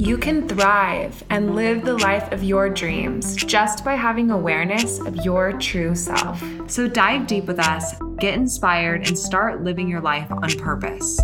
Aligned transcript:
You 0.00 0.16
can 0.16 0.46
thrive 0.46 1.24
and 1.28 1.56
live 1.56 1.84
the 1.84 1.98
life 1.98 2.30
of 2.30 2.44
your 2.44 2.70
dreams 2.70 3.34
just 3.34 3.84
by 3.84 3.96
having 3.96 4.30
awareness 4.30 5.00
of 5.00 5.16
your 5.24 5.54
true 5.54 5.96
self. 5.96 6.40
So 6.68 6.86
dive 6.86 7.26
deep 7.26 7.46
with 7.46 7.58
us, 7.58 7.96
get 8.18 8.34
inspired, 8.34 9.08
and 9.08 9.18
start 9.18 9.64
living 9.64 9.88
your 9.88 10.00
life 10.00 10.30
on 10.30 10.50
purpose. 10.50 11.20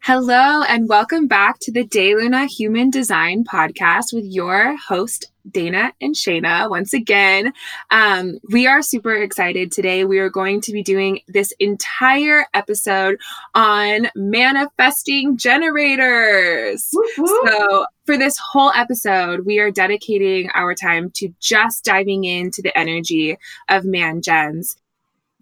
Hello, 0.00 0.62
and 0.64 0.90
welcome 0.90 1.26
back 1.26 1.58
to 1.62 1.72
the 1.72 1.84
De 1.84 2.14
Luna 2.14 2.44
Human 2.44 2.90
Design 2.90 3.44
Podcast 3.44 4.12
with 4.12 4.26
your 4.26 4.76
host, 4.76 5.31
Dana 5.50 5.92
and 6.00 6.14
Shayna 6.14 6.68
once 6.70 6.94
again. 6.94 7.52
Um, 7.90 8.38
we 8.50 8.66
are 8.66 8.82
super 8.82 9.14
excited 9.14 9.72
today. 9.72 10.04
We 10.04 10.18
are 10.18 10.30
going 10.30 10.60
to 10.62 10.72
be 10.72 10.82
doing 10.82 11.20
this 11.28 11.52
entire 11.58 12.46
episode 12.54 13.18
on 13.54 14.08
manifesting 14.14 15.36
generators. 15.36 16.90
So, 17.16 17.86
for 18.04 18.16
this 18.18 18.38
whole 18.38 18.72
episode, 18.74 19.46
we 19.46 19.58
are 19.58 19.70
dedicating 19.70 20.50
our 20.54 20.74
time 20.74 21.10
to 21.14 21.32
just 21.40 21.84
diving 21.84 22.24
into 22.24 22.62
the 22.62 22.76
energy 22.76 23.38
of 23.68 23.84
man 23.84 24.22
gens 24.22 24.76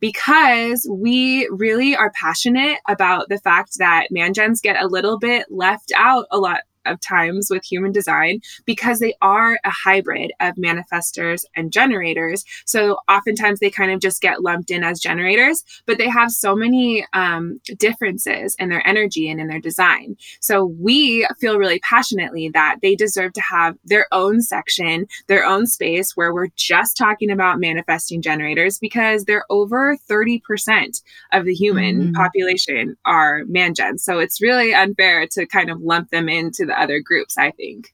because 0.01 0.89
we 0.91 1.47
really 1.51 1.95
are 1.95 2.11
passionate 2.19 2.79
about 2.89 3.29
the 3.29 3.39
fact 3.39 3.79
that 3.79 4.09
man 4.11 4.35
gens 4.35 4.61
get 4.61 4.83
a 4.83 4.89
little 4.89 5.19
bit 5.19 5.47
left 5.51 5.93
out 5.97 6.27
a 6.31 6.39
lot 6.39 6.61
of 6.87 7.01
times 7.01 7.49
with 7.51 7.65
human 7.65 7.93
design 7.93 8.41
because 8.65 8.99
they 8.99 9.15
are 9.23 9.59
a 9.65 9.71
hybrid 9.71 10.33
of 10.41 10.55
manifestors 10.57 11.45
and 11.57 11.73
generators. 11.73 12.45
So 12.65 12.99
oftentimes 13.09 13.61
they 13.61 13.71
kind 13.71 13.93
of 13.93 14.01
just 14.01 14.21
get 14.21 14.43
lumped 14.43 14.71
in 14.71 14.85
as 14.85 15.01
generators, 15.01 15.65
but 15.87 15.99
they 15.99 16.09
have 16.09 16.31
so 16.31 16.55
many 16.55 17.07
um, 17.13 17.61
differences 17.79 18.57
in 18.59 18.69
their 18.69 18.87
energy 18.87 19.29
and 19.29 19.41
in 19.41 19.49
their 19.49 19.61
design. 19.61 20.17
So 20.41 20.65
we 20.65 21.27
feel 21.41 21.59
really 21.59 21.81
passionately 21.81 22.49
that 22.51 22.77
they 22.83 22.95
deserve 22.95 23.33
to 23.35 23.43
have 23.43 23.77
their 23.85 24.07
own 24.13 24.41
section, 24.41 25.07
their 25.27 25.45
own 25.45 25.67
space 25.67 26.17
where 26.17 26.33
we're 26.33 26.49
just 26.57 26.97
talking 26.97 27.31
about 27.31 27.61
manifesting 27.61 28.23
generators 28.23 28.79
because 28.79 29.25
they're 29.25 29.45
over 29.51 29.97
30% 30.09 31.03
of 31.33 31.45
the 31.45 31.55
human 31.55 32.01
mm-hmm. 32.01 32.13
population 32.13 32.97
are 33.05 33.45
man 33.47 33.75
gens. 33.75 34.05
So 34.05 34.19
it's 34.19 34.41
really 34.41 34.75
unfair 34.75 35.27
to 35.33 35.47
kind 35.47 35.71
of 35.71 35.81
lump 35.81 36.11
them 36.11 36.29
into 36.29 36.67
the 36.71 36.81
other 36.81 37.01
groups, 37.01 37.37
I 37.37 37.51
think. 37.51 37.93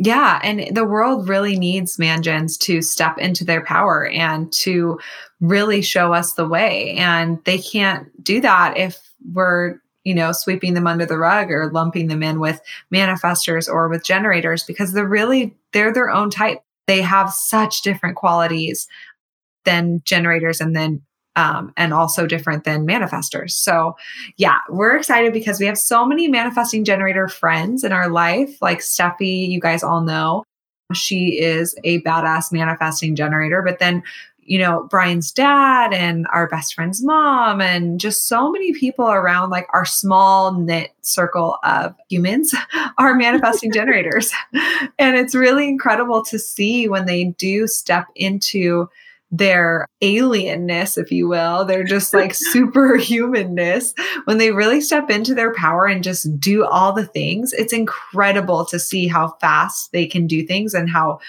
Yeah, 0.00 0.38
and 0.44 0.76
the 0.76 0.84
world 0.84 1.28
really 1.28 1.58
needs 1.58 1.96
mangens 1.96 2.56
to 2.60 2.82
step 2.82 3.18
into 3.18 3.44
their 3.44 3.64
power 3.64 4.06
and 4.06 4.52
to 4.52 5.00
really 5.40 5.82
show 5.82 6.12
us 6.12 6.34
the 6.34 6.46
way. 6.46 6.92
And 6.92 7.44
they 7.44 7.58
can't 7.58 8.06
do 8.22 8.40
that 8.40 8.76
if 8.76 8.96
we're, 9.32 9.80
you 10.04 10.14
know, 10.14 10.30
sweeping 10.30 10.74
them 10.74 10.86
under 10.86 11.04
the 11.04 11.18
rug 11.18 11.50
or 11.50 11.72
lumping 11.72 12.06
them 12.06 12.22
in 12.22 12.38
with 12.38 12.60
manifestors 12.94 13.68
or 13.68 13.88
with 13.88 14.04
generators 14.04 14.62
because 14.62 14.92
they're 14.92 15.04
really 15.04 15.56
they're 15.72 15.92
their 15.92 16.10
own 16.10 16.30
type. 16.30 16.62
They 16.86 17.02
have 17.02 17.32
such 17.32 17.82
different 17.82 18.16
qualities 18.16 18.86
than 19.64 20.00
generators 20.04 20.60
and 20.60 20.76
then 20.76 21.02
um, 21.38 21.72
and 21.76 21.94
also 21.94 22.26
different 22.26 22.64
than 22.64 22.84
manifestors. 22.84 23.52
So, 23.52 23.96
yeah, 24.38 24.58
we're 24.68 24.96
excited 24.96 25.32
because 25.32 25.60
we 25.60 25.66
have 25.66 25.78
so 25.78 26.04
many 26.04 26.26
manifesting 26.26 26.84
generator 26.84 27.28
friends 27.28 27.84
in 27.84 27.92
our 27.92 28.08
life. 28.08 28.60
Like 28.60 28.80
Steffi, 28.80 29.48
you 29.48 29.60
guys 29.60 29.84
all 29.84 30.00
know, 30.00 30.42
she 30.92 31.38
is 31.38 31.76
a 31.84 32.02
badass 32.02 32.50
manifesting 32.50 33.14
generator. 33.14 33.62
But 33.62 33.78
then, 33.78 34.02
you 34.40 34.58
know, 34.58 34.88
Brian's 34.90 35.30
dad 35.30 35.94
and 35.94 36.26
our 36.32 36.48
best 36.48 36.74
friend's 36.74 37.04
mom, 37.04 37.60
and 37.60 38.00
just 38.00 38.26
so 38.26 38.50
many 38.50 38.72
people 38.72 39.08
around 39.08 39.50
like 39.50 39.68
our 39.72 39.84
small 39.84 40.58
knit 40.58 40.90
circle 41.02 41.58
of 41.62 41.94
humans 42.08 42.52
are 42.98 43.14
manifesting 43.14 43.70
generators. 43.72 44.32
And 44.98 45.16
it's 45.16 45.36
really 45.36 45.68
incredible 45.68 46.24
to 46.24 46.38
see 46.38 46.88
when 46.88 47.06
they 47.06 47.26
do 47.26 47.68
step 47.68 48.06
into 48.16 48.88
their 49.30 49.86
alienness, 50.02 50.96
if 50.96 51.12
you 51.12 51.28
will, 51.28 51.64
their 51.64 51.84
just 51.84 52.14
like 52.14 52.32
superhumanness, 52.54 53.92
when 54.24 54.38
they 54.38 54.52
really 54.52 54.80
step 54.80 55.10
into 55.10 55.34
their 55.34 55.54
power 55.54 55.86
and 55.86 56.02
just 56.02 56.40
do 56.40 56.64
all 56.64 56.92
the 56.92 57.06
things, 57.06 57.52
it's 57.52 57.72
incredible 57.72 58.64
to 58.66 58.78
see 58.78 59.06
how 59.06 59.36
fast 59.40 59.92
they 59.92 60.06
can 60.06 60.26
do 60.26 60.46
things 60.46 60.74
and 60.74 60.88
how 60.90 61.20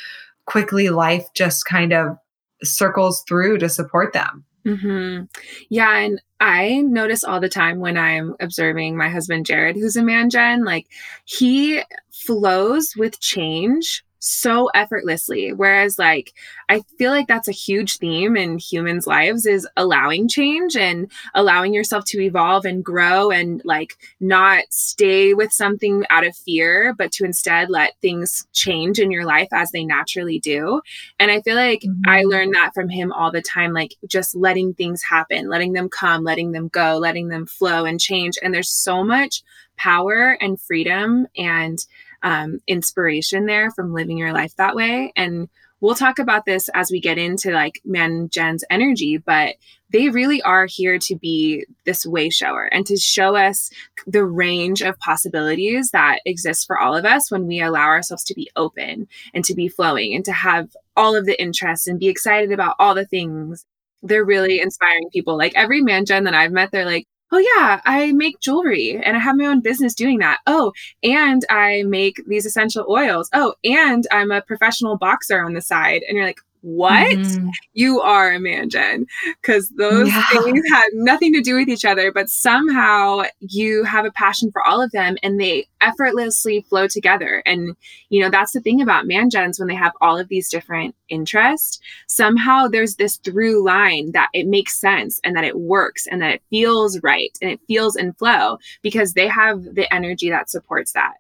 quickly 0.46 0.90
life 0.90 1.28
just 1.34 1.66
kind 1.66 1.94
of 1.94 2.18
circles 2.64 3.24
through 3.28 3.58
to 3.58 3.70
support 3.70 4.14
them. 4.14 4.46
Mm-hmm. 4.66 5.26
Yeah. 5.70 5.98
And 5.98 6.22
I 6.40 6.81
notice 6.81 7.24
all 7.24 7.40
the 7.40 7.50
time 7.50 7.80
when 7.80 7.98
I'm 7.98 8.36
observing 8.40 8.98
my 8.98 9.10
husband, 9.10 9.46
Jared, 9.46 9.76
who's 9.76 9.96
a 9.96 10.04
man 10.04 10.30
gen, 10.30 10.64
like 10.64 10.88
he 11.26 11.81
flows 12.12 12.94
with 12.98 13.20
change 13.20 14.04
so 14.19 14.69
effortlessly. 14.74 15.53
Whereas 15.53 15.97
like 15.97 16.34
i 16.69 16.81
feel 16.97 17.12
like 17.12 17.28
that's 17.28 17.47
a 17.47 17.53
huge 17.53 17.97
theme 17.97 18.38
in 18.38 18.57
humans 18.57 19.07
lives 19.07 19.46
is 19.46 19.68
allowing 19.75 20.28
change 20.28 20.75
and 20.75 21.12
allowing 21.34 21.74
yourself 21.74 22.06
to 22.06 22.22
evolve 22.22 22.66
and 22.66 22.84
grow 22.84 23.31
and 23.31 23.62
like 23.66 23.97
not 24.19 24.63
stay 24.69 25.34
with 25.34 25.52
something 25.52 26.03
out 26.09 26.25
of 26.25 26.35
fear 26.35 26.94
but 26.97 27.12
to 27.12 27.25
instead 27.25 27.69
let 27.69 27.96
things 28.02 28.47
change 28.53 29.00
in 29.00 29.12
your 29.12 29.25
life 29.25 29.50
as 29.52 29.72
they 29.72 29.84
naturally 29.84 30.40
do. 30.40 30.81
And 31.19 31.31
i 31.31 31.41
feel 31.41 31.56
like 31.56 31.81
mm-hmm. 31.81 32.09
i 32.09 32.24
learned 32.24 32.53
that 32.53 32.74
from 32.74 32.90
him 32.90 33.12
all 33.12 33.31
the 33.31 33.41
time 33.41 33.74
like 33.74 33.96
just 34.07 34.36
letting 34.36 34.74
things 34.74 35.01
happen 35.03 35.50
letting 35.50 35.74
them 35.74 35.90
come 35.90 36.24
letting 36.24 36.51
them 36.51 36.68
go 36.68 36.97
letting 36.97 37.30
them 37.30 37.46
flow 37.46 37.86
and 37.86 38.00
change. 38.00 38.38
And 38.41 38.53
there's 38.53 38.69
so 38.69 39.03
much 39.03 39.44
power 39.78 40.38
and 40.41 40.59
freedom 40.59 41.28
and 41.38 41.86
um, 42.24 42.59
inspiration 42.68 43.46
there 43.46 43.72
from 43.72 43.94
living 43.94 44.18
your 44.18 44.34
life 44.34 44.56
that 44.56 44.75
way. 44.75 45.12
And 45.16 45.50
we'll 45.81 45.96
talk 45.96 46.19
about 46.19 46.46
this 46.46 46.69
as 46.74 46.91
we 46.91 47.00
get 47.00 47.18
into 47.18 47.52
like 47.52 47.81
man 47.85 48.30
gen's 48.30 48.63
energy, 48.69 49.18
but 49.18 49.56
they 49.91 50.09
really 50.09 50.41
are 50.41 50.68
here 50.68 51.00
to 51.00 51.16
be 51.16 51.66
this 51.85 52.06
way 52.06 52.30
shower 52.30 52.66
and 52.66 52.85
to 52.85 52.97
show 52.97 53.35
us 53.35 53.69
the 54.06 54.24
range 54.24 54.81
of 54.81 55.00
possibilities 55.00 55.91
that 55.91 56.19
exist 56.25 56.68
for 56.68 56.78
all 56.78 56.96
of 56.96 57.06
us 57.06 57.31
when 57.31 57.47
we 57.47 57.62
allow 57.62 57.88
ourselves 57.88 58.24
to 58.25 58.36
be 58.36 58.50
open 58.56 59.07
and 59.34 59.44
to 59.46 59.56
be 59.56 59.68
flowing 59.68 60.13
and 60.13 60.25
to 60.25 60.34
have 60.34 60.75
all 60.96 61.16
of 61.16 61.25
the 61.25 61.41
interests 61.41 61.88
and 61.88 62.00
be 62.00 62.07
excited 62.07 62.51
about 62.51 62.75
all 62.78 62.94
the 62.94 63.06
things. 63.06 63.66
They're 64.03 64.25
really 64.25 64.62
inspiring 64.62 65.09
people. 65.12 65.38
Like 65.38 65.53
every 65.56 65.81
man 65.81 66.06
gen 66.06 66.25
that 66.25 66.36
I've 66.36 66.51
met, 66.51 66.72
they're 66.72 66.86
like, 66.86 67.07
oh 67.31 67.38
yeah 67.38 67.81
i 67.85 68.12
make 68.13 68.40
jewelry 68.40 69.00
and 69.03 69.16
i 69.16 69.19
have 69.19 69.35
my 69.38 69.45
own 69.45 69.62
business 69.62 69.94
doing 69.94 70.19
that. 70.19 70.40
Oh 70.47 70.72
and 71.03 71.44
i 71.50 71.84
make 71.84 72.22
these 72.28 72.45
essential 72.45 72.85
oils. 72.90 73.29
Oh 73.34 73.53
and 73.63 74.06
i'm 74.12 74.31
a 74.31 74.41
professional 74.41 74.97
boxer 74.97 75.44
on 75.44 75.53
the 75.53 75.62
side. 75.62 76.01
And 76.07 76.18
you're 76.18 76.25
like 76.25 76.39
what? 76.62 77.18
Mm-hmm. 77.18 77.50
you 77.74 78.02
are 78.02 78.31
a 78.31 78.40
man 78.40 78.70
gen 78.70 79.06
because 79.42 79.70
those 79.70 80.08
yeah. 80.08 80.24
things 80.31 80.62
had 80.74 80.90
nothing 80.94 81.34
to 81.34 81.42
do 81.42 81.56
with 81.56 81.70
each 81.70 81.86
other 81.86 82.12
but 82.12 82.30
somehow 82.30 83.22
you 83.40 83.84
have 83.84 84.06
a 84.06 84.12
passion 84.12 84.52
for 84.52 84.66
all 84.66 84.81
of 84.81 84.92
them 84.92 85.18
and 85.24 85.40
they 85.40 85.68
effortlessly 85.81 86.62
flow 86.62 86.88
together. 86.88 87.42
And 87.46 87.75
you 88.09 88.22
know 88.22 88.30
that's 88.30 88.53
the 88.53 88.62
thing 88.62 88.81
about 88.81 89.08
man 89.08 89.30
gens 89.30 89.59
when 89.59 89.68
they 89.68 89.75
have 89.75 89.94
all 90.02 90.18
of 90.18 90.28
these 90.28 90.50
different 90.50 90.95
interests. 91.10 91.80
Somehow 92.07 92.68
there's 92.68 92.95
this 92.95 93.18
through 93.18 93.63
line 93.63 94.12
that 94.12 94.30
it 94.33 94.48
makes 94.48 94.80
sense 94.80 95.19
and 95.24 95.36
that 95.36 95.44
it 95.44 95.60
works 95.60 96.07
and 96.07 96.22
that 96.22 96.31
it 96.31 96.44
feels 96.50 97.01
right 97.01 97.38
and 97.42 97.51
it 97.51 97.60
feels 97.68 97.95
in 97.95 98.13
flow 98.13 98.57
because 98.81 99.13
they 99.13 99.28
have 99.28 99.63
the 99.63 99.92
energy 99.94 100.30
that 100.30 100.50
supports 100.50 100.94
that. 100.94 101.13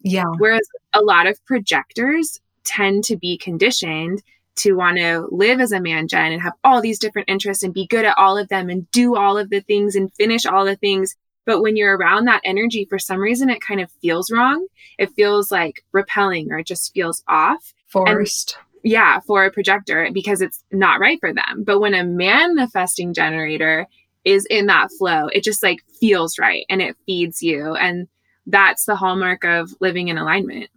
Yeah. 0.00 0.24
Whereas 0.38 0.66
a 0.94 1.02
lot 1.02 1.26
of 1.26 1.44
projectors 1.44 2.40
tend 2.64 3.04
to 3.04 3.16
be 3.16 3.38
conditioned 3.38 4.22
to 4.60 4.72
want 4.72 4.98
to 4.98 5.26
live 5.30 5.60
as 5.60 5.72
a 5.72 5.80
man 5.80 6.08
gen 6.08 6.32
and 6.32 6.42
have 6.42 6.54
all 6.64 6.80
these 6.80 6.98
different 6.98 7.28
interests 7.28 7.62
and 7.62 7.74
be 7.74 7.86
good 7.86 8.04
at 8.04 8.16
all 8.18 8.38
of 8.38 8.48
them 8.48 8.68
and 8.68 8.90
do 8.90 9.16
all 9.16 9.38
of 9.38 9.50
the 9.50 9.60
things 9.60 9.94
and 9.94 10.12
finish 10.14 10.46
all 10.46 10.64
the 10.64 10.76
things. 10.76 11.16
But 11.46 11.62
when 11.62 11.76
you're 11.76 11.96
around 11.96 12.26
that 12.26 12.42
energy, 12.44 12.86
for 12.88 12.98
some 12.98 13.18
reason, 13.18 13.50
it 13.50 13.60
kind 13.60 13.80
of 13.80 13.90
feels 14.02 14.30
wrong. 14.30 14.66
It 14.98 15.10
feels 15.12 15.50
like 15.50 15.84
repelling 15.92 16.52
or 16.52 16.58
it 16.58 16.66
just 16.66 16.92
feels 16.92 17.22
off. 17.26 17.72
Forced. 17.88 18.56
And, 18.56 18.92
yeah, 18.92 19.20
for 19.20 19.44
a 19.44 19.50
projector 19.50 20.08
because 20.12 20.40
it's 20.40 20.62
not 20.70 21.00
right 21.00 21.18
for 21.20 21.32
them. 21.32 21.64
But 21.64 21.80
when 21.80 21.94
a 21.94 22.04
manifesting 22.04 23.14
generator 23.14 23.86
is 24.24 24.46
in 24.46 24.66
that 24.66 24.90
flow, 24.98 25.28
it 25.28 25.42
just 25.42 25.62
like 25.62 25.80
feels 25.98 26.38
right 26.38 26.64
and 26.68 26.80
it 26.80 26.96
feeds 27.06 27.42
you. 27.42 27.74
And 27.74 28.08
that's 28.46 28.84
the 28.84 28.96
hallmark 28.96 29.44
of 29.44 29.70
living 29.80 30.08
in 30.08 30.18
alignment. 30.18 30.70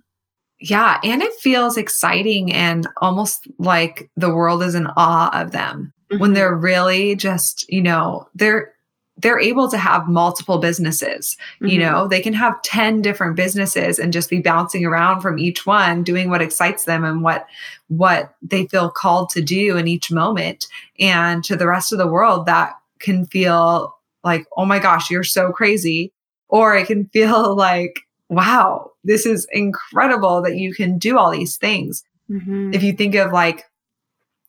Yeah. 0.63 0.97
And 1.03 1.21
it 1.21 1.33
feels 1.33 1.75
exciting 1.75 2.53
and 2.53 2.87
almost 2.97 3.47
like 3.59 4.09
the 4.15 4.33
world 4.33 4.63
is 4.63 4.75
in 4.75 4.87
awe 4.95 5.29
of 5.41 5.51
them 5.51 5.91
mm-hmm. 6.09 6.21
when 6.21 6.31
they're 6.31 6.55
really 6.55 7.17
just, 7.17 7.69
you 7.69 7.81
know, 7.81 8.29
they're, 8.33 8.73
they're 9.17 9.41
able 9.41 9.69
to 9.69 9.77
have 9.77 10.07
multiple 10.07 10.59
businesses. 10.59 11.35
Mm-hmm. 11.55 11.67
You 11.67 11.79
know, 11.79 12.07
they 12.07 12.21
can 12.21 12.31
have 12.31 12.61
10 12.61 13.01
different 13.01 13.35
businesses 13.35 13.99
and 13.99 14.13
just 14.13 14.29
be 14.29 14.39
bouncing 14.39 14.85
around 14.85 15.19
from 15.19 15.37
each 15.37 15.65
one, 15.65 16.01
doing 16.01 16.29
what 16.29 16.41
excites 16.41 16.85
them 16.85 17.03
and 17.03 17.23
what 17.23 17.45
what 17.89 18.33
they 18.41 18.65
feel 18.67 18.89
called 18.89 19.31
to 19.31 19.41
do 19.41 19.75
in 19.75 19.85
each 19.85 20.11
moment. 20.11 20.67
And 20.97 21.43
to 21.43 21.57
the 21.57 21.67
rest 21.67 21.91
of 21.91 21.97
the 21.97 22.07
world, 22.07 22.45
that 22.45 22.75
can 22.99 23.25
feel 23.25 23.93
like, 24.23 24.45
oh 24.55 24.65
my 24.65 24.79
gosh, 24.79 25.11
you're 25.11 25.25
so 25.25 25.51
crazy. 25.51 26.13
Or 26.47 26.73
it 26.73 26.87
can 26.87 27.07
feel 27.13 27.53
like, 27.53 27.99
wow, 28.35 28.91
this 29.03 29.25
is 29.25 29.47
incredible 29.51 30.41
that 30.41 30.57
you 30.57 30.73
can 30.73 30.97
do 30.97 31.17
all 31.17 31.31
these 31.31 31.57
things. 31.57 32.03
Mm-hmm. 32.29 32.73
If 32.73 32.83
you 32.83 32.93
think 32.93 33.15
of 33.15 33.31
like, 33.31 33.65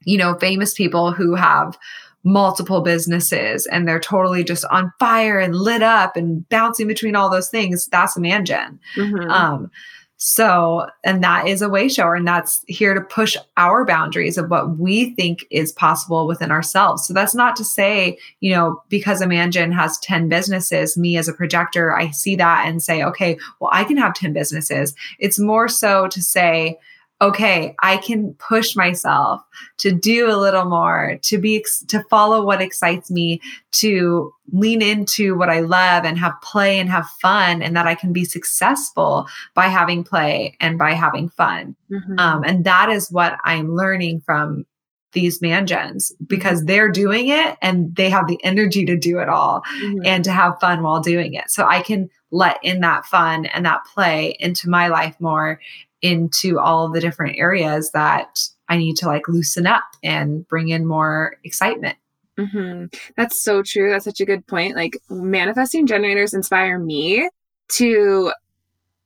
you 0.05 0.19
know, 0.19 0.35
famous 0.35 0.75
people 0.75 1.13
who 1.13 1.35
have 1.35 1.79
multiple 2.25 2.81
businesses 2.81 3.67
and 3.67 3.87
they're 3.87 4.01
totally 4.01 4.43
just 4.45 4.65
on 4.67 4.93
fire 4.99 5.39
and 5.39 5.55
lit 5.55 5.83
up 5.83 6.17
and 6.17 6.49
bouncing 6.49 6.87
between 6.87 7.15
all 7.15 7.31
those 7.31 7.51
things, 7.51 7.87
that's 7.87 8.17
a 8.17 8.21
man 8.21 8.45
gen. 8.45 8.81
Mm-hmm. 8.97 9.31
Um, 9.31 9.71
so, 10.17 10.87
and 11.03 11.23
that 11.25 11.49
is 11.49 11.61
a 11.61 11.69
way 11.69 11.89
shower, 11.89 12.15
and 12.15 12.27
that's 12.27 12.65
here 12.69 12.95
to 12.95 13.01
push 13.01 13.37
our 13.57 13.85
boundaries 13.85 14.39
of 14.39 14.49
what 14.49 14.79
we 14.79 15.15
think 15.15 15.45
is 15.51 15.73
possible 15.73 16.27
within 16.27 16.51
ourselves. 16.51 17.07
So, 17.07 17.13
that's 17.13 17.35
not 17.35 17.57
to 17.57 17.65
say, 17.65 18.19
you 18.41 18.53
know, 18.53 18.83
because 18.89 19.21
a 19.21 19.27
man 19.27 19.51
gen 19.51 19.73
has 19.73 19.99
10 19.99 20.29
businesses, 20.29 20.97
me 20.97 21.17
as 21.17 21.29
a 21.29 21.33
projector, 21.33 21.95
I 21.95 22.11
see 22.11 22.37
that 22.37 22.67
and 22.67 22.83
say, 22.83 23.03
okay, 23.03 23.39
well, 23.61 23.71
I 23.73 23.85
can 23.85 23.97
have 23.97 24.15
10 24.15 24.33
businesses. 24.33 24.95
It's 25.19 25.39
more 25.39 25.69
so 25.69 26.09
to 26.09 26.23
say, 26.23 26.79
okay, 27.21 27.75
I 27.81 27.97
can 27.99 28.35
push 28.35 28.75
myself 28.77 29.41
to 29.79 29.93
do 29.93 30.31
a 30.31 30.37
little 30.37 30.65
more, 30.65 31.19
to 31.23 31.39
be, 31.39 31.65
to 31.89 32.03
follow 32.11 32.45
what 32.45 32.61
excites 32.61 33.11
me, 33.11 33.41
to 33.73 34.33
lean 34.53 34.83
into 34.83 35.37
what 35.37 35.49
I 35.49 35.61
love 35.61 36.05
and 36.05 36.19
have 36.19 36.35
play 36.43 36.79
and 36.79 36.91
have 36.91 37.09
fun, 37.23 37.63
and 37.63 37.77
that 37.77 37.87
I 37.87 37.95
can 37.95 38.13
be 38.13 38.25
successful 38.25 39.27
by 39.55 39.69
having 39.69 40.05
play 40.05 40.57
and 40.61 40.79
by 40.79 40.93
having 40.93 41.29
fun. 41.31 41.77
Mm-hmm. 41.91 42.19
Um, 42.19 42.45
and 42.45 42.65
that 42.65 42.91
is 42.91 43.11
what 43.11 43.39
I'm 43.45 43.75
learning 43.75 44.23
from 44.27 44.67
these 45.13 45.41
man 45.41 45.67
gens 45.67 46.13
because 46.27 46.59
mm-hmm. 46.59 46.67
they're 46.67 46.91
doing 46.91 47.29
it 47.29 47.57
and 47.63 47.95
they 47.95 48.11
have 48.11 48.27
the 48.27 48.43
energy 48.45 48.85
to 48.85 48.97
do 48.97 49.21
it 49.21 49.29
all 49.29 49.63
mm-hmm. 49.81 50.05
and 50.05 50.25
to 50.25 50.33
have 50.33 50.61
fun 50.61 50.83
while 50.83 51.01
doing 51.01 51.35
it. 51.35 51.51
So 51.51 51.65
I 51.65 51.81
can 51.81 52.11
let 52.31 52.59
in 52.63 52.81
that 52.81 53.07
fun 53.07 53.47
and 53.47 53.65
that 53.65 53.85
play 53.95 54.37
into 54.41 54.69
my 54.69 54.89
life 54.89 55.15
more 55.21 55.61
into 56.05 56.61
all 56.61 56.91
the 56.91 57.01
different 57.01 57.39
areas 57.39 57.91
that 57.93 58.39
I 58.69 58.77
need 58.77 58.97
to 58.99 59.07
like 59.07 59.27
loosen 59.27 59.67
up 59.67 59.85
and 60.03 60.47
bring 60.49 60.69
in 60.69 60.87
more 60.87 61.37
excitement. 61.45 61.97
Mm-hmm. 62.39 62.87
That's 63.17 63.43
so 63.43 63.63
true. 63.63 63.91
That's 63.91 64.05
such 64.05 64.21
a 64.21 64.27
good 64.27 64.47
point. 64.47 64.77
Like 64.77 64.99
manifesting 65.09 65.87
generators 65.87 66.35
inspire 66.35 66.79
me 66.79 67.29
to 67.71 68.33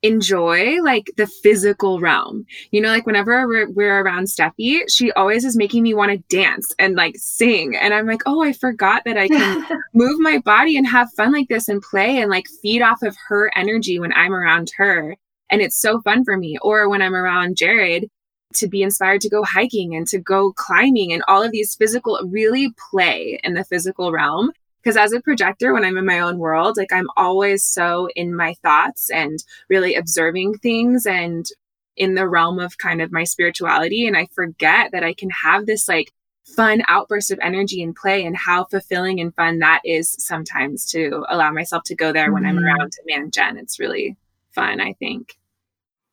enjoy 0.03 0.81
like 0.83 1.11
the 1.17 1.27
physical 1.27 2.01
realm. 2.01 2.47
You 2.73 2.81
know, 2.81 2.89
like 2.89 3.07
whenever 3.07 3.47
we're, 3.47 3.71
we're 3.71 4.01
around 4.01 4.25
Steffi, 4.25 4.83
she 4.89 5.13
always 5.13 5.45
is 5.45 5.57
making 5.57 5.85
me 5.85 5.95
want 5.95 6.11
to 6.11 6.37
dance 6.37 6.75
and 6.79 6.97
like 6.97 7.17
sing. 7.17 7.77
And 7.77 7.95
I'm 7.95 8.07
like, 8.07 8.23
oh, 8.27 8.43
I 8.43 8.53
forgot 8.53 9.03
that 9.05 9.17
I 9.17 9.29
can 9.29 9.67
move 9.95 10.19
my 10.19 10.39
body 10.39 10.77
and 10.77 10.87
have 10.87 11.13
fun 11.13 11.33
like 11.33 11.49
this 11.49 11.69
and 11.69 11.81
play 11.83 12.21
and 12.21 12.31
like 12.31 12.47
feed 12.63 12.83
off 12.83 13.03
of 13.03 13.17
her 13.29 13.53
energy 13.57 14.01
when 14.01 14.13
I'm 14.15 14.33
around 14.33 14.73
her. 14.77 15.17
And 15.51 15.63
it's 15.63 15.81
so 15.81 16.01
fun 16.01 16.25
for 16.25 16.37
me. 16.37 16.59
Or 16.63 16.89
when 16.89 17.03
I'm 17.03 17.15
around 17.15 17.57
Jared, 17.57 18.09
to 18.55 18.69
be 18.69 18.83
inspired 18.83 19.21
to 19.23 19.29
go 19.29 19.45
hiking 19.45 19.95
and 19.95 20.07
to 20.09 20.19
go 20.19 20.53
climbing 20.53 21.13
and 21.13 21.23
all 21.29 21.43
of 21.43 21.53
these 21.53 21.75
physical, 21.75 22.19
really 22.31 22.73
play 22.91 23.39
in 23.45 23.55
the 23.55 23.65
physical 23.65 24.13
realm. 24.13 24.53
Because 24.83 24.97
as 24.97 25.13
a 25.13 25.21
projector, 25.21 25.75
when 25.75 25.85
I'm 25.85 25.99
in 25.99 26.07
my 26.07 26.21
own 26.21 26.39
world, 26.39 26.77
like 26.77 26.93
I'm 26.93 27.09
always 27.17 27.65
so 27.65 28.09
in 28.15 28.35
my 28.35 28.55
thoughts 28.63 29.11
and 29.11 29.39
really 29.69 29.95
observing 29.95 30.55
things 30.55 31.05
and 31.05 31.47
in 31.97 32.15
the 32.15 32.29
realm 32.29 32.59
of 32.59 32.79
kind 32.79 33.03
of 33.03 33.13
my 33.13 33.25
spirituality. 33.25 34.07
And 34.07 34.17
I 34.17 34.29
forget 34.35 34.93
that 34.93 35.03
I 35.03 35.15
can 35.15 35.31
have 35.31 35.67
this 35.67 35.89
like 35.89 36.13
fun 36.57 36.83
outburst 36.89 37.31
of 37.31 37.39
energy 37.43 37.83
and 37.83 37.95
play 37.95 38.25
and 38.25 38.37
how 38.37 38.65
fulfilling 38.65 39.21
and 39.21 39.35
fun 39.35 39.59
that 39.59 39.81
is 39.85 40.15
sometimes 40.19 40.87
to 40.87 41.25
allow 41.29 41.53
myself 41.53 41.83
to 41.85 41.95
go 41.95 42.13
there 42.13 42.27
mm-hmm. 42.27 42.35
when 42.35 42.47
I'm 42.47 42.57
mm-hmm. 42.57 42.65
around 42.65 42.93
Man 43.07 43.31
Gen. 43.31 43.59
It's 43.59 43.79
really 43.79 44.17
fun, 44.59 44.81
I 44.81 44.95
think. 44.95 45.37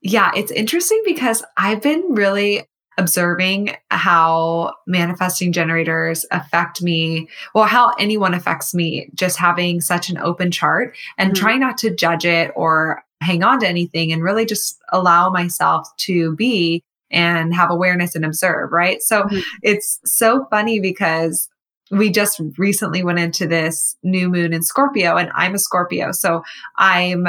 Yeah, 0.02 0.32
it's 0.36 0.52
interesting 0.52 1.02
because 1.06 1.44
I've 1.58 1.82
been 1.82 2.04
really 2.10 2.68
observing 2.98 3.76
how 3.92 4.74
manifesting 4.88 5.52
generators 5.52 6.26
affect 6.32 6.82
me, 6.82 7.28
well, 7.54 7.66
how 7.66 7.90
anyone 8.00 8.34
affects 8.34 8.74
me, 8.74 9.10
just 9.14 9.38
having 9.38 9.82
such 9.82 10.10
an 10.10 10.18
open 10.18 10.52
chart 10.52 10.96
and 11.18 11.34
mm-hmm. 11.34 11.44
trying 11.44 11.60
not 11.60 11.78
to 11.80 11.94
judge 11.94 12.26
it 12.26 12.52
or 12.56 13.04
hang 13.22 13.44
on 13.44 13.60
to 13.60 13.68
anything 13.68 14.12
and 14.12 14.24
really 14.24 14.46
just 14.46 14.78
allow 14.94 15.30
myself 15.30 15.88
to 15.98 16.36
be 16.36 16.84
and 17.12 17.54
have 17.54 17.72
awareness 17.72 18.16
and 18.16 18.26
observe, 18.26 18.72
right? 18.72 19.02
So 19.02 19.24
mm-hmm. 19.24 19.40
it's 19.62 20.00
so 20.06 20.46
funny 20.50 20.80
because 20.80 21.50
we 21.92 22.10
just 22.10 22.42
recently 22.58 23.04
went 23.04 23.20
into 23.20 23.48
this 23.48 23.96
new 24.04 24.30
moon 24.30 24.54
in 24.54 24.64
Scorpio 24.64 25.18
and 25.18 25.32
I'm 25.36 25.54
a 25.54 25.60
Scorpio. 25.60 26.12
So 26.12 26.44
I'm 26.78 27.28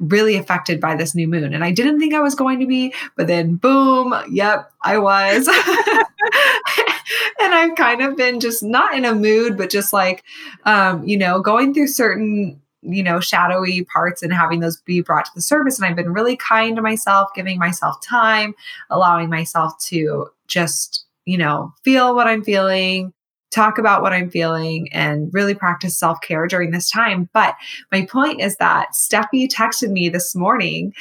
really 0.00 0.36
affected 0.36 0.80
by 0.80 0.96
this 0.96 1.14
new 1.14 1.28
moon. 1.28 1.54
And 1.54 1.64
I 1.64 1.70
didn't 1.70 2.00
think 2.00 2.14
I 2.14 2.20
was 2.20 2.34
going 2.34 2.60
to 2.60 2.66
be, 2.66 2.92
but 3.16 3.26
then 3.26 3.56
boom, 3.56 4.14
yep, 4.30 4.70
I 4.82 4.98
was. 4.98 5.48
and 7.40 7.54
I've 7.54 7.74
kind 7.76 8.02
of 8.02 8.16
been 8.16 8.40
just 8.40 8.62
not 8.62 8.94
in 8.94 9.04
a 9.04 9.14
mood, 9.14 9.56
but 9.56 9.70
just 9.70 9.92
like, 9.92 10.24
um, 10.64 11.06
you 11.06 11.16
know, 11.16 11.40
going 11.40 11.74
through 11.74 11.88
certain 11.88 12.60
you 12.86 13.02
know, 13.02 13.18
shadowy 13.18 13.82
parts 13.84 14.22
and 14.22 14.30
having 14.30 14.60
those 14.60 14.76
be 14.82 15.00
brought 15.00 15.24
to 15.24 15.30
the 15.34 15.40
surface. 15.40 15.78
And 15.78 15.86
I've 15.86 15.96
been 15.96 16.12
really 16.12 16.36
kind 16.36 16.76
to 16.76 16.82
myself, 16.82 17.30
giving 17.34 17.58
myself 17.58 17.96
time, 18.02 18.54
allowing 18.90 19.30
myself 19.30 19.78
to 19.86 20.28
just, 20.48 21.06
you 21.24 21.38
know, 21.38 21.72
feel 21.82 22.14
what 22.14 22.26
I'm 22.26 22.44
feeling, 22.44 23.13
talk 23.54 23.78
about 23.78 24.02
what 24.02 24.12
I'm 24.12 24.30
feeling 24.30 24.88
and 24.92 25.32
really 25.32 25.54
practice 25.54 25.98
self 25.98 26.20
care 26.20 26.46
during 26.46 26.70
this 26.70 26.90
time. 26.90 27.28
But 27.32 27.54
my 27.92 28.04
point 28.06 28.40
is 28.40 28.56
that 28.56 28.88
Steffi 28.92 29.48
texted 29.48 29.90
me 29.90 30.08
this 30.08 30.34
morning 30.34 30.92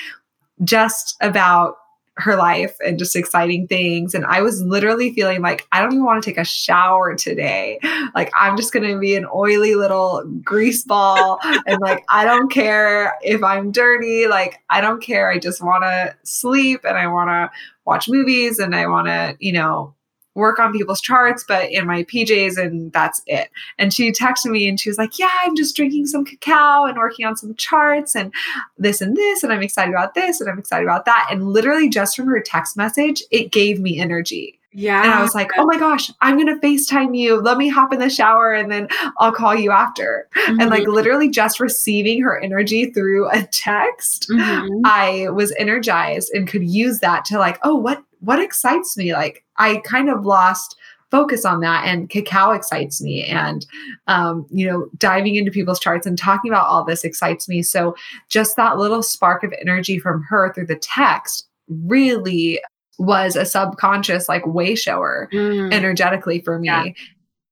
just 0.64 1.16
about 1.22 1.78
her 2.18 2.36
life 2.36 2.76
and 2.86 3.00
just 3.00 3.16
exciting 3.16 3.68
things. 3.68 4.14
And 4.14 4.24
I 4.26 4.42
was 4.42 4.62
literally 4.62 5.12
feeling 5.14 5.42
like 5.42 5.68
I 5.72 5.82
don't 5.82 5.94
even 5.94 6.06
want 6.06 6.22
to 6.22 6.30
take 6.30 6.38
a 6.38 6.46
shower 6.46 7.16
today. 7.16 7.80
Like 8.14 8.32
I'm 8.40 8.56
just 8.56 8.72
going 8.72 8.88
to 8.88 9.00
be 9.00 9.16
an 9.16 9.26
oily 9.34 9.74
little 9.74 10.24
grease 10.44 10.84
ball. 10.84 11.40
and 11.66 11.82
like, 11.82 12.04
I 12.10 12.26
don't 12.26 12.52
care 12.52 13.16
if 13.24 13.44
I'm 13.44 13.72
dirty. 13.72 14.28
Like, 14.28 14.60
I 14.70 14.80
don't 14.80 15.02
care. 15.02 15.30
I 15.30 15.40
just 15.40 15.64
want 15.64 15.84
to 15.84 16.16
sleep 16.24 16.82
and 16.84 16.98
I 16.98 17.08
want 17.08 17.30
to 17.30 17.52
watch 17.86 18.08
movies 18.08 18.60
and 18.60 18.76
I 18.76 18.86
want 18.86 19.08
to, 19.08 19.36
you 19.40 19.54
know, 19.54 19.96
work 20.36 20.60
on 20.60 20.74
people's 20.74 21.02
charts, 21.02 21.44
but 21.48 21.72
in 21.72 21.86
my 21.86 22.04
PJs, 22.04 22.58
and 22.58 22.92
that's 22.92 23.22
it. 23.28 23.50
And 23.78 23.94
she 23.94 24.12
texted 24.12 24.52
me 24.52 24.68
and 24.68 24.80
she 24.80 24.90
was 24.90 24.98
like, 24.98 25.20
Yeah, 25.20 25.32
I'm 25.42 25.56
just 25.56 25.76
drinking 25.76 26.08
some 26.08 26.26
cacao 26.26 26.86
and 26.86 26.98
working 26.98 27.26
on 27.26 27.36
some 27.36 27.56
charts 27.56 28.16
and 28.16 28.34
this 28.78 29.02
and 29.02 29.16
this, 29.16 29.44
and 29.44 29.52
I'm 29.52 29.62
excited 29.62 29.94
about 29.94 30.14
this 30.14 30.42
and 30.42 30.50
I'm 30.50 30.60
excited 30.60 30.86
about 30.86 31.06
that. 31.06 31.28
And 31.32 31.50
literally, 31.50 31.90
just 31.90 32.16
from 32.16 32.28
her 32.28 32.42
text 32.42 32.78
message, 32.78 33.24
it 33.32 33.52
gave 33.52 33.80
me 33.80 34.00
energy. 34.00 34.60
Yeah. 34.74 35.04
And 35.04 35.12
I 35.12 35.22
was 35.22 35.36
like, 35.36 35.52
oh 35.58 35.66
my 35.66 35.78
gosh, 35.78 36.12
I'm 36.22 36.36
going 36.36 36.48
to 36.48 36.56
FaceTime 36.66 37.16
you. 37.18 37.40
Let 37.40 37.58
me 37.58 37.70
hop 37.70 37.94
in 37.94 38.00
the 38.00 38.10
shower 38.10 38.54
and 38.54 38.72
then 38.72 38.88
I'll 39.20 39.32
call 39.32 39.56
you 39.56 39.72
after. 39.72 40.28
Mm-hmm. 40.36 40.60
And 40.60 40.70
like 40.70 40.84
mm-hmm. 40.84 40.94
literally 40.94 41.30
just 41.30 41.60
receiving 41.60 42.22
her 42.24 42.40
energy 42.40 42.92
through 42.92 43.30
a 43.30 43.44
text, 43.44 44.28
mm-hmm. 44.30 44.82
I 44.84 45.30
was 45.30 45.54
energized 45.58 46.32
and 46.34 46.48
could 46.48 46.64
use 46.64 47.00
that 47.00 47.26
to 47.26 47.38
like, 47.38 47.60
oh, 47.62 47.76
what 47.76 48.04
what 48.24 48.40
excites 48.40 48.96
me? 48.98 49.14
Like 49.14 49.44
I 49.58 49.82
kind 49.86 50.10
of 50.10 50.26
lost 50.26 50.78
focus 51.12 51.46
on 51.46 51.60
that 51.60 51.86
and 51.86 52.10
cacao 52.10 52.50
excites 52.50 53.00
me 53.00 53.24
and 53.24 53.68
um, 54.08 54.48
you 54.50 54.68
know 54.68 54.88
diving 54.98 55.36
into 55.36 55.52
people's 55.52 55.80
charts 55.80 56.08
and 56.08 56.18
talking 56.18 56.50
about 56.50 56.66
all 56.66 56.84
this 56.84 57.04
excites 57.04 57.48
me 57.48 57.62
so 57.62 57.96
just 58.30 58.56
that 58.56 58.80
little 58.80 59.04
spark 59.04 59.44
of 59.44 59.54
energy 59.62 60.00
from 60.00 60.24
her 60.24 60.52
through 60.52 60.66
the 60.66 60.76
text 60.76 61.48
really 61.68 62.60
was 62.98 63.36
a 63.36 63.46
subconscious 63.46 64.28
like 64.28 64.44
way 64.48 64.74
shower 64.74 65.30
mm. 65.32 65.72
energetically 65.72 66.42
for 66.42 66.58
me 66.58 66.68
yeah. 66.68 66.86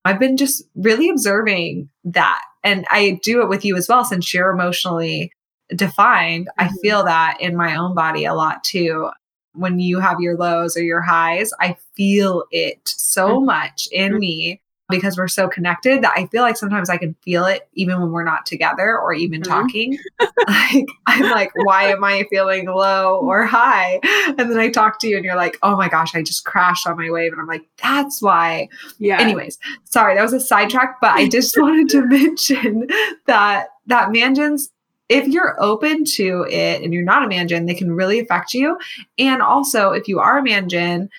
i've 0.05 0.19
been 0.19 0.37
just 0.37 0.63
really 0.73 1.07
observing 1.07 1.87
that 2.03 2.41
and 2.63 2.83
i 2.89 3.19
do 3.21 3.43
it 3.43 3.47
with 3.47 3.63
you 3.63 3.75
as 3.75 3.87
well 3.87 4.03
since 4.03 4.33
you're 4.33 4.49
emotionally 4.49 5.31
defined 5.75 6.47
mm-hmm. 6.57 6.67
i 6.67 6.81
feel 6.81 7.03
that 7.03 7.37
in 7.39 7.55
my 7.55 7.75
own 7.75 7.93
body 7.93 8.25
a 8.25 8.33
lot 8.33 8.63
too 8.63 9.07
when 9.53 9.79
you 9.79 9.99
have 9.99 10.19
your 10.19 10.37
lows 10.37 10.77
or 10.77 10.83
your 10.83 11.01
highs, 11.01 11.51
I 11.59 11.77
feel 11.95 12.45
it 12.51 12.81
so 12.85 13.37
mm-hmm. 13.37 13.45
much 13.45 13.87
in 13.91 14.17
me 14.17 14.61
because 14.91 15.17
we're 15.17 15.27
so 15.27 15.47
connected 15.47 16.03
that 16.03 16.13
I 16.15 16.27
feel 16.27 16.43
like 16.43 16.57
sometimes 16.57 16.89
I 16.89 16.97
can 16.97 17.15
feel 17.23 17.45
it 17.45 17.67
even 17.73 17.99
when 17.99 18.11
we're 18.11 18.25
not 18.25 18.45
together 18.45 18.99
or 18.99 19.13
even 19.13 19.41
mm-hmm. 19.41 19.51
talking. 19.51 19.97
like 20.47 20.87
I'm 21.07 21.23
like, 21.31 21.51
why 21.63 21.85
am 21.85 22.03
I 22.03 22.25
feeling 22.29 22.67
low 22.67 23.19
or 23.21 23.45
high? 23.45 23.99
And 24.03 24.37
then 24.37 24.59
I 24.59 24.69
talk 24.69 24.99
to 24.99 25.07
you 25.07 25.15
and 25.15 25.25
you're 25.25 25.35
like, 25.35 25.57
oh 25.63 25.75
my 25.75 25.89
gosh, 25.89 26.13
I 26.13 26.21
just 26.21 26.45
crashed 26.45 26.85
on 26.85 26.97
my 26.97 27.09
wave. 27.09 27.31
And 27.31 27.41
I'm 27.41 27.47
like, 27.47 27.63
that's 27.81 28.21
why. 28.21 28.69
Yeah. 28.99 29.19
Anyways, 29.19 29.57
sorry, 29.85 30.15
that 30.15 30.23
was 30.23 30.33
a 30.33 30.39
sidetrack, 30.39 30.99
but 31.01 31.11
I 31.11 31.27
just 31.29 31.57
wanted 31.57 31.89
to 31.89 32.05
mention 32.05 32.87
that 33.25 33.69
that 33.87 34.09
mangens 34.09 34.69
if 35.11 35.27
you're 35.27 35.61
open 35.61 36.05
to 36.05 36.47
it 36.49 36.81
and 36.81 36.93
you're 36.93 37.03
not 37.03 37.23
a 37.23 37.27
mangen, 37.27 37.65
they 37.65 37.73
can 37.73 37.91
really 37.91 38.19
affect 38.19 38.53
you. 38.53 38.77
And 39.19 39.41
also, 39.41 39.91
if 39.91 40.07
you 40.07 40.19
are 40.19 40.37
a 40.37 40.43
mangen, 40.43 41.09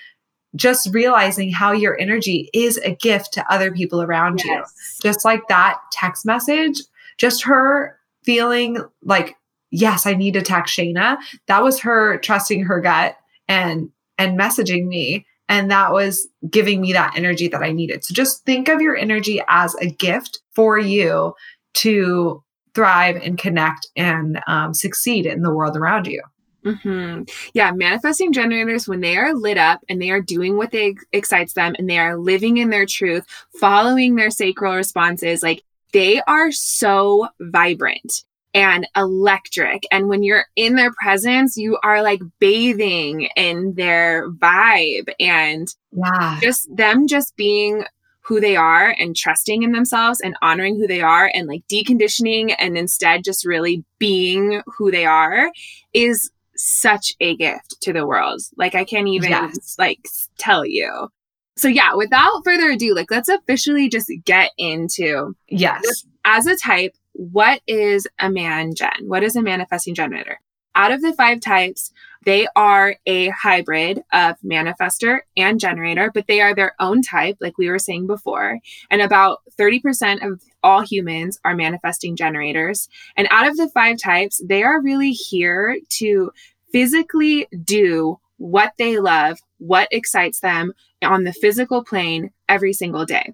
just 0.56 0.88
realizing 0.94 1.52
how 1.52 1.72
your 1.72 1.98
energy 2.00 2.48
is 2.54 2.78
a 2.78 2.94
gift 2.94 3.34
to 3.34 3.52
other 3.52 3.70
people 3.70 4.00
around 4.00 4.40
yes. 4.42 4.46
you. 4.46 5.10
Just 5.10 5.26
like 5.26 5.46
that 5.48 5.78
text 5.92 6.24
message, 6.24 6.80
just 7.18 7.44
her 7.44 7.98
feeling 8.24 8.78
like, 9.02 9.36
yes, 9.70 10.06
I 10.06 10.14
need 10.14 10.34
to 10.34 10.42
text 10.42 10.76
Shayna. 10.76 11.18
That 11.46 11.62
was 11.62 11.80
her 11.80 12.16
trusting 12.16 12.64
her 12.64 12.80
gut 12.80 13.16
and 13.46 13.90
and 14.16 14.38
messaging 14.38 14.86
me. 14.86 15.26
And 15.50 15.70
that 15.70 15.92
was 15.92 16.28
giving 16.48 16.80
me 16.80 16.94
that 16.94 17.12
energy 17.14 17.48
that 17.48 17.62
I 17.62 17.72
needed. 17.72 18.04
So 18.04 18.14
just 18.14 18.46
think 18.46 18.68
of 18.68 18.80
your 18.80 18.96
energy 18.96 19.42
as 19.48 19.74
a 19.76 19.90
gift 19.90 20.40
for 20.54 20.78
you 20.78 21.34
to 21.74 22.42
thrive 22.74 23.16
and 23.16 23.38
connect 23.38 23.88
and 23.96 24.40
um, 24.46 24.74
succeed 24.74 25.26
in 25.26 25.42
the 25.42 25.52
world 25.52 25.76
around 25.76 26.06
you. 26.06 26.22
Mm-hmm. 26.64 27.22
Yeah, 27.54 27.72
manifesting 27.72 28.32
generators, 28.32 28.86
when 28.86 29.00
they 29.00 29.16
are 29.16 29.34
lit 29.34 29.58
up 29.58 29.80
and 29.88 30.00
they 30.00 30.10
are 30.10 30.20
doing 30.20 30.56
what 30.56 30.70
they 30.70 30.94
excites 31.12 31.54
them 31.54 31.74
and 31.78 31.90
they 31.90 31.98
are 31.98 32.16
living 32.16 32.58
in 32.58 32.70
their 32.70 32.86
truth, 32.86 33.26
following 33.60 34.14
their 34.14 34.30
sacral 34.30 34.76
responses, 34.76 35.42
like 35.42 35.64
they 35.92 36.20
are 36.22 36.52
so 36.52 37.28
vibrant 37.40 38.24
and 38.54 38.86
electric. 38.96 39.84
And 39.90 40.08
when 40.08 40.22
you're 40.22 40.44
in 40.56 40.76
their 40.76 40.92
presence, 41.02 41.56
you 41.56 41.78
are 41.82 42.02
like 42.02 42.20
bathing 42.38 43.28
in 43.36 43.74
their 43.74 44.30
vibe 44.30 45.12
and 45.18 45.68
yeah. 45.90 46.38
just 46.40 46.74
them 46.74 47.08
just 47.08 47.34
being 47.36 47.84
who 48.24 48.40
they 48.40 48.56
are 48.56 48.94
and 48.98 49.16
trusting 49.16 49.62
in 49.62 49.72
themselves 49.72 50.20
and 50.20 50.36
honoring 50.42 50.76
who 50.76 50.86
they 50.86 51.00
are 51.00 51.30
and 51.34 51.48
like 51.48 51.62
deconditioning 51.70 52.54
and 52.58 52.78
instead 52.78 53.24
just 53.24 53.44
really 53.44 53.84
being 53.98 54.62
who 54.66 54.90
they 54.90 55.04
are 55.04 55.50
is 55.92 56.30
such 56.54 57.14
a 57.20 57.36
gift 57.36 57.80
to 57.80 57.92
the 57.92 58.06
world. 58.06 58.40
Like 58.56 58.74
I 58.74 58.84
can't 58.84 59.08
even 59.08 59.30
yes. 59.30 59.76
like 59.78 60.06
tell 60.38 60.64
you. 60.64 61.08
So 61.56 61.68
yeah, 61.68 61.94
without 61.94 62.42
further 62.44 62.70
ado, 62.70 62.94
like 62.94 63.10
let's 63.10 63.28
officially 63.28 63.88
just 63.88 64.10
get 64.24 64.50
into 64.56 65.34
yes. 65.48 66.06
As 66.24 66.46
a 66.46 66.56
type, 66.56 66.94
what 67.14 67.60
is 67.66 68.06
a 68.20 68.30
man 68.30 68.74
gen? 68.74 68.90
What 69.02 69.24
is 69.24 69.34
a 69.34 69.42
manifesting 69.42 69.94
generator? 69.94 70.40
Out 70.74 70.92
of 70.92 71.02
the 71.02 71.12
five 71.12 71.40
types, 71.40 71.92
they 72.24 72.46
are 72.54 72.96
a 73.06 73.28
hybrid 73.30 74.02
of 74.12 74.36
manifester 74.44 75.20
and 75.36 75.58
generator, 75.58 76.10
but 76.12 76.26
they 76.26 76.40
are 76.40 76.54
their 76.54 76.74
own 76.78 77.02
type, 77.02 77.36
like 77.40 77.58
we 77.58 77.68
were 77.68 77.78
saying 77.78 78.06
before. 78.06 78.58
And 78.90 79.02
about 79.02 79.40
30% 79.58 80.26
of 80.26 80.42
all 80.62 80.80
humans 80.82 81.38
are 81.44 81.54
manifesting 81.54 82.16
generators. 82.16 82.88
And 83.16 83.28
out 83.30 83.48
of 83.48 83.56
the 83.56 83.68
five 83.70 83.98
types, 83.98 84.40
they 84.44 84.62
are 84.62 84.80
really 84.80 85.12
here 85.12 85.78
to 85.98 86.30
physically 86.72 87.46
do 87.64 88.18
what 88.38 88.72
they 88.78 88.98
love, 88.98 89.38
what 89.58 89.88
excites 89.90 90.40
them 90.40 90.72
on 91.02 91.24
the 91.24 91.32
physical 91.32 91.84
plane 91.84 92.30
every 92.48 92.72
single 92.72 93.04
day. 93.04 93.32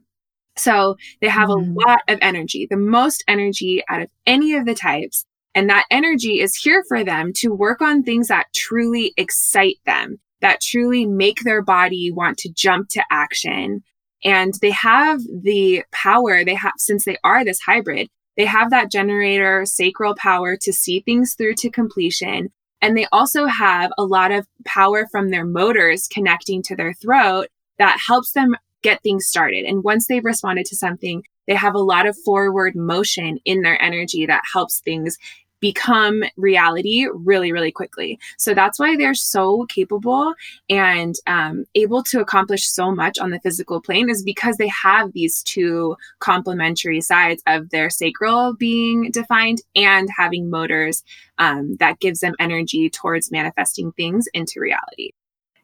So 0.57 0.97
they 1.21 1.29
have 1.29 1.49
mm-hmm. 1.49 1.77
a 1.77 1.89
lot 1.89 2.01
of 2.09 2.19
energy, 2.21 2.67
the 2.69 2.77
most 2.77 3.25
energy 3.29 3.83
out 3.89 4.03
of 4.03 4.09
any 4.27 4.55
of 4.55 4.67
the 4.67 4.75
types. 4.75 5.25
And 5.59 5.69
that 5.71 5.87
energy 5.91 6.39
is 6.39 6.55
here 6.55 6.85
for 6.87 7.03
them 7.03 7.33
to 7.39 7.49
work 7.49 7.83
on 7.83 8.05
things 8.05 8.29
that 8.29 8.47
truly 8.55 9.13
excite 9.17 9.79
them, 9.87 10.21
that 10.41 10.61
truly 10.61 11.05
make 11.05 11.41
their 11.41 11.63
body 11.63 12.13
want 12.13 12.39
to 12.39 12.53
jump 12.53 12.91
to 12.91 13.03
action. 13.11 13.83
And 14.23 14.55
they 14.63 14.71
have 14.71 15.21
the 15.43 15.83
power 15.91 16.45
they 16.45 16.55
have, 16.55 16.75
since 16.77 17.05
they 17.05 17.17
are 17.25 17.45
this 17.45 17.59
hybrid, 17.59 18.09
they 18.37 18.45
have 18.45 18.71
that 18.71 18.93
generator 18.93 19.65
sacral 19.67 20.15
power 20.15 20.57
to 20.59 20.73
see 20.73 21.01
things 21.01 21.35
through 21.35 21.55
to 21.55 21.71
completion. 21.71 22.51
And 22.81 22.97
they 22.97 23.07
also 23.11 23.47
have 23.47 23.91
a 23.99 24.05
lot 24.05 24.31
of 24.31 24.47
power 24.65 25.09
from 25.11 25.31
their 25.31 25.45
motors 25.45 26.07
connecting 26.07 26.63
to 26.63 26.77
their 26.77 26.95
throat 26.95 27.49
that 27.81 27.99
helps 28.07 28.31
them 28.31 28.55
get 28.83 29.03
things 29.03 29.27
started. 29.27 29.65
And 29.65 29.83
once 29.83 30.07
they've 30.07 30.25
responded 30.25 30.67
to 30.67 30.77
something, 30.77 31.25
they 31.49 31.57
have 31.57 31.75
a 31.75 31.79
lot 31.81 32.07
of 32.07 32.17
forward 32.25 32.77
motion 32.77 33.39
in 33.45 33.63
their 33.63 33.83
energy 33.83 34.25
that 34.27 34.43
helps 34.53 34.79
things 34.79 35.19
become 35.61 36.23
reality 36.37 37.07
really, 37.13 37.53
really 37.53 37.73
quickly. 37.73 38.19
So 38.37 38.55
that's 38.55 38.79
why 38.79 38.97
they're 38.97 39.15
so 39.15 39.67
capable 39.69 40.35
and 40.69 41.15
um, 41.27 41.65
able 41.75 42.03
to 42.05 42.21
accomplish 42.21 42.69
so 42.69 42.95
much 42.95 43.19
on 43.19 43.31
the 43.31 43.41
physical 43.41 43.81
plane 43.81 44.11
is 44.11 44.23
because 44.23 44.57
they 44.57 44.69
have 44.69 45.13
these 45.13 45.43
two 45.43 45.97
complementary 46.21 47.01
sides 47.01 47.43
of 47.47 47.71
their 47.71 47.91
sacral 47.91 48.55
being 48.55 49.11
defined 49.11 49.63
and 49.75 50.09
having 50.17 50.51
motors 50.51 51.03
um, 51.39 51.77
that 51.77 52.01
gives 52.01 52.21
them 52.21 52.35
energy 52.39 52.91
towards 52.91 53.31
manifesting 53.31 53.93
things 53.93 54.29
into 54.35 54.61
reality. 54.61 55.13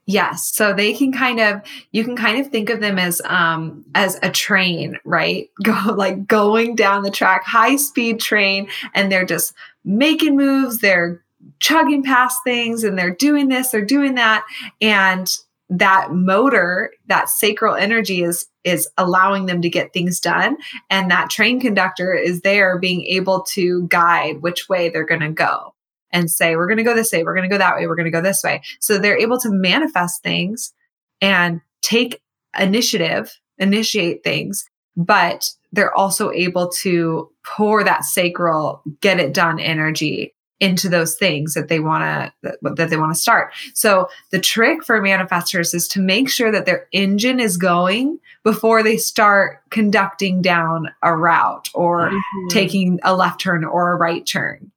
Yes. 0.07 0.55
So 0.55 0.75
they 0.75 0.93
can 0.93 1.13
kind 1.13 1.41
of 1.41 1.63
you 1.93 2.05
can 2.05 2.17
kind 2.17 2.39
of 2.39 2.49
think 2.49 2.69
of 2.69 2.81
them 2.81 2.99
as 2.99 3.23
um 3.25 3.85
as 3.95 4.19
a 4.23 4.31
train, 4.31 4.99
right? 5.05 5.49
Go 5.63 5.95
like 5.97 6.27
going 6.27 6.75
down 6.77 7.03
the 7.03 7.11
track, 7.11 7.45
high 7.45 7.77
speed 7.77 8.21
train 8.21 8.69
and 8.95 9.11
they're 9.11 9.25
just 9.25 9.55
making 9.85 10.37
moves, 10.37 10.79
they're 10.79 11.23
chugging 11.61 12.03
past 12.03 12.39
things 12.45 12.85
and 12.85 12.99
they're 12.99 13.15
doing 13.15 13.49
this, 13.49 13.71
they're 13.71 13.85
doing 13.85 14.15
that 14.15 14.45
and 14.81 15.31
that 15.71 16.13
motor, 16.13 16.93
that 17.07 17.29
sacral 17.29 17.75
energy 17.75 18.23
is 18.23 18.47
is 18.65 18.89
allowing 18.97 19.47
them 19.47 19.61
to 19.61 19.69
get 19.69 19.93
things 19.93 20.21
done 20.21 20.57
and 20.91 21.11
that 21.11 21.31
train 21.31 21.61
conductor 21.61 22.15
is 22.15 22.41
there 22.41 22.79
being 22.79 23.03
able 23.05 23.43
to 23.43 23.87
guide 23.89 24.41
which 24.41 24.69
way 24.69 24.89
they're 24.89 25.05
going 25.05 25.21
to 25.21 25.31
go 25.31 25.74
and 26.15 26.31
say, 26.31 26.57
we're 26.57 26.69
going 26.69 26.79
to 26.79 26.85
go 26.85 26.95
this 26.95 27.13
way, 27.13 27.25
we're 27.25 27.35
going 27.35 27.49
to 27.49 27.55
go 27.55 27.59
that 27.59 27.75
way, 27.75 27.87
we're 27.87 27.97
going 27.97 28.05
to 28.05 28.11
go 28.11 28.23
this 28.23 28.43
way. 28.43 28.63
So 28.81 28.97
they're 28.97 29.19
able 29.19 29.39
to 29.41 29.51
manifest 29.51 30.23
things 30.23 30.73
and 31.21 31.61
take 31.83 32.23
initiative, 32.59 33.39
initiate 33.59 34.25
things, 34.25 34.65
but 34.97 35.51
they're 35.73 35.95
also 35.95 36.31
able 36.31 36.71
to 36.83 37.31
pour 37.45 37.83
that 37.83 38.05
sacral, 38.05 38.83
get 39.01 39.19
it 39.19 39.35
done 39.35 39.59
energy 39.59 40.35
into 40.61 40.89
those 40.89 41.17
things 41.17 41.55
that 41.55 41.69
they 41.69 41.81
want 41.81 42.33
to 42.43 42.59
that, 42.63 42.89
they 42.89 42.97
want 42.97 43.13
to 43.13 43.21
start. 43.21 43.53
So 43.75 44.09
the 44.31 44.41
trick 44.41 44.85
for 44.85 45.03
manifestors 45.03 45.75
is 45.75 45.89
to 45.89 46.01
make 46.01 46.31
sure 46.31 46.53
that 46.53 46.65
their 46.65 46.87
engine 46.93 47.41
is 47.41 47.57
going 47.57 48.21
before 48.45 48.85
they 48.85 48.97
start 48.97 49.59
conducting 49.71 50.43
down 50.43 50.91
a 51.03 51.15
route 51.15 51.71
or 51.75 52.11
mm-hmm. 52.11 52.49
taking 52.49 53.01
a 53.03 53.17
left 53.17 53.41
turn 53.41 53.65
or 53.65 53.91
a 53.91 53.97
right 53.97 54.25
turn. 54.25 54.71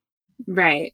Right. 0.48 0.94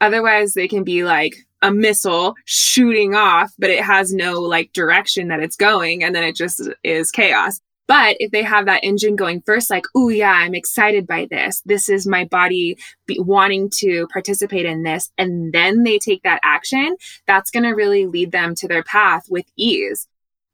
Otherwise, 0.00 0.54
they 0.54 0.68
can 0.68 0.84
be 0.84 1.04
like 1.04 1.34
a 1.62 1.70
missile 1.70 2.34
shooting 2.44 3.14
off, 3.14 3.52
but 3.58 3.70
it 3.70 3.84
has 3.84 4.12
no 4.12 4.40
like 4.40 4.72
direction 4.72 5.28
that 5.28 5.40
it's 5.40 5.56
going. 5.56 6.02
And 6.02 6.14
then 6.14 6.24
it 6.24 6.36
just 6.36 6.60
is 6.82 7.10
chaos. 7.10 7.60
But 7.90 8.18
if 8.20 8.30
they 8.30 8.44
have 8.44 8.66
that 8.66 8.84
engine 8.84 9.16
going 9.16 9.42
first, 9.44 9.68
like, 9.68 9.82
oh, 9.96 10.10
yeah, 10.10 10.30
I'm 10.30 10.54
excited 10.54 11.08
by 11.08 11.26
this. 11.28 11.60
This 11.66 11.88
is 11.88 12.06
my 12.06 12.24
body 12.24 12.78
be- 13.06 13.18
wanting 13.18 13.68
to 13.78 14.06
participate 14.12 14.64
in 14.64 14.84
this. 14.84 15.10
And 15.18 15.52
then 15.52 15.82
they 15.82 15.98
take 15.98 16.22
that 16.22 16.38
action, 16.44 16.96
that's 17.26 17.50
going 17.50 17.64
to 17.64 17.70
really 17.70 18.06
lead 18.06 18.30
them 18.30 18.54
to 18.54 18.68
their 18.68 18.84
path 18.84 19.24
with 19.28 19.44
ease. 19.56 20.06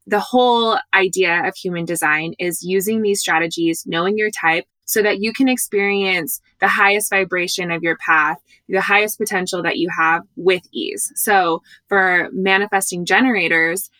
The 0.06 0.18
whole 0.18 0.78
idea 0.94 1.46
of 1.46 1.54
human 1.54 1.84
design 1.84 2.32
is 2.38 2.62
using 2.62 3.02
these 3.02 3.20
strategies, 3.20 3.84
knowing 3.84 4.16
your 4.16 4.30
type, 4.30 4.64
so 4.86 5.02
that 5.02 5.20
you 5.20 5.32
can 5.32 5.48
experience 5.48 6.40
the 6.60 6.68
highest 6.68 7.10
vibration 7.10 7.70
of 7.70 7.82
your 7.82 7.96
path, 7.98 8.38
the 8.68 8.80
highest 8.80 9.18
potential 9.18 9.62
that 9.62 9.76
you 9.76 9.88
have 9.96 10.22
with 10.36 10.62
ease. 10.72 11.12
So 11.16 11.62
for 11.88 12.28
manifesting 12.32 13.04
generators, 13.04 13.90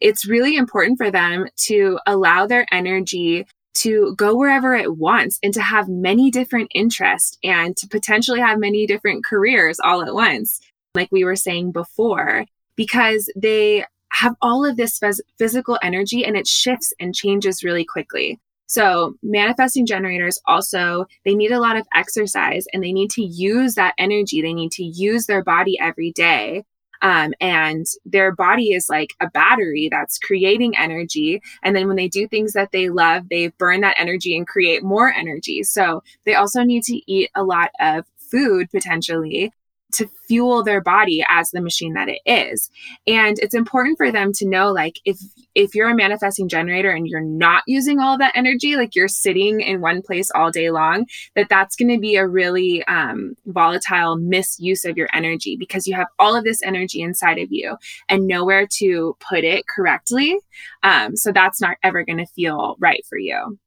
it's 0.00 0.28
really 0.28 0.56
important 0.56 0.96
for 0.96 1.10
them 1.10 1.48
to 1.66 1.98
allow 2.06 2.46
their 2.46 2.66
energy 2.72 3.46
to 3.74 4.14
go 4.16 4.36
wherever 4.36 4.74
it 4.74 4.96
wants 4.96 5.38
and 5.42 5.52
to 5.54 5.62
have 5.62 5.88
many 5.88 6.30
different 6.30 6.70
interests 6.74 7.36
and 7.44 7.76
to 7.76 7.86
potentially 7.86 8.40
have 8.40 8.58
many 8.58 8.86
different 8.86 9.24
careers 9.24 9.78
all 9.78 10.02
at 10.02 10.14
once, 10.14 10.60
like 10.94 11.08
we 11.12 11.24
were 11.24 11.36
saying 11.36 11.70
before, 11.70 12.44
because 12.76 13.30
they 13.36 13.84
have 14.10 14.34
all 14.40 14.64
of 14.64 14.76
this 14.76 14.98
phys- 14.98 15.20
physical 15.38 15.78
energy 15.82 16.24
and 16.24 16.36
it 16.36 16.46
shifts 16.46 16.92
and 16.98 17.14
changes 17.14 17.62
really 17.62 17.84
quickly. 17.84 18.40
So, 18.68 19.14
manifesting 19.22 19.86
generators 19.86 20.38
also, 20.44 21.06
they 21.24 21.34
need 21.34 21.52
a 21.52 21.60
lot 21.60 21.76
of 21.76 21.86
exercise 21.94 22.66
and 22.72 22.84
they 22.84 22.92
need 22.92 23.10
to 23.12 23.22
use 23.22 23.74
that 23.74 23.94
energy. 23.96 24.42
They 24.42 24.52
need 24.52 24.72
to 24.72 24.84
use 24.84 25.26
their 25.26 25.42
body 25.42 25.78
every 25.80 26.12
day. 26.12 26.64
Um, 27.00 27.32
and 27.40 27.86
their 28.04 28.34
body 28.34 28.72
is 28.72 28.88
like 28.90 29.14
a 29.20 29.30
battery 29.30 29.88
that's 29.90 30.18
creating 30.18 30.76
energy. 30.76 31.40
And 31.62 31.74
then 31.74 31.86
when 31.86 31.96
they 31.96 32.08
do 32.08 32.28
things 32.28 32.52
that 32.52 32.72
they 32.72 32.90
love, 32.90 33.28
they 33.30 33.48
burn 33.58 33.80
that 33.82 33.96
energy 33.98 34.36
and 34.36 34.46
create 34.46 34.82
more 34.82 35.12
energy. 35.12 35.62
So 35.62 36.02
they 36.26 36.34
also 36.34 36.62
need 36.62 36.82
to 36.84 37.00
eat 37.10 37.30
a 37.34 37.44
lot 37.44 37.70
of 37.80 38.04
food 38.18 38.70
potentially 38.70 39.52
to 39.92 40.08
fuel 40.26 40.62
their 40.62 40.80
body 40.80 41.24
as 41.28 41.50
the 41.50 41.60
machine 41.60 41.94
that 41.94 42.08
it 42.08 42.20
is. 42.26 42.70
And 43.06 43.38
it's 43.38 43.54
important 43.54 43.96
for 43.96 44.12
them 44.12 44.32
to 44.34 44.48
know 44.48 44.70
like 44.70 45.00
if 45.04 45.18
if 45.54 45.74
you're 45.74 45.88
a 45.88 45.96
manifesting 45.96 46.48
generator 46.48 46.90
and 46.90 47.06
you're 47.06 47.20
not 47.20 47.62
using 47.66 47.98
all 47.98 48.18
that 48.18 48.36
energy 48.36 48.76
like 48.76 48.94
you're 48.94 49.08
sitting 49.08 49.60
in 49.60 49.80
one 49.80 50.02
place 50.02 50.30
all 50.34 50.50
day 50.50 50.70
long 50.70 51.06
that 51.34 51.48
that's 51.48 51.74
going 51.74 51.88
to 51.88 51.98
be 51.98 52.16
a 52.16 52.26
really 52.26 52.84
um, 52.84 53.34
volatile 53.46 54.16
misuse 54.16 54.84
of 54.84 54.96
your 54.96 55.08
energy 55.12 55.56
because 55.56 55.86
you 55.86 55.94
have 55.94 56.06
all 56.18 56.36
of 56.36 56.44
this 56.44 56.62
energy 56.62 57.00
inside 57.00 57.38
of 57.38 57.48
you 57.50 57.76
and 58.08 58.26
nowhere 58.26 58.66
to 58.70 59.16
put 59.20 59.42
it 59.42 59.64
correctly. 59.66 60.38
Um, 60.82 61.16
so 61.16 61.32
that's 61.32 61.60
not 61.60 61.76
ever 61.82 62.04
going 62.04 62.18
to 62.18 62.26
feel 62.26 62.76
right 62.78 63.04
for 63.08 63.18
you 63.18 63.58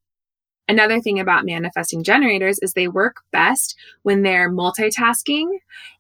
Another 0.72 1.02
thing 1.02 1.20
about 1.20 1.44
manifesting 1.44 2.02
generators 2.02 2.58
is 2.60 2.72
they 2.72 2.88
work 2.88 3.18
best 3.34 3.78
when 4.04 4.22
they're 4.22 4.50
multitasking 4.50 5.50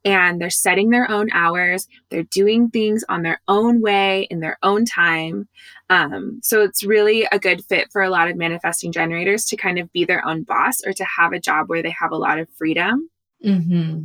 and 0.05 0.39
they're 0.39 0.49
setting 0.49 0.91
their 0.91 1.11
own 1.11 1.29
hours. 1.33 1.89
They're 2.09 2.23
doing 2.23 2.69
things 2.69 3.03
on 3.09 3.21
their 3.21 3.41
own 3.49 3.81
way 3.81 4.27
in 4.31 4.39
their 4.39 4.57
own 4.63 4.85
time. 4.85 5.49
Um, 5.89 6.39
so 6.41 6.61
it's 6.61 6.85
really 6.85 7.27
a 7.33 7.37
good 7.37 7.65
fit 7.65 7.91
for 7.91 8.01
a 8.01 8.09
lot 8.09 8.29
of 8.29 8.37
manifesting 8.37 8.93
generators 8.93 9.43
to 9.47 9.57
kind 9.57 9.77
of 9.77 9.91
be 9.91 10.05
their 10.05 10.25
own 10.25 10.43
boss 10.43 10.79
or 10.85 10.93
to 10.93 11.03
have 11.03 11.33
a 11.33 11.39
job 11.41 11.67
where 11.67 11.83
they 11.83 11.93
have 11.99 12.13
a 12.13 12.17
lot 12.17 12.39
of 12.39 12.47
freedom. 12.57 13.09
Mm-hmm. 13.45 14.03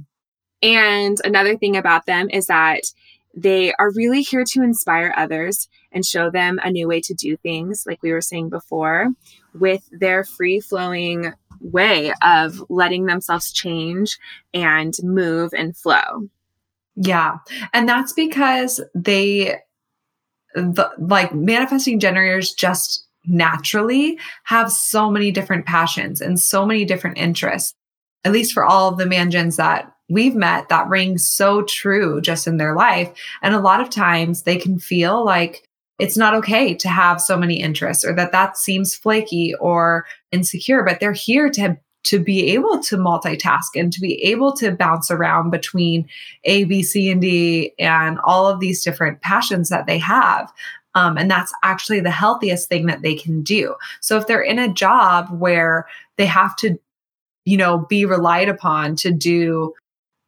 And 0.62 1.16
another 1.25 1.56
thing 1.56 1.76
about 1.76 2.06
them 2.06 2.28
is 2.28 2.46
that 2.46 2.82
they 3.36 3.74
are 3.74 3.92
really 3.92 4.22
here 4.22 4.44
to 4.44 4.62
inspire 4.62 5.12
others 5.16 5.68
and 5.92 6.04
show 6.04 6.30
them 6.30 6.58
a 6.64 6.70
new 6.70 6.88
way 6.88 7.00
to 7.02 7.14
do 7.14 7.36
things, 7.36 7.84
like 7.86 8.02
we 8.02 8.12
were 8.12 8.22
saying 8.22 8.48
before, 8.48 9.08
with 9.54 9.82
their 9.92 10.24
free 10.24 10.58
flowing 10.58 11.32
way 11.60 12.12
of 12.22 12.64
letting 12.70 13.06
themselves 13.06 13.52
change 13.52 14.18
and 14.54 14.94
move 15.02 15.52
and 15.56 15.76
flow. 15.76 16.28
Yeah. 16.96 17.36
And 17.74 17.86
that's 17.86 18.14
because 18.14 18.80
they, 18.94 19.56
the, 20.54 20.90
like 20.98 21.34
manifesting 21.34 22.00
generators 22.00 22.54
just 22.54 23.06
naturally 23.26 24.18
have 24.44 24.72
so 24.72 25.10
many 25.10 25.30
different 25.30 25.66
passions 25.66 26.22
and 26.22 26.40
so 26.40 26.64
many 26.64 26.86
different 26.86 27.18
interests. 27.18 27.74
At 28.24 28.32
least 28.32 28.54
for 28.54 28.64
all 28.64 28.88
of 28.88 28.98
the 28.98 29.04
mangens 29.04 29.56
that 29.56 29.92
we've 30.08 30.34
met, 30.34 30.68
that 30.68 30.88
rings 30.88 31.26
so 31.26 31.62
true 31.62 32.20
just 32.20 32.46
in 32.46 32.56
their 32.56 32.75
life. 32.75 33.12
And 33.42 33.54
a 33.54 33.60
lot 33.60 33.80
of 33.80 33.90
times 33.90 34.42
they 34.42 34.56
can 34.56 34.78
feel 34.78 35.25
like 35.25 35.66
it's 35.98 36.16
not 36.16 36.34
okay 36.34 36.75
to 36.75 36.88
have 36.88 37.20
so 37.20 37.36
many 37.36 37.60
interests 37.60 38.04
or 38.04 38.12
that 38.14 38.32
that 38.32 38.56
seems 38.56 38.94
flaky 38.94 39.54
or 39.60 40.06
insecure 40.32 40.82
but 40.82 41.00
they're 41.00 41.12
here 41.12 41.48
to 41.50 41.76
to 42.04 42.20
be 42.20 42.52
able 42.52 42.78
to 42.78 42.96
multitask 42.96 43.75
and 43.75 43.92
to 43.92 44.00
be 44.00 44.22
able 44.22 44.52
to 44.52 44.70
bounce 44.70 45.10
around 45.10 45.50
between 45.50 46.06
a 46.44 46.64
b 46.64 46.82
c 46.82 47.10
and 47.10 47.20
d 47.22 47.72
and 47.78 48.18
all 48.25 48.46
of 48.46 48.60
these 48.60 48.84
different 48.84 49.20
passions 49.22 49.68
that 49.68 49.86
they 49.86 49.98
have 49.98 50.52
um, 50.94 51.18
and 51.18 51.30
that's 51.30 51.52
actually 51.62 52.00
the 52.00 52.10
healthiest 52.10 52.68
thing 52.68 52.86
that 52.86 53.02
they 53.02 53.14
can 53.14 53.42
do 53.42 53.75
so 54.00 54.18
if 54.18 54.26
they're 54.26 54.42
in 54.42 54.58
a 54.58 54.72
job 54.72 55.28
where 55.30 55.86
they 56.18 56.26
have 56.26 56.54
to 56.56 56.78
you 57.44 57.56
know 57.56 57.78
be 57.88 58.04
relied 58.04 58.48
upon 58.48 58.94
to 58.96 59.10
do 59.10 59.72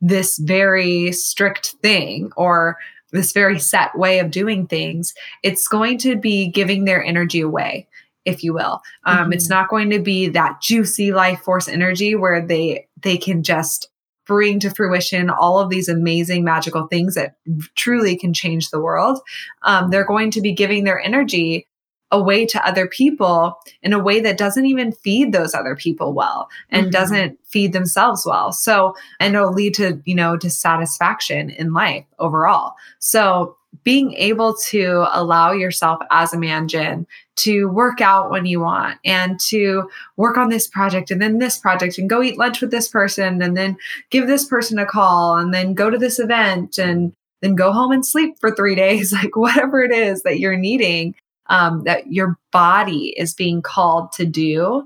this 0.01 0.39
very 0.39 1.13
strict 1.13 1.75
thing 1.83 2.31
or 2.37 2.79
this 3.13 3.33
very 3.33 3.59
set 3.59 3.97
way 3.97 4.19
of 4.19 4.31
doing 4.31 4.67
things, 4.67 5.15
it's 5.43 5.69
going 5.69 5.99
to 5.99 6.17
be 6.17 6.49
giving 6.49 6.85
their 6.85 7.03
energy 7.03 7.41
away, 7.41 7.89
if 8.25 8.43
you 8.45 8.53
will. 8.53 8.81
Um, 9.05 9.19
mm-hmm. 9.19 9.33
It's 9.33 9.49
not 9.49 9.69
going 9.69 9.91
to 9.91 9.99
be 9.99 10.29
that 10.29 10.61
juicy 10.61 11.13
life 11.13 11.41
force 11.41 11.69
energy 11.69 12.15
where 12.15 12.47
they 12.47 12.87
they 13.01 13.17
can 13.17 13.43
just 13.43 13.89
bring 14.27 14.61
to 14.61 14.71
fruition 14.71 15.31
all 15.31 15.59
of 15.59 15.71
these 15.71 15.89
amazing 15.89 16.45
magical 16.45 16.87
things 16.87 17.15
that 17.15 17.37
truly 17.75 18.17
can 18.17 18.35
change 18.35 18.71
the 18.71 18.81
world. 18.81 19.21
Um, 19.63 19.91
they're 19.91 20.05
going 20.05 20.31
to 20.33 20.43
be 20.43 20.53
giving 20.53 20.85
their 20.85 21.01
energy 21.01 21.67
away 22.11 22.47
to 22.47 22.67
other 22.67 22.87
people 22.87 23.59
in 23.83 23.93
a 23.93 23.99
way 23.99 24.21
that 24.21 24.39
doesn't 24.39 24.67
even 24.67 24.93
feed 24.93 25.33
those 25.33 25.55
other 25.55 25.77
people 25.77 26.13
well 26.13 26.49
and 26.71 26.85
mm-hmm. 26.85 26.93
doesn't 26.93 27.39
feed 27.45 27.73
themselves 27.73 28.25
well. 28.27 28.53
So, 28.53 28.95
and 29.21 29.35
it'll 29.35 29.53
lead 29.53 29.75
to, 29.75 30.01
you 30.05 30.15
know, 30.15 30.37
dissatisfaction 30.37 31.51
in 31.51 31.73
life 31.73 32.05
overall. 32.19 32.75
So, 32.99 33.57
being 33.85 34.15
able 34.15 34.55
to 34.55 35.07
allow 35.13 35.53
yourself 35.53 36.01
as 36.11 36.33
a 36.33 36.39
mangen 36.39 37.07
to 37.37 37.67
work 37.67 38.01
out 38.01 38.31
when 38.31 38.47
you 38.47 38.61
want 38.61 38.99
and 39.05 39.39
to 39.39 39.89
work 40.17 40.37
on 40.37 40.49
this 40.49 40.67
project 40.67 41.11
and 41.11 41.21
then 41.21 41.39
this 41.39 41.59
project 41.59 41.99
and 41.99 42.09
go 42.09 42.23
eat 42.23 42.39
lunch 42.39 42.61
with 42.61 42.71
this 42.71 42.89
person 42.89 43.41
and 43.43 43.57
then 43.57 43.77
give 44.11 44.27
this 44.27 44.47
person 44.47 44.79
a 44.79 44.87
call 44.87 45.37
and 45.37 45.53
then 45.53 45.75
go 45.75 45.91
to 45.91 45.99
this 45.99 46.19
event 46.19 46.79
and 46.79 47.13
then 47.43 47.55
go 47.55 47.71
home 47.71 47.93
and 47.93 48.05
sleep 48.05 48.37
for 48.41 48.51
three 48.51 48.75
days, 48.75 49.13
like 49.13 49.37
whatever 49.37 49.83
it 49.83 49.93
is 49.93 50.23
that 50.23 50.39
you're 50.39 50.57
needing 50.57 51.15
um, 51.49 51.83
that 51.85 52.13
your 52.13 52.39
body 52.51 53.15
is 53.17 53.35
being 53.35 53.63
called 53.63 54.13
to 54.13 54.25
do 54.25 54.85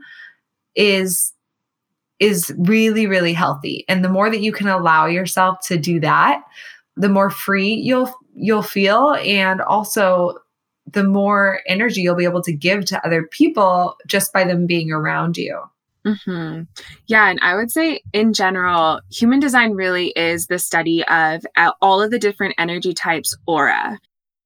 is 0.75 1.33
is 2.19 2.55
really 2.57 3.07
really 3.07 3.33
healthy 3.33 3.85
and 3.89 4.05
the 4.05 4.09
more 4.09 4.31
that 4.31 4.41
you 4.41 4.53
can 4.53 4.69
allow 4.69 5.07
yourself 5.07 5.59
to 5.61 5.77
do 5.77 6.01
that 6.01 6.43
the 6.97 7.09
more 7.09 7.31
free 7.31 7.75
you'll 7.75 8.13
you'll 8.35 8.63
feel 8.63 9.15
and 9.15 9.61
also 9.61 10.39
the 10.87 11.05
more 11.05 11.61
energy 11.67 12.01
you'll 12.01 12.15
be 12.15 12.25
able 12.25 12.43
to 12.43 12.53
give 12.53 12.85
to 12.85 13.05
other 13.07 13.25
people 13.25 13.97
just 14.07 14.33
by 14.33 14.45
them 14.45 14.67
being 14.67 14.91
around 14.91 15.37
you 15.37 15.61
Mm-hmm. 16.05 16.63
Yeah. 17.07 17.29
And 17.29 17.39
I 17.43 17.55
would 17.55 17.71
say, 17.71 18.01
in 18.13 18.33
general, 18.33 19.01
human 19.11 19.41
design 19.41 19.73
really 19.73 20.09
is 20.17 20.47
the 20.47 20.59
study 20.59 21.05
of 21.05 21.45
uh, 21.57 21.73
all 21.81 22.03
of 22.03 22.11
the 22.11 22.19
different 22.19 22.55
energy 22.59 22.93
types 22.93 23.37
aura. 23.47 23.99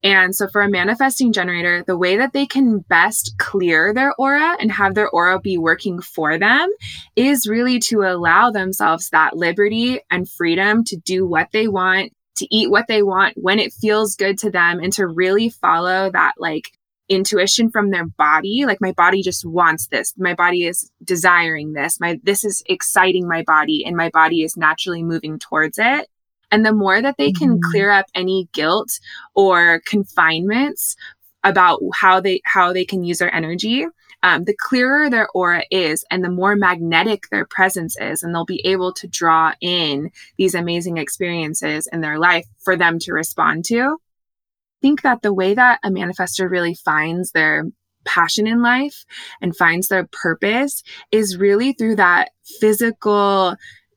And 0.02 0.35
so 0.35 0.46
for 0.48 0.62
a 0.62 0.70
manifesting 0.70 1.32
generator, 1.32 1.82
the 1.87 1.96
way 1.96 2.18
that 2.18 2.32
they 2.32 2.46
can 2.46 2.80
best 2.80 3.35
clear 3.38 3.92
their 3.92 4.14
aura 4.18 4.56
and 4.61 4.70
have 4.70 4.94
their 4.94 5.09
aura 5.09 5.40
be 5.40 5.59
working 5.59 6.00
for 6.00 6.38
them 6.38 6.68
is 7.16 7.48
really 7.48 7.78
to 7.80 8.02
allow 8.02 8.50
themselves 8.50 9.11
that 9.11 9.37
liberty 9.37 10.00
and 10.11 10.28
freedom 10.28 10.85
to 10.85 10.96
do 10.96 11.26
what 11.26 11.48
they 11.52 11.66
want, 11.66 12.12
to 12.37 12.46
eat 12.54 12.70
what 12.70 12.87
they 12.88 13.02
want 13.02 13.35
when 13.37 13.59
it 13.59 13.72
feels 13.72 14.16
good 14.16 14.38
to 14.38 14.50
them, 14.50 14.80
and 14.80 14.92
to 14.92 15.06
really 15.06 15.48
follow 15.48 16.11
that 16.12 16.35
like 16.38 16.64
intuition 17.09 17.70
from 17.70 17.90
their 17.90 18.04
body 18.04 18.64
like 18.66 18.80
my 18.80 18.92
body 18.92 19.22
just 19.22 19.44
wants 19.44 19.87
this. 19.88 20.12
My 20.18 20.35
body 20.35 20.66
is 20.66 20.90
desiring 21.04 21.72
this. 21.72 22.00
My 22.00 22.18
this 22.22 22.44
is 22.44 22.62
exciting 22.66 23.28
my 23.28 23.42
body 23.42 23.85
and 23.87 23.96
my 23.96 24.11
body 24.11 24.42
is 24.42 24.56
naturally 24.56 25.02
moving 25.02 25.38
towards 25.38 25.78
it 25.78 26.09
and 26.50 26.64
the 26.64 26.72
more 26.72 27.00
that 27.00 27.16
they 27.18 27.32
can 27.32 27.52
mm-hmm. 27.52 27.70
clear 27.70 27.90
up 27.90 28.06
any 28.14 28.48
guilt 28.52 28.98
or 29.35 29.80
confinements 29.87 30.96
about 31.44 31.80
how 31.94 32.20
they 32.20 32.40
how 32.44 32.72
they 32.72 32.85
can 32.85 33.04
use 33.04 33.18
their 33.18 33.35
energy, 33.35 33.87
um, 34.22 34.44
the 34.44 34.56
clearer 34.59 35.09
their 35.09 35.28
aura 35.35 35.62
is 35.70 36.04
and 36.11 36.24
the 36.24 36.30
more 36.30 36.56
magnetic 36.56 37.28
their 37.30 37.46
presence 37.46 37.96
is 38.00 38.22
and 38.22 38.35
they'll 38.35 38.44
be 38.44 38.64
able 38.66 38.92
to 38.92 39.06
draw 39.06 39.52
in 39.61 40.11
these 40.37 40.54
amazing 40.54 40.96
experiences 40.96 41.88
in 41.92 42.00
their 42.00 42.18
life 42.18 42.46
for 42.64 42.76
them 42.76 42.98
to 43.00 43.12
respond 43.12 43.64
to 43.66 43.98
I 44.76 44.80
think 44.82 45.02
that 45.02 45.22
the 45.22 45.32
way 45.32 45.54
that 45.54 45.80
a 45.85 45.90
manifester 45.90 46.50
really 46.50 46.74
finds 46.74 47.32
their 47.32 47.64
passion 48.04 48.46
in 48.46 48.62
life 48.62 49.04
and 49.40 49.56
finds 49.56 49.88
their 49.88 50.09
purpose 50.11 50.82
is 51.11 51.37
really 51.37 51.72
through 51.72 51.96
that 51.96 52.30
physical 52.61 53.56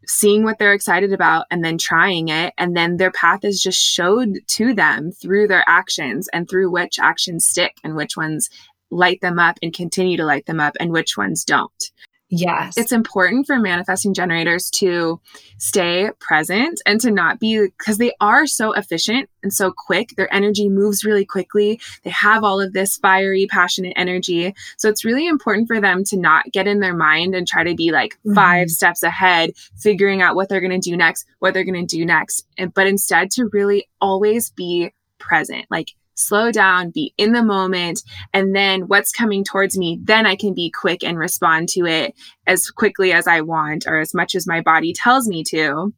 seeing 0.09 0.43
what 0.43 0.57
they're 0.57 0.73
excited 0.73 1.13
about 1.13 1.45
and 1.51 1.63
then 1.63 1.77
trying 1.77 2.29
it. 2.29 2.53
And 2.57 2.75
then 2.75 2.97
their 2.97 3.11
path 3.11 3.45
is 3.45 3.61
just 3.61 3.79
showed 3.79 4.39
to 4.47 4.73
them 4.73 5.11
through 5.11 5.47
their 5.47 5.63
actions 5.67 6.27
and 6.33 6.49
through 6.49 6.71
which 6.71 6.99
actions 6.99 7.45
stick 7.45 7.75
and 7.83 7.95
which 7.95 8.17
ones 8.17 8.49
light 8.91 9.21
them 9.21 9.37
up 9.37 9.57
and 9.61 9.73
continue 9.73 10.17
to 10.17 10.25
light 10.25 10.47
them 10.47 10.59
up 10.59 10.75
and 10.79 10.91
which 10.91 11.15
ones 11.15 11.43
don't. 11.43 11.91
Yes. 12.29 12.77
It's 12.77 12.91
important 12.91 13.47
for 13.47 13.57
manifesting 13.57 14.13
generators 14.13 14.69
to 14.71 15.19
stay 15.57 16.11
present 16.19 16.79
and 16.85 17.01
to 17.01 17.09
not 17.09 17.39
be 17.39 17.59
because 17.59 17.97
they 17.97 18.13
are 18.21 18.45
so 18.45 18.71
efficient 18.73 19.29
and 19.41 19.51
so 19.51 19.71
quick. 19.71 20.09
Their 20.15 20.31
energy 20.31 20.69
moves 20.69 21.03
really 21.03 21.25
quickly. 21.25 21.81
They 22.03 22.11
have 22.11 22.43
all 22.43 22.61
of 22.61 22.73
this 22.73 22.97
fiery, 22.97 23.47
passionate 23.47 23.93
energy. 23.95 24.53
So 24.77 24.89
it's 24.89 25.03
really 25.03 25.25
important 25.25 25.67
for 25.67 25.81
them 25.81 26.03
to 26.05 26.17
not 26.17 26.45
get 26.51 26.67
in 26.67 26.81
their 26.81 26.95
mind 26.95 27.33
and 27.33 27.47
try 27.47 27.63
to 27.63 27.73
be 27.73 27.91
like 27.91 28.13
mm-hmm. 28.19 28.35
five 28.35 28.69
steps 28.69 29.01
ahead, 29.01 29.51
figuring 29.75 30.21
out 30.21 30.35
what 30.35 30.49
they're 30.49 30.61
going 30.61 30.79
to 30.79 30.89
do 30.89 30.95
next, 30.95 31.25
what 31.39 31.55
they're 31.55 31.63
going 31.63 31.87
to 31.87 31.97
do 31.97 32.05
next, 32.05 32.45
and, 32.59 32.71
but 32.73 32.85
instead 32.85 33.31
to 33.31 33.49
really 33.51 33.89
always 33.99 34.51
be 34.51 34.93
present. 35.17 35.65
Like 35.71 35.95
slow 36.19 36.51
down, 36.51 36.91
be 36.91 37.13
in 37.17 37.31
the 37.31 37.43
moment, 37.43 38.03
and 38.33 38.55
then 38.55 38.81
what's 38.81 39.11
coming 39.11 39.43
towards 39.43 39.77
me, 39.77 39.99
then 40.03 40.25
I 40.25 40.35
can 40.35 40.53
be 40.53 40.71
quick 40.71 41.03
and 41.03 41.17
respond 41.17 41.69
to 41.69 41.85
it 41.85 42.13
as 42.47 42.69
quickly 42.69 43.11
as 43.11 43.27
I 43.27 43.41
want 43.41 43.87
or 43.87 43.99
as 43.99 44.13
much 44.13 44.35
as 44.35 44.47
my 44.47 44.61
body 44.61 44.93
tells 44.93 45.27
me 45.27 45.43
to. 45.45 45.93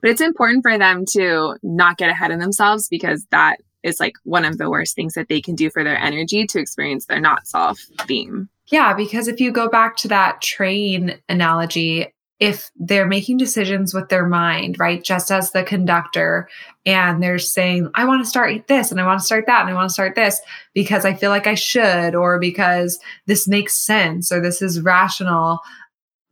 But 0.00 0.10
it's 0.10 0.20
important 0.20 0.62
for 0.62 0.78
them 0.78 1.04
to 1.12 1.56
not 1.62 1.98
get 1.98 2.10
ahead 2.10 2.30
of 2.30 2.40
themselves 2.40 2.88
because 2.88 3.26
that 3.30 3.58
is 3.82 4.00
like 4.00 4.14
one 4.24 4.44
of 4.44 4.58
the 4.58 4.68
worst 4.68 4.94
things 4.94 5.14
that 5.14 5.28
they 5.28 5.40
can 5.40 5.54
do 5.54 5.70
for 5.70 5.84
their 5.84 5.96
energy 5.96 6.46
to 6.46 6.58
experience 6.58 7.06
their 7.06 7.20
not 7.20 7.46
self 7.46 7.80
theme. 8.06 8.48
Yeah, 8.68 8.94
because 8.94 9.28
if 9.28 9.40
you 9.40 9.52
go 9.52 9.68
back 9.68 9.96
to 9.98 10.08
that 10.08 10.42
train 10.42 11.18
analogy, 11.28 12.12
if 12.38 12.70
they're 12.76 13.06
making 13.06 13.38
decisions 13.38 13.94
with 13.94 14.08
their 14.08 14.26
mind, 14.26 14.78
right, 14.78 15.02
just 15.02 15.30
as 15.30 15.52
the 15.52 15.62
conductor, 15.62 16.48
and 16.84 17.22
they're 17.22 17.38
saying, 17.38 17.90
I 17.94 18.04
want 18.04 18.22
to 18.22 18.28
start 18.28 18.66
this 18.68 18.90
and 18.90 19.00
I 19.00 19.06
want 19.06 19.20
to 19.20 19.24
start 19.26 19.44
that 19.46 19.62
and 19.62 19.70
I 19.70 19.74
want 19.74 19.88
to 19.88 19.94
start 19.94 20.14
this 20.14 20.40
because 20.74 21.04
I 21.04 21.14
feel 21.14 21.30
like 21.30 21.46
I 21.46 21.54
should, 21.54 22.14
or 22.14 22.38
because 22.38 22.98
this 23.24 23.48
makes 23.48 23.74
sense 23.74 24.30
or 24.30 24.40
this 24.40 24.60
is 24.60 24.82
rational, 24.82 25.60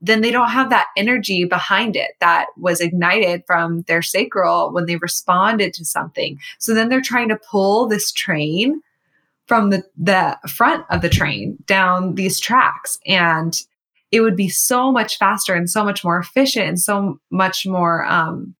then 0.03 0.21
they 0.21 0.31
don't 0.31 0.51
have 0.51 0.69
that 0.69 0.89
energy 0.99 1.47
behind 1.47 1.97
it 1.97 2.11
that 2.21 2.47
was 2.59 2.83
ignited 2.83 3.43
from 3.47 3.83
their 3.83 4.03
sacral 4.03 4.71
when 4.73 4.85
they 4.85 4.97
responded 4.97 5.73
to 5.73 5.85
something. 5.87 6.39
So 6.59 6.75
then 6.75 6.91
they're 6.91 7.01
trying 7.01 7.31
to 7.31 7.41
pull 7.51 7.87
this 7.87 8.13
train 8.13 8.83
from 9.47 9.71
the, 9.71 9.83
the 9.97 10.39
front 10.49 10.85
of 10.91 11.01
the 11.01 11.09
train 11.09 11.57
down 11.67 12.15
these 12.15 12.39
tracks. 12.39 12.99
And 13.07 13.59
it 14.15 14.21
would 14.21 14.37
be 14.37 14.49
so 14.49 14.93
much 14.93 15.19
faster 15.19 15.55
and 15.55 15.69
so 15.69 15.83
much 15.83 16.05
more 16.05 16.19
efficient 16.19 16.69
and 16.69 16.81
so 16.81 17.19
much 17.31 17.67
more 17.67 18.05
um, 18.05 18.55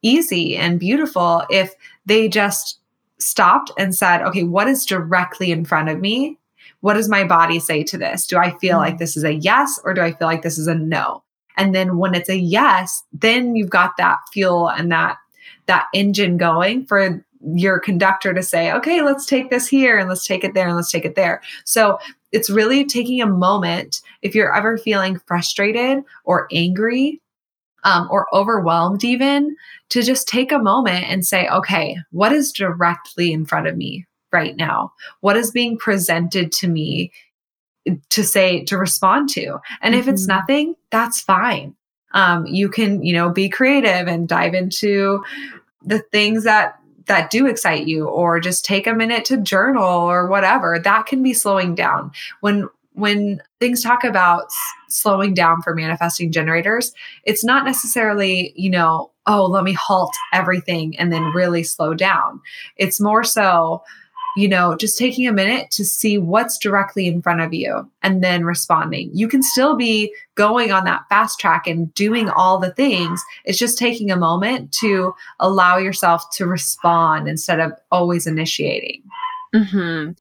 easy 0.00 0.56
and 0.56 0.78
beautiful 0.78 1.42
if 1.50 1.74
they 2.06 2.28
just 2.28 2.78
stopped 3.18 3.72
and 3.76 3.96
said, 3.96 4.22
okay, 4.22 4.44
what 4.44 4.68
is 4.68 4.86
directly 4.86 5.50
in 5.50 5.64
front 5.64 5.88
of 5.88 6.00
me? 6.00 6.38
What 6.82 6.94
does 6.94 7.08
my 7.08 7.24
body 7.24 7.58
say 7.58 7.82
to 7.82 7.98
this? 7.98 8.28
Do 8.28 8.38
I 8.38 8.56
feel 8.58 8.74
mm-hmm. 8.74 8.90
like 8.90 8.98
this 8.98 9.16
is 9.16 9.24
a 9.24 9.34
yes 9.34 9.80
or 9.82 9.92
do 9.92 10.02
I 10.02 10.12
feel 10.12 10.28
like 10.28 10.42
this 10.42 10.56
is 10.56 10.68
a 10.68 10.74
no? 10.76 11.24
And 11.56 11.74
then 11.74 11.96
when 11.96 12.14
it's 12.14 12.28
a 12.28 12.38
yes, 12.38 13.02
then 13.12 13.56
you've 13.56 13.70
got 13.70 13.96
that 13.98 14.18
fuel 14.32 14.68
and 14.68 14.92
that 14.92 15.16
that 15.66 15.88
engine 15.92 16.36
going 16.36 16.86
for 16.86 17.24
your 17.54 17.80
conductor 17.80 18.32
to 18.32 18.42
say, 18.42 18.70
okay, 18.70 19.02
let's 19.02 19.26
take 19.26 19.50
this 19.50 19.66
here 19.66 19.98
and 19.98 20.08
let's 20.08 20.26
take 20.26 20.44
it 20.44 20.54
there 20.54 20.68
and 20.68 20.76
let's 20.76 20.92
take 20.92 21.04
it 21.04 21.16
there. 21.16 21.42
So 21.64 21.98
it's 22.32 22.50
really 22.50 22.84
taking 22.84 23.20
a 23.20 23.26
moment 23.26 24.00
if 24.22 24.34
you're 24.34 24.54
ever 24.54 24.78
feeling 24.78 25.20
frustrated 25.26 26.02
or 26.24 26.48
angry 26.50 27.20
um, 27.84 28.08
or 28.10 28.26
overwhelmed, 28.34 29.04
even 29.04 29.56
to 29.90 30.02
just 30.02 30.28
take 30.28 30.52
a 30.52 30.58
moment 30.58 31.04
and 31.08 31.26
say, 31.26 31.48
okay, 31.48 31.98
what 32.10 32.32
is 32.32 32.52
directly 32.52 33.32
in 33.32 33.44
front 33.44 33.66
of 33.66 33.76
me 33.76 34.06
right 34.32 34.56
now? 34.56 34.92
What 35.20 35.36
is 35.36 35.50
being 35.50 35.76
presented 35.76 36.52
to 36.52 36.68
me 36.68 37.12
to 38.10 38.24
say, 38.24 38.64
to 38.64 38.78
respond 38.78 39.28
to? 39.30 39.58
And 39.80 39.94
mm-hmm. 39.94 40.00
if 40.00 40.08
it's 40.08 40.22
mm-hmm. 40.22 40.38
nothing, 40.38 40.74
that's 40.90 41.20
fine. 41.20 41.74
Um, 42.14 42.46
you 42.46 42.68
can, 42.68 43.02
you 43.02 43.14
know, 43.14 43.30
be 43.30 43.48
creative 43.48 44.06
and 44.06 44.28
dive 44.28 44.54
into 44.54 45.24
the 45.82 45.98
things 45.98 46.44
that 46.44 46.78
that 47.06 47.30
do 47.30 47.46
excite 47.46 47.86
you 47.86 48.06
or 48.06 48.40
just 48.40 48.64
take 48.64 48.86
a 48.86 48.94
minute 48.94 49.24
to 49.26 49.36
journal 49.36 49.84
or 49.84 50.26
whatever 50.26 50.78
that 50.82 51.06
can 51.06 51.22
be 51.22 51.32
slowing 51.34 51.74
down. 51.74 52.12
When 52.40 52.68
when 52.94 53.40
things 53.58 53.82
talk 53.82 54.04
about 54.04 54.44
s- 54.44 54.56
slowing 54.88 55.32
down 55.32 55.62
for 55.62 55.74
manifesting 55.74 56.30
generators 56.30 56.92
it's 57.24 57.42
not 57.42 57.64
necessarily 57.64 58.52
you 58.54 58.68
know 58.68 59.10
oh 59.26 59.46
let 59.46 59.64
me 59.64 59.72
halt 59.72 60.14
everything 60.32 60.98
and 60.98 61.12
then 61.12 61.22
really 61.34 61.62
slow 61.62 61.94
down. 61.94 62.40
It's 62.76 63.00
more 63.00 63.24
so 63.24 63.82
you 64.36 64.48
know, 64.48 64.76
just 64.76 64.98
taking 64.98 65.26
a 65.26 65.32
minute 65.32 65.70
to 65.72 65.84
see 65.84 66.18
what's 66.18 66.58
directly 66.58 67.06
in 67.06 67.22
front 67.22 67.40
of 67.40 67.52
you 67.52 67.88
and 68.02 68.22
then 68.22 68.44
responding. 68.44 69.10
You 69.12 69.28
can 69.28 69.42
still 69.42 69.76
be 69.76 70.14
going 70.34 70.72
on 70.72 70.84
that 70.84 71.02
fast 71.08 71.38
track 71.38 71.66
and 71.66 71.92
doing 71.94 72.30
all 72.30 72.58
the 72.58 72.72
things. 72.72 73.22
It's 73.44 73.58
just 73.58 73.78
taking 73.78 74.10
a 74.10 74.16
moment 74.16 74.72
to 74.80 75.14
allow 75.40 75.76
yourself 75.76 76.30
to 76.34 76.46
respond 76.46 77.28
instead 77.28 77.60
of 77.60 77.72
always 77.90 78.26
initiating. 78.26 79.02
Mm-hmm. 79.54 80.12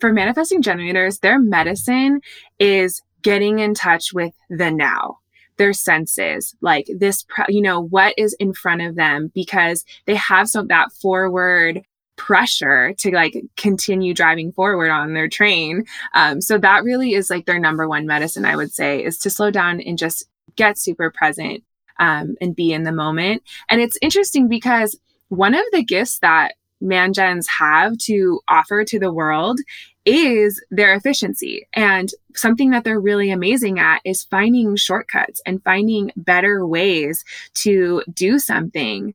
For 0.00 0.12
manifesting 0.12 0.62
generators, 0.62 1.18
their 1.18 1.38
medicine 1.38 2.20
is 2.58 3.02
getting 3.22 3.58
in 3.58 3.74
touch 3.74 4.12
with 4.12 4.32
the 4.48 4.70
now 4.70 5.18
their 5.60 5.72
senses 5.74 6.56
like 6.62 6.86
this 6.96 7.26
you 7.48 7.60
know 7.60 7.78
what 7.78 8.14
is 8.16 8.34
in 8.40 8.54
front 8.54 8.80
of 8.80 8.96
them 8.96 9.30
because 9.34 9.84
they 10.06 10.14
have 10.14 10.48
some 10.48 10.66
that 10.68 10.90
forward 10.90 11.82
pressure 12.20 12.92
to 12.98 13.10
like 13.12 13.34
continue 13.56 14.12
driving 14.12 14.52
forward 14.52 14.90
on 14.90 15.14
their 15.14 15.26
train. 15.26 15.86
Um, 16.12 16.42
so 16.42 16.58
that 16.58 16.84
really 16.84 17.14
is 17.14 17.30
like 17.30 17.46
their 17.46 17.58
number 17.58 17.88
one 17.88 18.06
medicine, 18.06 18.44
I 18.44 18.56
would 18.56 18.72
say, 18.74 19.02
is 19.02 19.16
to 19.20 19.30
slow 19.30 19.50
down 19.50 19.80
and 19.80 19.96
just 19.96 20.28
get 20.54 20.76
super 20.76 21.10
present 21.10 21.64
um, 21.98 22.34
and 22.42 22.54
be 22.54 22.74
in 22.74 22.82
the 22.82 22.92
moment. 22.92 23.42
And 23.70 23.80
it's 23.80 23.96
interesting 24.02 24.48
because 24.48 24.98
one 25.28 25.54
of 25.54 25.64
the 25.72 25.82
gifts 25.82 26.18
that 26.18 26.56
mangens 26.82 27.46
have 27.58 27.96
to 27.96 28.40
offer 28.48 28.84
to 28.84 28.98
the 28.98 29.12
world 29.12 29.58
is 30.04 30.62
their 30.70 30.94
efficiency. 30.94 31.66
And 31.72 32.10
something 32.34 32.70
that 32.70 32.84
they're 32.84 33.00
really 33.00 33.30
amazing 33.30 33.78
at 33.78 34.02
is 34.04 34.24
finding 34.24 34.76
shortcuts 34.76 35.40
and 35.46 35.64
finding 35.64 36.12
better 36.16 36.66
ways 36.66 37.24
to 37.54 38.02
do 38.12 38.38
something. 38.38 39.14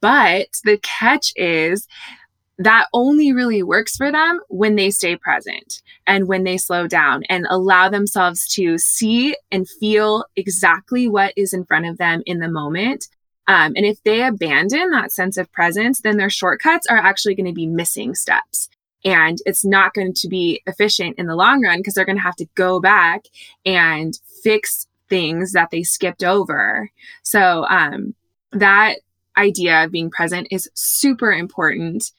But 0.00 0.48
the 0.64 0.78
catch 0.82 1.32
is 1.36 1.86
that 2.64 2.86
only 2.92 3.32
really 3.32 3.62
works 3.62 3.96
for 3.96 4.10
them 4.12 4.40
when 4.48 4.76
they 4.76 4.90
stay 4.90 5.16
present 5.16 5.82
and 6.06 6.28
when 6.28 6.44
they 6.44 6.56
slow 6.56 6.86
down 6.86 7.22
and 7.28 7.46
allow 7.48 7.88
themselves 7.88 8.46
to 8.54 8.78
see 8.78 9.36
and 9.50 9.68
feel 9.68 10.24
exactly 10.36 11.08
what 11.08 11.32
is 11.36 11.52
in 11.52 11.64
front 11.64 11.86
of 11.86 11.98
them 11.98 12.22
in 12.26 12.38
the 12.40 12.48
moment. 12.48 13.08
Um, 13.48 13.72
and 13.76 13.84
if 13.84 14.02
they 14.02 14.22
abandon 14.22 14.90
that 14.90 15.12
sense 15.12 15.36
of 15.36 15.52
presence, 15.52 16.00
then 16.00 16.16
their 16.16 16.30
shortcuts 16.30 16.86
are 16.86 16.98
actually 16.98 17.34
going 17.34 17.46
to 17.46 17.52
be 17.52 17.66
missing 17.66 18.14
steps. 18.14 18.68
And 19.04 19.38
it's 19.46 19.64
not 19.64 19.94
going 19.94 20.14
to 20.14 20.28
be 20.28 20.62
efficient 20.66 21.18
in 21.18 21.26
the 21.26 21.34
long 21.34 21.62
run 21.62 21.78
because 21.78 21.94
they're 21.94 22.04
going 22.04 22.18
to 22.18 22.22
have 22.22 22.36
to 22.36 22.48
go 22.54 22.80
back 22.80 23.24
and 23.66 24.14
fix 24.42 24.86
things 25.08 25.52
that 25.52 25.70
they 25.70 25.82
skipped 25.82 26.22
over. 26.22 26.88
So, 27.22 27.66
um, 27.68 28.14
that 28.52 28.98
idea 29.36 29.84
of 29.84 29.90
being 29.90 30.10
present 30.10 30.46
is 30.50 30.70
super 30.74 31.32
important 31.32 32.12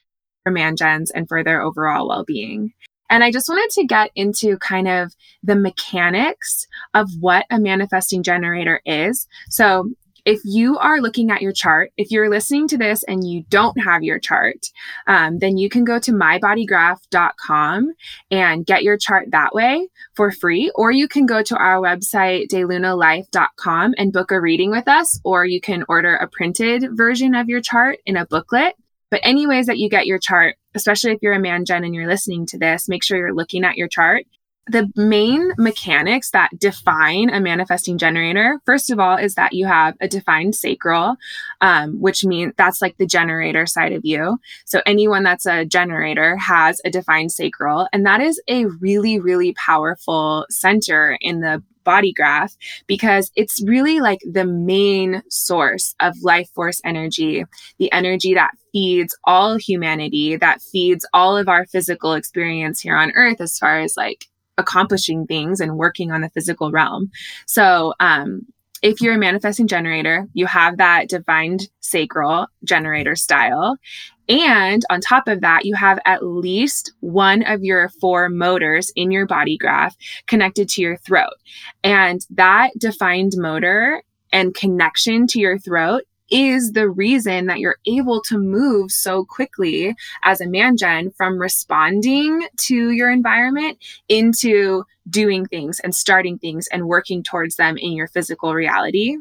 for 0.44 0.52
mangens 0.52 1.10
and 1.14 1.28
for 1.28 1.42
their 1.42 1.62
overall 1.62 2.08
well-being. 2.08 2.72
And 3.10 3.22
I 3.22 3.30
just 3.30 3.48
wanted 3.48 3.70
to 3.74 3.86
get 3.86 4.10
into 4.14 4.56
kind 4.58 4.88
of 4.88 5.14
the 5.42 5.56
mechanics 5.56 6.66
of 6.94 7.08
what 7.20 7.46
a 7.50 7.58
manifesting 7.58 8.22
generator 8.22 8.80
is. 8.84 9.26
So 9.50 9.90
if 10.24 10.40
you 10.42 10.78
are 10.78 11.02
looking 11.02 11.30
at 11.30 11.42
your 11.42 11.52
chart, 11.52 11.92
if 11.98 12.10
you're 12.10 12.30
listening 12.30 12.66
to 12.68 12.78
this 12.78 13.02
and 13.02 13.28
you 13.28 13.44
don't 13.50 13.78
have 13.82 14.02
your 14.02 14.18
chart, 14.18 14.66
um, 15.06 15.38
then 15.38 15.58
you 15.58 15.68
can 15.68 15.84
go 15.84 15.98
to 15.98 16.12
mybodygraph.com 16.12 17.92
and 18.30 18.66
get 18.66 18.82
your 18.82 18.96
chart 18.96 19.26
that 19.32 19.54
way 19.54 19.86
for 20.14 20.30
free. 20.32 20.72
Or 20.74 20.90
you 20.90 21.08
can 21.08 21.26
go 21.26 21.42
to 21.42 21.56
our 21.58 21.76
website, 21.76 22.48
delunalife.com 22.48 23.94
and 23.98 24.12
book 24.14 24.30
a 24.30 24.40
reading 24.40 24.70
with 24.70 24.88
us, 24.88 25.20
or 25.24 25.44
you 25.44 25.60
can 25.60 25.84
order 25.90 26.16
a 26.16 26.28
printed 26.28 26.88
version 26.96 27.34
of 27.34 27.50
your 27.50 27.60
chart 27.60 27.98
in 28.06 28.16
a 28.16 28.24
booklet. 28.24 28.76
But 29.10 29.20
any 29.22 29.46
ways 29.46 29.66
that 29.66 29.78
you 29.78 29.88
get 29.88 30.06
your 30.06 30.18
chart, 30.18 30.56
especially 30.74 31.12
if 31.12 31.18
you're 31.22 31.34
a 31.34 31.40
mangen 31.40 31.84
and 31.84 31.94
you're 31.94 32.08
listening 32.08 32.46
to 32.46 32.58
this, 32.58 32.88
make 32.88 33.04
sure 33.04 33.18
you're 33.18 33.34
looking 33.34 33.64
at 33.64 33.76
your 33.76 33.88
chart. 33.88 34.24
The 34.66 34.90
main 34.96 35.52
mechanics 35.58 36.30
that 36.30 36.48
define 36.58 37.28
a 37.28 37.38
manifesting 37.38 37.98
generator, 37.98 38.60
first 38.64 38.90
of 38.90 38.98
all, 38.98 39.18
is 39.18 39.34
that 39.34 39.52
you 39.52 39.66
have 39.66 39.94
a 40.00 40.08
defined 40.08 40.54
sacral, 40.54 41.16
um, 41.60 42.00
which 42.00 42.24
means 42.24 42.54
that's 42.56 42.80
like 42.80 42.96
the 42.96 43.06
generator 43.06 43.66
side 43.66 43.92
of 43.92 44.06
you. 44.06 44.38
So 44.64 44.80
anyone 44.86 45.22
that's 45.22 45.44
a 45.44 45.66
generator 45.66 46.38
has 46.38 46.80
a 46.82 46.90
defined 46.90 47.30
sacral, 47.30 47.88
and 47.92 48.06
that 48.06 48.22
is 48.22 48.40
a 48.48 48.64
really, 48.64 49.20
really 49.20 49.52
powerful 49.52 50.46
center 50.48 51.18
in 51.20 51.40
the 51.40 51.62
body 51.84 52.12
graph 52.12 52.54
because 52.86 53.30
it's 53.36 53.62
really 53.64 54.00
like 54.00 54.20
the 54.30 54.44
main 54.44 55.22
source 55.28 55.94
of 56.00 56.14
life 56.22 56.48
force 56.54 56.80
energy, 56.84 57.44
the 57.78 57.92
energy 57.92 58.34
that 58.34 58.52
feeds 58.72 59.16
all 59.24 59.56
humanity, 59.56 60.36
that 60.36 60.60
feeds 60.60 61.06
all 61.12 61.36
of 61.36 61.48
our 61.48 61.66
physical 61.66 62.14
experience 62.14 62.80
here 62.80 62.96
on 62.96 63.12
earth 63.14 63.40
as 63.40 63.58
far 63.58 63.80
as 63.80 63.96
like 63.96 64.26
accomplishing 64.58 65.26
things 65.26 65.60
and 65.60 65.76
working 65.76 66.10
on 66.10 66.20
the 66.20 66.30
physical 66.30 66.70
realm. 66.70 67.10
So, 67.46 67.94
um, 68.00 68.46
if 68.82 69.00
you're 69.00 69.14
a 69.14 69.18
manifesting 69.18 69.66
generator, 69.66 70.28
you 70.34 70.44
have 70.44 70.76
that 70.76 71.08
defined 71.08 71.70
sacral 71.80 72.48
generator 72.64 73.16
style. 73.16 73.78
And 74.28 74.82
on 74.90 75.00
top 75.00 75.28
of 75.28 75.40
that, 75.42 75.64
you 75.64 75.74
have 75.74 75.98
at 76.06 76.24
least 76.24 76.92
one 77.00 77.42
of 77.42 77.62
your 77.62 77.88
four 77.88 78.28
motors 78.28 78.90
in 78.96 79.10
your 79.10 79.26
body 79.26 79.58
graph 79.58 79.96
connected 80.26 80.68
to 80.70 80.82
your 80.82 80.96
throat. 80.96 81.34
And 81.82 82.24
that 82.30 82.70
defined 82.78 83.32
motor 83.36 84.02
and 84.32 84.54
connection 84.54 85.26
to 85.28 85.40
your 85.40 85.58
throat 85.58 86.04
is 86.30 86.72
the 86.72 86.88
reason 86.88 87.46
that 87.46 87.58
you're 87.58 87.78
able 87.86 88.22
to 88.22 88.38
move 88.38 88.90
so 88.90 89.24
quickly 89.24 89.94
as 90.22 90.40
a 90.40 90.48
mangen 90.48 91.10
from 91.10 91.38
responding 91.38 92.46
to 92.56 92.90
your 92.90 93.10
environment 93.10 93.78
into 94.08 94.84
doing 95.08 95.44
things 95.46 95.80
and 95.80 95.94
starting 95.94 96.38
things 96.38 96.66
and 96.72 96.86
working 96.86 97.22
towards 97.22 97.56
them 97.56 97.76
in 97.76 97.92
your 97.92 98.08
physical 98.08 98.54
reality. 98.54 99.16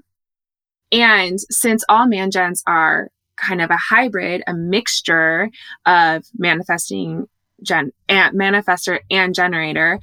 And 0.92 1.40
since 1.50 1.84
all 1.90 2.08
mangens 2.08 2.62
are 2.66 3.10
kind 3.44 3.62
of 3.62 3.70
a 3.70 3.78
hybrid, 3.78 4.44
a 4.48 4.54
mixture 4.54 5.50
of 5.86 6.24
manifesting 6.38 7.28
gen 7.62 7.92
and 8.10 8.38
manifester 8.38 9.00
and 9.10 9.34
generator, 9.36 10.00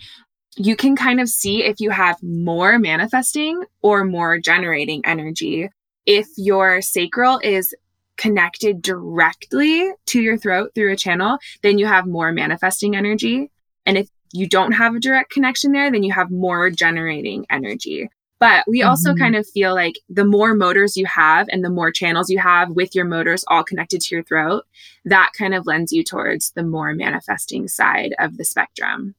you 0.57 0.77
can 0.77 0.97
kind 0.97 1.21
of 1.21 1.29
see 1.29 1.63
if 1.65 1.81
you 1.81 1.91
have 1.91 2.23
more 2.23 2.79
manifesting 2.79 3.63
or 3.83 4.05
more 4.05 4.39
generating 4.39 5.05
energy. 5.05 5.69
If 6.07 6.27
your 6.37 6.81
sacral 6.83 7.39
is 7.39 7.75
connected 8.17 8.83
directly 8.83 9.91
to 10.07 10.21
your 10.21 10.37
throat 10.37 10.73
through 10.75 10.93
a 10.93 10.97
channel, 10.97 11.39
then 11.63 11.79
you 11.79 11.87
have 11.87 12.07
more 12.07 12.33
manifesting 12.33 12.97
energy. 12.97 13.51
And 13.87 13.97
if 13.97 14.09
you 14.33 14.47
don't 14.47 14.73
have 14.73 14.95
a 14.95 15.01
direct 15.01 15.31
connection 15.31 15.73
there, 15.73 15.91
then 15.91 16.03
you 16.03 16.13
have 16.13 16.31
more 16.31 16.71
generating 16.71 17.47
energy. 17.51 18.11
But 18.41 18.65
we 18.67 18.83
also 18.83 19.11
mm-hmm. 19.11 19.23
kind 19.23 19.37
of 19.37 19.47
feel 19.47 19.75
like 19.75 20.01
the 20.09 20.25
more 20.25 20.55
motors 20.55 20.97
you 20.97 21.05
have 21.05 21.47
and 21.51 21.63
the 21.63 21.71
more 21.71 21.93
channels 21.93 22.31
you 22.31 22.39
have 22.39 22.71
with 22.71 22.95
your 22.95 23.05
motors 23.05 23.45
all 23.49 23.63
connected 23.63 24.01
to 24.01 24.15
your 24.15 24.25
throat, 24.25 24.65
that 25.05 25.33
kind 25.39 25.55
of 25.55 25.67
lends 25.67 25.93
you 25.93 26.03
towards 26.03 26.51
the 26.53 26.63
more 26.63 26.95
manifesting 26.95 27.69
side 27.69 28.15
of 28.19 28.39
the 28.39 28.45
spectrum. 28.45 29.15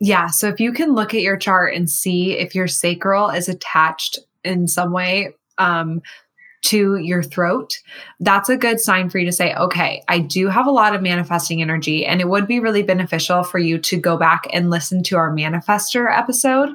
Yeah. 0.00 0.28
So 0.28 0.48
if 0.48 0.60
you 0.60 0.72
can 0.72 0.94
look 0.94 1.12
at 1.12 1.20
your 1.20 1.36
chart 1.36 1.74
and 1.74 1.90
see 1.90 2.38
if 2.38 2.54
your 2.54 2.68
sacral 2.68 3.28
is 3.28 3.48
attached 3.48 4.18
in 4.44 4.66
some 4.66 4.92
way 4.92 5.34
um, 5.58 6.00
to 6.62 6.96
your 6.96 7.22
throat, 7.22 7.74
that's 8.20 8.48
a 8.48 8.56
good 8.56 8.80
sign 8.80 9.10
for 9.10 9.18
you 9.18 9.26
to 9.26 9.32
say, 9.32 9.54
okay, 9.56 10.02
I 10.08 10.20
do 10.20 10.48
have 10.48 10.66
a 10.66 10.72
lot 10.72 10.94
of 10.94 11.02
manifesting 11.02 11.60
energy. 11.60 12.06
And 12.06 12.20
it 12.20 12.28
would 12.28 12.46
be 12.46 12.60
really 12.60 12.82
beneficial 12.82 13.42
for 13.42 13.58
you 13.58 13.78
to 13.78 13.98
go 13.98 14.16
back 14.16 14.46
and 14.52 14.70
listen 14.70 15.02
to 15.04 15.16
our 15.16 15.34
manifester 15.34 16.10
episode 16.10 16.70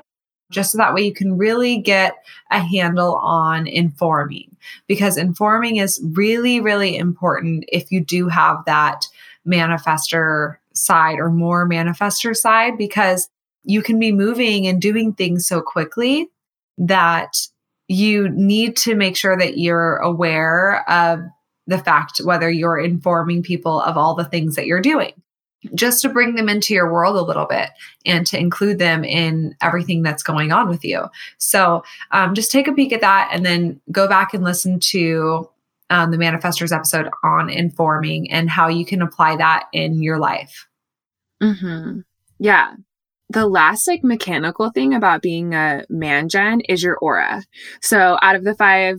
just 0.54 0.72
so 0.72 0.78
that 0.78 0.94
way 0.94 1.02
you 1.02 1.14
can 1.14 1.38
really 1.38 1.78
get 1.78 2.16
a 2.52 2.60
handle 2.60 3.16
on 3.16 3.68
informing. 3.68 4.56
Because 4.88 5.18
informing 5.18 5.78
is 5.78 6.00
really, 6.14 6.60
really 6.62 6.96
important 6.96 7.66
if 7.68 7.92
you 7.92 8.00
do 8.00 8.28
have 8.28 8.64
that 8.66 9.06
manifester 9.46 10.58
side 10.74 11.20
or 11.20 11.30
more 11.30 11.68
manifester 11.68 12.36
side 12.36 12.78
because 12.78 13.30
you 13.64 13.82
can 13.82 14.00
be 14.00 14.12
moving 14.12 14.68
and 14.68 14.82
doing 14.82 15.14
things 15.14 15.46
so 15.46 15.62
quickly 15.62 16.30
that 16.78 17.48
you 17.88 18.30
need 18.30 18.76
to 18.78 18.96
make 18.96 19.16
sure 19.16 19.38
that 19.38 19.58
you're 19.58 19.98
aware 19.98 20.90
of 20.90 21.20
the 21.68 21.78
fact 21.78 22.22
whether 22.24 22.50
you're 22.50 22.80
informing 22.80 23.44
people 23.44 23.80
of 23.82 23.98
all 23.98 24.16
the 24.16 24.26
things 24.26 24.56
that 24.56 24.66
you're 24.66 24.82
doing 24.82 25.14
just 25.74 26.02
to 26.02 26.10
bring 26.10 26.36
them 26.36 26.50
into 26.50 26.74
your 26.74 26.92
world 26.92 27.16
a 27.16 27.22
little 27.22 27.46
bit 27.46 27.70
and 28.06 28.26
to 28.28 28.38
include 28.38 28.80
them 28.80 29.04
in 29.04 29.56
everything 29.62 30.02
that's 30.02 30.24
going 30.24 30.52
on 30.52 30.70
with 30.70 30.84
you. 30.84 31.06
So 31.38 31.84
um, 32.12 32.34
just 32.34 32.52
take 32.52 32.68
a 32.68 32.74
peek 32.74 32.92
at 32.94 33.02
that 33.02 33.30
and 33.32 33.46
then 33.46 33.80
go 33.92 34.08
back 34.08 34.34
and 34.34 34.44
listen 34.44 34.80
to 34.80 35.50
um, 35.90 36.12
the 36.12 36.18
manifestors 36.18 36.76
episode 36.76 37.10
on 37.24 37.50
informing 37.50 38.32
and 38.32 38.50
how 38.50 38.68
you 38.68 38.86
can 38.86 39.02
apply 39.02 39.36
that 39.38 39.68
in 39.74 40.02
your 40.02 40.18
life. 40.18 40.68
Mm-hmm. 41.42 42.00
Yeah. 42.40 42.74
The 43.30 43.48
last 43.48 43.88
like 43.88 44.04
mechanical 44.04 44.70
thing 44.72 44.94
about 44.94 45.22
being 45.22 45.54
a 45.54 45.86
man 45.90 46.30
gen 46.30 46.62
is 46.62 46.84
your 46.84 46.98
aura. 46.98 47.44
So 47.82 48.18
out 48.22 48.36
of 48.36 48.44
the 48.44 48.56
five 48.56 48.98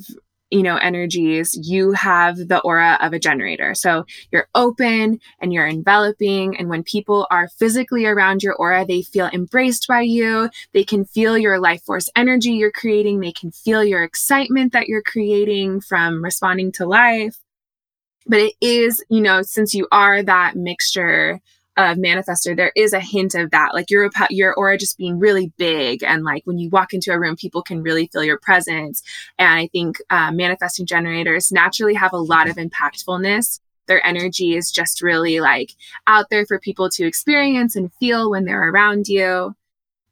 you 0.55 0.63
know, 0.63 0.77
energies, 0.77 1.59
you 1.61 1.91
have 1.93 2.37
the 2.37 2.61
aura 2.61 2.97
of 3.03 3.13
a 3.13 3.19
generator. 3.19 3.75
So 3.75 4.07
you're 4.31 4.47
open 4.55 5.19
and 5.41 5.53
you're 5.53 5.67
enveloping. 5.67 6.57
And 6.57 6.69
when 6.69 6.85
people 6.85 7.27
are 7.29 7.49
physically 7.49 8.07
around 8.07 8.45
your 8.45 8.55
aura, 8.55 8.87
they 8.87 9.03
feel 9.03 9.29
embraced 9.33 9.89
by 9.89 10.03
you. 10.03 10.49
They 10.73 10.85
can 10.85 11.07
feel 11.07 11.37
your 11.37 11.59
life 11.59 11.83
force 11.83 12.09
energy 12.15 12.53
you're 12.53 12.71
creating. 12.71 13.19
They 13.19 13.33
can 13.33 13.51
feel 13.51 13.83
your 13.83 14.05
excitement 14.05 14.73
that 14.75 14.87
you're 14.87 15.03
creating 15.03 15.81
from 15.81 16.23
responding 16.23 16.71
to 16.73 16.87
life. 16.87 17.37
But 18.29 18.39
it 18.39 18.55
is, 18.61 19.05
you 19.11 19.23
know, 19.23 19.43
since 19.43 19.75
you 19.75 19.89
are 19.91 20.23
that 20.23 20.55
mixture 20.55 21.41
of 21.77 21.97
manifester, 21.99 22.57
there 22.57 22.73
is 22.77 22.93
a 22.93 23.01
hint 23.01 23.35
of 23.35 23.51
that, 23.51 23.75
like 23.75 23.91
your 23.91 24.11
your 24.31 24.55
aura 24.55 24.79
just 24.79 24.99
being 24.99 25.19
really 25.19 25.53
big, 25.57 26.03
and 26.03 26.23
like 26.23 26.43
when 26.45 26.59
you 26.59 26.69
walk 26.71 26.95
into 26.95 27.13
a 27.13 27.19
room, 27.19 27.37
people 27.37 27.63
can 27.63 27.83
really 27.83 28.09
feel 28.13 28.25
your 28.25 28.39
presence. 28.39 29.03
And 29.39 29.49
I 29.49 29.67
think 29.69 29.99
uh, 30.11 30.31
manifesting 30.33 30.87
generators 30.87 31.51
naturally 31.51 31.95
have 31.95 32.13
a 32.13 32.19
lot 32.19 32.49
of 32.49 32.57
impactfulness. 32.57 33.61
Their 33.87 34.05
energy 34.07 34.57
is 34.57 34.71
just 34.71 35.03
really 35.03 35.41
like 35.41 35.73
out 36.07 36.27
there 36.31 36.47
for 36.47 36.59
people 36.59 36.89
to 36.91 37.07
experience 37.07 37.77
and 37.77 37.93
feel 37.95 38.31
when 38.31 38.45
they're 38.45 38.71
around 38.71 39.09
you. 39.09 39.55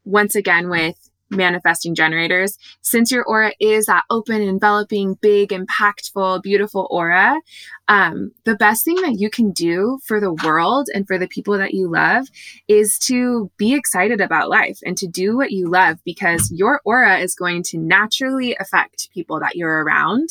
Once 0.05 0.35
again, 0.35 0.69
with 0.69 1.02
manifesting 1.35 1.95
generators, 1.95 2.57
since 2.81 3.11
your 3.11 3.23
aura 3.23 3.53
is 3.59 3.85
that 3.85 4.03
open, 4.09 4.41
enveloping, 4.41 5.15
big, 5.21 5.49
impactful, 5.49 6.41
beautiful 6.43 6.87
aura, 6.89 7.39
um, 7.87 8.31
the 8.45 8.55
best 8.55 8.85
thing 8.85 8.95
that 9.01 9.19
you 9.19 9.29
can 9.29 9.51
do 9.51 9.99
for 10.05 10.19
the 10.19 10.33
world 10.33 10.87
and 10.93 11.05
for 11.05 11.17
the 11.17 11.27
people 11.27 11.57
that 11.57 11.73
you 11.73 11.89
love 11.89 12.27
is 12.67 12.97
to 12.99 13.51
be 13.57 13.73
excited 13.73 14.21
about 14.21 14.49
life 14.49 14.79
and 14.85 14.97
to 14.97 15.07
do 15.07 15.35
what 15.35 15.51
you 15.51 15.67
love 15.67 15.97
because 16.05 16.51
your 16.51 16.81
aura 16.85 17.19
is 17.19 17.35
going 17.35 17.63
to 17.63 17.77
naturally 17.77 18.55
affect 18.59 19.09
people 19.13 19.39
that 19.39 19.55
you're 19.55 19.83
around. 19.83 20.29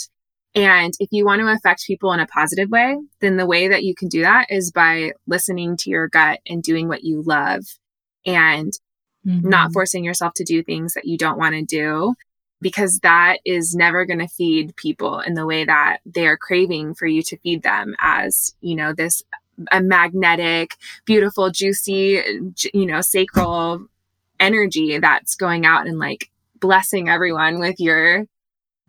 And 0.54 0.92
if 1.00 1.08
you 1.12 1.24
want 1.24 1.40
to 1.40 1.48
affect 1.48 1.86
people 1.86 2.12
in 2.12 2.20
a 2.20 2.26
positive 2.26 2.70
way, 2.70 2.98
then 3.20 3.36
the 3.36 3.46
way 3.46 3.68
that 3.68 3.84
you 3.84 3.94
can 3.94 4.08
do 4.08 4.22
that 4.22 4.50
is 4.50 4.70
by 4.70 5.12
listening 5.26 5.76
to 5.78 5.90
your 5.90 6.08
gut 6.08 6.40
and 6.46 6.62
doing 6.62 6.88
what 6.88 7.04
you 7.04 7.22
love 7.22 7.64
and 8.26 8.72
mm-hmm. 9.26 9.48
not 9.48 9.72
forcing 9.72 10.04
yourself 10.04 10.34
to 10.34 10.44
do 10.44 10.62
things 10.62 10.94
that 10.94 11.04
you 11.04 11.16
don't 11.16 11.38
want 11.38 11.54
to 11.54 11.62
do 11.62 12.14
because 12.60 13.00
that 13.00 13.38
is 13.44 13.74
never 13.74 14.04
going 14.04 14.20
to 14.20 14.28
feed 14.28 14.76
people 14.76 15.18
in 15.20 15.34
the 15.34 15.44
way 15.44 15.64
that 15.64 15.98
they're 16.06 16.36
craving 16.36 16.94
for 16.94 17.06
you 17.06 17.22
to 17.22 17.36
feed 17.38 17.62
them 17.62 17.94
as, 17.98 18.54
you 18.60 18.76
know, 18.76 18.92
this 18.92 19.22
a 19.70 19.82
magnetic, 19.82 20.76
beautiful, 21.04 21.50
juicy, 21.50 22.22
you 22.72 22.86
know, 22.86 23.00
sacral 23.00 23.86
energy 24.40 24.98
that's 24.98 25.34
going 25.34 25.66
out 25.66 25.86
and 25.86 25.98
like 25.98 26.30
blessing 26.58 27.08
everyone 27.08 27.58
with 27.58 27.78
your 27.78 28.26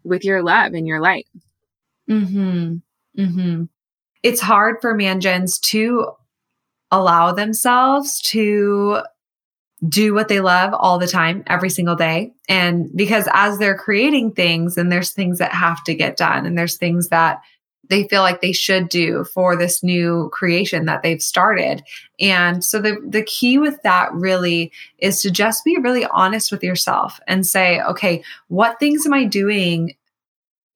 with 0.03 0.23
your 0.23 0.43
love 0.43 0.73
and 0.73 0.87
your 0.87 0.99
light. 0.99 1.27
Mhm. 2.09 2.81
Mhm. 3.17 3.69
It's 4.21 4.41
hard 4.41 4.77
for 4.81 4.93
mangens 4.93 5.59
to 5.71 6.11
allow 6.91 7.31
themselves 7.31 8.21
to 8.21 9.01
do 9.87 10.13
what 10.13 10.27
they 10.27 10.39
love 10.39 10.73
all 10.73 10.97
the 10.97 11.07
time, 11.07 11.43
every 11.47 11.69
single 11.69 11.95
day. 11.95 12.33
And 12.47 12.89
because 12.95 13.27
as 13.33 13.57
they're 13.57 13.77
creating 13.77 14.31
things, 14.31 14.77
and 14.77 14.91
there's 14.91 15.11
things 15.11 15.39
that 15.39 15.51
have 15.51 15.83
to 15.85 15.93
get 15.93 16.17
done, 16.17 16.45
and 16.45 16.57
there's 16.57 16.77
things 16.77 17.09
that 17.09 17.41
they 17.89 18.07
feel 18.07 18.21
like 18.21 18.41
they 18.41 18.53
should 18.53 18.87
do 18.87 19.25
for 19.25 19.55
this 19.55 19.83
new 19.83 20.29
creation 20.31 20.85
that 20.85 21.03
they've 21.03 21.21
started. 21.21 21.83
And 22.19 22.63
so 22.63 22.79
the 22.79 22.97
the 23.07 23.23
key 23.23 23.57
with 23.57 23.81
that 23.83 24.13
really 24.13 24.71
is 24.99 25.21
to 25.21 25.31
just 25.31 25.65
be 25.65 25.77
really 25.77 26.05
honest 26.05 26.51
with 26.51 26.63
yourself 26.63 27.19
and 27.27 27.45
say, 27.45 27.81
okay, 27.81 28.23
what 28.47 28.79
things 28.79 29.05
am 29.05 29.13
I 29.13 29.25
doing 29.25 29.95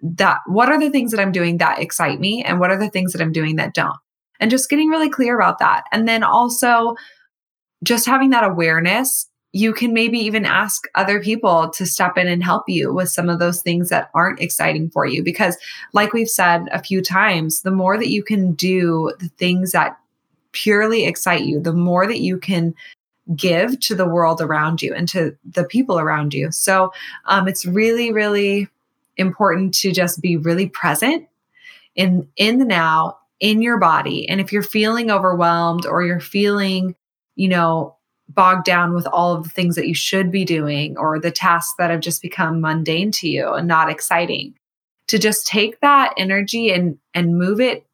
that 0.01 0.41
what 0.45 0.69
are 0.69 0.79
the 0.79 0.91
things 0.91 1.09
that 1.11 1.19
I'm 1.19 1.31
doing 1.31 1.57
that 1.57 1.79
excite 1.79 2.19
me 2.19 2.43
and 2.43 2.59
what 2.59 2.69
are 2.69 2.77
the 2.77 2.89
things 2.89 3.13
that 3.13 3.21
I'm 3.21 3.31
doing 3.31 3.55
that 3.55 3.73
don't? 3.73 3.97
And 4.39 4.51
just 4.51 4.69
getting 4.69 4.89
really 4.89 5.09
clear 5.09 5.35
about 5.35 5.59
that. 5.59 5.85
And 5.91 6.07
then 6.07 6.23
also 6.23 6.95
just 7.83 8.05
having 8.05 8.31
that 8.31 8.43
awareness, 8.43 9.27
you 9.53 9.73
can 9.73 9.93
maybe 9.93 10.19
even 10.19 10.45
ask 10.45 10.83
other 10.95 11.21
people 11.21 11.69
to 11.69 11.85
step 11.85 12.17
in 12.17 12.27
and 12.27 12.43
help 12.43 12.63
you 12.67 12.93
with 12.93 13.09
some 13.09 13.29
of 13.29 13.39
those 13.39 13.61
things 13.61 13.89
that 13.89 14.09
aren't 14.13 14.41
exciting 14.41 14.89
for 14.89 15.05
you. 15.05 15.23
Because, 15.23 15.57
like 15.93 16.13
we've 16.13 16.29
said 16.29 16.67
a 16.71 16.83
few 16.83 17.01
times, 17.01 17.61
the 17.61 17.71
more 17.71 17.97
that 17.97 18.09
you 18.09 18.23
can 18.23 18.53
do 18.53 19.13
the 19.19 19.29
things 19.29 19.71
that 19.71 19.97
purely 20.51 21.05
excite 21.05 21.43
you, 21.43 21.59
the 21.59 21.73
more 21.73 22.05
that 22.07 22.19
you 22.19 22.37
can 22.37 22.73
give 23.35 23.79
to 23.79 23.95
the 23.95 24.07
world 24.07 24.41
around 24.41 24.81
you 24.81 24.93
and 24.93 25.07
to 25.09 25.35
the 25.43 25.63
people 25.63 25.99
around 25.99 26.33
you. 26.33 26.51
So, 26.51 26.91
um, 27.25 27.47
it's 27.47 27.65
really, 27.65 28.11
really 28.11 28.67
important 29.17 29.73
to 29.73 29.91
just 29.91 30.21
be 30.21 30.37
really 30.37 30.67
present 30.67 31.27
in 31.95 32.27
in 32.37 32.59
the 32.59 32.65
now 32.65 33.17
in 33.39 33.61
your 33.61 33.77
body 33.77 34.27
and 34.29 34.39
if 34.39 34.51
you're 34.51 34.63
feeling 34.63 35.11
overwhelmed 35.11 35.85
or 35.85 36.03
you're 36.03 36.19
feeling 36.19 36.95
you 37.37 37.47
know, 37.47 37.95
bogged 38.27 38.65
down 38.65 38.93
with 38.93 39.07
all 39.07 39.33
of 39.33 39.43
the 39.45 39.49
things 39.49 39.75
that 39.75 39.87
you 39.87 39.93
should 39.93 40.31
be 40.31 40.43
doing 40.43 40.97
or 40.97 41.19
the 41.19 41.31
tasks 41.31 41.73
that 41.77 41.89
have 41.89 42.01
just 42.01 42.21
become 42.21 42.59
mundane 42.59 43.11
to 43.11 43.29
you 43.29 43.53
and 43.53 43.67
not 43.67 43.89
exciting 43.89 44.53
to 45.07 45.17
just 45.17 45.47
take 45.47 45.79
that 45.79 46.13
energy 46.17 46.71
and 46.71 46.97
and 47.13 47.37
move 47.37 47.61
it 47.61 47.85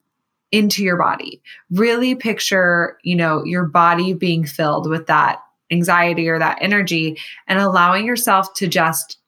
into 0.51 0.84
your 0.84 0.97
body. 0.97 1.41
Really 1.69 2.15
picture 2.15 2.97
you 3.03 3.15
know 3.15 3.43
your 3.43 3.65
body 3.65 4.13
being 4.13 4.45
filled 4.45 4.89
with 4.89 5.06
that 5.08 5.39
anxiety 5.71 6.27
or 6.29 6.39
that 6.39 6.58
energy 6.62 7.17
and 7.47 7.60
allowing 7.60 8.06
yourself 8.06 8.53
to 8.56 8.67
just 8.67 9.19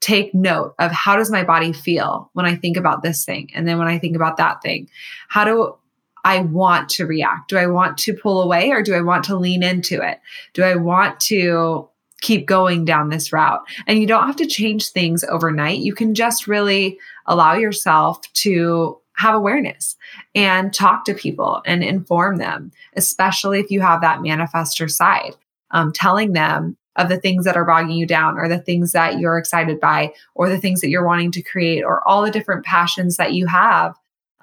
take 0.00 0.34
note 0.34 0.74
of 0.78 0.92
how 0.92 1.16
does 1.16 1.30
my 1.30 1.42
body 1.42 1.72
feel 1.72 2.30
when 2.34 2.44
i 2.44 2.54
think 2.54 2.76
about 2.76 3.02
this 3.02 3.24
thing 3.24 3.50
and 3.54 3.66
then 3.66 3.78
when 3.78 3.88
i 3.88 3.98
think 3.98 4.14
about 4.16 4.36
that 4.36 4.60
thing? 4.62 4.88
How 5.28 5.44
do 5.44 5.76
I 6.24 6.40
want 6.40 6.88
to 6.90 7.06
react? 7.06 7.50
Do 7.50 7.58
I 7.58 7.66
want 7.66 7.98
to 7.98 8.14
pull 8.14 8.42
away 8.42 8.70
or 8.70 8.82
do 8.82 8.94
I 8.94 9.02
want 9.02 9.24
to 9.24 9.36
lean 9.36 9.62
into 9.62 10.00
it? 10.00 10.20
Do 10.54 10.62
I 10.62 10.74
want 10.74 11.20
to 11.20 11.88
keep 12.24 12.46
going 12.46 12.86
down 12.86 13.10
this 13.10 13.34
route. 13.34 13.62
And 13.86 13.98
you 13.98 14.06
don't 14.06 14.26
have 14.26 14.36
to 14.36 14.46
change 14.46 14.88
things 14.88 15.24
overnight. 15.24 15.80
You 15.80 15.94
can 15.94 16.14
just 16.14 16.46
really 16.46 16.98
allow 17.26 17.54
yourself 17.54 18.20
to 18.32 18.98
have 19.16 19.34
awareness 19.34 19.94
and 20.34 20.72
talk 20.72 21.04
to 21.04 21.14
people 21.14 21.60
and 21.66 21.84
inform 21.84 22.38
them, 22.38 22.72
especially 22.96 23.60
if 23.60 23.70
you 23.70 23.80
have 23.82 24.00
that 24.00 24.20
manifester 24.20 24.90
side, 24.90 25.36
um, 25.70 25.92
telling 25.92 26.32
them 26.32 26.78
of 26.96 27.10
the 27.10 27.18
things 27.18 27.44
that 27.44 27.56
are 27.56 27.64
bogging 27.64 27.96
you 27.96 28.06
down 28.06 28.38
or 28.38 28.48
the 28.48 28.58
things 28.58 28.92
that 28.92 29.18
you're 29.18 29.36
excited 29.36 29.78
by 29.78 30.12
or 30.34 30.48
the 30.48 30.58
things 30.58 30.80
that 30.80 30.88
you're 30.88 31.06
wanting 31.06 31.30
to 31.32 31.42
create 31.42 31.82
or 31.82 32.06
all 32.08 32.22
the 32.22 32.30
different 32.30 32.64
passions 32.64 33.18
that 33.18 33.34
you 33.34 33.46
have. 33.46 33.94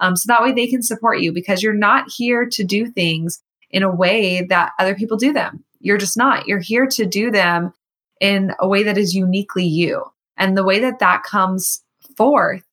Um, 0.02 0.16
so 0.16 0.24
that 0.26 0.42
way 0.42 0.52
they 0.52 0.66
can 0.66 0.82
support 0.82 1.20
you 1.20 1.32
because 1.32 1.62
you're 1.62 1.72
not 1.72 2.10
here 2.14 2.44
to 2.46 2.64
do 2.64 2.86
things 2.86 3.40
in 3.70 3.82
a 3.82 3.94
way 3.94 4.44
that 4.50 4.72
other 4.78 4.94
people 4.94 5.16
do 5.16 5.32
them. 5.32 5.64
You're 5.80 5.96
just 5.96 6.16
not. 6.16 6.46
You're 6.46 6.60
here 6.60 6.86
to 6.88 7.06
do 7.06 7.30
them 7.30 7.72
in 8.20 8.52
a 8.60 8.68
way 8.68 8.82
that 8.82 8.98
is 8.98 9.14
uniquely 9.14 9.64
you. 9.64 10.04
And 10.36 10.56
the 10.58 10.64
way 10.64 10.80
that 10.80 10.98
that 10.98 11.22
comes 11.22 11.82
forth 12.16 12.64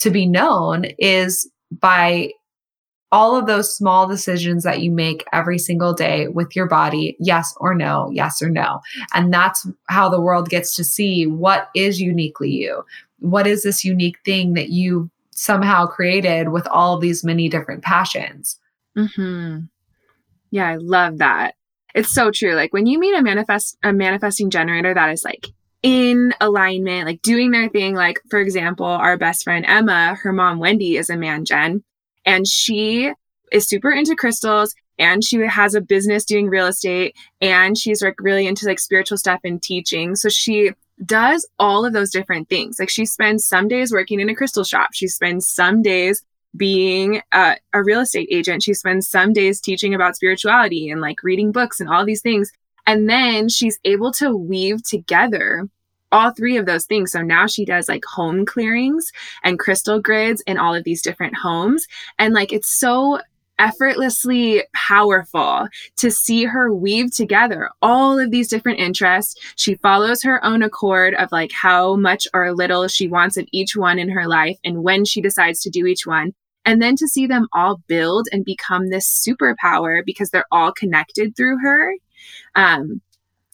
to 0.00 0.10
be 0.10 0.26
known 0.26 0.84
is 0.98 1.50
by 1.70 2.32
all 3.10 3.36
of 3.36 3.46
those 3.46 3.74
small 3.74 4.06
decisions 4.06 4.62
that 4.64 4.82
you 4.82 4.90
make 4.90 5.24
every 5.32 5.58
single 5.58 5.94
day 5.94 6.28
with 6.28 6.54
your 6.54 6.66
body 6.66 7.16
yes 7.18 7.54
or 7.58 7.74
no, 7.74 8.10
yes 8.12 8.42
or 8.42 8.50
no. 8.50 8.80
And 9.14 9.32
that's 9.32 9.66
how 9.88 10.08
the 10.08 10.20
world 10.20 10.50
gets 10.50 10.74
to 10.76 10.84
see 10.84 11.26
what 11.26 11.70
is 11.74 12.00
uniquely 12.00 12.50
you. 12.50 12.84
What 13.20 13.46
is 13.46 13.62
this 13.62 13.84
unique 13.84 14.18
thing 14.24 14.54
that 14.54 14.68
you 14.68 15.10
somehow 15.36 15.86
created 15.86 16.48
with 16.48 16.66
all 16.68 16.98
these 16.98 17.24
many 17.24 17.48
different 17.48 17.82
passions? 17.82 18.58
hmm 18.96 19.58
Yeah, 20.50 20.68
I 20.68 20.76
love 20.76 21.18
that. 21.18 21.54
It's 21.94 22.12
so 22.12 22.30
true. 22.30 22.54
Like 22.54 22.72
when 22.72 22.86
you 22.86 22.98
meet 22.98 23.14
a 23.14 23.22
manifest 23.22 23.78
a 23.82 23.92
manifesting 23.92 24.50
generator 24.50 24.92
that 24.92 25.10
is 25.10 25.24
like 25.24 25.46
in 25.82 26.34
alignment, 26.40 27.06
like 27.06 27.22
doing 27.22 27.50
their 27.52 27.68
thing. 27.68 27.94
Like, 27.94 28.20
for 28.28 28.40
example, 28.40 28.86
our 28.86 29.16
best 29.16 29.44
friend 29.44 29.64
Emma, 29.66 30.16
her 30.20 30.32
mom 30.32 30.58
Wendy 30.58 30.96
is 30.96 31.10
a 31.10 31.16
man 31.16 31.44
gen, 31.44 31.84
and 32.24 32.46
she 32.46 33.12
is 33.52 33.68
super 33.68 33.92
into 33.92 34.16
crystals 34.16 34.74
and 34.98 35.22
she 35.22 35.38
has 35.40 35.74
a 35.74 35.80
business 35.80 36.24
doing 36.24 36.48
real 36.48 36.66
estate 36.66 37.14
and 37.40 37.78
she's 37.78 38.02
like 38.02 38.16
really 38.18 38.46
into 38.46 38.66
like 38.66 38.80
spiritual 38.80 39.16
stuff 39.16 39.40
and 39.44 39.62
teaching. 39.62 40.16
So 40.16 40.28
she 40.28 40.72
does 41.04 41.46
all 41.58 41.84
of 41.84 41.92
those 41.92 42.10
different 42.10 42.48
things. 42.48 42.78
Like 42.78 42.90
she 42.90 43.04
spends 43.04 43.46
some 43.46 43.68
days 43.68 43.92
working 43.92 44.20
in 44.20 44.30
a 44.30 44.34
crystal 44.34 44.64
shop. 44.64 44.90
She 44.92 45.08
spends 45.08 45.46
some 45.46 45.82
days 45.82 46.22
being 46.56 47.20
a, 47.32 47.56
a 47.74 47.82
real 47.82 48.00
estate 48.00 48.28
agent. 48.30 48.62
She 48.62 48.74
spends 48.74 49.08
some 49.08 49.32
days 49.32 49.60
teaching 49.60 49.94
about 49.94 50.16
spirituality 50.16 50.90
and 50.90 51.00
like 51.00 51.22
reading 51.22 51.52
books 51.52 51.80
and 51.80 51.88
all 51.88 52.04
these 52.04 52.22
things. 52.22 52.50
And 52.86 53.10
then 53.10 53.48
she's 53.48 53.78
able 53.84 54.12
to 54.12 54.34
weave 54.34 54.82
together 54.82 55.68
all 56.12 56.32
three 56.32 56.56
of 56.56 56.66
those 56.66 56.86
things. 56.86 57.12
So 57.12 57.20
now 57.20 57.46
she 57.46 57.64
does 57.64 57.88
like 57.88 58.04
home 58.04 58.46
clearings 58.46 59.10
and 59.42 59.58
crystal 59.58 60.00
grids 60.00 60.40
in 60.42 60.56
all 60.56 60.74
of 60.74 60.84
these 60.84 61.02
different 61.02 61.36
homes. 61.36 61.86
And 62.18 62.32
like 62.32 62.52
it's 62.52 62.68
so 62.68 63.20
effortlessly 63.58 64.64
powerful 64.74 65.68
to 65.96 66.10
see 66.10 66.44
her 66.44 66.72
weave 66.72 67.14
together 67.14 67.70
all 67.82 68.18
of 68.18 68.30
these 68.30 68.48
different 68.48 68.78
interests. 68.78 69.34
She 69.56 69.74
follows 69.76 70.22
her 70.22 70.44
own 70.44 70.62
accord 70.62 71.14
of 71.14 71.32
like 71.32 71.52
how 71.52 71.96
much 71.96 72.26
or 72.34 72.52
little 72.52 72.88
she 72.88 73.08
wants 73.08 73.36
of 73.36 73.46
each 73.52 73.76
one 73.76 73.98
in 73.98 74.10
her 74.10 74.26
life 74.26 74.58
and 74.64 74.82
when 74.82 75.04
she 75.04 75.20
decides 75.20 75.60
to 75.62 75.70
do 75.70 75.86
each 75.86 76.06
one. 76.06 76.34
And 76.64 76.82
then 76.82 76.96
to 76.96 77.06
see 77.06 77.28
them 77.28 77.46
all 77.52 77.80
build 77.86 78.26
and 78.32 78.44
become 78.44 78.88
this 78.88 79.06
superpower 79.06 80.04
because 80.04 80.30
they're 80.30 80.46
all 80.50 80.72
connected 80.72 81.36
through 81.36 81.58
her. 81.60 81.94
Um, 82.56 83.00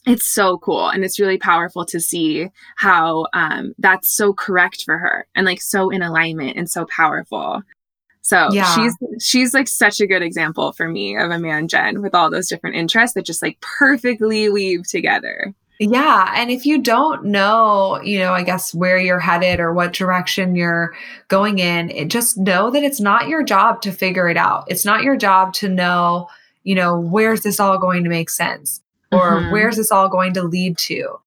it's 0.07 0.27
so 0.27 0.59
cool 0.59 0.89
and 0.89 1.05
it's 1.05 1.21
really 1.21 1.39
powerful 1.39 1.85
to 1.87 2.01
see 2.01 2.49
how 2.77 3.27
um, 3.35 3.75
that's 3.79 4.09
so 4.09 4.33
correct 4.33 4.83
for 4.83 4.99
her 4.99 5.27
and 5.37 5.47
like 5.47 5.61
so 5.61 5.91
in 5.91 6.03
alignment 6.03 6.57
and 6.57 6.69
so 6.69 6.87
powerful 6.87 7.63
so 8.23 8.49
yeah. 8.53 8.75
she's 8.75 8.97
she's 9.21 9.55
like 9.55 9.69
such 9.69 10.01
a 10.01 10.07
good 10.07 10.23
example 10.23 10.73
for 10.73 10.89
me 10.89 11.17
of 11.17 11.31
a 11.31 11.39
man 11.39 11.69
gen 11.69 12.01
with 12.01 12.15
all 12.15 12.31
those 12.31 12.49
different 12.49 12.77
interests 12.77 13.15
that 13.15 13.27
just 13.27 13.43
like 13.43 13.61
perfectly 13.61 14.49
weave 14.49 14.87
together 14.87 15.55
yeah. 15.79 16.33
And 16.37 16.51
if 16.51 16.65
you 16.65 16.81
don't 16.81 17.25
know, 17.25 18.01
you 18.03 18.21
know, 18.21 18.33
I 18.33 18.45
guess 18.45 18.73
where 18.73 18.99
you're 18.99 19.19
headed 19.19 19.59
or 19.59 19.73
what 19.73 19.93
direction 19.93 20.55
you're 20.55 20.95
going 21.27 21.59
in, 21.59 21.91
it, 21.91 22.09
just 22.09 22.39
know 22.39 22.71
that 22.71 22.85
it's 22.85 23.01
not 23.01 23.27
your 23.27 23.43
job 23.43 23.83
to 23.83 23.91
figure 23.91 24.29
it 24.29 24.37
out. 24.37 24.65
It's 24.69 24.85
not 24.85 25.03
your 25.03 25.17
job 25.17 25.55
to 25.55 25.69
know, 25.69 26.29
you 26.63 26.77
know, 26.77 27.01
where's 27.01 27.41
this 27.41 27.59
all 27.59 27.79
going 27.79 28.05
to 28.05 28.11
make 28.11 28.31
sense 28.31 28.81
or 29.11 29.41
mm-hmm. 29.41 29.51
where's 29.51 29.77
this 29.77 29.91
all 29.91 30.09
going 30.09 30.35
to 30.35 30.43
lead 30.43 30.79
to? 30.79 31.19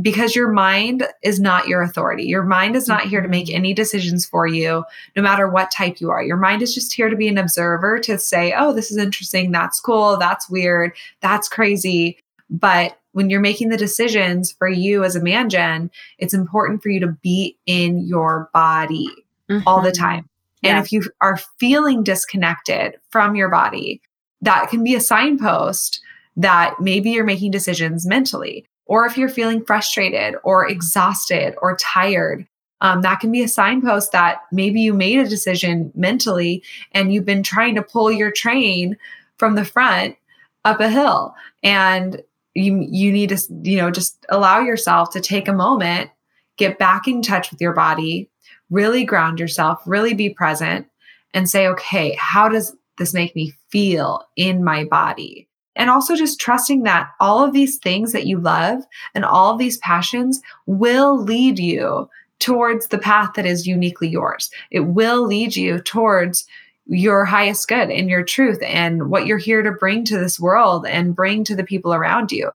Because 0.00 0.34
your 0.34 0.50
mind 0.50 1.06
is 1.22 1.38
not 1.38 1.68
your 1.68 1.80
authority. 1.80 2.24
Your 2.24 2.42
mind 2.42 2.74
is 2.74 2.88
not 2.88 3.06
here 3.06 3.20
to 3.20 3.28
make 3.28 3.48
any 3.48 3.72
decisions 3.72 4.26
for 4.26 4.44
you, 4.46 4.84
no 5.14 5.22
matter 5.22 5.48
what 5.48 5.70
type 5.70 6.00
you 6.00 6.10
are. 6.10 6.22
Your 6.22 6.36
mind 6.36 6.62
is 6.62 6.74
just 6.74 6.92
here 6.92 7.08
to 7.08 7.16
be 7.16 7.28
an 7.28 7.38
observer 7.38 8.00
to 8.00 8.18
say, 8.18 8.52
oh, 8.56 8.72
this 8.72 8.90
is 8.90 8.96
interesting. 8.96 9.52
That's 9.52 9.80
cool. 9.80 10.16
That's 10.16 10.50
weird. 10.50 10.92
That's 11.20 11.48
crazy. 11.48 12.18
But 12.50 12.98
when 13.12 13.30
you're 13.30 13.40
making 13.40 13.68
the 13.68 13.76
decisions 13.76 14.50
for 14.50 14.68
you 14.68 15.04
as 15.04 15.14
a 15.14 15.22
man 15.22 15.48
gen, 15.48 15.92
it's 16.18 16.34
important 16.34 16.82
for 16.82 16.88
you 16.88 16.98
to 16.98 17.12
be 17.22 17.56
in 17.64 18.00
your 18.00 18.50
body 18.52 19.08
mm-hmm. 19.48 19.66
all 19.66 19.80
the 19.80 19.90
mm-hmm. 19.90 20.02
time. 20.02 20.28
And 20.64 20.78
if 20.78 20.92
you 20.92 21.02
are 21.20 21.38
feeling 21.58 22.02
disconnected 22.02 22.96
from 23.10 23.36
your 23.36 23.50
body, 23.50 24.00
that 24.40 24.70
can 24.70 24.82
be 24.82 24.94
a 24.94 25.00
signpost 25.00 26.00
that 26.36 26.80
maybe 26.80 27.10
you're 27.10 27.24
making 27.24 27.50
decisions 27.50 28.06
mentally, 28.06 28.66
or 28.86 29.06
if 29.06 29.16
you're 29.16 29.28
feeling 29.28 29.64
frustrated 29.64 30.34
or 30.44 30.68
exhausted 30.68 31.54
or 31.62 31.76
tired. 31.76 32.46
Um, 32.80 33.02
that 33.02 33.20
can 33.20 33.32
be 33.32 33.42
a 33.42 33.48
signpost 33.48 34.12
that 34.12 34.42
maybe 34.52 34.80
you 34.80 34.92
made 34.92 35.18
a 35.18 35.28
decision 35.28 35.90
mentally 35.94 36.62
and 36.92 37.12
you've 37.12 37.24
been 37.24 37.42
trying 37.42 37.74
to 37.76 37.82
pull 37.82 38.12
your 38.12 38.30
train 38.30 38.98
from 39.38 39.54
the 39.54 39.64
front 39.64 40.16
up 40.64 40.80
a 40.80 40.88
hill 40.88 41.34
and 41.62 42.22
you 42.54 42.86
you 42.90 43.12
need 43.12 43.28
to 43.30 43.38
you 43.62 43.76
know 43.76 43.90
just 43.90 44.24
allow 44.28 44.60
yourself 44.60 45.10
to 45.10 45.20
take 45.20 45.48
a 45.48 45.52
moment 45.52 46.10
get 46.56 46.78
back 46.78 47.06
in 47.06 47.20
touch 47.20 47.50
with 47.50 47.60
your 47.60 47.72
body 47.72 48.30
really 48.70 49.04
ground 49.04 49.38
yourself 49.38 49.80
really 49.86 50.14
be 50.14 50.30
present 50.30 50.86
and 51.34 51.48
say 51.48 51.66
okay 51.66 52.16
how 52.18 52.48
does 52.48 52.74
this 52.98 53.12
make 53.12 53.34
me 53.34 53.52
feel 53.70 54.22
in 54.36 54.64
my 54.64 54.84
body 54.84 55.48
and 55.76 55.90
also 55.90 56.14
just 56.14 56.40
trusting 56.40 56.82
that 56.84 57.10
all 57.20 57.44
of 57.44 57.52
these 57.52 57.78
things 57.78 58.12
that 58.12 58.26
you 58.26 58.38
love 58.38 58.82
and 59.14 59.24
all 59.24 59.52
of 59.52 59.58
these 59.58 59.78
passions 59.78 60.40
will 60.66 61.20
lead 61.20 61.58
you 61.58 62.08
towards 62.38 62.88
the 62.88 62.98
path 62.98 63.30
that 63.34 63.46
is 63.46 63.66
uniquely 63.66 64.08
yours. 64.08 64.50
It 64.70 64.80
will 64.80 65.26
lead 65.26 65.56
you 65.56 65.80
towards 65.80 66.46
your 66.86 67.24
highest 67.24 67.66
good 67.68 67.90
and 67.90 68.10
your 68.10 68.22
truth 68.22 68.58
and 68.62 69.08
what 69.08 69.26
you're 69.26 69.38
here 69.38 69.62
to 69.62 69.72
bring 69.72 70.04
to 70.04 70.18
this 70.18 70.38
world 70.38 70.86
and 70.86 71.16
bring 71.16 71.44
to 71.44 71.56
the 71.56 71.64
people 71.64 71.94
around 71.94 72.30
you. 72.30 72.50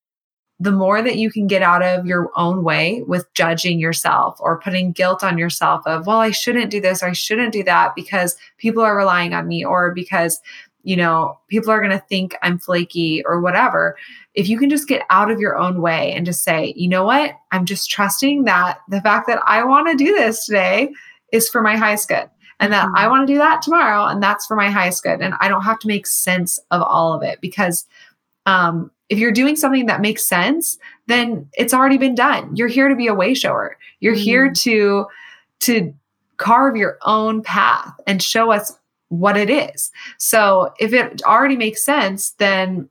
The 0.62 0.72
more 0.72 1.02
that 1.02 1.16
you 1.16 1.32
can 1.32 1.48
get 1.48 1.62
out 1.62 1.82
of 1.82 2.06
your 2.06 2.30
own 2.36 2.64
way 2.64 3.02
with 3.08 3.34
judging 3.34 3.80
yourself 3.80 4.38
or 4.42 4.60
putting 4.60 4.92
guilt 4.92 5.24
on 5.24 5.38
yourself 5.38 5.88
of, 5.88 6.06
well, 6.06 6.20
I 6.20 6.32
shouldn't 6.32 6.70
do 6.70 6.82
this 6.82 7.02
or 7.02 7.08
I 7.08 7.14
shouldn't 7.14 7.54
do 7.54 7.64
that 7.64 7.96
because 7.96 8.36
people 8.58 8.84
are 8.84 8.96
relying 8.96 9.34
on 9.34 9.48
me 9.48 9.64
or 9.64 9.94
because 9.94 10.42
you 10.90 10.98
know, 10.98 11.38
people 11.50 11.70
are 11.70 11.80
going 11.80 11.92
to 11.92 12.04
think 12.10 12.36
I'm 12.42 12.58
flaky 12.58 13.22
or 13.28 13.42
whatever. 13.42 13.96
If 14.34 14.50
you 14.50 14.58
can 14.58 14.72
just 14.72 14.88
get 14.88 15.06
out 15.12 15.30
of 15.30 15.40
your 15.40 15.56
own 15.56 15.84
way 15.84 16.12
and 16.14 16.26
just 16.26 16.44
say, 16.44 16.74
you 16.76 16.88
know 16.88 17.04
what, 17.04 17.36
I'm 17.52 17.68
just 17.68 17.92
trusting 17.92 18.46
that 18.46 18.80
the 18.88 19.00
fact 19.00 19.28
that 19.28 19.40
I 19.46 19.64
want 19.64 19.88
to 19.88 20.04
do 20.04 20.16
this 20.16 20.48
today 20.48 20.90
is 21.32 21.48
for 21.48 21.62
my 21.62 21.78
highest 21.78 22.10
good 22.10 22.28
and 22.60 22.74
that 22.74 22.88
mm-hmm. 22.88 22.96
I 22.96 23.08
want 23.08 23.28
to 23.28 23.32
do 23.32 23.38
that 23.38 23.62
tomorrow 23.62 24.06
and 24.06 24.24
that's 24.24 24.48
for 24.48 24.56
my 24.56 24.72
highest 24.72 25.04
good. 25.04 25.22
And 25.22 25.36
I 25.40 25.48
don't 25.48 25.62
have 25.62 25.78
to 25.78 25.88
make 25.88 26.08
sense 26.08 26.58
of 26.72 26.82
all 26.82 27.14
of 27.14 27.22
it 27.22 27.40
because 27.40 27.86
um, 28.48 28.90
if 29.10 29.20
you're 29.20 29.32
doing 29.32 29.56
something 29.56 29.86
that 29.86 30.02
makes 30.02 30.26
sense, 30.26 30.80
then 31.06 31.48
it's 31.54 31.72
already 31.72 32.00
been 32.00 32.16
done. 32.16 32.56
You're 32.56 32.68
here 32.68 32.90
to 32.90 32.96
be 32.96 33.06
a 33.06 33.14
way 33.14 33.36
shower. 33.36 33.78
You're 34.00 34.16
mm-hmm. 34.16 34.24
here 34.24 34.52
to 34.52 35.06
to 35.60 35.94
carve 36.38 36.76
your 36.78 36.98
own 37.04 37.44
path 37.44 37.94
and 38.08 38.24
show 38.24 38.52
us 38.52 38.79
what 39.10 39.38
it 39.38 39.50
is. 39.50 39.92
So 40.18 40.74
if 40.80 40.94
it 40.94 41.22
already 41.24 41.58
makes 41.58 41.84
sense, 41.84 42.32
then 42.32 42.90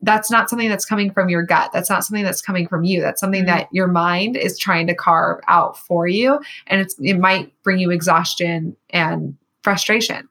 that's 0.00 0.30
not 0.30 0.48
something 0.48 0.68
that's 0.68 0.84
coming 0.84 1.10
from 1.10 1.28
your 1.28 1.42
gut. 1.42 1.70
That's 1.72 1.90
not 1.90 2.04
something 2.04 2.24
that's 2.24 2.40
coming 2.40 2.68
from 2.68 2.84
you. 2.84 3.00
That's 3.00 3.20
something 3.20 3.44
mm-hmm. 3.44 3.58
that 3.58 3.68
your 3.72 3.88
mind 3.88 4.36
is 4.36 4.58
trying 4.58 4.86
to 4.86 4.94
carve 4.94 5.40
out 5.48 5.78
for 5.78 6.06
you. 6.06 6.40
And 6.68 6.80
it's 6.80 6.94
it 7.00 7.14
might 7.14 7.52
bring 7.62 7.78
you 7.78 7.90
exhaustion 7.90 8.76
and 8.90 9.36
frustration. 9.62 10.28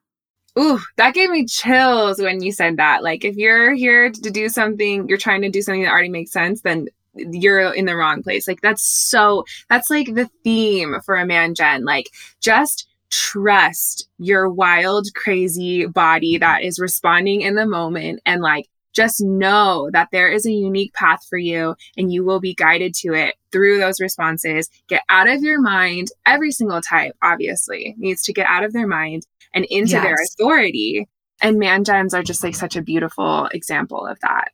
Ooh, 0.58 0.80
that 0.96 1.14
gave 1.14 1.30
me 1.30 1.46
chills 1.46 2.20
when 2.20 2.42
you 2.42 2.52
said 2.52 2.78
that. 2.78 3.04
Like 3.04 3.24
if 3.24 3.36
you're 3.36 3.76
here 3.76 4.10
to 4.10 4.32
do 4.32 4.50
something, 4.50 5.08
you're 5.08 5.18
trying 5.18 5.42
to 5.44 5.50
do 5.50 5.62
something 5.62 5.84
that 5.84 5.92
already 5.92 6.10
makes 6.10 6.32
sense, 6.32 6.62
then 6.62 6.88
you're 7.14 7.74
in 7.74 7.86
the 7.86 7.96
wrong 7.96 8.24
place. 8.24 8.48
Like 8.48 8.62
that's 8.62 8.82
so 8.82 9.44
that's 9.70 9.90
like 9.90 10.16
the 10.16 10.30
theme 10.44 10.96
for 11.06 11.16
a 11.16 11.26
man 11.26 11.54
gen. 11.56 11.84
Like 11.84 12.10
just 12.40 12.88
trust 13.10 14.10
your 14.18 14.50
wild, 14.50 15.08
crazy 15.16 15.86
body 15.86 16.38
that 16.38 16.64
is 16.64 16.80
responding 16.80 17.42
in 17.42 17.56
the 17.56 17.66
moment 17.66 18.22
and 18.26 18.42
like 18.42 18.68
just 18.94 19.22
know 19.22 19.90
that 19.94 20.10
there 20.12 20.28
is 20.28 20.46
a 20.48 20.52
unique 20.52 20.92
path 20.94 21.24
for 21.30 21.38
you 21.38 21.76
and 21.96 22.12
you 22.12 22.26
will 22.26 22.40
be 22.40 22.56
guided 22.56 22.96
to 22.96 23.14
it 23.14 23.36
through 23.52 23.78
those 23.78 24.00
responses. 24.00 24.70
Get 24.88 25.04
out 25.08 25.30
of 25.30 25.44
your 25.44 25.62
mind. 25.62 26.08
Every 26.26 26.52
single 26.52 26.82
type, 26.82 27.16
obviously, 27.22 27.94
needs 28.00 28.24
to 28.24 28.34
get 28.34 28.48
out 28.48 28.64
of 28.64 28.74
their 28.74 28.88
mind 28.88 29.28
and 29.54 29.66
into 29.66 29.92
yes. 29.92 30.04
their 30.04 30.16
authority. 30.16 31.08
And 31.42 31.60
man 31.60 31.84
gens 31.84 32.16
are 32.16 32.24
just 32.24 32.44
like 32.44 32.56
such 32.56 32.76
a 32.76 32.82
beautiful 32.82 33.46
example 33.54 34.04
of 34.04 34.20
that. 34.22 34.52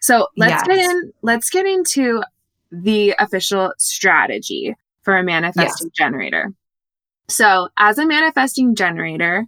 So 0.00 0.26
let's 0.36 0.66
yes. 0.66 0.66
get 0.66 0.78
in, 0.78 1.12
let's 1.22 1.48
get 1.48 1.64
into 1.64 2.24
the 2.72 3.14
official 3.20 3.72
strategy 3.78 4.74
for 5.02 5.16
a 5.16 5.22
manifesting 5.22 5.86
yes. 5.86 5.96
generator. 5.96 6.52
So 7.28 7.68
as 7.76 7.98
a 7.98 8.06
manifesting 8.06 8.74
generator, 8.74 9.46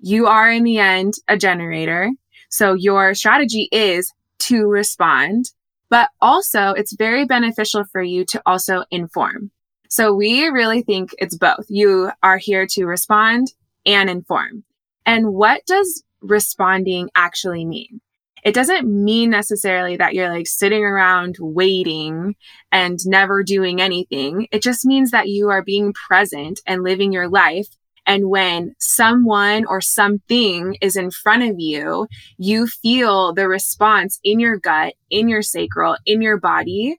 you 0.00 0.26
are 0.26 0.50
in 0.50 0.64
the 0.64 0.78
end 0.78 1.14
a 1.28 1.36
generator. 1.36 2.10
So 2.48 2.74
your 2.74 3.14
strategy 3.14 3.68
is 3.72 4.12
to 4.40 4.66
respond, 4.66 5.52
but 5.90 6.10
also 6.20 6.70
it's 6.70 6.94
very 6.96 7.24
beneficial 7.24 7.84
for 7.84 8.02
you 8.02 8.24
to 8.26 8.42
also 8.46 8.84
inform. 8.90 9.50
So 9.88 10.14
we 10.14 10.46
really 10.48 10.82
think 10.82 11.14
it's 11.18 11.36
both. 11.36 11.66
You 11.68 12.10
are 12.22 12.38
here 12.38 12.66
to 12.68 12.84
respond 12.84 13.52
and 13.86 14.10
inform. 14.10 14.64
And 15.06 15.32
what 15.32 15.64
does 15.66 16.02
responding 16.20 17.10
actually 17.14 17.64
mean? 17.64 18.00
It 18.44 18.54
doesn't 18.54 18.86
mean 18.86 19.30
necessarily 19.30 19.96
that 19.96 20.14
you're 20.14 20.30
like 20.30 20.46
sitting 20.46 20.84
around 20.84 21.36
waiting 21.38 22.36
and 22.72 22.98
never 23.04 23.42
doing 23.42 23.80
anything. 23.80 24.48
It 24.52 24.62
just 24.62 24.84
means 24.84 25.10
that 25.10 25.28
you 25.28 25.48
are 25.50 25.62
being 25.62 25.92
present 25.92 26.60
and 26.66 26.82
living 26.82 27.12
your 27.12 27.28
life 27.28 27.68
and 28.08 28.30
when 28.30 28.74
someone 28.78 29.66
or 29.66 29.82
something 29.82 30.76
is 30.80 30.96
in 30.96 31.10
front 31.10 31.42
of 31.42 31.56
you, 31.58 32.08
you 32.38 32.66
feel 32.66 33.34
the 33.34 33.46
response 33.46 34.18
in 34.24 34.40
your 34.40 34.56
gut, 34.56 34.94
in 35.10 35.28
your 35.28 35.42
sacral, 35.42 35.98
in 36.06 36.22
your 36.22 36.38
body 36.38 36.98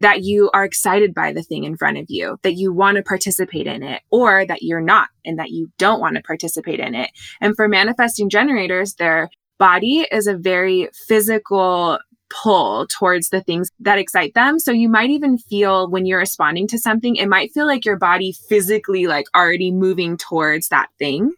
that 0.00 0.24
you 0.24 0.50
are 0.52 0.64
excited 0.64 1.14
by 1.14 1.32
the 1.32 1.44
thing 1.44 1.62
in 1.62 1.76
front 1.76 1.98
of 1.98 2.06
you, 2.08 2.38
that 2.42 2.54
you 2.54 2.72
want 2.72 2.96
to 2.96 3.02
participate 3.04 3.68
in 3.68 3.84
it, 3.84 4.02
or 4.10 4.44
that 4.46 4.62
you're 4.62 4.80
not 4.80 5.08
and 5.24 5.38
that 5.38 5.50
you 5.50 5.70
don't 5.78 6.00
want 6.00 6.16
to 6.16 6.22
participate 6.22 6.80
in 6.80 6.94
it. 6.96 7.10
And 7.40 7.54
for 7.54 7.68
manifesting 7.68 8.28
generators, 8.28 8.94
their 8.94 9.30
body 9.58 10.06
is 10.10 10.26
a 10.26 10.36
very 10.36 10.88
physical 11.06 11.98
pull 12.30 12.86
towards 12.86 13.30
the 13.30 13.42
things 13.42 13.70
that 13.80 13.98
excite 13.98 14.34
them. 14.34 14.58
So 14.58 14.70
you 14.70 14.88
might 14.88 15.10
even 15.10 15.38
feel 15.38 15.88
when 15.88 16.06
you're 16.06 16.18
responding 16.18 16.66
to 16.68 16.78
something, 16.78 17.16
it 17.16 17.28
might 17.28 17.52
feel 17.52 17.66
like 17.66 17.84
your 17.84 17.96
body 17.96 18.32
physically 18.48 19.06
like 19.06 19.26
already 19.34 19.70
moving 19.70 20.16
towards 20.16 20.68
that 20.68 20.88
thing. 20.98 21.32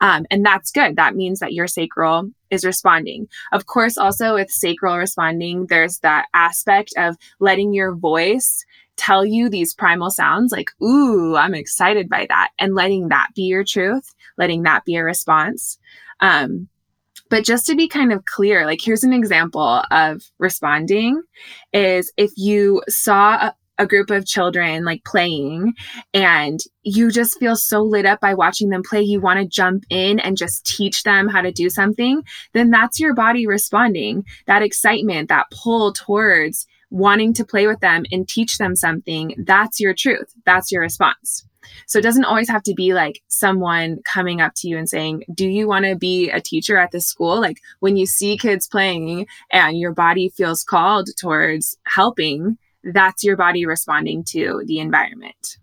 Um, 0.00 0.26
and 0.30 0.44
that's 0.44 0.70
good. 0.70 0.96
That 0.96 1.16
means 1.16 1.40
that 1.40 1.54
your 1.54 1.66
sacral 1.66 2.30
is 2.50 2.64
responding. 2.64 3.26
Of 3.52 3.66
course, 3.66 3.96
also 3.96 4.34
with 4.34 4.50
sacral 4.50 4.98
responding, 4.98 5.66
there's 5.68 6.00
that 6.00 6.26
aspect 6.34 6.92
of 6.98 7.16
letting 7.40 7.72
your 7.72 7.94
voice 7.94 8.64
tell 8.96 9.24
you 9.24 9.48
these 9.48 9.74
primal 9.74 10.10
sounds 10.10 10.52
like, 10.52 10.70
ooh, 10.82 11.36
I'm 11.36 11.54
excited 11.54 12.08
by 12.08 12.26
that, 12.28 12.50
and 12.58 12.74
letting 12.74 13.08
that 13.08 13.28
be 13.34 13.42
your 13.42 13.64
truth, 13.64 14.14
letting 14.36 14.64
that 14.64 14.84
be 14.84 14.96
a 14.96 15.04
response. 15.04 15.78
Um, 16.20 16.68
but 17.34 17.42
just 17.42 17.66
to 17.66 17.74
be 17.74 17.88
kind 17.88 18.12
of 18.12 18.26
clear, 18.26 18.64
like 18.64 18.80
here's 18.80 19.02
an 19.02 19.12
example 19.12 19.82
of 19.90 20.22
responding 20.38 21.20
is 21.72 22.12
if 22.16 22.30
you 22.36 22.80
saw 22.88 23.48
a, 23.48 23.54
a 23.76 23.88
group 23.88 24.10
of 24.10 24.24
children 24.24 24.84
like 24.84 25.02
playing 25.02 25.72
and 26.12 26.60
you 26.84 27.10
just 27.10 27.40
feel 27.40 27.56
so 27.56 27.82
lit 27.82 28.06
up 28.06 28.20
by 28.20 28.34
watching 28.34 28.68
them 28.68 28.84
play 28.88 29.02
you 29.02 29.20
want 29.20 29.40
to 29.40 29.48
jump 29.48 29.82
in 29.90 30.20
and 30.20 30.36
just 30.36 30.64
teach 30.64 31.02
them 31.02 31.26
how 31.28 31.40
to 31.40 31.50
do 31.50 31.68
something 31.68 32.22
then 32.52 32.70
that's 32.70 33.00
your 33.00 33.14
body 33.14 33.48
responding. 33.48 34.24
That 34.46 34.62
excitement 34.62 35.28
that 35.28 35.50
pull 35.50 35.92
towards 35.92 36.68
wanting 36.90 37.32
to 37.32 37.44
play 37.44 37.66
with 37.66 37.80
them 37.80 38.04
and 38.12 38.28
teach 38.28 38.58
them 38.58 38.76
something 38.76 39.34
that's 39.44 39.80
your 39.80 39.92
truth. 39.92 40.32
That's 40.46 40.70
your 40.70 40.82
response 40.82 41.44
so 41.86 41.98
it 41.98 42.02
doesn't 42.02 42.24
always 42.24 42.48
have 42.48 42.62
to 42.64 42.74
be 42.74 42.94
like 42.94 43.22
someone 43.28 44.00
coming 44.04 44.40
up 44.40 44.54
to 44.56 44.68
you 44.68 44.78
and 44.78 44.88
saying, 44.88 45.24
Do 45.32 45.48
you 45.48 45.66
want 45.66 45.84
to 45.84 45.96
be 45.96 46.30
a 46.30 46.40
teacher 46.40 46.76
at 46.76 46.90
this 46.90 47.06
school? 47.06 47.40
Like 47.40 47.60
when 47.80 47.96
you 47.96 48.06
see 48.06 48.36
kids 48.36 48.66
playing 48.66 49.26
and 49.50 49.78
your 49.78 49.92
body 49.92 50.28
feels 50.28 50.64
called 50.64 51.08
towards 51.18 51.76
helping, 51.84 52.58
that's 52.82 53.24
your 53.24 53.36
body 53.36 53.66
responding 53.66 54.24
to 54.24 54.62
the 54.66 54.78
environment. 54.78 55.58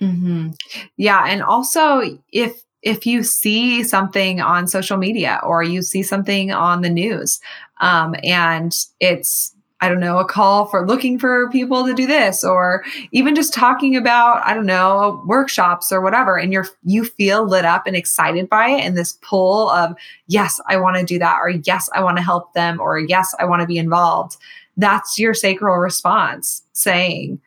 Mm-hmm. 0.00 0.50
Yeah. 0.96 1.24
And 1.26 1.42
also, 1.42 2.18
if 2.32 2.62
if 2.82 3.06
you 3.06 3.22
see 3.22 3.84
something 3.84 4.40
on 4.40 4.66
social 4.66 4.96
media 4.96 5.40
or 5.44 5.62
you 5.62 5.82
see 5.82 6.02
something 6.02 6.50
on 6.50 6.82
the 6.82 6.90
news 6.90 7.40
um, 7.80 8.16
and 8.24 8.74
it's 8.98 9.54
I 9.82 9.88
don't 9.88 9.98
know, 9.98 10.18
a 10.18 10.24
call 10.24 10.66
for 10.66 10.86
looking 10.86 11.18
for 11.18 11.50
people 11.50 11.84
to 11.84 11.92
do 11.92 12.06
this, 12.06 12.44
or 12.44 12.84
even 13.10 13.34
just 13.34 13.52
talking 13.52 13.96
about, 13.96 14.40
I 14.46 14.54
don't 14.54 14.64
know, 14.64 15.20
workshops 15.26 15.90
or 15.90 16.00
whatever. 16.00 16.38
And 16.38 16.52
you're, 16.52 16.68
you 16.84 17.04
feel 17.04 17.44
lit 17.44 17.64
up 17.64 17.82
and 17.84 17.96
excited 17.96 18.48
by 18.48 18.68
it. 18.68 18.82
And 18.82 18.96
this 18.96 19.18
pull 19.22 19.70
of, 19.70 19.96
yes, 20.28 20.60
I 20.68 20.76
want 20.76 20.98
to 20.98 21.04
do 21.04 21.18
that, 21.18 21.38
or 21.40 21.50
yes, 21.50 21.90
I 21.94 22.02
want 22.04 22.16
to 22.18 22.22
help 22.22 22.54
them, 22.54 22.80
or 22.80 23.00
yes, 23.00 23.34
I 23.40 23.44
want 23.44 23.60
to 23.60 23.66
be 23.66 23.76
involved. 23.76 24.36
That's 24.76 25.18
your 25.18 25.34
sacral 25.34 25.76
response 25.78 26.62
saying 26.72 27.40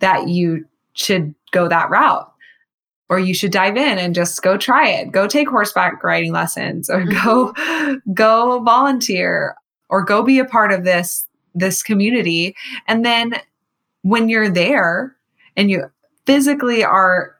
that 0.00 0.28
you 0.28 0.66
should 0.92 1.34
go 1.52 1.68
that 1.68 1.88
route 1.88 2.30
or 3.08 3.18
you 3.18 3.32
should 3.32 3.50
dive 3.50 3.78
in 3.78 3.98
and 3.98 4.14
just 4.14 4.42
go 4.42 4.58
try 4.58 4.86
it 4.86 5.12
go 5.12 5.26
take 5.26 5.48
horseback 5.48 6.02
riding 6.04 6.32
lessons 6.32 6.90
or 6.90 7.04
go 7.04 7.54
mm-hmm. 7.54 8.12
go 8.12 8.60
volunteer 8.60 9.54
or 9.88 10.04
go 10.04 10.22
be 10.22 10.38
a 10.38 10.44
part 10.44 10.72
of 10.72 10.84
this 10.84 11.26
this 11.58 11.82
community. 11.82 12.56
And 12.86 13.04
then 13.04 13.40
when 14.02 14.28
you're 14.28 14.50
there 14.50 15.16
and 15.56 15.70
you 15.70 15.90
physically 16.26 16.84
are 16.84 17.34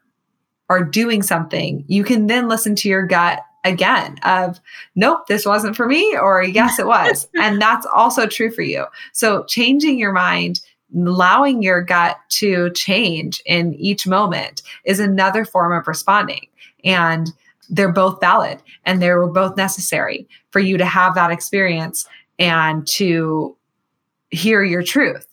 are 0.71 0.85
doing 0.85 1.23
something, 1.23 1.85
you 1.89 2.05
can 2.05 2.27
then 2.27 2.49
listen 2.49 2.75
to 2.77 2.89
your 2.89 3.07
gut 3.07 3.41
again 3.65 4.17
of 4.23 4.61
nope 4.95 5.27
this 5.27 5.45
wasn't 5.45 5.75
for 5.75 5.87
me 5.87 6.17
or 6.17 6.43
yes 6.43 6.79
it 6.79 6.87
was. 6.87 7.27
And 7.41 7.61
that's 7.61 7.87
also 7.87 8.27
true 8.27 8.51
for 8.51 8.63
you. 8.63 8.87
So 9.13 9.45
changing 9.45 9.99
your 9.99 10.13
mind 10.13 10.61
allowing 10.95 11.63
your 11.63 11.83
gut 11.83 12.19
to 12.29 12.71
change 12.71 13.43
in 13.47 13.75
each 13.75 14.07
moment 14.07 14.63
is 14.85 15.01
another 15.01 15.45
form 15.45 15.79
of 15.79 15.87
responding. 15.87 16.47
And 16.85 17.33
they're 17.69 17.93
both 17.93 18.21
valid 18.21 18.63
and 18.85 19.03
they 19.03 19.11
were 19.11 19.31
both 19.31 19.57
necessary 19.57 20.27
for 20.51 20.61
you 20.61 20.79
to 20.79 20.87
have 20.87 21.15
that 21.15 21.31
experience 21.31 22.09
and 22.39 22.87
to 22.87 23.57
hear 24.31 24.63
your 24.63 24.83
truth 24.83 25.27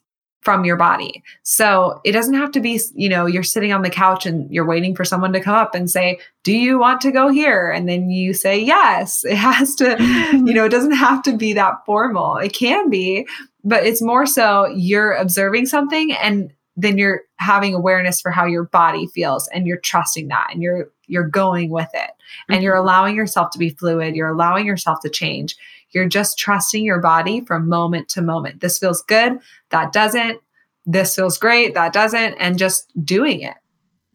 from 0.46 0.64
your 0.64 0.78
body. 0.78 1.24
So 1.42 2.00
it 2.06 2.12
doesn't 2.12 2.36
have 2.36 2.52
to 2.52 2.60
be, 2.60 2.80
you 2.94 3.10
know, 3.10 3.26
you're 3.26 3.42
sitting 3.42 3.74
on 3.74 3.82
the 3.82 3.90
couch 3.90 4.28
and 4.28 4.50
you're 4.54 4.66
waiting 4.66 4.96
for 4.96 5.04
someone 5.04 5.34
to 5.34 5.40
come 5.40 5.56
up 5.56 5.74
and 5.74 5.90
say, 5.90 6.20
Do 6.44 6.56
you 6.56 6.78
want 6.78 7.02
to 7.02 7.12
go 7.12 7.30
here? 7.30 7.72
And 7.72 7.90
then 7.90 8.12
you 8.12 8.34
say, 8.34 8.60
Yes. 8.60 9.26
It 9.36 9.38
has 9.38 9.74
to, 9.76 9.98
you 10.34 10.54
know, 10.54 10.66
it 10.66 10.70
doesn't 10.70 10.92
have 10.92 11.24
to 11.24 11.36
be 11.36 11.54
that 11.54 11.84
formal. 11.86 12.38
It 12.38 12.54
can 12.54 12.92
be, 12.92 13.28
but 13.64 13.86
it's 13.86 14.04
more 14.04 14.28
so 14.28 14.68
you're 14.68 15.14
observing 15.14 15.66
something 15.66 16.14
and 16.14 16.54
then 16.78 16.98
you're 16.98 17.22
having 17.38 17.74
awareness 17.74 18.22
for 18.22 18.32
how 18.32 18.46
your 18.46 18.66
body 18.66 19.08
feels 19.08 19.48
and 19.50 19.66
you're 19.66 19.80
trusting 19.80 20.28
that 20.28 20.50
and 20.52 20.62
you're 20.62 20.90
you're 21.08 21.28
going 21.28 21.70
with 21.70 21.90
it 21.94 22.12
and 22.50 22.64
you're 22.64 22.76
mm-hmm. 22.76 22.84
allowing 22.84 23.16
yourself 23.16 23.50
to 23.52 23.60
be 23.60 23.70
fluid 23.70 24.16
you're 24.16 24.30
allowing 24.30 24.66
yourself 24.66 25.00
to 25.00 25.10
change 25.10 25.56
you're 25.96 26.08
just 26.08 26.38
trusting 26.38 26.84
your 26.84 27.00
body 27.00 27.42
from 27.42 27.68
moment 27.70 28.10
to 28.10 28.22
moment. 28.22 28.62
This 28.62 28.78
feels 28.78 29.02
good, 29.02 29.40
that 29.70 29.94
doesn't. 29.94 30.42
This 30.86 31.16
feels 31.16 31.40
great, 31.40 31.74
that 31.74 31.94
doesn't, 31.94 32.36
and 32.36 32.60
just 32.60 32.92
doing 33.04 33.42
it. 33.42 33.56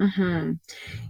Mm-hmm. 0.01 0.53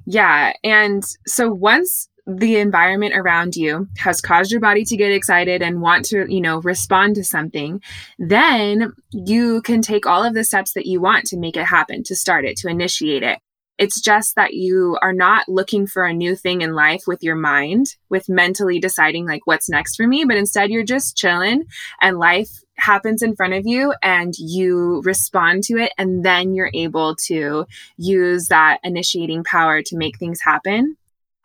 Yeah. 0.06 0.54
And 0.64 1.04
so 1.26 1.52
once 1.52 2.08
the 2.26 2.56
environment 2.56 3.14
around 3.14 3.56
you 3.56 3.88
has 3.98 4.20
caused 4.20 4.50
your 4.50 4.60
body 4.60 4.84
to 4.84 4.96
get 4.96 5.12
excited 5.12 5.62
and 5.62 5.80
want 5.80 6.04
to, 6.06 6.32
you 6.32 6.40
know, 6.40 6.60
respond 6.60 7.16
to 7.16 7.24
something, 7.24 7.82
then 8.18 8.92
you 9.10 9.60
can 9.62 9.82
take 9.82 10.06
all 10.06 10.24
of 10.24 10.34
the 10.34 10.44
steps 10.44 10.72
that 10.74 10.86
you 10.86 11.00
want 11.00 11.26
to 11.26 11.36
make 11.36 11.56
it 11.56 11.66
happen, 11.66 12.02
to 12.04 12.14
start 12.14 12.44
it, 12.44 12.56
to 12.58 12.68
initiate 12.68 13.22
it. 13.22 13.38
It's 13.80 13.98
just 13.98 14.36
that 14.36 14.52
you 14.52 14.98
are 15.00 15.14
not 15.14 15.48
looking 15.48 15.86
for 15.86 16.04
a 16.04 16.12
new 16.12 16.36
thing 16.36 16.60
in 16.60 16.74
life 16.74 17.04
with 17.06 17.22
your 17.22 17.34
mind, 17.34 17.96
with 18.10 18.28
mentally 18.28 18.78
deciding 18.78 19.26
like 19.26 19.46
what's 19.46 19.70
next 19.70 19.96
for 19.96 20.06
me, 20.06 20.26
but 20.26 20.36
instead 20.36 20.68
you're 20.68 20.84
just 20.84 21.16
chilling 21.16 21.64
and 21.98 22.18
life 22.18 22.50
happens 22.76 23.22
in 23.22 23.34
front 23.34 23.54
of 23.54 23.66
you 23.66 23.94
and 24.02 24.34
you 24.36 25.00
respond 25.06 25.62
to 25.64 25.78
it. 25.78 25.94
And 25.96 26.22
then 26.22 26.52
you're 26.54 26.70
able 26.74 27.16
to 27.26 27.64
use 27.96 28.48
that 28.48 28.80
initiating 28.84 29.44
power 29.44 29.80
to 29.80 29.96
make 29.96 30.18
things 30.18 30.42
happen. 30.42 30.98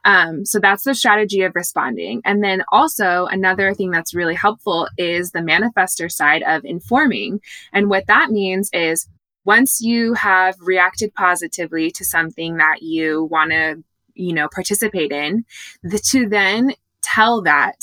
Um, 0.03 0.45
so 0.45 0.59
that's 0.59 0.83
the 0.83 0.93
strategy 0.93 1.41
of 1.43 1.55
responding. 1.55 2.21
And 2.25 2.43
then 2.43 2.63
also 2.69 3.27
another 3.27 3.73
thing 3.73 3.91
that's 3.91 4.13
really 4.13 4.35
helpful 4.35 4.89
is 4.97 5.31
the 5.31 5.39
manifester 5.39 6.11
side 6.11 6.43
of 6.43 6.65
informing. 6.65 7.39
And 7.71 7.89
what 7.89 8.07
that 8.07 8.29
means 8.29 8.69
is 8.73 9.07
once 9.45 9.79
you 9.81 10.13
have 10.13 10.55
reacted 10.59 11.13
positively 11.13 11.91
to 11.91 12.03
something 12.03 12.57
that 12.57 12.81
you 12.81 13.25
want 13.25 13.51
to 13.51 13.83
you 14.13 14.33
know 14.33 14.47
participate 14.53 15.11
in 15.11 15.45
the, 15.83 15.99
to 15.99 16.27
then 16.27 16.73
tell 17.01 17.41
that 17.43 17.75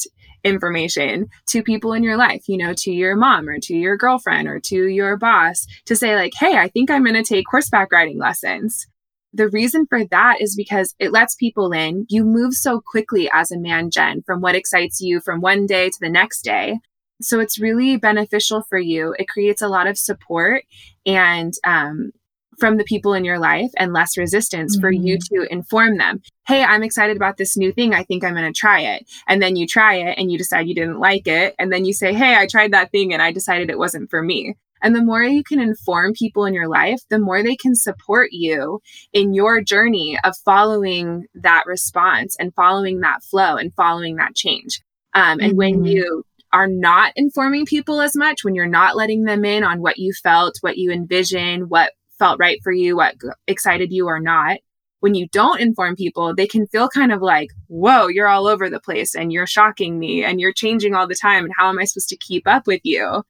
information 0.45 1.29
to 1.47 1.63
people 1.63 1.93
in 1.93 2.03
your 2.03 2.17
life, 2.17 2.49
you 2.49 2.57
know, 2.57 2.75
to 2.75 2.91
your 2.91 3.17
mom 3.17 3.49
or 3.49 3.59
to 3.61 3.75
your 3.75 3.97
girlfriend 3.97 4.49
or 4.49 4.59
to 4.61 4.87
your 4.87 5.17
boss 5.17 5.67
to 5.87 5.97
say, 5.97 6.15
like, 6.15 6.33
hey, 6.39 6.57
I 6.57 6.69
think 6.69 6.91
I'm 6.91 7.05
going 7.05 7.15
to 7.15 7.23
take 7.23 7.45
horseback 7.49 7.93
riding 7.93 8.19
lessons. 8.19 8.87
The 9.33 9.49
reason 9.49 9.87
for 9.87 10.05
that 10.07 10.41
is 10.41 10.55
because 10.55 10.95
it 10.99 11.13
lets 11.13 11.35
people 11.35 11.73
in. 11.73 12.07
You 12.11 12.25
move 12.25 12.55
so 12.55 12.83
quickly 12.85 13.31
as 13.33 13.51
a 13.51 13.59
man 13.59 13.91
gen, 13.91 14.23
from 14.27 14.41
what 14.41 14.55
excites 14.55 15.01
you 15.01 15.21
from 15.21 15.41
one 15.41 15.67
day 15.67 15.89
to 15.89 15.99
the 16.01 16.11
next 16.11 16.43
day. 16.43 16.81
So 17.23 17.41
it's 17.41 17.61
really 17.61 17.97
beneficial 17.97 18.63
for 18.69 18.79
you. 18.79 19.15
It 19.19 19.29
creates 19.29 19.63
a 19.63 19.69
lot 19.69 19.87
of 19.87 19.99
support 19.99 20.65
and 21.07 21.53
um, 21.65 22.13
from 22.59 22.77
the 22.77 22.85
people 22.85 23.15
in 23.15 23.25
your 23.25 23.39
life 23.39 23.71
and 23.77 23.93
less 23.93 24.17
resistance 24.17 24.77
mm-hmm. 24.77 24.83
for 24.83 24.93
you 24.93 25.17
mm-hmm. 25.17 25.43
to 25.43 25.53
inform 25.53 25.97
them. 25.99 26.23
Hey, 26.47 26.63
I'm 26.63 26.83
excited 26.83 27.17
about 27.17 27.37
this 27.37 27.57
new 27.57 27.73
thing. 27.73 27.95
I 27.95 28.05
think 28.05 28.25
I'm 28.25 28.35
going 28.35 28.53
to 28.53 28.59
try 28.59 28.81
it. 28.81 29.05
And 29.27 29.43
then 29.43 29.57
you 29.57 29.67
try 29.67 29.95
it 29.95 30.19
and 30.19 30.31
you 30.31 30.39
decide 30.39 30.69
you 30.69 30.75
didn't 30.75 31.01
like 31.01 31.27
it. 31.27 31.55
And 31.59 31.73
then 31.73 31.85
you 31.85 31.93
say, 31.93 32.13
Hey, 32.13 32.37
I 32.37 32.47
tried 32.47 32.73
that 32.73 32.91
thing 32.91 33.13
and 33.13 33.23
I 33.23 33.33
decided 33.33 33.71
it 33.71 33.79
wasn't 33.79 34.11
for 34.11 34.23
me. 34.23 34.55
And 34.83 34.97
the 34.97 35.05
more 35.05 35.23
you 35.23 35.45
can 35.45 35.61
inform 35.61 36.13
people 36.13 36.45
in 36.45 36.55
your 36.55 36.69
life, 36.69 37.01
the 37.09 37.21
more 37.21 37.43
they 37.43 37.55
can 37.55 37.75
support 37.77 38.31
you 38.33 38.81
in 39.13 39.33
your 39.33 39.61
journey 39.61 40.19
of 40.25 40.37
following 40.45 41.27
that 41.35 41.65
response 41.67 42.37
and 42.39 42.55
following 42.55 43.01
that 43.01 43.23
flow 43.23 43.57
and 43.57 43.73
following 43.75 44.17
that 44.17 44.35
change. 44.35 44.83
Um, 45.15 45.39
and 45.41 45.51
mm-hmm. 45.51 45.57
when 45.57 45.85
you 45.85 46.25
are 46.53 46.69
not 46.69 47.13
informing 47.17 47.67
people 47.67 48.01
as 48.01 48.17
much, 48.17 48.45
when 48.45 48.55
you're 48.55 48.67
not 48.67 48.97
letting 48.97 49.25
them 49.25 49.45
in 49.45 49.65
on 49.65 49.81
what 49.81 49.99
you 49.99 50.13
felt, 50.13 50.59
what 50.61 50.77
you 50.77 50.91
envision, 50.91 51.69
what 51.69 51.93
felt 52.19 52.39
right 52.39 52.61
for 52.63 52.73
you, 52.73 52.97
what 52.97 53.17
excited 53.47 53.93
you 53.93 54.07
or 54.07 54.21
not, 54.21 54.59
when 55.01 55.15
you 55.17 55.27
don't 55.29 55.61
inform 55.61 55.97
people, 55.97 56.33
they 56.35 56.47
can 56.47 56.67
feel 56.69 56.89
kind 56.89 57.13
of 57.13 57.21
like, 57.21 57.51
whoa, 57.67 58.07
you're 58.07 58.29
all 58.29 58.47
over 58.47 58.71
the 58.71 58.79
place 58.79 59.17
and 59.17 59.33
you're 59.33 59.49
shocking 59.49 59.99
me 59.99 60.23
and 60.25 60.41
you're 60.41 60.53
changing 60.53 60.95
all 60.95 61.09
the 61.09 61.17
time. 61.17 61.45
And 61.45 61.53
how 61.57 61.69
am 61.69 61.79
I 61.81 61.85
supposed 61.85 62.11
to 62.11 62.17
keep 62.17 62.47
up 62.47 62.69
with 62.69 62.83
you? 62.85 63.25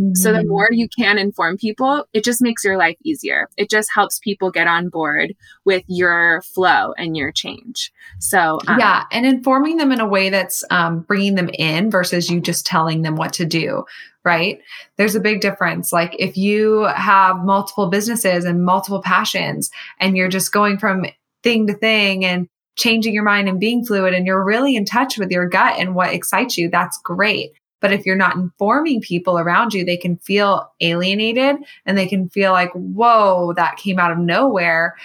Mm-hmm. 0.00 0.14
So 0.14 0.32
the 0.32 0.38
mm-hmm. 0.40 0.48
more 0.48 0.68
you 0.72 0.88
can 0.88 1.18
inform 1.18 1.56
people, 1.56 2.06
it 2.12 2.24
just 2.24 2.42
makes 2.42 2.64
your 2.64 2.76
life 2.76 2.96
easier. 3.04 3.48
It 3.56 3.70
just 3.70 3.90
helps 3.94 4.18
people 4.18 4.50
get 4.50 4.66
on 4.66 4.88
board 4.88 5.34
with 5.64 5.84
your 5.86 6.42
flow 6.42 6.92
and 6.98 7.16
your 7.16 7.30
change. 7.30 7.92
So 8.18 8.58
um, 8.66 8.78
yeah, 8.78 9.04
and 9.12 9.24
informing 9.24 9.76
them 9.76 9.92
in 9.92 10.00
a 10.00 10.06
way 10.06 10.30
that's 10.30 10.64
um, 10.70 11.00
bringing 11.00 11.36
them 11.36 11.48
in 11.48 11.90
versus 11.90 12.28
you 12.28 12.40
just 12.40 12.66
telling 12.66 13.02
them 13.02 13.14
what 13.14 13.32
to 13.34 13.44
do. 13.44 13.84
Right? 14.24 14.60
There's 14.96 15.14
a 15.14 15.20
big 15.20 15.42
difference. 15.42 15.92
Like 15.92 16.16
if 16.18 16.36
you 16.36 16.84
have 16.96 17.44
multiple 17.44 17.88
businesses 17.88 18.46
and 18.46 18.64
multiple 18.64 19.02
passions, 19.02 19.70
and 20.00 20.16
you're 20.16 20.28
just 20.28 20.50
going 20.50 20.78
from 20.78 21.04
thing 21.42 21.66
to 21.66 21.74
thing 21.74 22.24
and 22.24 22.48
changing 22.76 23.14
your 23.14 23.22
mind 23.22 23.48
and 23.48 23.60
being 23.60 23.84
fluid 23.84 24.14
and 24.14 24.26
you're 24.26 24.42
really 24.42 24.74
in 24.74 24.84
touch 24.84 25.18
with 25.18 25.30
your 25.30 25.48
gut 25.48 25.78
and 25.78 25.94
what 25.94 26.12
excites 26.12 26.58
you, 26.58 26.68
that's 26.68 26.98
great. 27.04 27.52
But 27.84 27.92
if 27.92 28.06
you're 28.06 28.16
not 28.16 28.34
informing 28.34 29.02
people 29.02 29.38
around 29.38 29.74
you, 29.74 29.84
they 29.84 29.98
can 29.98 30.16
feel 30.16 30.72
alienated 30.80 31.56
and 31.84 31.98
they 31.98 32.08
can 32.08 32.30
feel 32.30 32.50
like, 32.50 32.72
whoa, 32.72 33.52
that 33.56 33.76
came 33.76 33.98
out 33.98 34.10
of 34.10 34.16
nowhere. 34.16 34.96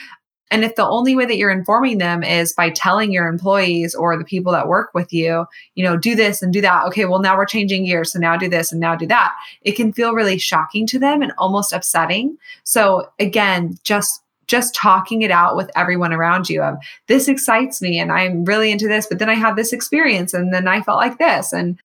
And 0.49 0.63
if 0.63 0.75
the 0.75 0.87
only 0.87 1.13
way 1.13 1.25
that 1.25 1.35
you're 1.35 1.51
informing 1.51 1.97
them 1.97 2.23
is 2.23 2.53
by 2.53 2.69
telling 2.69 3.11
your 3.11 3.27
employees 3.27 3.93
or 3.93 4.17
the 4.17 4.23
people 4.23 4.53
that 4.53 4.69
work 4.69 4.91
with 4.93 5.11
you, 5.11 5.45
you 5.75 5.83
know, 5.83 5.97
do 5.97 6.15
this 6.15 6.41
and 6.41 6.53
do 6.53 6.61
that. 6.61 6.85
Okay, 6.85 7.03
well, 7.03 7.19
now 7.19 7.35
we're 7.35 7.45
changing 7.45 7.83
gears. 7.83 8.13
So 8.13 8.19
now 8.19 8.37
do 8.37 8.47
this 8.47 8.71
and 8.71 8.79
now 8.79 8.95
do 8.95 9.07
that. 9.07 9.35
It 9.61 9.73
can 9.73 9.91
feel 9.91 10.13
really 10.13 10.37
shocking 10.37 10.87
to 10.87 10.99
them 10.99 11.21
and 11.21 11.33
almost 11.37 11.73
upsetting. 11.73 12.37
So 12.63 13.11
again, 13.19 13.75
just 13.83 14.23
just 14.47 14.73
talking 14.73 15.21
it 15.21 15.31
out 15.31 15.57
with 15.57 15.69
everyone 15.75 16.13
around 16.13 16.49
you 16.49 16.63
of 16.63 16.77
this 17.07 17.27
excites 17.27 17.81
me 17.81 17.99
and 17.99 18.09
I'm 18.09 18.45
really 18.45 18.71
into 18.71 18.87
this, 18.87 19.05
but 19.05 19.19
then 19.19 19.29
I 19.29 19.35
had 19.35 19.57
this 19.57 19.73
experience 19.73 20.33
and 20.33 20.53
then 20.53 20.65
I 20.65 20.81
felt 20.81 20.97
like 20.97 21.19
this. 21.19 21.51
And 21.51 21.77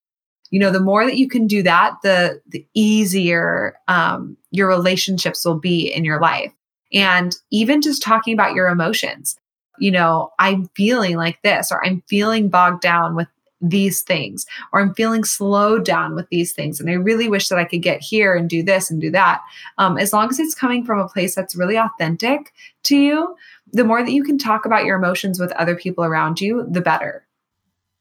you 0.51 0.59
know 0.61 0.71
the 0.71 0.81
more 0.81 1.05
that 1.05 1.17
you 1.17 1.29
can 1.29 1.47
do 1.47 1.63
that 1.63 1.95
the 2.03 2.41
the 2.49 2.67
easier 2.75 3.77
um, 3.89 4.37
your 4.51 4.69
relationships 4.69 5.45
will 5.45 5.59
be 5.59 5.93
in 5.93 6.05
your 6.05 6.21
life. 6.21 6.53
And 6.93 7.35
even 7.51 7.83
just 7.83 8.03
talking 8.03 8.35
about 8.35 8.55
your 8.55 8.69
emotions 8.69 9.37
you 9.79 9.91
know 9.91 10.33
i'm 10.39 10.69
feeling 10.75 11.17
like 11.17 11.41
this 11.43 11.73
or 11.73 11.85
i'm 11.85 12.03
feeling 12.09 12.49
bogged 12.49 12.81
down 12.81 13.15
with 13.15 13.29
these 13.61 14.03
things 14.03 14.45
or 14.73 14.81
i'm 14.81 14.95
feeling 14.95 15.25
slowed 15.25 15.85
down 15.85 16.15
with 16.15 16.29
these 16.29 16.53
things 16.53 16.81
and 16.81 16.91
i 16.91 16.95
really 16.95 17.29
wish 17.29 17.49
that 17.49 17.59
i 17.59 17.65
could 17.65 17.83
get 17.83 18.01
here 18.01 18.35
and 18.35 18.51
do 18.51 18.63
this 18.63 18.91
and 18.91 19.01
do 19.01 19.11
that. 19.11 19.41
Um, 19.79 19.97
as 19.97 20.13
long 20.13 20.29
as 20.29 20.39
it's 20.39 20.55
coming 20.55 20.85
from 20.85 20.99
a 20.99 21.09
place 21.09 21.35
that's 21.35 21.57
really 21.57 21.77
authentic 21.77 22.53
to 22.85 22.97
you 22.97 23.37
the 23.73 23.85
more 23.85 24.03
that 24.03 24.13
you 24.13 24.23
can 24.23 24.39
talk 24.39 24.65
about 24.65 24.85
your 24.85 24.97
emotions 24.97 25.41
with 25.41 25.53
other 25.53 25.75
people 25.75 26.05
around 26.05 26.41
you 26.41 26.67
the 26.71 26.83
better 26.83 27.27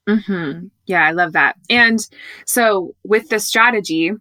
Mm-hmm. 0.07 0.67
Yeah, 0.85 1.05
I 1.05 1.11
love 1.11 1.33
that. 1.33 1.55
And 1.69 1.99
so, 2.45 2.95
with 3.03 3.29
the 3.29 3.39
strategy 3.39 4.11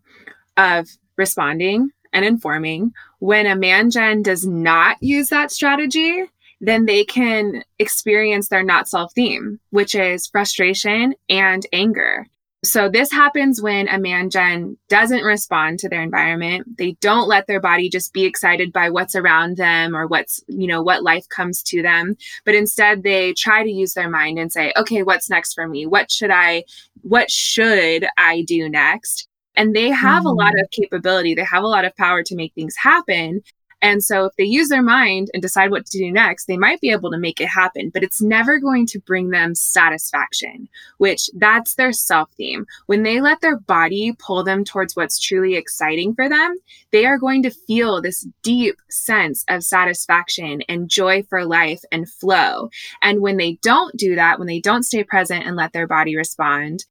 of 0.57 0.89
responding 1.17 1.91
and 2.13 2.25
informing, 2.25 2.93
when 3.19 3.47
a 3.47 3.57
man 3.57 3.91
gen 3.91 4.23
does 4.23 4.47
not 4.47 4.97
use 5.03 5.29
that 5.31 5.51
strategy, 5.51 6.25
then 6.61 6.87
they 6.87 7.05
can 7.05 7.65
experience 7.81 8.49
their 8.49 8.63
not 8.63 8.89
self 8.89 9.13
theme, 9.13 9.59
which 9.71 9.95
is 9.95 10.29
frustration 10.29 11.15
and 11.29 11.67
anger. 11.73 12.27
So 12.65 12.89
this 12.89 13.11
happens 13.11 13.61
when 13.61 13.89
a 13.89 13.99
man 13.99 14.31
gen 14.31 14.77
doesn't 14.89 15.25
respond 15.25 15.81
to 15.81 15.89
their 15.89 16.01
environment. 16.01 16.79
They 16.79 16.93
don't 17.01 17.27
let 17.27 17.49
their 17.49 17.61
body 17.61 17.89
just 17.89 18.13
be 18.13 18.25
excited 18.25 18.73
by 18.73 18.89
what's 18.91 19.17
around 19.17 19.57
them 19.57 19.97
or 19.97 20.07
what's, 20.07 20.41
you 20.47 20.69
know, 20.69 20.81
what 20.81 21.03
life 21.03 21.29
comes 21.29 21.61
to 21.65 21.83
them, 21.83 22.15
but 22.45 22.55
instead 22.55 23.03
they 23.03 23.33
try 23.33 23.65
to 23.65 23.71
use 23.71 23.95
their 23.95 24.09
mind 24.09 24.39
and 24.39 24.53
say, 24.53 24.73
"Okay, 24.77 25.03
what's 25.03 25.29
next 25.29 25.55
for 25.55 25.67
me? 25.67 25.87
What 25.87 26.11
should 26.11 26.31
I 26.31 26.65
what 27.01 27.31
should 27.33 28.07
I 28.17 28.43
do 28.43 28.69
next?" 28.69 29.29
And 29.57 29.75
they 29.75 29.91
have 29.91 30.21
mm-hmm. 30.21 30.27
a 30.29 30.33
lot 30.33 30.53
mm-hmm. 30.53 30.65
of 30.65 30.71
capability. 30.71 31.35
They 31.35 31.45
have 31.45 31.65
a 31.65 31.69
lot 31.69 31.85
of 31.85 31.97
power 31.97 32.23
to 32.23 32.37
make 32.37 32.55
things 32.55 32.77
happen. 32.81 33.43
And 33.83 34.03
so 34.03 34.27
if 34.27 34.33
they 34.39 34.45
use 34.45 34.69
their 34.69 34.83
mind 34.83 35.29
and 35.35 35.43
decide 35.43 35.73
what 35.73 35.87
to 35.87 35.99
do 35.99 36.11
next, 36.13 36.47
they 36.47 36.57
might 36.57 36.81
be 36.81 36.91
able 36.91 37.11
to 37.11 37.19
make 37.19 37.41
it 37.41 37.49
happen, 37.49 37.91
but 37.93 38.05
it's 38.05 38.23
never 38.23 38.61
going 38.61 38.87
to 38.87 39.01
bring 39.01 39.31
them 39.31 39.57
satisfaction, 39.57 40.69
which 40.99 41.29
that's 41.35 41.75
their 41.75 41.93
self 41.93 42.31
theme. 42.37 42.65
When 42.87 43.03
they 43.03 43.21
let 43.21 43.41
their 43.41 43.59
body 43.59 44.15
pull 44.19 44.45
them 44.45 44.65
towards 44.65 44.95
what's 44.95 45.19
truly 45.19 45.57
exciting 45.57 46.15
for 46.15 46.29
them, 46.29 46.57
they 46.93 47.07
are 47.07 47.19
going 47.19 47.43
to 47.43 47.51
feel 47.51 48.01
this 48.01 48.27
deep 48.43 48.77
sense 48.89 49.45
of 49.49 49.65
satisfaction 49.65 50.63
and 50.69 50.89
joy 50.89 51.25
for 51.25 51.45
life 51.45 51.83
and 51.91 52.09
flow. 52.09 52.71
And 53.03 53.21
when 53.21 53.37
they 53.37 53.59
don't 53.63 53.97
do 53.97 54.15
that, 54.15 54.39
when 54.39 54.47
they 54.47 54.61
don't 54.61 54.85
stay 54.85 55.03
present 55.03 55.45
and 55.45 55.57
let 55.57 55.73
their 55.73 55.89
body 55.89 56.17
respond, 56.17 56.85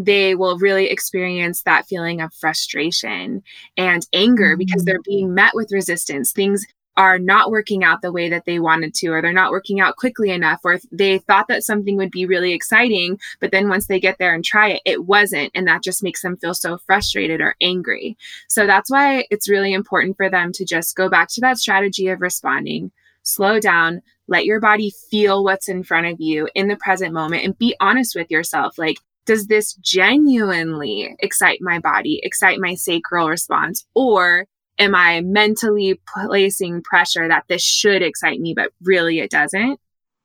they 0.00 0.34
will 0.34 0.58
really 0.58 0.86
experience 0.86 1.62
that 1.62 1.86
feeling 1.86 2.22
of 2.22 2.32
frustration 2.32 3.42
and 3.76 4.06
anger 4.14 4.52
mm-hmm. 4.52 4.58
because 4.58 4.84
they're 4.84 5.02
being 5.02 5.34
met 5.34 5.52
with 5.54 5.70
resistance. 5.72 6.32
Things 6.32 6.66
are 6.96 7.18
not 7.18 7.50
working 7.50 7.84
out 7.84 8.00
the 8.00 8.10
way 8.10 8.28
that 8.28 8.44
they 8.46 8.58
wanted 8.58 8.94
to, 8.94 9.08
or 9.08 9.20
they're 9.20 9.32
not 9.32 9.52
working 9.52 9.78
out 9.78 9.96
quickly 9.96 10.30
enough, 10.30 10.60
or 10.64 10.78
they 10.90 11.18
thought 11.18 11.48
that 11.48 11.62
something 11.62 11.96
would 11.96 12.10
be 12.10 12.26
really 12.26 12.52
exciting, 12.52 13.18
but 13.40 13.52
then 13.52 13.68
once 13.68 13.86
they 13.86 14.00
get 14.00 14.16
there 14.18 14.34
and 14.34 14.44
try 14.44 14.70
it, 14.70 14.82
it 14.84 15.04
wasn't. 15.04 15.50
And 15.54 15.66
that 15.68 15.82
just 15.82 16.02
makes 16.02 16.22
them 16.22 16.36
feel 16.38 16.54
so 16.54 16.78
frustrated 16.78 17.40
or 17.40 17.54
angry. 17.60 18.16
So 18.48 18.66
that's 18.66 18.90
why 18.90 19.26
it's 19.30 19.50
really 19.50 19.72
important 19.72 20.16
for 20.16 20.30
them 20.30 20.50
to 20.52 20.64
just 20.64 20.96
go 20.96 21.08
back 21.08 21.28
to 21.32 21.40
that 21.42 21.58
strategy 21.58 22.08
of 22.08 22.20
responding, 22.20 22.90
slow 23.22 23.60
down, 23.60 24.02
let 24.28 24.46
your 24.46 24.60
body 24.60 24.92
feel 25.10 25.44
what's 25.44 25.68
in 25.68 25.82
front 25.82 26.06
of 26.06 26.20
you 26.20 26.48
in 26.54 26.68
the 26.68 26.76
present 26.76 27.12
moment, 27.12 27.44
and 27.44 27.58
be 27.58 27.74
honest 27.80 28.16
with 28.16 28.30
yourself. 28.30 28.78
Like, 28.78 28.96
does 29.26 29.46
this 29.46 29.74
genuinely 29.74 31.14
excite 31.20 31.58
my 31.60 31.78
body, 31.78 32.20
excite 32.22 32.58
my 32.58 32.74
sacral 32.74 33.28
response? 33.28 33.86
Or 33.94 34.46
am 34.78 34.94
I 34.94 35.20
mentally 35.20 36.00
placing 36.12 36.82
pressure 36.82 37.28
that 37.28 37.44
this 37.48 37.62
should 37.62 38.02
excite 38.02 38.40
me, 38.40 38.54
but 38.54 38.72
really 38.82 39.20
it 39.20 39.30
doesn't? 39.30 39.78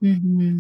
Mm-hmm. 0.04 0.60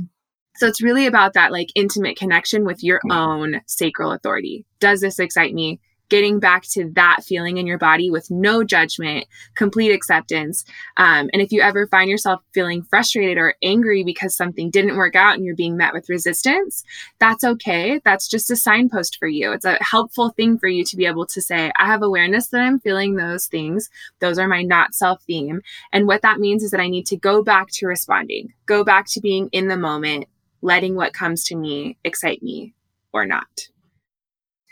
So 0.57 0.67
it's 0.67 0.81
really 0.81 1.05
about 1.05 1.33
that 1.33 1.51
like 1.51 1.69
intimate 1.75 2.17
connection 2.17 2.65
with 2.65 2.83
your 2.83 3.01
own 3.11 3.61
sacral 3.65 4.11
authority. 4.11 4.65
Does 4.79 5.01
this 5.01 5.19
excite 5.19 5.53
me? 5.53 5.79
Getting 6.09 6.39
back 6.39 6.63
to 6.63 6.89
that 6.95 7.23
feeling 7.23 7.57
in 7.57 7.67
your 7.67 7.77
body 7.77 8.09
with 8.09 8.29
no 8.29 8.63
judgment, 8.63 9.25
complete 9.55 9.91
acceptance. 9.91 10.65
Um, 10.97 11.29
and 11.33 11.41
if 11.41 11.51
you 11.51 11.61
ever 11.61 11.87
find 11.87 12.09
yourself 12.09 12.41
feeling 12.53 12.83
frustrated 12.83 13.37
or 13.37 13.55
angry 13.63 14.03
because 14.03 14.35
something 14.35 14.69
didn't 14.69 14.97
work 14.97 15.15
out 15.15 15.35
and 15.35 15.45
you're 15.45 15.55
being 15.55 15.77
met 15.77 15.93
with 15.93 16.09
resistance, 16.09 16.83
that's 17.19 17.43
okay. 17.43 17.99
That's 18.03 18.27
just 18.27 18.51
a 18.51 18.55
signpost 18.55 19.17
for 19.17 19.27
you. 19.27 19.51
It's 19.51 19.65
a 19.65 19.77
helpful 19.81 20.29
thing 20.29 20.57
for 20.57 20.67
you 20.67 20.83
to 20.85 20.97
be 20.97 21.05
able 21.05 21.25
to 21.27 21.41
say, 21.41 21.71
I 21.77 21.87
have 21.87 22.01
awareness 22.01 22.47
that 22.47 22.61
I'm 22.61 22.79
feeling 22.79 23.15
those 23.15 23.47
things. 23.47 23.89
Those 24.19 24.37
are 24.37 24.47
my 24.47 24.61
not 24.61 24.93
self 24.93 25.23
theme. 25.23 25.61
And 25.91 26.07
what 26.07 26.21
that 26.21 26.39
means 26.39 26.63
is 26.63 26.71
that 26.71 26.79
I 26.79 26.87
need 26.87 27.07
to 27.07 27.17
go 27.17 27.43
back 27.43 27.69
to 27.71 27.87
responding, 27.87 28.53
go 28.65 28.83
back 28.83 29.07
to 29.11 29.21
being 29.21 29.49
in 29.51 29.67
the 29.67 29.77
moment, 29.77 30.25
letting 30.61 30.95
what 30.95 31.13
comes 31.13 31.43
to 31.45 31.55
me 31.55 31.97
excite 32.03 32.41
me 32.41 32.73
or 33.13 33.25
not 33.25 33.69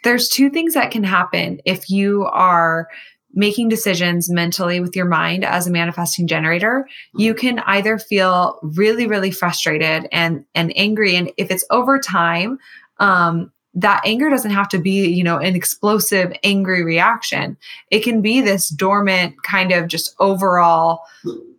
there's 0.04 0.30
two 0.30 0.50
things 0.50 0.74
that 0.74 0.92
can 0.92 1.04
happen 1.04 1.60
if 1.66 1.90
you 1.90 2.26
are 2.26 2.88
making 3.36 3.68
decisions 3.68 4.30
mentally 4.30 4.80
with 4.80 4.96
your 4.96 5.08
mind 5.08 5.44
as 5.44 5.66
a 5.66 5.72
manifesting 5.72 6.28
generator 6.28 6.88
you 7.16 7.34
can 7.34 7.60
either 7.60 7.98
feel 7.98 8.60
really 8.62 9.08
really 9.08 9.32
frustrated 9.32 10.08
and 10.12 10.46
and 10.54 10.72
angry 10.76 11.16
and 11.16 11.32
if 11.38 11.50
it's 11.50 11.66
over 11.72 12.00
time 12.00 12.60
um 13.00 13.52
that 13.74 14.02
anger 14.06 14.30
doesn't 14.30 14.52
have 14.52 14.70
to 14.70 14.78
be, 14.78 15.08
you 15.08 15.24
know, 15.24 15.38
an 15.38 15.56
explosive, 15.56 16.32
angry 16.44 16.84
reaction. 16.84 17.58
It 17.90 18.02
can 18.02 18.22
be 18.22 18.42
this 18.42 18.70
dormant 18.70 19.36
kind 19.44 19.72
of 19.72 19.88
just 19.88 20.16
overall, 20.20 21.02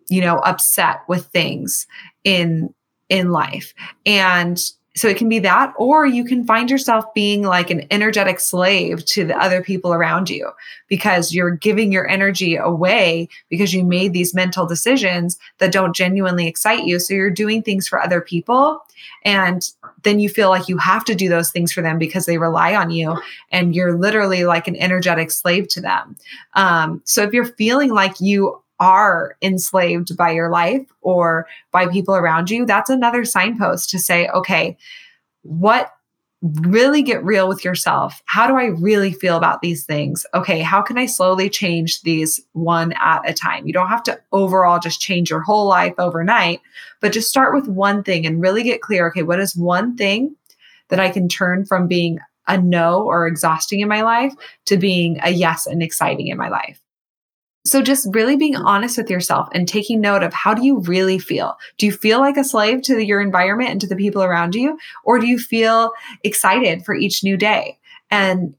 you 0.09 0.21
know, 0.21 0.37
upset 0.39 1.01
with 1.09 1.27
things 1.27 1.87
in 2.23 2.73
in 3.09 3.33
life. 3.33 3.75
And 4.07 4.61
so 4.97 5.09
it 5.09 5.17
can 5.17 5.29
be 5.29 5.41
that, 5.41 5.75
or 5.77 6.07
you 6.07 6.25
can 6.25 6.47
find 6.47 6.71
yourself 6.71 7.13
being 7.15 7.43
like 7.43 7.71
an 7.71 7.85
energetic 7.91 8.39
slave 8.39 9.05
to 9.07 9.25
the 9.25 9.37
other 9.37 9.61
people 9.61 9.93
around 9.93 10.31
you 10.31 10.51
because 10.87 11.35
you're 11.35 11.51
giving 11.51 11.91
your 11.91 12.09
energy 12.09 12.55
away 12.55 13.29
because 13.49 13.75
you 13.75 13.85
made 13.85 14.13
these 14.13 14.35
mental 14.35 14.67
decisions 14.67 15.37
that 15.59 15.73
don't 15.73 15.97
genuinely 15.97 16.47
excite 16.47 16.85
you. 16.85 17.01
So 17.01 17.15
you're 17.15 17.31
doing 17.31 17.63
things 17.63 17.89
for 17.89 18.01
other 18.01 18.21
people. 18.21 18.81
And 19.25 19.69
then 20.03 20.21
you 20.21 20.29
feel 20.29 20.49
like 20.49 20.69
you 20.69 20.79
have 20.79 21.05
to 21.07 21.15
do 21.15 21.29
those 21.29 21.51
things 21.51 21.73
for 21.73 21.83
them 21.83 21.99
because 21.99 22.27
they 22.27 22.39
rely 22.39 22.77
on 22.77 22.91
you 22.91 23.21
and 23.51 23.75
you're 23.75 23.99
literally 23.99 24.45
like 24.45 24.69
an 24.69 24.77
energetic 24.77 25.33
slave 25.33 25.67
to 25.69 25.81
them. 25.81 26.17
Um, 26.55 27.03
so 27.05 27.23
if 27.23 27.33
you're 27.33 27.45
feeling 27.45 27.91
like 27.93 28.21
you 28.21 28.63
are 28.81 29.37
enslaved 29.43 30.17
by 30.17 30.31
your 30.31 30.51
life 30.51 30.87
or 31.01 31.47
by 31.71 31.87
people 31.87 32.15
around 32.15 32.51
you, 32.51 32.67
that's 32.67 32.91
another 32.91 33.25
signpost 33.25 33.91
to 33.91 33.99
say, 33.99 34.29
okay, 34.29 34.77
what 35.43 35.93
really 36.63 37.03
get 37.03 37.25
real 37.25 37.49
with 37.49 37.65
yourself. 37.65 38.23
How 38.27 38.47
do 38.47 38.57
I 38.57 38.67
really 38.67 39.13
feel 39.13 39.37
about 39.37 39.63
these 39.63 39.87
things? 39.87 40.27
Okay, 40.35 40.61
how 40.61 40.83
can 40.83 40.99
I 40.99 41.07
slowly 41.07 41.49
change 41.49 42.03
these 42.03 42.39
one 42.53 42.93
at 43.01 43.29
a 43.29 43.33
time? 43.33 43.67
You 43.67 43.73
don't 43.73 43.89
have 43.89 44.03
to 44.05 44.21
overall 44.31 44.79
just 44.79 45.01
change 45.01 45.31
your 45.31 45.41
whole 45.41 45.67
life 45.67 45.95
overnight, 45.97 46.61
but 47.01 47.13
just 47.13 47.31
start 47.31 47.55
with 47.55 47.67
one 47.67 48.03
thing 48.03 48.27
and 48.27 48.43
really 48.43 48.63
get 48.63 48.83
clear. 48.83 49.09
Okay, 49.09 49.23
what 49.23 49.41
is 49.41 49.57
one 49.57 49.97
thing 49.97 50.37
that 50.89 51.01
I 51.01 51.09
can 51.09 51.29
turn 51.29 51.65
from 51.65 51.89
being 51.89 52.19
a 52.47 52.61
no 52.61 53.03
or 53.03 53.27
exhausting 53.27 53.81
in 53.81 53.89
my 53.89 54.03
life 54.03 54.35
to 54.67 54.77
being 54.77 55.19
a 55.23 55.31
yes 55.31 55.67
and 55.67 55.83
exciting 55.83 56.29
in 56.29 56.37
my 56.37 56.51
life? 56.51 56.84
So 57.67 57.81
just 57.81 58.09
really 58.13 58.37
being 58.37 58.57
honest 58.57 58.99
with 58.99 59.09
yourself 59.09 59.49
and 59.53 59.67
taking 59.67 60.01
note 60.01 60.23
of 60.23 60.35
how 60.35 60.53
do 60.53 60.65
you 60.65 60.81
really 60.81 61.19
feel? 61.19 61.57
Do 61.79 61.87
you 61.87 61.93
feel 61.93 62.21
like 62.21 62.37
a 62.37 62.45
slave 62.45 62.83
to 62.83 63.03
your 63.03 63.23
environment 63.23 63.71
and 63.71 63.81
to 63.81 63.87
the 63.87 63.97
people 63.97 64.23
around 64.23 64.55
you? 64.55 64.79
Or 65.03 65.19
do 65.19 65.27
you 65.27 65.39
feel 65.39 65.93
excited 66.23 66.85
for 66.85 66.95
each 66.95 67.25
new 67.25 67.39
day? 67.39 67.79
And 68.11 68.55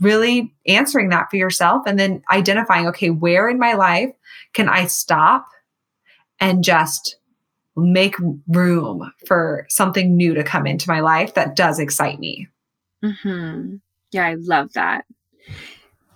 really 0.00 0.54
answering 0.66 1.08
that 1.08 1.30
for 1.30 1.36
yourself 1.36 1.82
and 1.86 1.98
then 1.98 2.22
identifying, 2.30 2.86
okay, 2.88 3.10
where 3.10 3.48
in 3.48 3.58
my 3.58 3.74
life 3.74 4.10
can 4.52 4.68
I 4.68 4.86
stop 4.86 5.48
and 6.40 6.62
just 6.64 7.16
make 7.76 8.16
room 8.48 9.12
for 9.26 9.66
something 9.68 10.16
new 10.16 10.34
to 10.34 10.44
come 10.44 10.66
into 10.66 10.88
my 10.88 11.00
life 11.00 11.34
that 11.34 11.56
does 11.56 11.78
excite 11.78 12.18
me? 12.18 12.48
Mm-hmm. 13.04 13.76
Yeah, 14.12 14.26
I 14.26 14.34
love 14.34 14.72
that. 14.72 15.04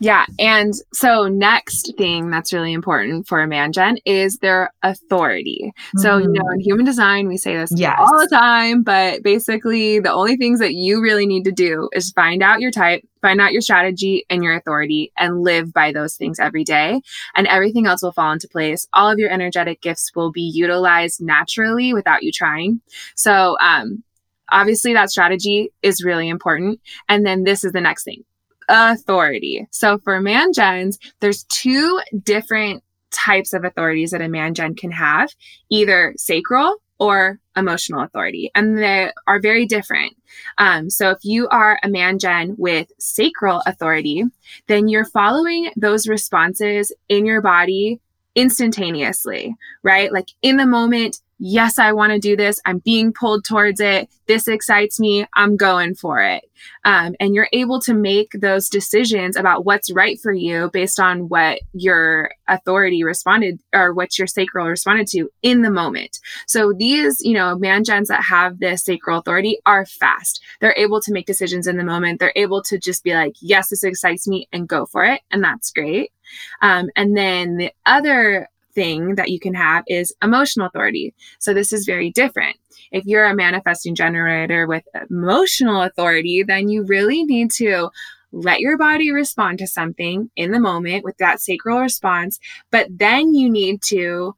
Yeah. 0.03 0.26
And 0.40 0.74
so, 0.92 1.28
next 1.28 1.94
thing 1.96 2.28
that's 2.28 2.53
really 2.53 2.72
important 2.72 3.28
for 3.28 3.40
a 3.40 3.46
man 3.46 3.70
gen 3.72 3.98
is 4.05 4.38
their 4.38 4.72
authority. 4.82 5.72
Mm-hmm. 5.76 6.00
So, 6.00 6.18
you 6.18 6.26
know, 6.26 6.40
in 6.50 6.59
mm-hmm. 6.59 6.61
human 6.61 6.84
design, 6.84 7.28
we 7.28 7.36
say 7.36 7.57
this 7.57 7.70
yes. 7.72 7.96
all 8.00 8.18
the 8.18 8.26
time, 8.28 8.82
but 8.82 9.22
basically, 9.22 10.00
the 10.00 10.12
only 10.12 10.36
things 10.36 10.59
that 10.59 10.74
you 10.74 11.00
really 11.00 11.24
need 11.24 11.44
to 11.44 11.53
do 11.53 11.88
is 11.92 12.11
find 12.11 12.42
out 12.42 12.61
your 12.61 12.72
type, 12.72 13.07
find 13.20 13.40
out 13.40 13.53
your 13.53 13.61
strategy 13.61 14.26
and 14.28 14.42
your 14.42 14.57
authority, 14.57 15.12
and 15.16 15.44
live 15.44 15.72
by 15.72 15.92
those 15.92 16.16
things 16.16 16.40
every 16.40 16.64
day. 16.64 17.00
And 17.36 17.46
everything 17.46 17.86
else 17.86 18.03
will 18.03 18.11
fall 18.11 18.32
into 18.32 18.48
place. 18.48 18.88
All 18.92 19.09
of 19.09 19.20
your 19.20 19.30
energetic 19.30 19.82
gifts 19.82 20.11
will 20.16 20.32
be 20.32 20.42
utilized 20.42 21.22
naturally 21.22 21.94
without 21.94 22.24
you 22.24 22.32
trying. 22.32 22.80
So, 23.14 23.57
um, 23.61 24.03
obviously, 24.50 24.94
that 24.94 25.11
strategy 25.11 25.70
is 25.80 26.03
really 26.03 26.28
important. 26.28 26.80
And 27.09 27.24
then 27.24 27.44
this 27.44 27.62
is 27.62 27.70
the 27.70 27.80
next 27.80 28.03
thing 28.03 28.24
authority. 28.72 29.66
So 29.70 29.98
for 29.98 30.20
man 30.20 30.52
gens, 30.52 30.98
there's 31.20 31.44
two 31.44 32.00
different 32.22 32.82
types 33.10 33.52
of 33.52 33.64
authorities 33.64 34.10
that 34.12 34.22
a 34.22 34.28
man 34.28 34.54
gen 34.54 34.74
can 34.74 34.90
have 34.90 35.30
either 35.68 36.14
sacral 36.16 36.76
or 36.98 37.38
emotional 37.56 38.02
authority, 38.02 38.50
and 38.54 38.78
they 38.78 39.10
are 39.26 39.40
very 39.40 39.66
different. 39.66 40.16
Um, 40.56 40.88
so 40.88 41.10
if 41.10 41.18
you 41.22 41.48
are 41.48 41.78
a 41.82 41.88
man 41.88 42.18
gen 42.18 42.54
with 42.56 42.90
sacral 42.98 43.60
authority, 43.66 44.24
then 44.68 44.88
you're 44.88 45.04
following 45.04 45.70
those 45.76 46.08
responses 46.08 46.92
in 47.08 47.26
your 47.26 47.42
body 47.42 48.00
instantaneously, 48.34 49.54
right? 49.82 50.12
Like 50.12 50.28
in 50.40 50.56
the 50.56 50.66
moment, 50.66 51.20
yes, 51.43 51.76
I 51.76 51.93
want 51.93 52.12
to 52.12 52.20
do 52.20 52.36
this. 52.36 52.61
I'm 52.64 52.78
being 52.78 53.12
pulled 53.12 53.45
towards 53.45 53.80
it. 53.80 54.09
This 54.26 54.47
excites 54.47 55.01
me. 55.01 55.26
I'm 55.34 55.57
going 55.57 55.97
for 55.97 56.20
it. 56.20 56.45
Um, 56.84 57.16
and 57.18 57.34
you're 57.34 57.49
able 57.53 57.80
to 57.80 57.95
make 57.95 58.30
those 58.32 58.68
decisions 58.68 59.36
about 59.36 59.64
what's 59.64 59.90
right 59.90 60.20
for 60.20 60.32
you 60.32 60.70
based 60.72 61.01
on 61.01 61.28
what 61.28 61.59
your 61.72 62.30
authority 62.47 63.03
responded 63.03 63.59
or 63.74 63.93
what 63.93 64.16
your 64.18 64.28
sacral 64.28 64.68
responded 64.68 65.09
to 65.09 65.28
in 65.43 65.62
the 65.62 65.70
moment. 65.70 66.20
So 66.47 66.72
these, 66.72 67.20
you 67.20 67.34
know, 67.34 67.59
man 67.59 67.82
gens 67.82 68.07
that 68.07 68.22
have 68.22 68.61
this 68.61 68.84
sacral 68.84 69.18
authority 69.18 69.59
are 69.66 69.84
fast. 69.84 70.40
They're 70.61 70.76
able 70.78 71.01
to 71.01 71.12
make 71.12 71.26
decisions 71.26 71.66
in 71.66 71.76
the 71.76 71.84
moment. 71.84 72.20
They're 72.20 72.32
able 72.36 72.62
to 72.62 72.78
just 72.78 73.03
be 73.03 73.14
like, 73.14 73.34
yes, 73.40 73.70
this 73.70 73.82
excites 73.82 74.28
me 74.28 74.47
and 74.53 74.68
go 74.68 74.86
for 74.86 75.05
it. 75.05 75.22
And 75.32 75.43
that's 75.43 75.72
great. 75.72 76.12
Um, 76.61 76.88
and 76.95 77.16
then 77.16 77.57
the 77.57 77.72
other 77.84 78.49
thing 78.74 79.14
that 79.16 79.30
you 79.30 79.38
can 79.38 79.54
have 79.54 79.84
is 79.86 80.14
emotional 80.22 80.66
authority. 80.66 81.14
So 81.38 81.54
this 81.54 81.72
is 81.72 81.86
very 81.86 82.10
different. 82.10 82.56
If 82.90 83.04
you're 83.06 83.24
a 83.24 83.34
manifesting 83.34 83.94
generator 83.94 84.66
with 84.66 84.84
emotional 85.10 85.82
authority, 85.82 86.42
then 86.42 86.68
you 86.68 86.84
really 86.84 87.24
need 87.24 87.50
to 87.52 87.90
let 88.32 88.60
your 88.60 88.78
body 88.78 89.12
respond 89.12 89.58
to 89.58 89.66
something 89.66 90.30
in 90.36 90.52
the 90.52 90.60
moment 90.60 91.04
with 91.04 91.16
that 91.18 91.40
sacral 91.40 91.80
response, 91.80 92.38
but 92.70 92.86
then 92.90 93.34
you 93.34 93.50
need 93.50 93.82
to 93.82 94.34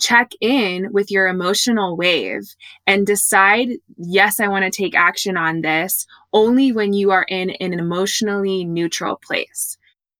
check 0.00 0.32
in 0.40 0.92
with 0.92 1.10
your 1.10 1.26
emotional 1.26 1.96
wave 1.96 2.42
and 2.86 3.06
decide, 3.06 3.68
yes, 3.96 4.40
I 4.40 4.48
want 4.48 4.64
to 4.64 4.70
take 4.70 4.94
action 4.94 5.36
on 5.36 5.62
this 5.62 6.06
only 6.32 6.72
when 6.72 6.92
you 6.92 7.12
are 7.12 7.24
in, 7.28 7.50
an 7.60 7.72
emotionally 7.72 8.64
neutral 8.64 9.16
place. 9.16 9.78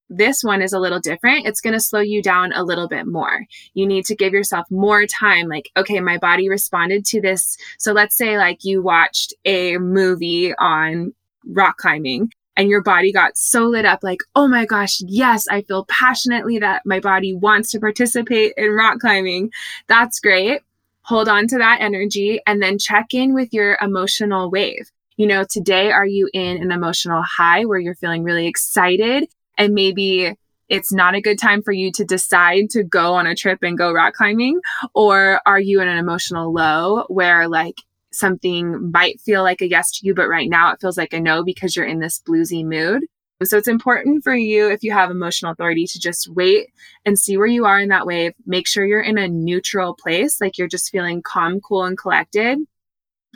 This 0.08 0.42
one 0.42 0.62
is 0.62 0.72
a 0.72 0.78
little 0.78 1.00
different. 1.00 1.46
It's 1.46 1.60
going 1.60 1.74
to 1.74 1.80
slow 1.80 2.00
you 2.00 2.22
down 2.22 2.52
a 2.52 2.62
little 2.62 2.88
bit 2.88 3.06
more. 3.06 3.44
You 3.74 3.86
need 3.86 4.04
to 4.06 4.14
give 4.14 4.32
yourself 4.32 4.66
more 4.70 5.04
time. 5.06 5.48
Like, 5.48 5.70
okay, 5.76 6.00
my 6.00 6.18
body 6.18 6.48
responded 6.48 7.04
to 7.06 7.20
this. 7.20 7.56
So 7.78 7.92
let's 7.92 8.16
say, 8.16 8.38
like, 8.38 8.64
you 8.64 8.82
watched 8.82 9.34
a 9.44 9.78
movie 9.78 10.54
on 10.54 11.12
rock 11.44 11.78
climbing 11.78 12.30
and 12.56 12.68
your 12.68 12.82
body 12.82 13.12
got 13.12 13.36
so 13.36 13.64
lit 13.64 13.84
up 13.84 14.00
like 14.02 14.18
oh 14.34 14.48
my 14.48 14.64
gosh 14.64 15.00
yes 15.06 15.46
i 15.48 15.62
feel 15.62 15.84
passionately 15.84 16.58
that 16.58 16.82
my 16.84 16.98
body 16.98 17.34
wants 17.34 17.70
to 17.70 17.78
participate 17.78 18.52
in 18.56 18.70
rock 18.70 18.98
climbing 18.98 19.50
that's 19.86 20.18
great 20.18 20.60
hold 21.02 21.28
on 21.28 21.46
to 21.46 21.58
that 21.58 21.80
energy 21.80 22.40
and 22.46 22.62
then 22.62 22.78
check 22.78 23.06
in 23.12 23.34
with 23.34 23.52
your 23.52 23.78
emotional 23.80 24.50
wave 24.50 24.90
you 25.16 25.26
know 25.26 25.44
today 25.48 25.92
are 25.92 26.06
you 26.06 26.28
in 26.32 26.56
an 26.56 26.72
emotional 26.72 27.22
high 27.22 27.64
where 27.64 27.78
you're 27.78 27.94
feeling 27.94 28.24
really 28.24 28.46
excited 28.46 29.28
and 29.58 29.74
maybe 29.74 30.34
it's 30.68 30.92
not 30.92 31.14
a 31.14 31.20
good 31.20 31.38
time 31.38 31.62
for 31.62 31.72
you 31.72 31.92
to 31.92 32.04
decide 32.04 32.70
to 32.70 32.82
go 32.82 33.14
on 33.14 33.26
a 33.26 33.36
trip 33.36 33.60
and 33.62 33.78
go 33.78 33.92
rock 33.92 34.14
climbing? 34.14 34.60
Or 34.94 35.40
are 35.46 35.60
you 35.60 35.80
in 35.80 35.88
an 35.88 35.98
emotional 35.98 36.52
low 36.52 37.04
where 37.08 37.48
like 37.48 37.76
something 38.12 38.90
might 38.90 39.20
feel 39.20 39.42
like 39.42 39.60
a 39.60 39.68
yes 39.68 39.92
to 39.92 40.06
you, 40.06 40.14
but 40.14 40.28
right 40.28 40.48
now 40.48 40.72
it 40.72 40.80
feels 40.80 40.96
like 40.96 41.12
a 41.12 41.20
no 41.20 41.44
because 41.44 41.76
you're 41.76 41.86
in 41.86 42.00
this 42.00 42.20
bluesy 42.26 42.64
mood? 42.64 43.04
So 43.44 43.58
it's 43.58 43.68
important 43.68 44.24
for 44.24 44.34
you 44.34 44.70
if 44.70 44.82
you 44.82 44.92
have 44.92 45.10
emotional 45.10 45.52
authority 45.52 45.86
to 45.88 46.00
just 46.00 46.26
wait 46.28 46.68
and 47.04 47.18
see 47.18 47.36
where 47.36 47.46
you 47.46 47.66
are 47.66 47.78
in 47.78 47.90
that 47.90 48.06
wave. 48.06 48.32
Make 48.46 48.66
sure 48.66 48.86
you're 48.86 49.02
in 49.02 49.18
a 49.18 49.28
neutral 49.28 49.94
place, 49.94 50.40
like 50.40 50.56
you're 50.56 50.68
just 50.68 50.90
feeling 50.90 51.20
calm, 51.20 51.60
cool, 51.60 51.84
and 51.84 51.98
collected. 51.98 52.58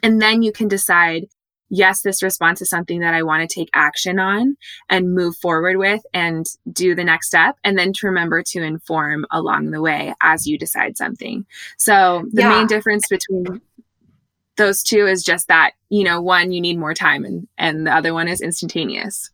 And 0.02 0.20
then 0.20 0.42
you 0.42 0.52
can 0.52 0.68
decide 0.68 1.26
yes, 1.70 2.02
this 2.02 2.22
response 2.22 2.60
is 2.60 2.68
something 2.68 3.00
that 3.00 3.14
I 3.14 3.22
want 3.22 3.48
to 3.48 3.54
take 3.54 3.70
action 3.72 4.18
on 4.18 4.56
and 4.88 5.14
move 5.14 5.36
forward 5.36 5.76
with 5.78 6.02
and 6.12 6.44
do 6.70 6.94
the 6.94 7.04
next 7.04 7.28
step. 7.28 7.56
And 7.64 7.78
then 7.78 7.92
to 7.94 8.06
remember 8.06 8.42
to 8.42 8.62
inform 8.62 9.24
along 9.30 9.70
the 9.70 9.80
way 9.80 10.12
as 10.20 10.46
you 10.46 10.58
decide 10.58 10.98
something. 10.98 11.46
So 11.78 12.24
the 12.32 12.42
yeah. 12.42 12.48
main 12.50 12.66
difference 12.66 13.08
between 13.08 13.60
those 14.56 14.82
two 14.82 15.06
is 15.06 15.22
just 15.22 15.48
that, 15.48 15.72
you 15.88 16.04
know, 16.04 16.20
one, 16.20 16.52
you 16.52 16.60
need 16.60 16.78
more 16.78 16.92
time 16.92 17.24
and, 17.24 17.48
and 17.56 17.86
the 17.86 17.94
other 17.94 18.12
one 18.12 18.28
is 18.28 18.42
instantaneous. 18.42 19.30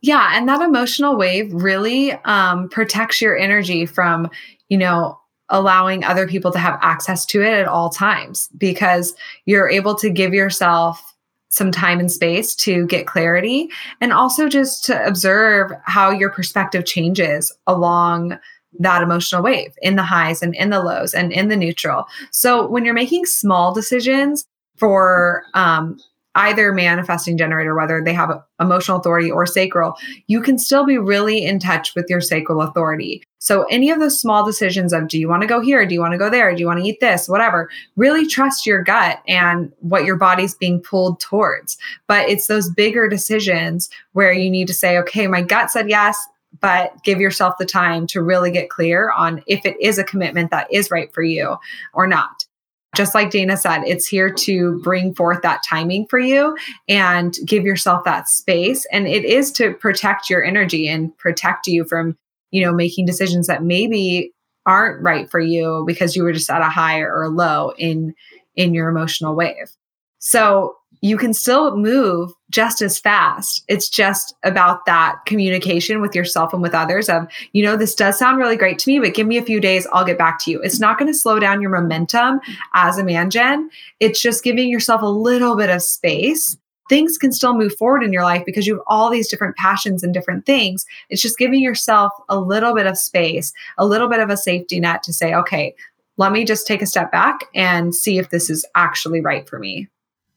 Yeah. 0.00 0.30
And 0.32 0.48
that 0.48 0.62
emotional 0.62 1.16
wave 1.16 1.52
really 1.52 2.12
um, 2.24 2.68
protects 2.68 3.20
your 3.20 3.36
energy 3.36 3.84
from, 3.84 4.30
you 4.68 4.78
know, 4.78 5.18
allowing 5.48 6.04
other 6.04 6.26
people 6.26 6.52
to 6.52 6.58
have 6.58 6.78
access 6.80 7.26
to 7.26 7.42
it 7.42 7.52
at 7.52 7.66
all 7.66 7.90
times 7.90 8.48
because 8.56 9.14
you're 9.44 9.68
able 9.68 9.94
to 9.96 10.08
give 10.08 10.32
yourself 10.32 11.11
some 11.52 11.70
time 11.70 12.00
and 12.00 12.10
space 12.10 12.54
to 12.54 12.86
get 12.86 13.06
clarity 13.06 13.68
and 14.00 14.12
also 14.12 14.48
just 14.48 14.84
to 14.86 15.06
observe 15.06 15.70
how 15.84 16.10
your 16.10 16.30
perspective 16.30 16.86
changes 16.86 17.54
along 17.66 18.38
that 18.78 19.02
emotional 19.02 19.42
wave 19.42 19.74
in 19.82 19.96
the 19.96 20.02
highs 20.02 20.42
and 20.42 20.54
in 20.54 20.70
the 20.70 20.80
lows 20.80 21.12
and 21.12 21.30
in 21.30 21.48
the 21.48 21.56
neutral. 21.56 22.06
So 22.30 22.66
when 22.66 22.86
you're 22.86 22.94
making 22.94 23.26
small 23.26 23.74
decisions 23.74 24.46
for 24.78 25.44
um, 25.52 25.98
either 26.36 26.72
manifesting 26.72 27.36
generator, 27.36 27.74
whether 27.74 28.02
they 28.02 28.14
have 28.14 28.42
emotional 28.58 28.98
authority 28.98 29.30
or 29.30 29.44
sacral, 29.44 29.94
you 30.28 30.40
can 30.40 30.58
still 30.58 30.86
be 30.86 30.96
really 30.96 31.44
in 31.44 31.58
touch 31.58 31.94
with 31.94 32.06
your 32.08 32.22
sacral 32.22 32.62
authority. 32.62 33.22
So, 33.42 33.64
any 33.64 33.90
of 33.90 33.98
those 33.98 34.20
small 34.20 34.46
decisions 34.46 34.92
of 34.92 35.08
do 35.08 35.18
you 35.18 35.28
want 35.28 35.42
to 35.42 35.48
go 35.48 35.60
here? 35.60 35.84
Do 35.84 35.94
you 35.94 36.00
want 36.00 36.12
to 36.12 36.18
go 36.18 36.30
there? 36.30 36.54
Do 36.54 36.60
you 36.60 36.66
want 36.68 36.78
to 36.78 36.88
eat 36.88 37.00
this? 37.00 37.28
Whatever, 37.28 37.68
really 37.96 38.24
trust 38.24 38.66
your 38.66 38.84
gut 38.84 39.20
and 39.26 39.72
what 39.80 40.04
your 40.04 40.14
body's 40.14 40.54
being 40.54 40.80
pulled 40.80 41.18
towards. 41.18 41.76
But 42.06 42.28
it's 42.28 42.46
those 42.46 42.70
bigger 42.70 43.08
decisions 43.08 43.90
where 44.12 44.32
you 44.32 44.48
need 44.48 44.68
to 44.68 44.74
say, 44.74 44.96
okay, 44.98 45.26
my 45.26 45.42
gut 45.42 45.72
said 45.72 45.90
yes, 45.90 46.16
but 46.60 47.02
give 47.02 47.20
yourself 47.20 47.58
the 47.58 47.66
time 47.66 48.06
to 48.06 48.22
really 48.22 48.52
get 48.52 48.70
clear 48.70 49.10
on 49.10 49.42
if 49.48 49.66
it 49.66 49.74
is 49.80 49.98
a 49.98 50.04
commitment 50.04 50.52
that 50.52 50.72
is 50.72 50.92
right 50.92 51.12
for 51.12 51.24
you 51.24 51.56
or 51.94 52.06
not 52.06 52.46
just 52.94 53.14
like 53.14 53.30
Dana 53.30 53.56
said, 53.56 53.82
it's 53.84 54.06
here 54.06 54.30
to 54.30 54.78
bring 54.80 55.14
forth 55.14 55.40
that 55.42 55.62
timing 55.66 56.06
for 56.08 56.18
you 56.18 56.56
and 56.88 57.34
give 57.46 57.64
yourself 57.64 58.04
that 58.04 58.28
space. 58.28 58.86
And 58.92 59.08
it 59.08 59.24
is 59.24 59.50
to 59.52 59.72
protect 59.72 60.28
your 60.28 60.44
energy 60.44 60.88
and 60.88 61.16
protect 61.16 61.66
you 61.66 61.84
from, 61.86 62.18
you 62.52 62.64
know, 62.64 62.72
making 62.72 63.06
decisions 63.06 63.48
that 63.48 63.64
maybe 63.64 64.32
aren't 64.64 65.02
right 65.02 65.28
for 65.28 65.40
you 65.40 65.82
because 65.86 66.14
you 66.14 66.22
were 66.22 66.32
just 66.32 66.50
at 66.50 66.62
a 66.62 66.70
high 66.70 67.00
or 67.00 67.22
a 67.22 67.28
low 67.28 67.72
in 67.78 68.14
in 68.54 68.74
your 68.74 68.88
emotional 68.88 69.34
wave. 69.34 69.72
So 70.18 70.76
you 71.00 71.16
can 71.16 71.34
still 71.34 71.76
move 71.76 72.32
just 72.48 72.80
as 72.80 72.98
fast. 72.98 73.64
It's 73.66 73.88
just 73.88 74.36
about 74.44 74.86
that 74.86 75.16
communication 75.26 76.00
with 76.00 76.14
yourself 76.14 76.52
and 76.52 76.62
with 76.62 76.74
others 76.74 77.08
of, 77.08 77.26
you 77.52 77.64
know, 77.64 77.76
this 77.76 77.94
does 77.94 78.20
sound 78.20 78.38
really 78.38 78.56
great 78.56 78.78
to 78.80 78.90
me, 78.90 79.00
but 79.00 79.14
give 79.14 79.26
me 79.26 79.36
a 79.36 79.42
few 79.42 79.60
days, 79.60 79.84
I'll 79.92 80.04
get 80.04 80.16
back 80.16 80.38
to 80.40 80.50
you. 80.52 80.60
It's 80.62 80.78
not 80.78 80.96
going 80.96 81.10
to 81.12 81.18
slow 81.18 81.40
down 81.40 81.60
your 81.60 81.72
momentum 81.72 82.40
as 82.74 82.98
a 82.98 83.04
man 83.04 83.30
gen. 83.30 83.68
It's 83.98 84.22
just 84.22 84.44
giving 84.44 84.68
yourself 84.68 85.02
a 85.02 85.06
little 85.06 85.56
bit 85.56 85.70
of 85.70 85.82
space. 85.82 86.56
Things 86.88 87.16
can 87.18 87.32
still 87.32 87.56
move 87.56 87.74
forward 87.76 88.02
in 88.02 88.12
your 88.12 88.24
life 88.24 88.42
because 88.44 88.66
you 88.66 88.74
have 88.74 88.84
all 88.86 89.10
these 89.10 89.28
different 89.28 89.56
passions 89.56 90.02
and 90.02 90.12
different 90.12 90.46
things. 90.46 90.84
It's 91.08 91.22
just 91.22 91.38
giving 91.38 91.60
yourself 91.60 92.12
a 92.28 92.38
little 92.38 92.74
bit 92.74 92.86
of 92.86 92.98
space, 92.98 93.52
a 93.78 93.86
little 93.86 94.08
bit 94.08 94.20
of 94.20 94.30
a 94.30 94.36
safety 94.36 94.80
net 94.80 95.02
to 95.04 95.12
say, 95.12 95.34
okay, 95.34 95.74
let 96.16 96.32
me 96.32 96.44
just 96.44 96.66
take 96.66 96.82
a 96.82 96.86
step 96.86 97.10
back 97.10 97.40
and 97.54 97.94
see 97.94 98.18
if 98.18 98.30
this 98.30 98.50
is 98.50 98.66
actually 98.74 99.20
right 99.20 99.48
for 99.48 99.58
me. 99.58 99.88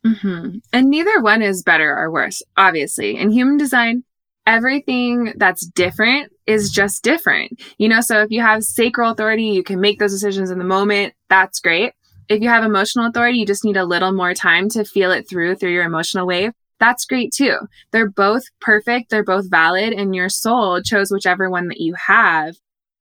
Mm-hmm. 0.05 0.59
And 0.71 0.89
neither 0.89 1.21
one 1.21 1.41
is 1.41 1.63
better 1.63 1.97
or 1.97 2.11
worse, 2.11 2.43
obviously. 2.57 3.17
In 3.17 3.31
human 3.31 3.57
design, 3.57 4.03
everything 4.45 5.33
that's 5.37 5.65
different 5.65 6.31
is 6.45 6.69
just 6.69 7.03
different. 7.03 7.59
You 7.77 7.89
know, 7.89 8.01
so 8.01 8.21
if 8.21 8.29
you 8.29 8.41
have 8.41 8.63
sacral 8.63 9.11
authority, 9.11 9.45
you 9.45 9.63
can 9.63 9.81
make 9.81 9.99
those 9.99 10.13
decisions 10.13 10.51
in 10.51 10.59
the 10.59 10.63
moment. 10.63 11.13
That's 11.29 11.59
great. 11.59 11.93
If 12.27 12.41
you 12.41 12.49
have 12.49 12.63
emotional 12.63 13.05
authority, 13.05 13.37
you 13.37 13.45
just 13.45 13.63
need 13.63 13.77
a 13.77 13.85
little 13.85 14.11
more 14.11 14.33
time 14.33 14.69
to 14.69 14.83
feel 14.83 15.11
it 15.11 15.29
through 15.29 15.55
through 15.55 15.71
your 15.71 15.83
emotional 15.85 16.25
wave. 16.25 16.51
That's 16.79 17.05
great 17.05 17.31
too. 17.31 17.57
They're 17.91 18.09
both 18.09 18.43
perfect. 18.59 19.09
They're 19.09 19.23
both 19.23 19.49
valid 19.49 19.93
and 19.93 20.15
your 20.15 20.29
soul 20.29 20.81
chose 20.81 21.11
whichever 21.11 21.49
one 21.49 21.67
that 21.69 21.79
you 21.79 21.93
have 21.93 22.55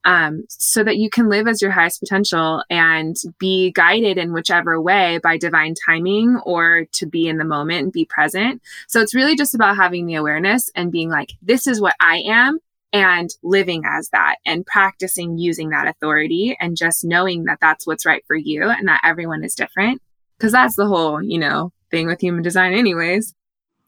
um, 0.04 0.44
so 0.48 0.84
that 0.84 0.98
you 0.98 1.08
can 1.10 1.28
live 1.28 1.48
as 1.48 1.62
your 1.62 1.70
highest 1.70 2.00
potential 2.00 2.62
and 2.70 3.16
be 3.38 3.72
guided 3.72 4.18
in 4.18 4.32
whichever 4.32 4.80
way 4.80 5.18
by 5.22 5.38
divine 5.38 5.74
timing 5.86 6.38
or 6.44 6.84
to 6.92 7.06
be 7.06 7.26
in 7.26 7.38
the 7.38 7.44
moment 7.44 7.84
and 7.84 7.92
be 7.92 8.04
present. 8.04 8.60
So 8.86 9.00
it's 9.00 9.14
really 9.14 9.36
just 9.36 9.54
about 9.54 9.76
having 9.76 10.06
the 10.06 10.14
awareness 10.14 10.70
and 10.74 10.92
being 10.92 11.10
like, 11.10 11.32
this 11.42 11.66
is 11.66 11.80
what 11.80 11.96
I 12.00 12.18
am 12.26 12.58
and 12.94 13.28
living 13.42 13.82
as 13.84 14.08
that 14.10 14.36
and 14.46 14.64
practicing 14.64 15.36
using 15.36 15.70
that 15.70 15.88
authority 15.88 16.56
and 16.60 16.76
just 16.76 17.04
knowing 17.04 17.44
that 17.44 17.58
that's 17.60 17.86
what's 17.86 18.06
right 18.06 18.22
for 18.26 18.36
you 18.36 18.62
and 18.62 18.86
that 18.86 19.00
everyone 19.04 19.42
is 19.42 19.56
different. 19.56 20.00
Cause 20.38 20.52
that's 20.52 20.76
the 20.76 20.86
whole, 20.86 21.20
you 21.20 21.38
know, 21.38 21.72
thing 21.90 22.06
with 22.06 22.20
human 22.20 22.42
design, 22.42 22.72
anyways. 22.72 23.34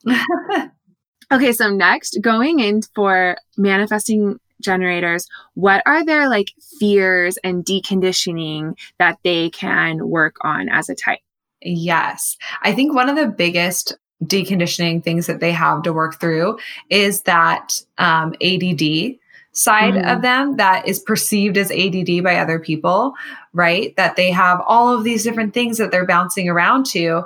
okay, 1.32 1.52
so 1.52 1.70
next, 1.70 2.18
going 2.20 2.58
in 2.58 2.82
for 2.94 3.36
manifesting 3.56 4.40
generators, 4.60 5.28
what 5.54 5.82
are 5.86 6.04
their 6.04 6.28
like 6.28 6.52
fears 6.78 7.38
and 7.44 7.64
deconditioning 7.64 8.76
that 8.98 9.18
they 9.22 9.50
can 9.50 10.08
work 10.08 10.36
on 10.42 10.68
as 10.68 10.88
a 10.88 10.94
type? 10.96 11.20
Yes. 11.62 12.36
I 12.62 12.72
think 12.72 12.92
one 12.92 13.08
of 13.08 13.16
the 13.16 13.28
biggest 13.28 13.96
deconditioning 14.24 15.02
things 15.02 15.26
that 15.26 15.40
they 15.40 15.52
have 15.52 15.82
to 15.82 15.92
work 15.92 16.18
through 16.18 16.58
is 16.90 17.22
that 17.22 17.80
um, 17.98 18.34
ADD 18.42 19.16
side 19.52 19.94
mm. 19.94 20.14
of 20.14 20.22
them 20.22 20.56
that 20.56 20.86
is 20.86 21.00
perceived 21.00 21.56
as 21.56 21.70
ADD 21.70 22.22
by 22.22 22.36
other 22.36 22.58
people, 22.58 23.14
right? 23.52 23.96
That 23.96 24.16
they 24.16 24.30
have 24.30 24.60
all 24.66 24.94
of 24.94 25.04
these 25.04 25.24
different 25.24 25.54
things 25.54 25.78
that 25.78 25.90
they're 25.90 26.06
bouncing 26.06 26.48
around 26.48 26.86
to. 26.86 27.24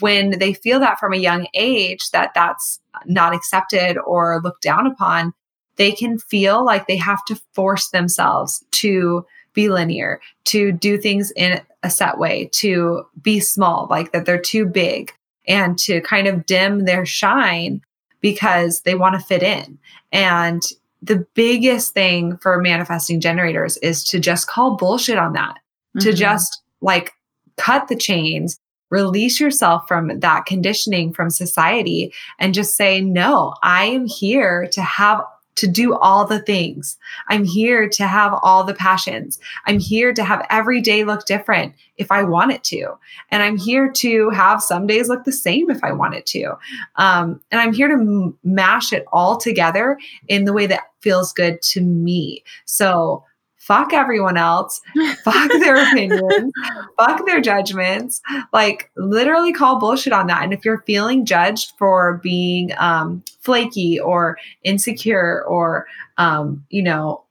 When 0.00 0.38
they 0.38 0.52
feel 0.52 0.80
that 0.80 0.98
from 0.98 1.12
a 1.12 1.18
young 1.18 1.46
age, 1.54 2.10
that 2.10 2.32
that's 2.34 2.80
not 3.06 3.34
accepted 3.34 3.98
or 3.98 4.40
looked 4.42 4.62
down 4.62 4.86
upon, 4.86 5.32
they 5.76 5.92
can 5.92 6.18
feel 6.18 6.64
like 6.64 6.86
they 6.86 6.96
have 6.96 7.24
to 7.26 7.40
force 7.52 7.88
themselves 7.88 8.64
to 8.72 9.24
be 9.52 9.68
linear, 9.68 10.20
to 10.44 10.72
do 10.72 10.98
things 10.98 11.30
in 11.32 11.60
a 11.82 11.90
set 11.90 12.18
way, 12.18 12.50
to 12.52 13.06
be 13.22 13.40
small, 13.40 13.86
like 13.88 14.12
that 14.12 14.26
they're 14.26 14.40
too 14.40 14.66
big, 14.66 15.12
and 15.46 15.78
to 15.78 16.00
kind 16.02 16.26
of 16.26 16.46
dim 16.46 16.84
their 16.84 17.06
shine 17.06 17.80
because 18.20 18.80
they 18.80 18.94
want 18.94 19.14
to 19.14 19.26
fit 19.26 19.42
in. 19.42 19.78
And 20.12 20.62
the 21.02 21.26
biggest 21.34 21.94
thing 21.94 22.36
for 22.38 22.60
manifesting 22.60 23.20
generators 23.20 23.76
is 23.78 24.02
to 24.04 24.18
just 24.18 24.48
call 24.48 24.76
bullshit 24.76 25.18
on 25.18 25.34
that, 25.34 25.54
mm-hmm. 25.54 26.00
to 26.00 26.12
just 26.12 26.62
like 26.80 27.12
cut 27.56 27.88
the 27.88 27.96
chains, 27.96 28.58
release 28.90 29.40
yourself 29.40 29.86
from 29.86 30.20
that 30.20 30.46
conditioning 30.46 31.12
from 31.12 31.30
society, 31.30 32.12
and 32.38 32.54
just 32.54 32.76
say, 32.76 33.00
no, 33.00 33.54
I 33.62 33.84
am 33.84 34.06
here 34.06 34.68
to 34.72 34.82
have 34.82 35.22
to 35.56 35.66
do 35.66 35.94
all 35.94 36.24
the 36.24 36.40
things. 36.40 36.96
I'm 37.28 37.44
here 37.44 37.88
to 37.88 38.06
have 38.06 38.38
all 38.42 38.64
the 38.64 38.74
passions. 38.74 39.38
I'm 39.66 39.78
here 39.78 40.12
to 40.12 40.24
have 40.24 40.46
every 40.50 40.80
day 40.80 41.04
look 41.04 41.26
different 41.26 41.74
if 41.96 42.12
I 42.12 42.22
want 42.22 42.52
it 42.52 42.62
to. 42.64 42.92
And 43.30 43.42
I'm 43.42 43.56
here 43.56 43.90
to 43.90 44.30
have 44.30 44.62
some 44.62 44.86
days 44.86 45.08
look 45.08 45.24
the 45.24 45.32
same 45.32 45.70
if 45.70 45.82
I 45.82 45.92
want 45.92 46.14
it 46.14 46.26
to. 46.26 46.54
Um, 46.96 47.40
and 47.50 47.60
I'm 47.60 47.72
here 47.72 47.88
to 47.88 47.94
m- 47.94 48.38
mash 48.44 48.92
it 48.92 49.04
all 49.12 49.36
together 49.36 49.98
in 50.28 50.44
the 50.44 50.52
way 50.52 50.66
that 50.66 50.84
feels 51.00 51.32
good 51.32 51.60
to 51.62 51.80
me. 51.80 52.44
So 52.64 53.24
fuck 53.66 53.92
everyone 53.92 54.36
else, 54.36 54.80
fuck 55.24 55.50
their 55.60 55.88
opinions, 55.88 56.52
fuck 56.96 57.26
their 57.26 57.40
judgments. 57.40 58.20
Like 58.52 58.90
literally 58.96 59.52
call 59.52 59.80
bullshit 59.80 60.12
on 60.12 60.28
that. 60.28 60.44
And 60.44 60.52
if 60.52 60.64
you're 60.64 60.82
feeling 60.86 61.26
judged 61.26 61.72
for 61.76 62.20
being 62.22 62.70
um, 62.78 63.24
flaky 63.40 63.98
or 63.98 64.38
insecure 64.62 65.44
or, 65.44 65.86
um, 66.16 66.64
you 66.70 66.82
know, 66.82 67.24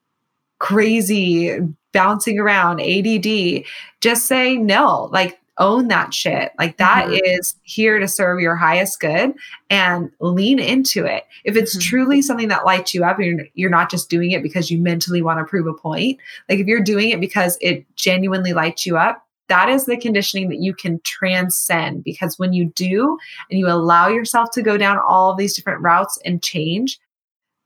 crazy, 0.59 1.57
bouncing 1.93 2.37
around, 2.37 2.81
ADD, 2.81 3.63
just 4.01 4.25
say 4.25 4.57
no. 4.57 5.09
Like 5.13 5.39
own 5.57 5.87
that 5.87 6.13
shit. 6.13 6.51
Like 6.57 6.77
that 6.77 7.05
mm-hmm. 7.05 7.19
is 7.23 7.55
here 7.63 7.99
to 7.99 8.07
serve 8.07 8.39
your 8.39 8.55
highest 8.55 8.99
good 8.99 9.33
and 9.69 10.11
lean 10.19 10.59
into 10.59 11.05
it. 11.05 11.23
If 11.43 11.55
it's 11.55 11.77
mm-hmm. 11.77 11.87
truly 11.87 12.21
something 12.21 12.49
that 12.49 12.65
lights 12.65 12.93
you 12.93 13.03
up, 13.03 13.19
you're, 13.19 13.45
you're 13.53 13.69
not 13.69 13.89
just 13.89 14.09
doing 14.09 14.31
it 14.31 14.43
because 14.43 14.69
you 14.69 14.79
mentally 14.79 15.21
want 15.21 15.39
to 15.39 15.45
prove 15.45 15.67
a 15.67 15.73
point. 15.73 16.19
Like 16.49 16.59
if 16.59 16.67
you're 16.67 16.83
doing 16.83 17.09
it 17.09 17.19
because 17.19 17.57
it 17.61 17.85
genuinely 17.95 18.53
lights 18.53 18.85
you 18.85 18.97
up, 18.97 19.25
that 19.47 19.69
is 19.69 19.85
the 19.85 19.97
conditioning 19.97 20.49
that 20.49 20.59
you 20.59 20.73
can 20.73 20.99
transcend 21.03 22.03
because 22.03 22.39
when 22.39 22.51
you 22.53 22.71
do 22.75 23.17
and 23.49 23.59
you 23.59 23.67
allow 23.67 24.07
yourself 24.07 24.49
to 24.51 24.63
go 24.63 24.77
down 24.77 24.97
all 25.07 25.31
of 25.31 25.37
these 25.37 25.55
different 25.55 25.83
routes 25.83 26.19
and 26.25 26.41
change, 26.41 26.99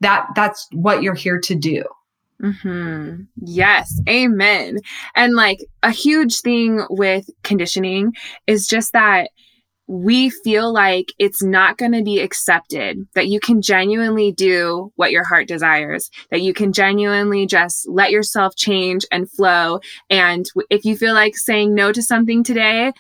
that 0.02 0.28
that's 0.36 0.68
what 0.74 1.02
you're 1.02 1.16
here 1.16 1.40
to 1.40 1.56
do. 1.56 1.84
Mm-hmm. 2.42 3.24
Yes, 3.36 4.00
amen. 4.08 4.78
And 5.16 5.36
like 5.36 5.60
a 5.84 5.92
huge 5.92 6.40
thing 6.40 6.86
with 6.90 7.30
conditioning 7.44 8.14
is 8.48 8.66
just 8.66 8.94
that 8.94 9.30
we 9.88 10.30
feel 10.30 10.72
like 10.72 11.12
it's 11.18 11.42
not 11.42 11.78
going 11.80 11.94
to 11.94 12.04
be 12.04 12.20
accepted, 12.20 13.00
that 13.16 13.28
you 13.28 13.40
can 13.40 13.60
genuinely 13.60 14.32
do 14.32 14.92
what 14.98 15.12
your 15.12 15.24
heart 15.24 15.48
desires, 15.48 16.12
that 16.30 16.42
you 16.42 16.54
can 16.54 16.72
genuinely 16.72 17.48
just 17.48 17.90
let 17.90 18.12
yourself 18.12 18.56
change 18.56 19.04
and 19.12 19.30
flow. 19.32 19.80
And 20.10 20.46
if 20.70 20.86
you 20.86 20.96
feel 20.96 21.16
like 21.16 21.36
saying 21.36 21.74
no 21.74 21.92
to 21.92 22.04
something 22.04 22.44
today, 22.44 22.94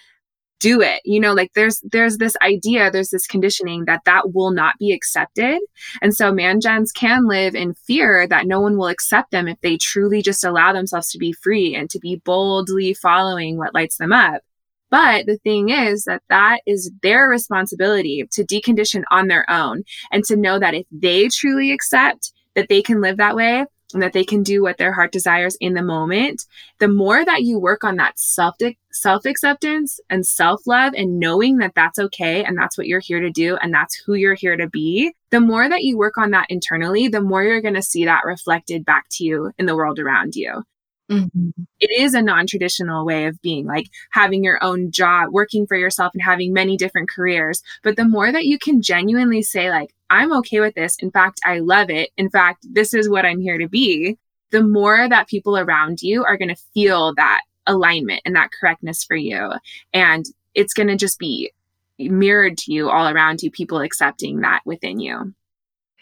do 0.59 0.81
it. 0.81 1.01
You 1.05 1.19
know 1.19 1.33
like 1.33 1.53
there's 1.53 1.81
there's 1.91 2.17
this 2.17 2.35
idea 2.41 2.91
there's 2.91 3.09
this 3.09 3.27
conditioning 3.27 3.85
that 3.85 4.03
that 4.05 4.33
will 4.33 4.51
not 4.51 4.77
be 4.77 4.91
accepted. 4.91 5.59
And 6.01 6.13
so 6.13 6.31
man 6.33 6.61
gens 6.61 6.91
can 6.91 7.27
live 7.27 7.55
in 7.55 7.73
fear 7.73 8.27
that 8.27 8.47
no 8.47 8.59
one 8.59 8.77
will 8.77 8.87
accept 8.87 9.31
them 9.31 9.47
if 9.47 9.59
they 9.61 9.77
truly 9.77 10.21
just 10.21 10.43
allow 10.43 10.73
themselves 10.73 11.11
to 11.11 11.17
be 11.17 11.33
free 11.33 11.75
and 11.75 11.89
to 11.89 11.99
be 11.99 12.17
boldly 12.17 12.93
following 12.93 13.57
what 13.57 13.73
lights 13.73 13.97
them 13.97 14.11
up. 14.11 14.41
But 14.89 15.27
the 15.27 15.37
thing 15.37 15.69
is 15.69 16.05
that 16.05 16.23
that 16.29 16.61
is 16.65 16.91
their 17.03 17.27
responsibility 17.27 18.27
to 18.31 18.43
decondition 18.43 19.03
on 19.11 19.27
their 19.27 19.49
own 19.49 19.83
and 20.11 20.23
to 20.25 20.35
know 20.35 20.59
that 20.59 20.73
if 20.73 20.85
they 20.91 21.27
truly 21.27 21.71
accept 21.71 22.33
that 22.55 22.69
they 22.69 22.81
can 22.81 22.99
live 22.99 23.17
that 23.17 23.35
way 23.35 23.65
and 23.93 24.01
that 24.01 24.13
they 24.13 24.23
can 24.23 24.43
do 24.43 24.61
what 24.61 24.77
their 24.77 24.93
heart 24.93 25.11
desires 25.11 25.57
in 25.59 25.73
the 25.73 25.81
moment, 25.81 26.45
the 26.79 26.87
more 26.87 27.25
that 27.25 27.43
you 27.43 27.59
work 27.59 27.83
on 27.83 27.95
that 27.95 28.19
self 28.19 28.55
self 28.91 29.25
acceptance 29.25 29.99
and 30.09 30.25
self 30.25 30.65
love 30.67 30.93
and 30.95 31.19
knowing 31.19 31.57
that 31.57 31.73
that's 31.75 31.99
okay 31.99 32.43
and 32.43 32.57
that's 32.57 32.77
what 32.77 32.87
you're 32.87 32.99
here 32.99 33.19
to 33.19 33.31
do 33.31 33.57
and 33.57 33.73
that's 33.73 33.95
who 33.95 34.13
you're 34.13 34.35
here 34.35 34.57
to 34.57 34.67
be, 34.67 35.13
the 35.31 35.39
more 35.39 35.67
that 35.67 35.83
you 35.83 35.97
work 35.97 36.17
on 36.17 36.31
that 36.31 36.47
internally, 36.49 37.07
the 37.07 37.21
more 37.21 37.43
you're 37.43 37.61
going 37.61 37.73
to 37.73 37.81
see 37.81 38.05
that 38.05 38.25
reflected 38.25 38.85
back 38.85 39.05
to 39.09 39.23
you 39.23 39.51
in 39.57 39.65
the 39.65 39.75
world 39.75 39.99
around 39.99 40.35
you. 40.35 40.63
Mm-hmm. 41.09 41.49
It 41.79 42.01
is 42.01 42.13
a 42.13 42.21
non 42.21 42.45
traditional 42.45 43.05
way 43.05 43.25
of 43.25 43.41
being, 43.41 43.65
like 43.65 43.87
having 44.11 44.43
your 44.43 44.63
own 44.63 44.91
job, 44.91 45.29
working 45.31 45.65
for 45.65 45.75
yourself, 45.75 46.13
and 46.13 46.21
having 46.21 46.53
many 46.53 46.77
different 46.77 47.09
careers. 47.09 47.61
But 47.83 47.95
the 47.95 48.05
more 48.05 48.31
that 48.31 48.45
you 48.45 48.59
can 48.59 48.81
genuinely 48.81 49.41
say, 49.41 49.69
like, 49.69 49.93
I'm 50.09 50.31
okay 50.37 50.59
with 50.59 50.75
this. 50.75 50.97
In 50.99 51.11
fact, 51.11 51.39
I 51.43 51.59
love 51.59 51.89
it. 51.89 52.11
In 52.17 52.29
fact, 52.29 52.65
this 52.71 52.93
is 52.93 53.09
what 53.09 53.25
I'm 53.25 53.41
here 53.41 53.57
to 53.57 53.67
be. 53.67 54.17
The 54.51 54.63
more 54.63 55.07
that 55.07 55.27
people 55.27 55.57
around 55.57 56.01
you 56.01 56.23
are 56.23 56.37
going 56.37 56.49
to 56.49 56.63
feel 56.73 57.13
that 57.15 57.41
alignment 57.67 58.21
and 58.25 58.35
that 58.35 58.49
correctness 58.59 59.03
for 59.03 59.15
you. 59.15 59.51
And 59.93 60.25
it's 60.55 60.73
going 60.73 60.87
to 60.87 60.95
just 60.95 61.19
be 61.19 61.51
mirrored 61.99 62.57
to 62.59 62.73
you 62.73 62.89
all 62.89 63.07
around 63.07 63.43
you, 63.43 63.51
people 63.51 63.79
accepting 63.79 64.41
that 64.41 64.61
within 64.65 64.99
you. 64.99 65.33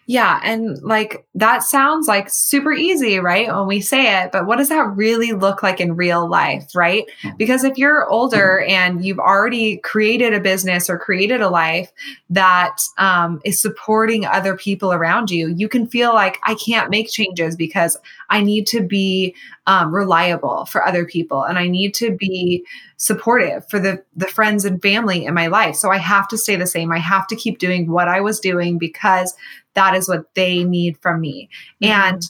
Yeah. 0.10 0.39
And 0.41 0.82
like 0.84 1.26
that 1.36 1.64
sounds 1.64 2.08
like 2.08 2.30
super 2.30 2.72
easy, 2.72 3.20
right? 3.20 3.53
When 3.53 3.68
we 3.68 3.82
say 3.82 4.24
it, 4.24 4.32
but 4.32 4.45
what 4.45 4.55
does 4.55 4.70
that 4.70 4.95
really 4.95 5.34
look 5.34 5.62
like 5.62 5.82
in 5.82 5.97
real 5.97 6.30
life, 6.30 6.74
right? 6.74 7.03
Because 7.38 7.66
if 7.66 7.78
you're 7.78 8.10
older 8.10 8.62
and 8.62 9.03
you've 9.03 9.20
already 9.20 9.78
created 9.80 10.34
a 10.34 10.39
business 10.39 10.89
or 10.89 10.97
created 10.97 11.41
a 11.41 11.49
life 11.49 11.91
that 12.30 12.78
um, 12.97 13.41
is 13.43 13.62
supporting 13.62 14.26
other 14.26 14.55
people 14.55 14.93
around 14.93 15.30
you, 15.30 15.53
you 15.58 15.68
can 15.68 15.86
feel 15.86 16.14
like 16.14 16.39
I 16.45 16.55
can't 16.55 16.89
make 16.89 17.10
changes 17.12 17.58
because 17.58 17.97
I 18.30 18.41
need 18.41 18.66
to 18.68 18.82
be 18.82 19.36
um, 19.66 19.93
reliable 19.93 20.66
for 20.66 20.88
other 20.88 21.03
people 21.03 21.43
and 21.43 21.60
I 21.60 21.68
need 21.68 21.93
to 21.95 22.16
be 22.16 22.66
supportive 22.95 23.70
for 23.70 23.80
the 23.80 24.01
the 24.16 24.28
friends 24.28 24.66
and 24.66 24.82
family 24.82 25.26
in 25.26 25.34
my 25.34 25.47
life. 25.47 25.76
So 25.76 25.91
I 25.91 25.97
have 25.97 26.28
to 26.30 26.38
stay 26.38 26.55
the 26.55 26.66
same. 26.66 26.91
I 26.91 26.97
have 26.97 27.28
to 27.28 27.36
keep 27.36 27.60
doing 27.60 27.91
what 27.91 28.08
I 28.08 28.22
was 28.22 28.39
doing 28.39 28.78
because 28.78 29.36
that 29.78 29.93
is 29.95 30.09
what 30.09 30.34
they 30.34 30.63
need 30.63 30.97
from 30.97 31.21
me. 31.21 31.49
Mm-hmm. 31.82 31.91
And 31.91 32.21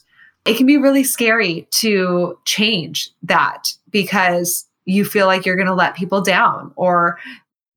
it 0.46 0.58
can 0.58 0.66
be 0.66 0.78
really 0.78 1.04
scary 1.04 1.66
to 1.72 2.38
change 2.46 3.10
that 3.24 3.74
because 3.90 4.66
you 4.84 5.06
feel 5.06 5.28
like 5.28 5.46
you're 5.46 5.56
going 5.56 5.68
to 5.68 5.74
let 5.74 5.96
people 5.96 6.22
down 6.22 6.74
or 6.76 7.18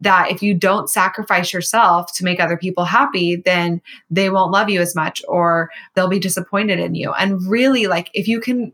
that 0.01 0.31
if 0.31 0.43
you 0.43 0.55
don't 0.55 0.91
sacrifice 0.91 1.53
yourself 1.53 2.13
to 2.15 2.25
make 2.25 2.41
other 2.41 2.57
people 2.57 2.85
happy 2.85 3.37
then 3.37 3.83
they 4.11 4.31
won't 4.31 4.53
love 4.53 4.71
you 4.71 4.81
as 4.81 4.95
much 4.95 5.23
or 5.29 5.71
they'll 5.95 6.09
be 6.09 6.19
disappointed 6.19 6.79
in 6.79 6.95
you 6.95 7.13
and 7.13 7.43
really 7.47 7.87
like 7.87 8.09
if 8.15 8.27
you 8.27 8.41
can 8.41 8.73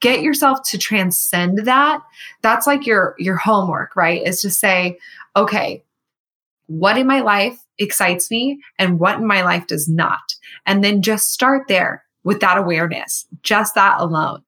get 0.00 0.22
yourself 0.22 0.60
to 0.62 0.78
transcend 0.78 1.58
that 1.66 2.00
that's 2.40 2.66
like 2.66 2.86
your 2.86 3.14
your 3.18 3.36
homework 3.36 3.94
right 3.96 4.26
is 4.26 4.40
to 4.40 4.48
say 4.48 4.96
okay 5.36 5.82
what 6.68 6.96
in 6.96 7.06
my 7.06 7.20
life 7.20 7.62
excites 7.78 8.30
me 8.30 8.62
and 8.78 8.98
what 8.98 9.18
in 9.18 9.26
my 9.26 9.42
life 9.42 9.66
does 9.66 9.88
not. 9.88 10.31
And 10.66 10.82
then 10.82 11.02
just 11.02 11.32
start 11.32 11.68
there 11.68 12.04
with 12.24 12.40
that 12.40 12.58
awareness, 12.58 13.26
just 13.42 13.74
that 13.74 14.00
alone. 14.00 14.42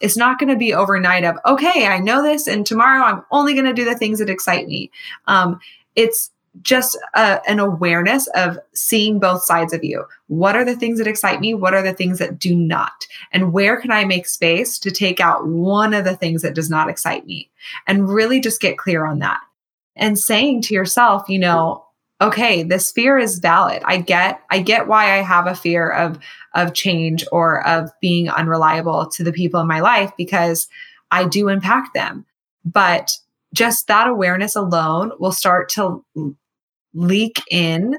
It's 0.00 0.16
not 0.16 0.38
going 0.38 0.50
to 0.50 0.58
be 0.58 0.74
overnight 0.74 1.24
of, 1.24 1.36
okay, 1.46 1.86
I 1.86 1.98
know 2.00 2.22
this, 2.22 2.48
and 2.48 2.66
tomorrow 2.66 3.04
I'm 3.04 3.22
only 3.30 3.54
going 3.54 3.66
to 3.66 3.72
do 3.72 3.84
the 3.84 3.94
things 3.94 4.18
that 4.18 4.28
excite 4.28 4.66
me. 4.66 4.90
Um, 5.26 5.60
it's 5.94 6.30
just 6.60 6.98
a, 7.14 7.40
an 7.48 7.60
awareness 7.60 8.26
of 8.34 8.58
seeing 8.74 9.18
both 9.18 9.42
sides 9.42 9.72
of 9.72 9.84
you. 9.84 10.04
What 10.26 10.56
are 10.56 10.64
the 10.64 10.76
things 10.76 10.98
that 10.98 11.06
excite 11.06 11.40
me? 11.40 11.54
What 11.54 11.72
are 11.72 11.82
the 11.82 11.94
things 11.94 12.18
that 12.18 12.38
do 12.38 12.54
not? 12.54 13.06
And 13.32 13.52
where 13.52 13.80
can 13.80 13.90
I 13.90 14.04
make 14.04 14.26
space 14.26 14.78
to 14.80 14.90
take 14.90 15.20
out 15.20 15.46
one 15.46 15.94
of 15.94 16.04
the 16.04 16.16
things 16.16 16.42
that 16.42 16.54
does 16.54 16.68
not 16.68 16.90
excite 16.90 17.24
me? 17.24 17.50
And 17.86 18.08
really 18.08 18.40
just 18.40 18.60
get 18.60 18.76
clear 18.76 19.06
on 19.06 19.20
that. 19.20 19.40
And 19.96 20.18
saying 20.18 20.62
to 20.62 20.74
yourself, 20.74 21.28
you 21.28 21.38
know, 21.38 21.86
okay 22.22 22.62
this 22.62 22.92
fear 22.92 23.18
is 23.18 23.38
valid. 23.38 23.82
I 23.84 23.98
get 23.98 24.40
i 24.50 24.60
get 24.60 24.88
why 24.88 25.18
i 25.18 25.22
have 25.22 25.46
a 25.46 25.54
fear 25.54 25.90
of 25.90 26.18
of 26.54 26.74
change 26.74 27.24
or 27.32 27.66
of 27.66 27.90
being 28.00 28.28
unreliable 28.30 29.06
to 29.10 29.24
the 29.24 29.32
people 29.32 29.60
in 29.60 29.66
my 29.66 29.80
life 29.80 30.12
because 30.16 30.68
i 31.10 31.26
do 31.26 31.48
impact 31.48 31.94
them. 31.94 32.24
But 32.64 33.10
just 33.52 33.86
that 33.88 34.08
awareness 34.08 34.56
alone 34.56 35.12
will 35.18 35.32
start 35.32 35.68
to 35.70 36.04
leak 36.94 37.42
in 37.50 37.96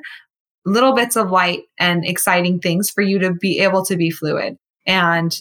little 0.65 0.93
bits 0.93 1.15
of 1.15 1.31
light 1.31 1.63
and 1.77 2.05
exciting 2.05 2.59
things 2.59 2.89
for 2.89 3.01
you 3.01 3.19
to 3.19 3.33
be 3.33 3.59
able 3.59 3.85
to 3.85 3.95
be 3.95 4.09
fluid. 4.09 4.57
And 4.85 5.39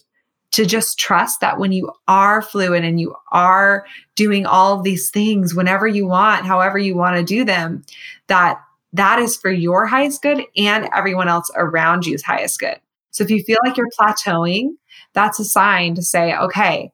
to 0.53 0.67
just 0.67 0.99
trust 0.99 1.41
that 1.41 1.59
when 1.59 1.73
you 1.73 1.91
are 2.07 2.43
fluid 2.43 2.85
and 2.85 3.01
you 3.01 3.15
are 3.33 3.87
doing 4.17 4.45
all 4.45 4.83
these 4.83 5.11
things 5.11 5.55
whenever 5.55 5.87
you 5.87 6.07
want, 6.07 6.45
however 6.45 6.79
you 6.79 6.95
want 6.95 7.17
to 7.17 7.25
do 7.25 7.43
them, 7.45 7.83
that 8.29 8.61
that 8.93 9.19
is 9.19 9.37
for 9.37 9.51
your 9.51 9.87
highest 9.87 10.23
good 10.23 10.45
and 10.57 10.89
everyone 10.95 11.29
else 11.29 11.51
around 11.55 12.07
you's 12.07 12.23
highest 12.23 12.61
good. 12.61 12.79
So 13.11 13.25
if 13.25 13.31
you 13.31 13.43
feel 13.43 13.59
like 13.65 13.77
you're 13.77 13.91
plateauing, 13.99 14.71
that's 15.13 15.39
a 15.39 15.45
sign 15.45 15.95
to 15.95 16.03
say, 16.03 16.37
okay, 16.37 16.91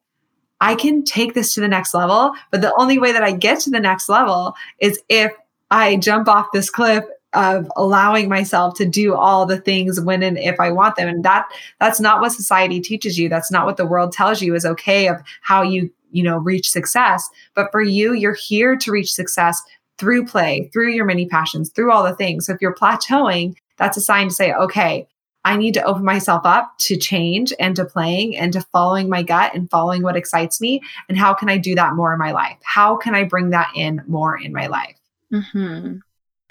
I 0.60 0.74
can 0.74 1.04
take 1.04 1.34
this 1.34 1.54
to 1.54 1.60
the 1.60 1.68
next 1.68 1.94
level. 1.94 2.32
But 2.50 2.60
the 2.60 2.74
only 2.78 2.98
way 2.98 3.12
that 3.12 3.22
I 3.22 3.32
get 3.32 3.60
to 3.60 3.70
the 3.70 3.80
next 3.80 4.08
level 4.08 4.54
is 4.80 5.00
if 5.08 5.32
I 5.70 5.96
jump 5.96 6.28
off 6.28 6.46
this 6.52 6.70
cliff 6.70 7.04
of 7.34 7.70
allowing 7.76 8.28
myself 8.28 8.74
to 8.74 8.86
do 8.86 9.14
all 9.14 9.44
the 9.44 9.60
things 9.60 10.00
when 10.00 10.22
and 10.22 10.38
if 10.38 10.58
I 10.58 10.70
want 10.70 10.96
them. 10.96 11.08
And 11.08 11.24
that 11.24 11.46
that's 11.78 12.00
not 12.00 12.20
what 12.20 12.32
society 12.32 12.80
teaches 12.80 13.18
you. 13.18 13.28
That's 13.28 13.52
not 13.52 13.66
what 13.66 13.76
the 13.76 13.86
world 13.86 14.12
tells 14.12 14.40
you 14.40 14.54
is 14.54 14.64
okay 14.64 15.08
of 15.08 15.20
how 15.42 15.62
you, 15.62 15.90
you 16.10 16.22
know, 16.22 16.38
reach 16.38 16.70
success. 16.70 17.28
But 17.54 17.70
for 17.70 17.82
you, 17.82 18.14
you're 18.14 18.32
here 18.34 18.76
to 18.76 18.90
reach 18.90 19.12
success 19.12 19.60
through 19.98 20.26
play, 20.26 20.70
through 20.72 20.90
your 20.90 21.04
many 21.04 21.26
passions, 21.26 21.70
through 21.70 21.92
all 21.92 22.04
the 22.04 22.14
things. 22.14 22.46
So 22.46 22.52
if 22.52 22.60
you're 22.60 22.74
plateauing, 22.74 23.56
that's 23.76 23.96
a 23.96 24.00
sign 24.00 24.28
to 24.28 24.34
say, 24.34 24.52
okay, 24.52 25.06
I 25.44 25.56
need 25.56 25.74
to 25.74 25.84
open 25.84 26.04
myself 26.04 26.42
up 26.44 26.74
to 26.80 26.96
change 26.96 27.52
and 27.58 27.74
to 27.76 27.84
playing 27.84 28.36
and 28.36 28.52
to 28.52 28.60
following 28.72 29.08
my 29.08 29.22
gut 29.22 29.54
and 29.54 29.70
following 29.70 30.02
what 30.02 30.16
excites 30.16 30.60
me. 30.60 30.82
And 31.08 31.16
how 31.16 31.32
can 31.32 31.48
I 31.48 31.58
do 31.58 31.74
that 31.74 31.94
more 31.94 32.12
in 32.12 32.18
my 32.18 32.32
life? 32.32 32.58
How 32.62 32.96
can 32.96 33.14
I 33.14 33.24
bring 33.24 33.50
that 33.50 33.70
in 33.74 34.02
more 34.06 34.36
in 34.36 34.52
my 34.52 34.66
life? 34.66 34.96
Mm-hmm. 35.32 35.98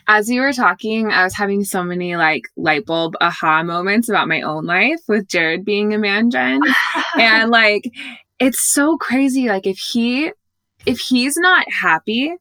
As 0.09 0.29
you 0.29 0.39
were 0.39 0.53
talking, 0.53 1.11
I 1.11 1.25
was 1.25 1.35
having 1.35 1.65
so 1.65 1.83
many 1.83 2.15
like 2.15 2.43
light 2.55 2.85
bulb 2.85 3.15
aha 3.19 3.61
moments 3.61 4.07
about 4.07 4.29
my 4.29 4.41
own 4.41 4.65
life 4.65 5.01
with 5.07 5.27
Jared 5.27 5.65
being 5.65 5.93
a 5.93 5.97
man 5.97 6.31
gen. 6.31 6.61
and 7.19 7.51
like, 7.51 7.91
it's 8.39 8.61
so 8.61 8.97
crazy. 8.97 9.49
Like, 9.49 9.67
if 9.67 9.77
he, 9.77 10.31
if 10.85 10.99
he's 10.99 11.35
not 11.35 11.69
happy, 11.69 12.33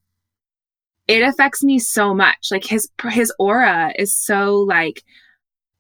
it 1.09 1.23
affects 1.23 1.63
me 1.63 1.79
so 1.79 2.15
much. 2.15 2.49
Like 2.51 2.65
his 2.65 2.89
his 3.11 3.33
aura 3.39 3.93
is 3.97 4.15
so 4.15 4.57
like 4.57 5.03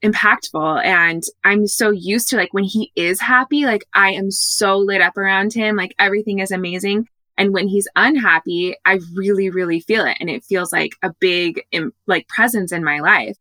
impactful 0.05 0.85
and 0.85 1.23
I'm 1.45 1.67
so 1.67 1.91
used 1.91 2.29
to 2.31 2.37
like 2.37 2.53
when 2.55 2.65
he 2.65 2.93
is 2.95 3.21
happy, 3.21 3.65
like 3.65 3.85
I 3.95 4.13
am 4.13 4.31
so 4.31 4.79
lit 4.79 5.01
up 5.01 5.17
around 5.17 5.53
him, 5.53 5.77
like 5.77 5.95
everything 5.99 6.39
is 6.39 6.51
amazing. 6.51 7.09
And 7.39 7.53
when 7.53 7.69
he's 7.69 7.89
unhappy, 7.97 8.77
I 8.85 9.01
really 9.15 9.51
really 9.51 9.81
feel 9.81 10.05
it 10.07 10.17
and 10.21 10.31
it 10.31 10.45
feels 10.45 10.73
like 10.73 10.93
a 11.03 11.13
big 11.19 11.63
like 12.07 12.29
presence 12.29 12.73
in 12.73 12.85
my 12.85 13.01
life. 13.01 13.37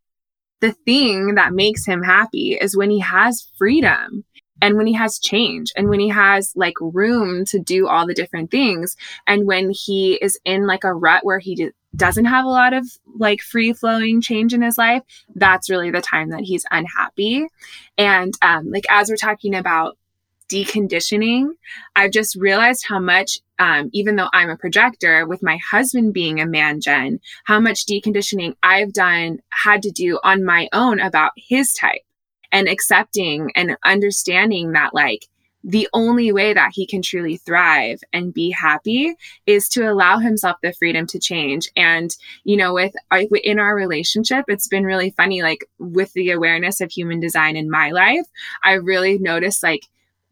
The 0.60 0.72
thing 0.72 1.34
that 1.34 1.52
makes 1.52 1.86
him 1.86 2.02
happy 2.02 2.58
is 2.60 2.76
when 2.76 2.90
he 2.90 3.00
has 3.00 3.46
freedom 3.58 4.24
and 4.60 4.76
when 4.76 4.86
he 4.86 4.94
has 4.94 5.18
change 5.18 5.72
and 5.76 5.88
when 5.88 6.00
he 6.00 6.08
has 6.08 6.52
like 6.56 6.74
room 6.80 7.44
to 7.46 7.58
do 7.58 7.86
all 7.88 8.06
the 8.06 8.14
different 8.14 8.50
things 8.50 8.96
and 9.26 9.46
when 9.46 9.70
he 9.70 10.14
is 10.14 10.38
in 10.44 10.66
like 10.66 10.84
a 10.84 10.94
rut 10.94 11.24
where 11.24 11.38
he 11.38 11.54
d- 11.54 11.70
doesn't 11.94 12.26
have 12.26 12.44
a 12.44 12.48
lot 12.48 12.72
of 12.72 12.86
like 13.18 13.40
free 13.40 13.72
flowing 13.72 14.20
change 14.20 14.52
in 14.52 14.62
his 14.62 14.78
life 14.78 15.02
that's 15.34 15.70
really 15.70 15.90
the 15.90 16.02
time 16.02 16.30
that 16.30 16.42
he's 16.42 16.66
unhappy. 16.70 17.46
And 17.96 18.34
um 18.42 18.70
like 18.70 18.84
as 18.90 19.08
we're 19.08 19.16
talking 19.16 19.54
about 19.54 19.96
deconditioning 20.48 21.48
i've 21.96 22.12
just 22.12 22.36
realized 22.36 22.84
how 22.88 23.00
much 23.00 23.40
um, 23.58 23.90
even 23.92 24.14
though 24.14 24.28
i'm 24.32 24.48
a 24.48 24.56
projector 24.56 25.26
with 25.26 25.42
my 25.42 25.56
husband 25.56 26.14
being 26.14 26.40
a 26.40 26.46
man 26.46 26.80
gen 26.80 27.18
how 27.44 27.58
much 27.58 27.84
deconditioning 27.84 28.54
i've 28.62 28.92
done 28.92 29.40
had 29.50 29.82
to 29.82 29.90
do 29.90 30.20
on 30.22 30.44
my 30.44 30.68
own 30.72 31.00
about 31.00 31.32
his 31.36 31.72
type 31.72 32.05
and 32.52 32.68
accepting 32.68 33.50
and 33.54 33.76
understanding 33.84 34.72
that 34.72 34.94
like 34.94 35.26
the 35.64 35.88
only 35.92 36.30
way 36.30 36.54
that 36.54 36.70
he 36.72 36.86
can 36.86 37.02
truly 37.02 37.38
thrive 37.38 37.98
and 38.12 38.32
be 38.32 38.50
happy 38.50 39.14
is 39.46 39.68
to 39.70 39.90
allow 39.90 40.18
himself 40.18 40.56
the 40.62 40.72
freedom 40.72 41.08
to 41.08 41.18
change. 41.18 41.68
And 41.76 42.14
you 42.44 42.56
know 42.56 42.72
with 42.72 42.94
in 43.42 43.58
our 43.58 43.74
relationship 43.74 44.44
it's 44.48 44.68
been 44.68 44.84
really 44.84 45.10
funny 45.10 45.42
like 45.42 45.68
with 45.78 46.12
the 46.12 46.30
awareness 46.30 46.80
of 46.80 46.90
human 46.90 47.20
design 47.20 47.56
in 47.56 47.70
my 47.70 47.90
life 47.90 48.26
i 48.62 48.72
really 48.72 49.18
noticed 49.18 49.62
like 49.62 49.82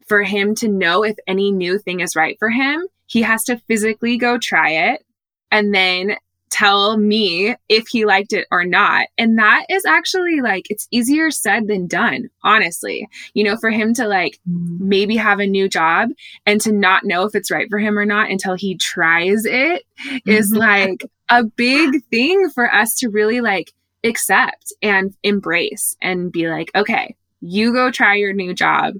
for 0.05 0.23
him 0.23 0.55
to 0.55 0.67
know 0.67 1.03
if 1.03 1.15
any 1.27 1.51
new 1.51 1.77
thing 1.77 1.99
is 1.99 2.15
right 2.15 2.37
for 2.39 2.49
him 2.49 2.85
he 3.07 3.21
has 3.21 3.43
to 3.43 3.57
physically 3.67 4.17
go 4.17 4.37
try 4.37 4.69
it 4.69 5.05
and 5.51 5.73
then 5.73 6.15
tell 6.55 6.95
me 6.95 7.53
if 7.67 7.85
he 7.89 8.05
liked 8.05 8.31
it 8.31 8.47
or 8.49 8.63
not. 8.63 9.07
And 9.17 9.37
that 9.37 9.65
is 9.69 9.85
actually 9.85 10.39
like, 10.39 10.67
it's 10.69 10.87
easier 10.89 11.29
said 11.29 11.67
than 11.67 11.85
done, 11.85 12.29
honestly. 12.43 13.09
You 13.33 13.43
know, 13.43 13.57
for 13.57 13.69
him 13.69 13.93
to 13.95 14.07
like 14.07 14.39
mm-hmm. 14.49 14.87
maybe 14.87 15.17
have 15.17 15.39
a 15.39 15.47
new 15.47 15.67
job 15.67 16.11
and 16.45 16.61
to 16.61 16.71
not 16.71 17.03
know 17.03 17.23
if 17.23 17.35
it's 17.35 17.51
right 17.51 17.67
for 17.69 17.77
him 17.77 17.97
or 17.97 18.05
not 18.05 18.31
until 18.31 18.55
he 18.55 18.77
tries 18.77 19.43
it 19.45 19.83
is 20.25 20.51
mm-hmm. 20.51 20.59
like 20.59 21.03
a 21.27 21.43
big 21.43 22.05
thing 22.09 22.49
for 22.49 22.73
us 22.73 22.95
to 22.99 23.09
really 23.09 23.41
like 23.41 23.73
accept 24.05 24.71
and 24.81 25.13
embrace 25.23 25.97
and 26.01 26.31
be 26.31 26.47
like, 26.47 26.71
okay, 26.73 27.17
you 27.41 27.73
go 27.73 27.91
try 27.91 28.15
your 28.15 28.31
new 28.31 28.53
job. 28.53 28.93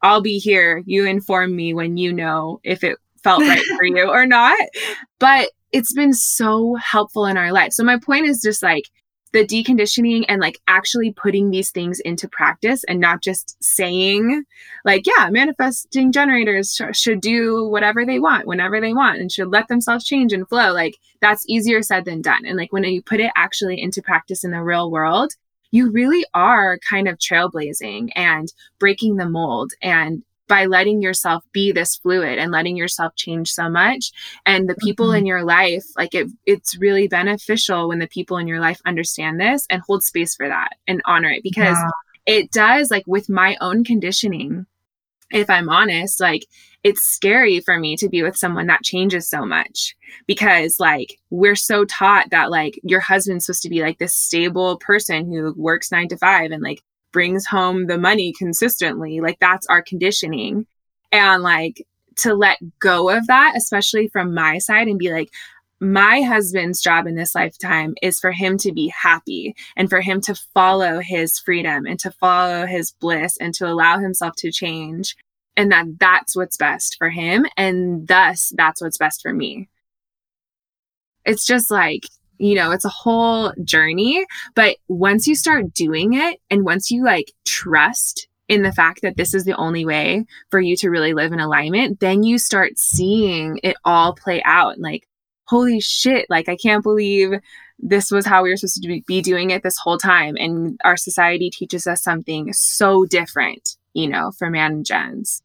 I'll 0.00 0.22
be 0.22 0.38
here. 0.38 0.84
You 0.86 1.06
inform 1.06 1.56
me 1.56 1.74
when 1.74 1.96
you 1.96 2.12
know 2.12 2.60
if 2.62 2.84
it 2.84 2.98
felt 3.24 3.40
right 3.40 3.62
for 3.76 3.84
you 3.84 4.08
or 4.08 4.26
not. 4.26 4.56
But 5.18 5.50
it's 5.72 5.92
been 5.92 6.12
so 6.12 6.74
helpful 6.76 7.26
in 7.26 7.36
our 7.36 7.52
life. 7.52 7.72
So 7.72 7.84
my 7.84 7.98
point 7.98 8.26
is 8.26 8.42
just 8.42 8.62
like 8.62 8.84
the 9.32 9.46
deconditioning 9.46 10.24
and 10.28 10.40
like 10.40 10.58
actually 10.66 11.12
putting 11.12 11.50
these 11.50 11.70
things 11.70 12.00
into 12.00 12.28
practice 12.28 12.82
and 12.84 12.98
not 12.98 13.22
just 13.22 13.56
saying 13.62 14.44
like 14.84 15.06
yeah 15.06 15.28
manifesting 15.30 16.10
generators 16.10 16.74
sh- 16.74 16.98
should 16.98 17.20
do 17.20 17.68
whatever 17.68 18.04
they 18.04 18.18
want 18.18 18.46
whenever 18.46 18.80
they 18.80 18.92
want 18.92 19.20
and 19.20 19.30
should 19.30 19.48
let 19.48 19.68
themselves 19.68 20.04
change 20.04 20.32
and 20.32 20.48
flow 20.48 20.72
like 20.72 20.98
that's 21.20 21.44
easier 21.48 21.82
said 21.82 22.04
than 22.04 22.20
done 22.20 22.44
and 22.44 22.56
like 22.56 22.72
when 22.72 22.84
you 22.84 23.02
put 23.02 23.20
it 23.20 23.30
actually 23.36 23.80
into 23.80 24.02
practice 24.02 24.42
in 24.42 24.50
the 24.50 24.62
real 24.62 24.90
world 24.90 25.32
you 25.70 25.90
really 25.90 26.24
are 26.34 26.78
kind 26.88 27.06
of 27.06 27.18
trailblazing 27.18 28.10
and 28.16 28.52
breaking 28.80 29.16
the 29.16 29.28
mold 29.28 29.72
and 29.80 30.24
by 30.50 30.66
letting 30.66 31.00
yourself 31.00 31.44
be 31.52 31.70
this 31.70 31.94
fluid 31.94 32.36
and 32.36 32.50
letting 32.50 32.76
yourself 32.76 33.14
change 33.14 33.52
so 33.52 33.70
much 33.70 34.10
and 34.44 34.68
the 34.68 34.74
people 34.74 35.06
mm-hmm. 35.06 35.18
in 35.18 35.26
your 35.26 35.44
life 35.44 35.84
like 35.96 36.12
it 36.12 36.26
it's 36.44 36.76
really 36.76 37.06
beneficial 37.06 37.86
when 37.86 38.00
the 38.00 38.08
people 38.08 38.36
in 38.36 38.48
your 38.48 38.58
life 38.58 38.80
understand 38.84 39.40
this 39.40 39.64
and 39.70 39.80
hold 39.82 40.02
space 40.02 40.34
for 40.34 40.48
that 40.48 40.70
and 40.88 41.00
honor 41.04 41.30
it 41.30 41.44
because 41.44 41.78
yeah. 41.78 42.34
it 42.34 42.50
does 42.50 42.90
like 42.90 43.04
with 43.06 43.28
my 43.28 43.56
own 43.60 43.84
conditioning 43.84 44.66
if 45.30 45.48
i'm 45.48 45.68
honest 45.68 46.20
like 46.20 46.44
it's 46.82 47.02
scary 47.02 47.60
for 47.60 47.78
me 47.78 47.96
to 47.96 48.08
be 48.08 48.24
with 48.24 48.36
someone 48.36 48.66
that 48.66 48.82
changes 48.82 49.28
so 49.28 49.46
much 49.46 49.94
because 50.26 50.80
like 50.80 51.16
we're 51.30 51.54
so 51.54 51.84
taught 51.84 52.28
that 52.30 52.50
like 52.50 52.80
your 52.82 53.00
husband's 53.00 53.46
supposed 53.46 53.62
to 53.62 53.68
be 53.68 53.82
like 53.82 53.98
this 53.98 54.14
stable 54.14 54.78
person 54.78 55.30
who 55.30 55.54
works 55.56 55.92
9 55.92 56.08
to 56.08 56.16
5 56.16 56.50
and 56.50 56.62
like 56.62 56.82
brings 57.12 57.46
home 57.46 57.86
the 57.86 57.98
money 57.98 58.32
consistently. 58.32 59.20
Like 59.20 59.38
that's 59.40 59.66
our 59.66 59.82
conditioning. 59.82 60.66
And 61.12 61.42
like 61.42 61.86
to 62.16 62.34
let 62.34 62.58
go 62.78 63.10
of 63.10 63.26
that, 63.26 63.54
especially 63.56 64.08
from 64.08 64.34
my 64.34 64.58
side, 64.58 64.88
and 64.88 64.98
be 64.98 65.12
like, 65.12 65.30
my 65.80 66.20
husband's 66.20 66.82
job 66.82 67.06
in 67.06 67.14
this 67.14 67.34
lifetime 67.34 67.94
is 68.02 68.20
for 68.20 68.32
him 68.32 68.58
to 68.58 68.70
be 68.70 68.88
happy 68.88 69.54
and 69.76 69.88
for 69.88 70.02
him 70.02 70.20
to 70.20 70.34
follow 70.34 71.00
his 71.00 71.38
freedom 71.38 71.86
and 71.86 71.98
to 72.00 72.10
follow 72.10 72.66
his 72.66 72.90
bliss 72.90 73.38
and 73.38 73.54
to 73.54 73.66
allow 73.66 73.98
himself 73.98 74.34
to 74.36 74.52
change 74.52 75.16
and 75.56 75.72
that 75.72 75.86
that's 75.98 76.36
what's 76.36 76.58
best 76.58 76.96
for 76.98 77.08
him 77.08 77.46
and 77.56 78.06
thus 78.08 78.52
that's 78.56 78.82
what's 78.82 78.98
best 78.98 79.22
for 79.22 79.32
me 79.32 79.68
it's 81.24 81.46
just 81.46 81.70
like 81.70 82.06
you 82.40 82.54
know, 82.54 82.70
it's 82.70 82.86
a 82.86 82.88
whole 82.88 83.52
journey. 83.64 84.24
But 84.54 84.78
once 84.88 85.26
you 85.26 85.34
start 85.34 85.74
doing 85.74 86.14
it 86.14 86.40
and 86.50 86.64
once 86.64 86.90
you 86.90 87.04
like 87.04 87.32
trust 87.46 88.28
in 88.48 88.62
the 88.62 88.72
fact 88.72 89.02
that 89.02 89.16
this 89.16 89.34
is 89.34 89.44
the 89.44 89.56
only 89.56 89.84
way 89.84 90.24
for 90.50 90.58
you 90.58 90.74
to 90.76 90.88
really 90.88 91.12
live 91.12 91.32
in 91.32 91.38
alignment, 91.38 92.00
then 92.00 92.22
you 92.22 92.38
start 92.38 92.78
seeing 92.78 93.60
it 93.62 93.76
all 93.84 94.14
play 94.14 94.42
out. 94.44 94.78
Like, 94.78 95.06
holy 95.44 95.80
shit, 95.80 96.26
like, 96.30 96.48
I 96.48 96.56
can't 96.56 96.82
believe 96.82 97.32
this 97.78 98.10
was 98.10 98.26
how 98.26 98.42
we 98.42 98.50
were 98.50 98.56
supposed 98.56 98.82
to 98.82 99.02
be 99.06 99.22
doing 99.22 99.50
it 99.50 99.62
this 99.62 99.78
whole 99.78 99.98
time. 99.98 100.36
And 100.38 100.80
our 100.82 100.96
society 100.96 101.50
teaches 101.50 101.86
us 101.86 102.02
something 102.02 102.52
so 102.54 103.04
different, 103.04 103.76
you 103.92 104.08
know, 104.08 104.32
for 104.38 104.50
man 104.50 104.72
and 104.72 104.86
gens. 104.86 105.42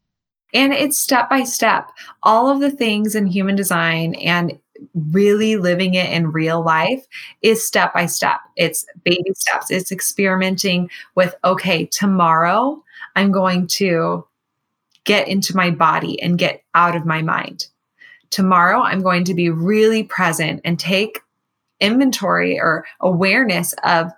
And 0.54 0.72
it's 0.72 0.96
step 0.96 1.28
by 1.28 1.42
step. 1.42 1.90
All 2.22 2.48
of 2.48 2.60
the 2.60 2.70
things 2.70 3.14
in 3.14 3.26
human 3.26 3.54
design 3.54 4.14
and 4.14 4.58
really 4.94 5.56
living 5.56 5.94
it 5.94 6.10
in 6.10 6.32
real 6.32 6.62
life 6.62 7.06
is 7.42 7.66
step 7.66 7.94
by 7.94 8.06
step. 8.06 8.40
It's 8.56 8.86
baby 9.04 9.32
steps. 9.34 9.70
It's 9.70 9.92
experimenting 9.92 10.90
with, 11.14 11.34
okay, 11.44 11.86
tomorrow 11.86 12.82
I'm 13.14 13.32
going 13.32 13.66
to 13.68 14.26
get 15.04 15.28
into 15.28 15.56
my 15.56 15.70
body 15.70 16.20
and 16.20 16.38
get 16.38 16.62
out 16.74 16.96
of 16.96 17.06
my 17.06 17.22
mind. 17.22 17.66
Tomorrow 18.30 18.80
I'm 18.80 19.02
going 19.02 19.24
to 19.24 19.34
be 19.34 19.50
really 19.50 20.02
present 20.02 20.60
and 20.64 20.78
take 20.78 21.20
inventory 21.80 22.58
or 22.58 22.84
awareness 23.00 23.74
of 23.84 24.10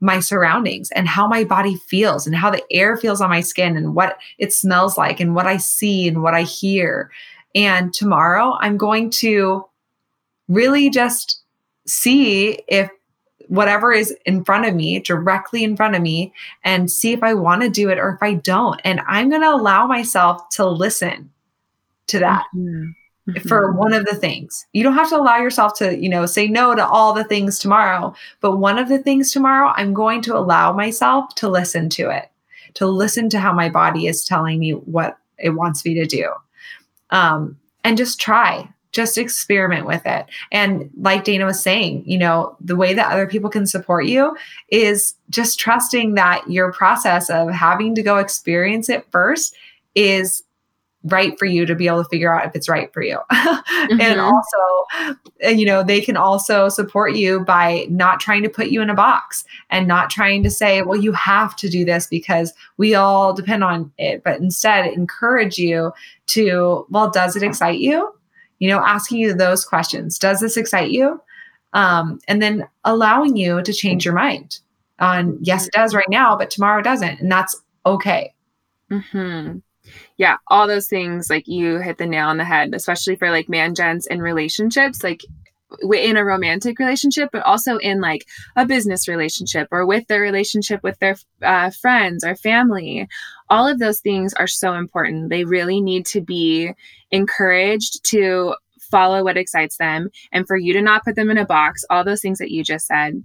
my 0.00 0.20
surroundings 0.20 0.90
and 0.92 1.06
how 1.06 1.26
my 1.26 1.44
body 1.44 1.76
feels 1.76 2.26
and 2.26 2.34
how 2.34 2.50
the 2.50 2.62
air 2.70 2.96
feels 2.96 3.20
on 3.20 3.28
my 3.28 3.40
skin 3.40 3.76
and 3.76 3.94
what 3.94 4.18
it 4.38 4.52
smells 4.52 4.96
like 4.96 5.20
and 5.20 5.34
what 5.34 5.46
I 5.46 5.58
see 5.58 6.08
and 6.08 6.22
what 6.22 6.34
I 6.34 6.42
hear. 6.42 7.10
And 7.54 7.92
tomorrow 7.92 8.56
I'm 8.60 8.76
going 8.76 9.10
to 9.10 9.66
really 10.50 10.90
just 10.90 11.40
see 11.86 12.58
if 12.68 12.90
whatever 13.48 13.92
is 13.92 14.14
in 14.26 14.44
front 14.44 14.66
of 14.66 14.74
me, 14.74 15.00
directly 15.00 15.64
in 15.64 15.76
front 15.76 15.96
of 15.96 16.02
me, 16.02 16.32
and 16.62 16.90
see 16.90 17.12
if 17.12 17.22
I 17.22 17.34
want 17.34 17.62
to 17.62 17.68
do 17.68 17.88
it 17.88 17.98
or 17.98 18.10
if 18.10 18.22
I 18.22 18.34
don't. 18.34 18.80
And 18.84 19.00
I'm 19.08 19.28
going 19.28 19.40
to 19.42 19.54
allow 19.54 19.86
myself 19.86 20.48
to 20.50 20.66
listen 20.66 21.30
to 22.08 22.18
that. 22.18 22.44
Mm-hmm. 22.54 22.90
Mm-hmm. 23.28 23.48
For 23.48 23.72
one 23.72 23.92
of 23.92 24.06
the 24.06 24.14
things, 24.14 24.66
you 24.72 24.82
don't 24.82 24.94
have 24.94 25.10
to 25.10 25.16
allow 25.16 25.36
yourself 25.36 25.74
to, 25.78 25.96
you 25.96 26.08
know, 26.08 26.26
say 26.26 26.48
no 26.48 26.74
to 26.74 26.86
all 26.86 27.12
the 27.12 27.24
things 27.24 27.58
tomorrow. 27.58 28.14
But 28.40 28.56
one 28.56 28.78
of 28.78 28.88
the 28.88 28.98
things 28.98 29.30
tomorrow, 29.30 29.72
I'm 29.76 29.94
going 29.94 30.22
to 30.22 30.36
allow 30.36 30.72
myself 30.72 31.34
to 31.36 31.48
listen 31.48 31.90
to 31.90 32.10
it, 32.10 32.30
to 32.74 32.86
listen 32.86 33.28
to 33.30 33.38
how 33.38 33.52
my 33.52 33.68
body 33.68 34.06
is 34.06 34.24
telling 34.24 34.58
me 34.58 34.72
what 34.72 35.18
it 35.38 35.50
wants 35.50 35.84
me 35.84 35.94
to 35.94 36.06
do. 36.06 36.32
Um, 37.10 37.58
and 37.84 37.98
just 37.98 38.20
try 38.20 38.72
just 38.92 39.18
experiment 39.18 39.86
with 39.86 40.04
it. 40.04 40.26
And 40.50 40.90
like 40.96 41.24
Dana 41.24 41.44
was 41.44 41.62
saying, 41.62 42.02
you 42.06 42.18
know, 42.18 42.56
the 42.60 42.76
way 42.76 42.94
that 42.94 43.12
other 43.12 43.26
people 43.26 43.50
can 43.50 43.66
support 43.66 44.06
you 44.06 44.36
is 44.68 45.14
just 45.28 45.58
trusting 45.58 46.14
that 46.14 46.48
your 46.50 46.72
process 46.72 47.30
of 47.30 47.50
having 47.50 47.94
to 47.94 48.02
go 48.02 48.18
experience 48.18 48.88
it 48.88 49.06
first 49.10 49.54
is 49.94 50.42
right 51.04 51.38
for 51.38 51.46
you 51.46 51.64
to 51.64 51.74
be 51.74 51.86
able 51.86 52.02
to 52.02 52.08
figure 52.10 52.34
out 52.34 52.46
if 52.46 52.54
it's 52.54 52.68
right 52.68 52.92
for 52.92 53.02
you. 53.02 53.18
mm-hmm. 53.32 54.00
And 54.00 54.20
also, 54.20 55.16
you 55.42 55.64
know, 55.64 55.82
they 55.82 56.00
can 56.00 56.16
also 56.16 56.68
support 56.68 57.14
you 57.14 57.40
by 57.40 57.86
not 57.88 58.20
trying 58.20 58.42
to 58.42 58.50
put 58.50 58.68
you 58.68 58.82
in 58.82 58.90
a 58.90 58.94
box 58.94 59.44
and 59.70 59.88
not 59.88 60.10
trying 60.10 60.42
to 60.42 60.50
say, 60.50 60.82
well, 60.82 61.00
you 61.00 61.12
have 61.12 61.56
to 61.56 61.70
do 61.70 61.84
this 61.84 62.06
because 62.06 62.52
we 62.76 62.94
all 62.94 63.32
depend 63.32 63.64
on 63.64 63.90
it, 63.96 64.22
but 64.22 64.40
instead 64.40 64.86
encourage 64.92 65.56
you 65.56 65.92
to, 66.26 66.86
well, 66.90 67.10
does 67.10 67.34
it 67.34 67.42
excite 67.42 67.78
you? 67.78 68.12
You 68.60 68.68
know, 68.68 68.78
asking 68.78 69.18
you 69.18 69.34
those 69.34 69.64
questions. 69.64 70.18
Does 70.18 70.38
this 70.38 70.56
excite 70.56 70.92
you? 70.92 71.20
Um, 71.72 72.20
and 72.28 72.40
then 72.40 72.68
allowing 72.84 73.36
you 73.36 73.62
to 73.62 73.72
change 73.72 74.04
your 74.04 74.14
mind 74.14 74.60
on, 75.00 75.38
yes, 75.40 75.66
it 75.66 75.72
does 75.72 75.94
right 75.94 76.08
now, 76.08 76.36
but 76.36 76.50
tomorrow 76.50 76.82
doesn't. 76.82 77.20
And 77.20 77.30
that's 77.30 77.60
okay. 77.84 78.32
mm-hmm. 78.90 79.58
Yeah, 80.16 80.36
all 80.46 80.68
those 80.68 80.88
things 80.88 81.30
like 81.30 81.48
you 81.48 81.78
hit 81.78 81.98
the 81.98 82.06
nail 82.06 82.28
on 82.28 82.36
the 82.36 82.44
head, 82.44 82.74
especially 82.74 83.16
for 83.16 83.30
like 83.30 83.48
man 83.48 83.74
gens 83.74 84.06
in 84.06 84.22
relationships. 84.22 85.02
Like 85.02 85.22
in 85.92 86.16
a 86.16 86.24
romantic 86.24 86.78
relationship, 86.78 87.30
but 87.32 87.44
also 87.44 87.76
in 87.78 88.00
like 88.00 88.26
a 88.56 88.66
business 88.66 89.06
relationship 89.06 89.68
or 89.70 89.86
with 89.86 90.06
their 90.08 90.20
relationship 90.20 90.82
with 90.82 90.98
their 90.98 91.16
uh, 91.42 91.70
friends 91.70 92.24
or 92.24 92.34
family. 92.34 93.08
All 93.50 93.66
of 93.66 93.78
those 93.78 94.00
things 94.00 94.32
are 94.34 94.46
so 94.46 94.74
important. 94.74 95.28
They 95.28 95.44
really 95.44 95.80
need 95.80 96.06
to 96.06 96.20
be 96.20 96.72
encouraged 97.10 98.04
to 98.06 98.54
follow 98.90 99.22
what 99.22 99.36
excites 99.36 99.76
them 99.76 100.10
and 100.32 100.46
for 100.46 100.56
you 100.56 100.72
to 100.72 100.82
not 100.82 101.04
put 101.04 101.16
them 101.16 101.30
in 101.30 101.38
a 101.38 101.46
box, 101.46 101.84
all 101.90 102.04
those 102.04 102.20
things 102.20 102.38
that 102.38 102.50
you 102.50 102.64
just 102.64 102.86
said. 102.86 103.22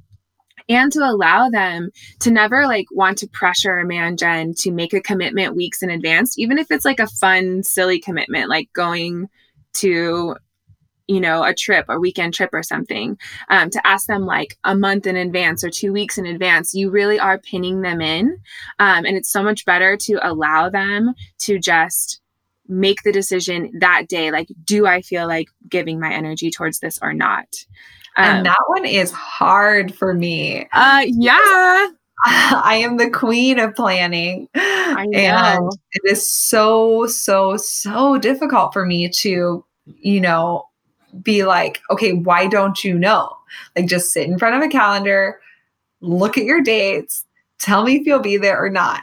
And 0.68 0.92
to 0.94 1.00
allow 1.00 1.50
them 1.50 1.90
to 2.22 2.32
never 2.32 2.66
like 2.66 2.88
want 2.92 3.20
to 3.20 3.28
pressure 3.28 3.78
a 3.78 3.86
man 3.86 4.18
gen, 4.18 4.54
to 4.60 4.72
make 4.72 4.94
a 4.94 5.02
commitment 5.02 5.56
weeks 5.56 5.84
in 5.84 5.92
advance, 5.92 6.40
even 6.40 6.58
if 6.58 6.72
it's 6.72 6.86
like 6.86 7.00
a 7.00 7.08
fun, 7.08 7.62
silly 7.62 8.00
commitment, 8.00 8.50
like 8.50 8.70
going 8.74 9.30
to 9.74 10.36
you 11.08 11.20
know, 11.20 11.44
a 11.44 11.54
trip, 11.54 11.86
a 11.90 12.00
weekend 12.00 12.34
trip 12.34 12.50
or 12.54 12.64
something, 12.64 13.18
um, 13.50 13.70
to 13.70 13.88
ask 13.88 14.08
them 14.08 14.26
like 14.26 14.58
a 14.64 14.76
month 14.76 15.06
in 15.06 15.16
advance 15.16 15.64
or 15.64 15.70
two 15.70 15.94
weeks 15.94 16.18
in 16.18 16.26
advance, 16.26 16.74
you 16.74 16.90
really 16.90 17.20
are 17.20 17.38
pinning 17.38 17.82
them 17.82 18.02
in. 18.02 18.38
Um, 18.80 19.06
and 19.06 19.16
it's 19.16 19.32
so 19.32 19.44
much 19.44 19.66
better 19.66 19.98
to 19.98 20.20
allow 20.24 20.70
them 20.70 21.14
to 21.40 21.60
just 21.60 22.22
make 22.68 23.04
the 23.04 23.12
decision 23.12 23.72
that 23.80 24.08
day 24.08 24.32
like, 24.32 24.50
do 24.64 24.88
I 24.88 25.02
feel 25.02 25.28
like 25.28 25.50
giving 25.70 26.00
my 26.00 26.12
energy 26.12 26.50
towards 26.50 26.80
this 26.80 26.98
or 27.02 27.14
not? 27.14 27.48
Um, 28.18 28.38
and 28.38 28.46
that 28.46 28.64
one 28.68 28.86
is 28.86 29.12
hard 29.12 29.94
for 29.94 30.14
me. 30.14 30.68
Uh, 30.72 31.06
yeah. 31.06 31.88
I 32.26 32.82
am 32.82 32.98
the 32.98 33.10
queen 33.10 33.60
of 33.60 33.76
planning. 33.76 34.48
And 34.56 35.14
it 35.14 36.02
is 36.06 36.30
so, 36.30 37.08
so, 37.08 37.58
so 37.58 38.18
difficult 38.18 38.74
for 38.74 38.86
me 38.86 39.10
to, 39.10 39.66
you 39.86 40.22
know, 40.22 40.68
be 41.22 41.44
like, 41.44 41.82
okay, 41.90 42.14
why 42.14 42.48
don't 42.48 42.84
you 42.84 42.98
know? 42.98 43.36
Like 43.76 43.88
just 43.88 44.12
sit 44.12 44.28
in 44.28 44.38
front 44.38 44.56
of 44.56 44.62
a 44.62 44.72
calendar, 44.72 45.40
look 46.02 46.38
at 46.38 46.44
your 46.46 46.62
dates, 46.62 47.26
tell 47.60 47.84
me 47.84 47.96
if 47.96 48.06
you'll 48.06 48.20
be 48.20 48.38
there 48.38 48.64
or 48.64 48.70
not 48.70 49.02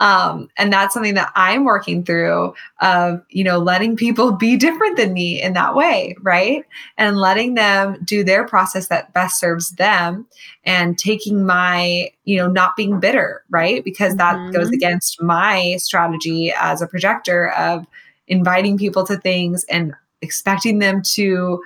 um, 0.00 0.48
and 0.58 0.72
that's 0.72 0.92
something 0.92 1.14
that 1.14 1.32
i'm 1.36 1.64
working 1.64 2.04
through 2.04 2.52
of 2.80 3.22
you 3.28 3.44
know 3.44 3.58
letting 3.58 3.96
people 3.96 4.32
be 4.32 4.56
different 4.56 4.96
than 4.96 5.12
me 5.12 5.40
in 5.40 5.52
that 5.52 5.74
way 5.74 6.14
right 6.20 6.64
and 6.98 7.16
letting 7.16 7.54
them 7.54 7.96
do 8.04 8.24
their 8.24 8.46
process 8.46 8.88
that 8.88 9.12
best 9.12 9.38
serves 9.38 9.70
them 9.72 10.26
and 10.64 10.98
taking 10.98 11.46
my 11.46 12.10
you 12.24 12.36
know 12.36 12.48
not 12.48 12.76
being 12.76 12.98
bitter 12.98 13.42
right 13.48 13.84
because 13.84 14.16
that 14.16 14.36
mm-hmm. 14.36 14.52
goes 14.52 14.70
against 14.70 15.22
my 15.22 15.76
strategy 15.78 16.52
as 16.58 16.82
a 16.82 16.86
projector 16.86 17.50
of 17.52 17.86
inviting 18.26 18.76
people 18.76 19.06
to 19.06 19.16
things 19.16 19.64
and 19.64 19.94
expecting 20.24 20.78
them 20.78 21.02
to 21.02 21.62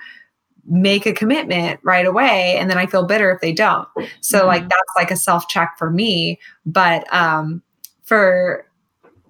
make 0.65 1.07
a 1.07 1.13
commitment 1.13 1.79
right 1.83 2.05
away 2.05 2.55
and 2.57 2.69
then 2.69 2.77
I 2.77 2.85
feel 2.85 3.05
bitter 3.05 3.31
if 3.31 3.41
they 3.41 3.53
don't. 3.53 3.87
So 4.21 4.39
mm-hmm. 4.39 4.47
like 4.47 4.63
that's 4.63 4.93
like 4.95 5.09
a 5.09 5.15
self 5.15 5.47
check 5.47 5.75
for 5.77 5.89
me, 5.89 6.39
but 6.65 7.11
um 7.13 7.63
for 8.03 8.65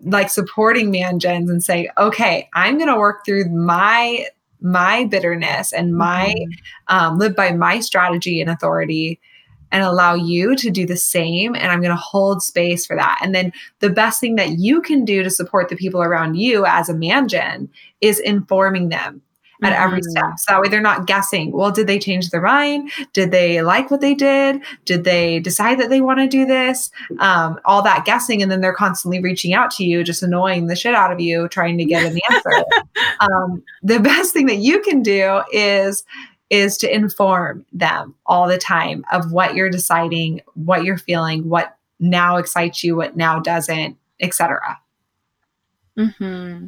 like 0.03 0.29
supporting 0.29 0.91
me 0.91 1.01
man 1.01 1.19
gens 1.19 1.49
and 1.49 1.63
saying, 1.63 1.89
"Okay, 1.97 2.49
I'm 2.53 2.77
going 2.77 2.89
to 2.89 2.97
work 2.97 3.25
through 3.25 3.49
my 3.49 4.25
my 4.61 5.05
bitterness 5.05 5.71
and 5.73 5.95
my 5.95 6.33
mm-hmm. 6.37 6.95
um, 6.95 7.17
live 7.17 7.35
by 7.35 7.51
my 7.51 7.79
strategy 7.79 8.41
and 8.41 8.49
authority 8.49 9.19
and 9.71 9.83
allow 9.83 10.13
you 10.13 10.55
to 10.55 10.69
do 10.69 10.85
the 10.85 10.97
same 10.97 11.55
and 11.55 11.71
i'm 11.71 11.81
going 11.81 11.89
to 11.89 11.95
hold 11.95 12.41
space 12.41 12.85
for 12.85 12.95
that 12.95 13.19
and 13.21 13.33
then 13.33 13.51
the 13.79 13.89
best 13.89 14.19
thing 14.19 14.35
that 14.35 14.59
you 14.59 14.81
can 14.81 15.05
do 15.05 15.23
to 15.23 15.29
support 15.29 15.69
the 15.69 15.75
people 15.75 16.01
around 16.01 16.35
you 16.35 16.65
as 16.65 16.89
a 16.89 16.93
man 16.93 17.27
gen 17.27 17.69
is 18.01 18.19
informing 18.19 18.89
them 18.89 19.21
at 19.61 19.73
mm-hmm. 19.73 19.83
every 19.83 20.01
step. 20.03 20.37
So 20.37 20.53
that 20.53 20.61
way 20.61 20.69
they're 20.69 20.81
not 20.81 21.05
guessing. 21.05 21.51
Well, 21.51 21.71
did 21.71 21.87
they 21.87 21.99
change 21.99 22.29
their 22.29 22.41
mind? 22.41 22.91
Did 23.13 23.31
they 23.31 23.61
like 23.61 23.91
what 23.91 24.01
they 24.01 24.13
did? 24.13 24.61
Did 24.85 25.03
they 25.03 25.39
decide 25.39 25.79
that 25.79 25.89
they 25.89 26.01
want 26.01 26.19
to 26.19 26.27
do 26.27 26.45
this? 26.45 26.91
Um, 27.19 27.59
all 27.65 27.81
that 27.81 28.05
guessing. 28.05 28.41
And 28.41 28.51
then 28.51 28.61
they're 28.61 28.73
constantly 28.73 29.19
reaching 29.19 29.53
out 29.53 29.71
to 29.71 29.83
you, 29.83 30.03
just 30.03 30.23
annoying 30.23 30.67
the 30.67 30.75
shit 30.75 30.95
out 30.95 31.11
of 31.11 31.19
you, 31.19 31.47
trying 31.49 31.77
to 31.77 31.85
get 31.85 32.05
an 32.05 32.19
answer. 32.31 32.63
um, 33.19 33.63
the 33.83 33.99
best 33.99 34.33
thing 34.33 34.45
that 34.45 34.57
you 34.57 34.81
can 34.81 35.01
do 35.01 35.41
is 35.51 36.03
is 36.49 36.77
to 36.77 36.93
inform 36.93 37.65
them 37.71 38.15
all 38.25 38.47
the 38.47 38.57
time 38.57 39.05
of 39.11 39.31
what 39.31 39.55
you're 39.55 39.69
deciding, 39.69 40.41
what 40.55 40.83
you're 40.83 40.97
feeling, 40.97 41.47
what 41.47 41.77
now 41.99 42.37
excites 42.37 42.83
you, 42.83 42.95
what 42.95 43.15
now 43.15 43.39
doesn't, 43.39 43.97
etc. 44.19 44.77
Mm-hmm. 45.97 46.67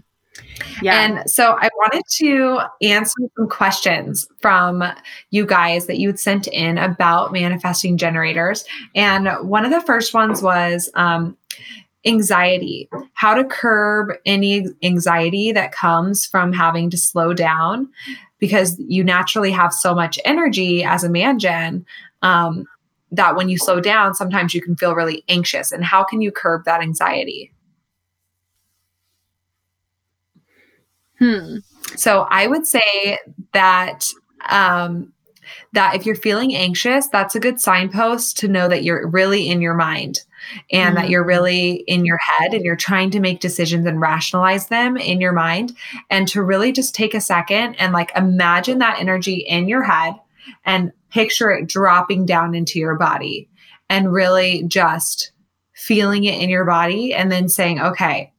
Yeah. 0.82 1.02
And 1.02 1.30
so 1.30 1.58
I 1.60 1.70
wanted 1.76 2.04
to 2.18 2.62
answer 2.82 3.14
some 3.38 3.50
questions 3.50 4.28
from 4.42 4.84
you 5.30 5.46
guys 5.46 5.88
that 5.88 6.00
you'd 6.00 6.20
sent 6.20 6.48
in 6.48 6.78
about 6.78 7.34
manifesting 7.34 7.98
generators. 7.98 8.64
And 8.96 9.30
one 9.48 9.66
of 9.66 9.72
the 9.72 9.82
first 9.82 10.14
ones 10.14 10.42
was 10.42 10.90
um, 10.96 11.38
anxiety, 12.06 12.90
how 13.14 13.34
to 13.34 13.44
curb 13.44 14.14
any 14.26 14.66
anxiety 14.84 15.52
that 15.52 15.72
comes 15.72 16.26
from 16.26 16.52
having 16.54 16.90
to 16.90 16.98
slow 16.98 17.34
down 17.34 17.90
because 18.40 18.80
you 18.80 19.04
naturally 19.04 19.52
have 19.52 19.74
so 19.74 19.94
much 19.94 20.20
energy 20.26 20.84
as 20.84 21.04
a 21.04 21.10
man 21.10 21.38
gen. 21.40 21.86
Um, 22.22 22.66
that 23.14 23.36
when 23.36 23.50
you 23.50 23.58
slow 23.58 23.82
down, 23.82 24.14
sometimes 24.14 24.54
you 24.54 24.62
can 24.62 24.76
feel 24.76 24.96
really 24.96 25.24
anxious. 25.28 25.72
And 25.72 25.84
how 25.84 26.04
can 26.04 26.22
you 26.22 26.32
curb 26.32 26.64
that 26.64 26.82
anxiety? 26.82 27.52
Hmm. 31.20 31.58
So 31.96 32.26
I 32.30 32.48
would 32.48 32.66
say 32.66 33.20
that 33.54 34.06
um, 34.50 35.12
that 35.74 35.94
if 35.96 36.06
you're 36.06 36.16
feeling 36.16 36.56
anxious, 36.56 37.08
that's 37.08 37.36
a 37.36 37.40
good 37.40 37.60
signpost 37.60 38.38
to 38.40 38.48
know 38.48 38.70
that 38.70 38.84
you're 38.84 39.08
really 39.08 39.50
in 39.50 39.62
your 39.62 39.74
mind 39.74 40.22
and 40.72 40.96
mm-hmm. 40.96 41.04
that 41.04 41.10
you're 41.10 41.24
really 41.24 41.84
in 41.88 42.06
your 42.06 42.18
head 42.18 42.54
and 42.54 42.64
you're 42.64 42.76
trying 42.76 43.12
to 43.12 43.20
make 43.20 43.40
decisions 43.40 43.86
and 43.86 44.02
rationalize 44.02 44.68
them 44.68 44.98
in 44.98 45.22
your 45.22 45.32
mind 45.32 45.76
and 46.10 46.28
to 46.28 46.44
really 46.44 46.72
just 46.72 46.96
take 46.96 47.14
a 47.14 47.22
second 47.22 47.76
and 47.76 47.94
like 47.94 48.12
imagine 48.16 48.80
that 48.80 49.00
energy 49.00 49.46
in 49.48 49.68
your 49.68 49.84
head 49.84 50.14
and 50.66 50.92
picture 51.10 51.52
it 51.52 51.68
dropping 51.68 52.26
down 52.26 52.56
into 52.56 52.80
your 52.80 52.96
body 52.96 53.50
and 53.90 54.14
really 54.14 54.64
just 54.64 55.32
feeling 55.74 56.24
it 56.24 56.42
in 56.42 56.50
your 56.50 56.66
body 56.66 57.14
and 57.14 57.32
then 57.32 57.50
saying, 57.50 57.80
okay, 57.80 58.32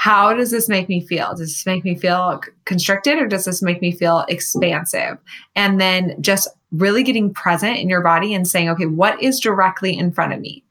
how 0.00 0.32
does 0.32 0.50
this 0.50 0.66
make 0.66 0.88
me 0.88 1.04
feel? 1.04 1.34
Does 1.34 1.50
this 1.50 1.66
make 1.66 1.84
me 1.84 1.94
feel 1.94 2.40
constricted 2.64 3.18
or 3.18 3.26
does 3.26 3.44
this 3.44 3.60
make 3.60 3.82
me 3.82 3.92
feel 3.92 4.24
expansive? 4.28 5.18
And 5.54 5.78
then 5.78 6.16
just 6.22 6.48
really 6.72 7.02
getting 7.02 7.34
present 7.34 7.76
in 7.76 7.90
your 7.90 8.00
body 8.00 8.32
and 8.32 8.48
saying, 8.48 8.70
okay, 8.70 8.86
what 8.86 9.22
is 9.22 9.40
directly 9.40 9.98
in 9.98 10.10
front 10.10 10.32
of 10.32 10.40
me? 10.40 10.64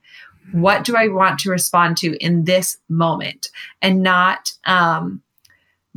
What 0.51 0.83
do 0.83 0.95
I 0.95 1.07
want 1.07 1.39
to 1.39 1.49
respond 1.49 1.97
to 1.97 2.17
in 2.23 2.45
this 2.45 2.77
moment? 2.89 3.49
And 3.81 4.01
not, 4.03 4.51
um, 4.65 5.21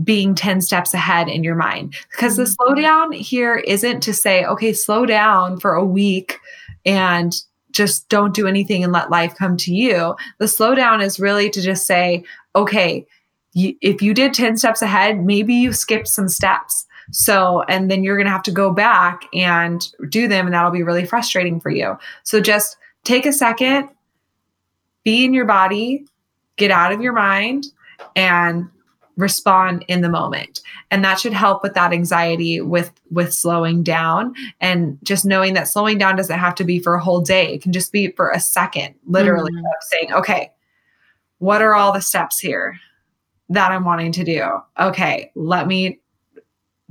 being 0.02 0.34
10 0.34 0.60
steps 0.60 0.94
ahead 0.94 1.28
in 1.28 1.44
your 1.44 1.54
mind. 1.54 1.94
Because 2.10 2.36
the 2.36 2.44
mm-hmm. 2.44 2.80
slowdown 2.80 3.14
here 3.14 3.56
isn't 3.56 4.00
to 4.02 4.14
say, 4.14 4.44
okay, 4.44 4.72
slow 4.72 5.06
down 5.06 5.60
for 5.60 5.74
a 5.74 5.84
week 5.84 6.38
and 6.84 7.34
just 7.70 8.08
don't 8.08 8.34
do 8.34 8.46
anything 8.46 8.84
and 8.84 8.92
let 8.92 9.10
life 9.10 9.34
come 9.34 9.56
to 9.58 9.74
you. 9.74 10.14
The 10.38 10.46
slowdown 10.46 11.02
is 11.02 11.20
really 11.20 11.50
to 11.50 11.60
just 11.60 11.86
say, 11.86 12.24
okay, 12.54 13.06
you, 13.54 13.74
if 13.80 14.00
you 14.02 14.14
did 14.14 14.34
10 14.34 14.56
steps 14.56 14.82
ahead, 14.82 15.24
maybe 15.24 15.54
you 15.54 15.72
skipped 15.72 16.08
some 16.08 16.28
steps. 16.28 16.86
So, 17.10 17.62
and 17.68 17.90
then 17.90 18.02
you're 18.02 18.16
going 18.16 18.26
to 18.26 18.32
have 18.32 18.42
to 18.44 18.52
go 18.52 18.72
back 18.72 19.22
and 19.34 19.86
do 20.08 20.28
them, 20.28 20.46
and 20.46 20.54
that'll 20.54 20.70
be 20.70 20.82
really 20.82 21.04
frustrating 21.04 21.60
for 21.60 21.70
you. 21.70 21.98
So, 22.22 22.40
just 22.40 22.76
take 23.04 23.26
a 23.26 23.32
second, 23.32 23.88
be 25.04 25.24
in 25.24 25.34
your 25.34 25.44
body, 25.44 26.06
get 26.56 26.70
out 26.70 26.92
of 26.92 27.00
your 27.00 27.12
mind, 27.12 27.66
and 28.16 28.68
respond 29.16 29.84
in 29.88 30.00
the 30.00 30.08
moment 30.08 30.62
and 30.90 31.04
that 31.04 31.20
should 31.20 31.34
help 31.34 31.62
with 31.62 31.74
that 31.74 31.92
anxiety 31.92 32.62
with 32.62 32.90
with 33.10 33.30
slowing 33.30 33.82
down 33.82 34.34
and 34.58 34.98
just 35.02 35.26
knowing 35.26 35.52
that 35.52 35.68
slowing 35.68 35.98
down 35.98 36.16
doesn't 36.16 36.38
have 36.38 36.54
to 36.54 36.64
be 36.64 36.78
for 36.78 36.94
a 36.94 37.04
whole 37.04 37.20
day 37.20 37.52
it 37.52 37.62
can 37.62 37.74
just 37.74 37.92
be 37.92 38.10
for 38.12 38.30
a 38.30 38.40
second 38.40 38.94
literally 39.04 39.52
mm-hmm. 39.52 39.66
saying 39.82 40.10
okay 40.14 40.50
what 41.40 41.60
are 41.60 41.74
all 41.74 41.92
the 41.92 42.00
steps 42.00 42.38
here 42.38 42.80
that 43.52 43.70
I'm 43.70 43.84
wanting 43.84 44.12
to 44.12 44.24
do. 44.24 44.48
Okay, 44.78 45.30
let 45.34 45.66
me 45.66 46.00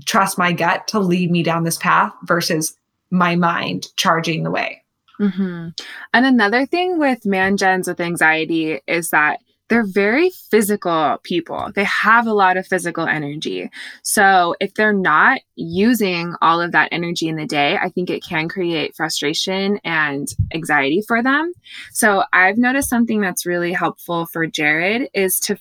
trust 0.05 0.38
my 0.38 0.51
gut 0.51 0.88
to 0.89 0.99
lead 0.99 1.32
me 1.32 1.43
down 1.43 1.64
this 1.64 1.78
path 1.78 2.14
versus 2.24 2.78
my 3.09 3.36
mind 3.36 3.88
charging 3.97 4.43
the 4.43 4.51
way. 4.51 4.80
Mm-hmm. 5.22 5.69
And 6.13 6.26
another 6.26 6.65
thing 6.65 6.97
with 6.97 7.26
man 7.26 7.57
gens 7.57 7.88
with 7.88 8.01
anxiety 8.01 8.82
is 8.88 9.11
that 9.11 9.39
they're 9.69 9.86
very 9.86 10.32
physical 10.49 11.17
people. 11.24 11.72
They 11.74 11.86
have 11.86 12.28
a 12.28 12.34
lot 12.34 12.57
of 12.57 12.67
physical 12.67 13.07
energy. 13.07 13.69
So 14.03 14.53
if 14.59 14.74
they're 14.74 14.91
not 14.91 15.39
using 15.62 16.36
all 16.41 16.62
of 16.62 16.72
that 16.72 16.89
energy 16.91 17.28
in 17.28 17.36
the 17.36 17.45
day, 17.45 17.78
I 17.78 17.89
think 17.89 18.09
it 18.09 18.24
can 18.24 18.49
create 18.49 18.95
frustration 18.95 19.80
and 19.84 20.28
anxiety 20.53 21.01
for 21.07 21.22
them. 21.22 21.53
So 21.91 22.24
I've 22.34 22.57
noticed 22.57 22.89
something 22.89 23.22
that's 23.22 23.45
really 23.45 23.74
helpful 23.74 24.26
for 24.26 24.47
Jared 24.47 25.09
is 25.14 25.39
to 25.41 25.57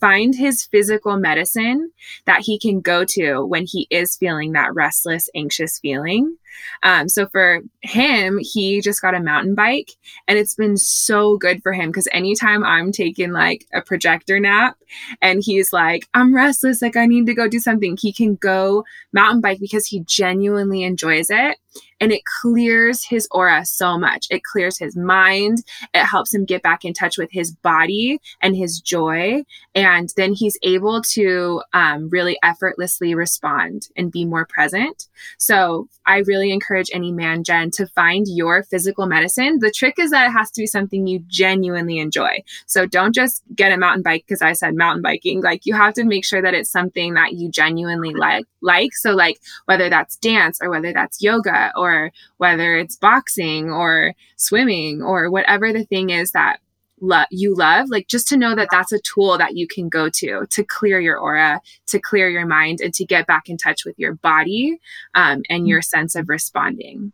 find 0.00 0.34
his 0.34 0.64
physical 0.64 1.16
medicine 1.16 1.90
that 2.26 2.42
he 2.42 2.58
can 2.58 2.80
go 2.80 3.04
to 3.04 3.44
when 3.44 3.66
he 3.66 3.86
is 3.90 4.16
feeling 4.16 4.52
that 4.52 4.74
restless, 4.74 5.28
anxious 5.34 5.78
feeling. 5.78 6.36
Um, 6.82 7.08
so 7.08 7.26
for 7.28 7.60
him, 7.82 8.38
he 8.40 8.80
just 8.80 9.02
got 9.02 9.14
a 9.14 9.20
mountain 9.20 9.54
bike 9.54 9.92
and 10.26 10.38
it's 10.38 10.54
been 10.54 10.76
so 10.76 11.36
good 11.36 11.62
for 11.62 11.72
him 11.72 11.90
because 11.90 12.08
anytime 12.12 12.64
I'm 12.64 12.92
taking 12.92 13.32
like 13.32 13.66
a 13.72 13.82
projector 13.82 14.40
nap 14.40 14.76
and 15.22 15.42
he's 15.44 15.72
like, 15.72 16.08
I'm 16.14 16.34
restless, 16.34 16.82
like 16.82 16.96
I 16.96 17.06
need 17.06 17.26
to 17.26 17.34
go 17.34 17.48
do 17.48 17.60
something, 17.60 17.96
he 17.96 18.12
can 18.12 18.34
go 18.36 18.84
mountain 19.12 19.29
bike 19.38 19.58
because 19.60 19.86
he 19.86 20.00
genuinely 20.00 20.82
enjoys 20.82 21.28
it 21.30 21.56
and 22.00 22.12
it 22.12 22.22
clears 22.40 23.04
his 23.04 23.28
aura 23.30 23.64
so 23.64 23.98
much. 23.98 24.26
It 24.30 24.42
clears 24.42 24.78
his 24.78 24.96
mind. 24.96 25.58
It 25.94 26.04
helps 26.04 26.32
him 26.32 26.44
get 26.44 26.62
back 26.62 26.84
in 26.84 26.94
touch 26.94 27.18
with 27.18 27.30
his 27.30 27.52
body 27.52 28.20
and 28.40 28.56
his 28.56 28.80
joy. 28.80 29.44
And 29.74 30.08
then 30.16 30.32
he's 30.32 30.58
able 30.62 31.02
to 31.02 31.62
um, 31.74 32.08
really 32.08 32.38
effortlessly 32.42 33.14
respond 33.14 33.88
and 33.96 34.10
be 34.10 34.24
more 34.24 34.46
present. 34.46 35.08
So 35.38 35.88
I 36.06 36.18
really 36.18 36.52
encourage 36.52 36.90
any 36.92 37.12
man 37.12 37.44
gen 37.44 37.70
to 37.72 37.86
find 37.86 38.26
your 38.28 38.62
physical 38.62 39.06
medicine. 39.06 39.58
The 39.60 39.70
trick 39.70 39.98
is 39.98 40.10
that 40.10 40.28
it 40.28 40.32
has 40.32 40.50
to 40.52 40.62
be 40.62 40.66
something 40.66 41.06
you 41.06 41.20
genuinely 41.28 41.98
enjoy. 41.98 42.42
So 42.66 42.86
don't 42.86 43.14
just 43.14 43.42
get 43.54 43.72
a 43.72 43.76
mountain 43.76 44.02
bike 44.02 44.24
because 44.26 44.42
I 44.42 44.54
said 44.54 44.74
mountain 44.74 45.02
biking. 45.02 45.42
Like 45.42 45.66
you 45.66 45.74
have 45.74 45.94
to 45.94 46.04
make 46.04 46.24
sure 46.24 46.40
that 46.40 46.54
it's 46.54 46.70
something 46.70 47.14
that 47.14 47.34
you 47.34 47.50
genuinely 47.50 48.14
like. 48.14 48.46
Like 48.62 48.92
so, 48.94 49.12
like 49.12 49.40
whether 49.66 49.88
that's 49.88 50.16
dance 50.16 50.58
or 50.60 50.70
whether 50.70 50.92
that's 50.92 51.22
yoga 51.22 51.59
or 51.76 52.12
whether 52.38 52.76
it's 52.76 52.96
boxing 52.96 53.70
or 53.70 54.14
swimming 54.36 55.02
or 55.02 55.30
whatever 55.30 55.72
the 55.72 55.84
thing 55.84 56.10
is 56.10 56.32
that 56.32 56.60
lo- 57.00 57.24
you 57.30 57.54
love 57.54 57.88
like 57.88 58.08
just 58.08 58.28
to 58.28 58.36
know 58.36 58.54
that 58.54 58.68
that's 58.70 58.92
a 58.92 59.00
tool 59.00 59.38
that 59.38 59.56
you 59.56 59.66
can 59.66 59.88
go 59.88 60.08
to 60.08 60.46
to 60.50 60.64
clear 60.64 61.00
your 61.00 61.18
aura 61.18 61.60
to 61.86 61.98
clear 61.98 62.28
your 62.28 62.46
mind 62.46 62.80
and 62.80 62.94
to 62.94 63.04
get 63.04 63.26
back 63.26 63.48
in 63.48 63.56
touch 63.56 63.84
with 63.84 63.98
your 63.98 64.14
body 64.14 64.78
um, 65.14 65.42
and 65.48 65.66
your 65.66 65.82
sense 65.82 66.14
of 66.14 66.28
responding. 66.28 67.12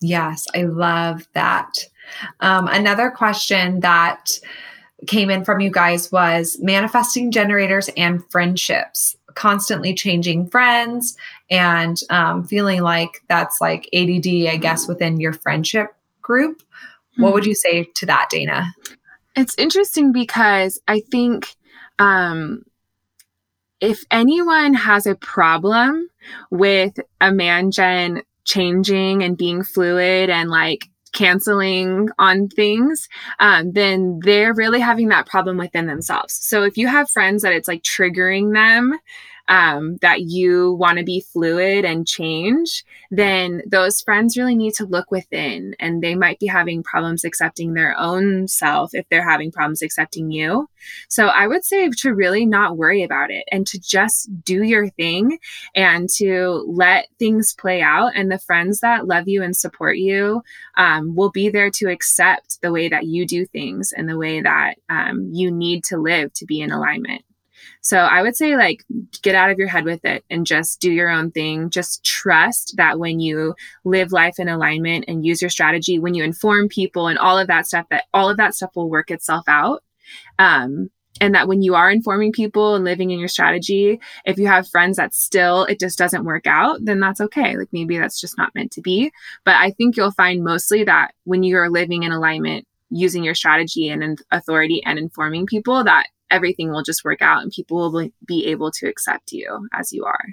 Yes 0.00 0.46
i 0.54 0.62
love 0.62 1.26
that. 1.32 1.72
Um, 2.40 2.68
another 2.68 3.10
question 3.10 3.80
that 3.80 4.38
came 5.06 5.30
in 5.30 5.44
from 5.44 5.60
you 5.60 5.70
guys 5.70 6.10
was 6.10 6.58
manifesting 6.60 7.30
generators 7.30 7.90
and 7.96 8.24
friendships 8.30 9.16
constantly 9.36 9.94
changing 9.94 10.48
friends 10.48 11.16
and 11.50 11.98
um, 12.10 12.42
feeling 12.44 12.82
like 12.82 13.22
that's 13.28 13.60
like 13.60 13.88
add 13.94 14.26
i 14.48 14.56
guess 14.56 14.88
within 14.88 15.20
your 15.20 15.32
friendship 15.32 15.94
group 16.20 16.62
what 17.16 17.32
would 17.32 17.44
hmm. 17.44 17.50
you 17.50 17.54
say 17.54 17.84
to 17.84 18.06
that, 18.06 18.28
Dana? 18.30 18.72
It's 19.34 19.54
interesting 19.58 20.12
because 20.12 20.80
I 20.88 21.00
think 21.00 21.54
um, 21.98 22.62
if 23.80 24.04
anyone 24.10 24.74
has 24.74 25.06
a 25.06 25.14
problem 25.14 26.08
with 26.50 26.98
a 27.20 27.32
man 27.32 27.70
gen 27.70 28.22
changing 28.44 29.22
and 29.22 29.36
being 29.36 29.64
fluid 29.64 30.30
and 30.30 30.50
like 30.50 30.88
canceling 31.12 32.08
on 32.18 32.48
things, 32.48 33.08
um, 33.38 33.72
then 33.72 34.20
they're 34.22 34.54
really 34.54 34.80
having 34.80 35.08
that 35.08 35.26
problem 35.26 35.56
within 35.56 35.86
themselves. 35.86 36.34
So 36.34 36.62
if 36.62 36.76
you 36.76 36.88
have 36.88 37.10
friends 37.10 37.42
that 37.42 37.52
it's 37.52 37.68
like 37.68 37.82
triggering 37.82 38.52
them, 38.54 38.98
um, 39.48 39.96
that 40.02 40.22
you 40.22 40.72
want 40.74 40.98
to 40.98 41.04
be 41.04 41.20
fluid 41.20 41.84
and 41.84 42.06
change, 42.06 42.84
then 43.10 43.62
those 43.66 44.00
friends 44.00 44.36
really 44.36 44.56
need 44.56 44.74
to 44.74 44.86
look 44.86 45.10
within 45.10 45.74
and 45.78 46.02
they 46.02 46.14
might 46.14 46.38
be 46.38 46.46
having 46.46 46.82
problems 46.82 47.24
accepting 47.24 47.74
their 47.74 47.96
own 47.98 48.48
self 48.48 48.94
if 48.94 49.08
they're 49.08 49.28
having 49.28 49.52
problems 49.52 49.82
accepting 49.82 50.30
you. 50.30 50.68
So 51.08 51.26
I 51.26 51.46
would 51.46 51.64
say 51.64 51.88
to 51.88 52.14
really 52.14 52.46
not 52.46 52.76
worry 52.76 53.02
about 53.02 53.30
it 53.30 53.44
and 53.50 53.66
to 53.68 53.78
just 53.78 54.28
do 54.44 54.62
your 54.62 54.88
thing 54.90 55.38
and 55.74 56.08
to 56.16 56.64
let 56.68 57.08
things 57.18 57.54
play 57.54 57.82
out. 57.82 58.12
And 58.14 58.30
the 58.30 58.38
friends 58.38 58.80
that 58.80 59.06
love 59.06 59.28
you 59.28 59.42
and 59.42 59.56
support 59.56 59.98
you 59.98 60.42
um, 60.76 61.14
will 61.14 61.30
be 61.30 61.48
there 61.48 61.70
to 61.70 61.90
accept 61.90 62.60
the 62.62 62.72
way 62.72 62.88
that 62.88 63.06
you 63.06 63.26
do 63.26 63.46
things 63.46 63.92
and 63.92 64.08
the 64.08 64.18
way 64.18 64.40
that 64.40 64.74
um, 64.88 65.30
you 65.32 65.50
need 65.50 65.84
to 65.84 65.98
live 65.98 66.32
to 66.34 66.46
be 66.46 66.60
in 66.60 66.70
alignment. 66.70 67.25
So 67.86 67.98
I 67.98 68.20
would 68.20 68.34
say, 68.34 68.56
like, 68.56 68.82
get 69.22 69.36
out 69.36 69.48
of 69.48 69.58
your 69.58 69.68
head 69.68 69.84
with 69.84 70.04
it 70.04 70.24
and 70.28 70.44
just 70.44 70.80
do 70.80 70.90
your 70.90 71.08
own 71.08 71.30
thing. 71.30 71.70
Just 71.70 72.04
trust 72.04 72.74
that 72.78 72.98
when 72.98 73.20
you 73.20 73.54
live 73.84 74.10
life 74.10 74.40
in 74.40 74.48
alignment 74.48 75.04
and 75.06 75.24
use 75.24 75.40
your 75.40 75.50
strategy, 75.50 76.00
when 76.00 76.12
you 76.12 76.24
inform 76.24 76.68
people 76.68 77.06
and 77.06 77.16
all 77.16 77.38
of 77.38 77.46
that 77.46 77.64
stuff, 77.64 77.86
that 77.90 78.06
all 78.12 78.28
of 78.28 78.38
that 78.38 78.56
stuff 78.56 78.70
will 78.74 78.90
work 78.90 79.12
itself 79.12 79.44
out. 79.46 79.84
Um, 80.40 80.90
and 81.20 81.32
that 81.36 81.46
when 81.46 81.62
you 81.62 81.76
are 81.76 81.88
informing 81.88 82.32
people 82.32 82.74
and 82.74 82.84
living 82.84 83.12
in 83.12 83.20
your 83.20 83.28
strategy, 83.28 84.00
if 84.24 84.36
you 84.36 84.48
have 84.48 84.68
friends 84.68 84.96
that 84.96 85.14
still 85.14 85.62
it 85.66 85.78
just 85.78 85.96
doesn't 85.96 86.24
work 86.24 86.48
out, 86.48 86.80
then 86.82 86.98
that's 86.98 87.20
okay. 87.20 87.56
Like 87.56 87.68
maybe 87.70 87.96
that's 87.98 88.20
just 88.20 88.36
not 88.36 88.52
meant 88.56 88.72
to 88.72 88.80
be. 88.80 89.12
But 89.44 89.54
I 89.54 89.70
think 89.70 89.96
you'll 89.96 90.10
find 90.10 90.42
mostly 90.42 90.82
that 90.82 91.14
when 91.22 91.44
you 91.44 91.56
are 91.56 91.70
living 91.70 92.02
in 92.02 92.10
alignment, 92.10 92.66
using 92.90 93.22
your 93.22 93.36
strategy 93.36 93.88
and 93.88 94.18
authority 94.32 94.82
and 94.84 94.98
informing 94.98 95.46
people, 95.46 95.84
that 95.84 96.08
everything 96.30 96.70
will 96.70 96.82
just 96.82 97.04
work 97.04 97.22
out 97.22 97.42
and 97.42 97.52
people 97.52 97.90
will 97.90 98.08
be 98.26 98.46
able 98.46 98.70
to 98.72 98.88
accept 98.88 99.32
you 99.32 99.68
as 99.72 99.92
you 99.92 100.04
are. 100.04 100.24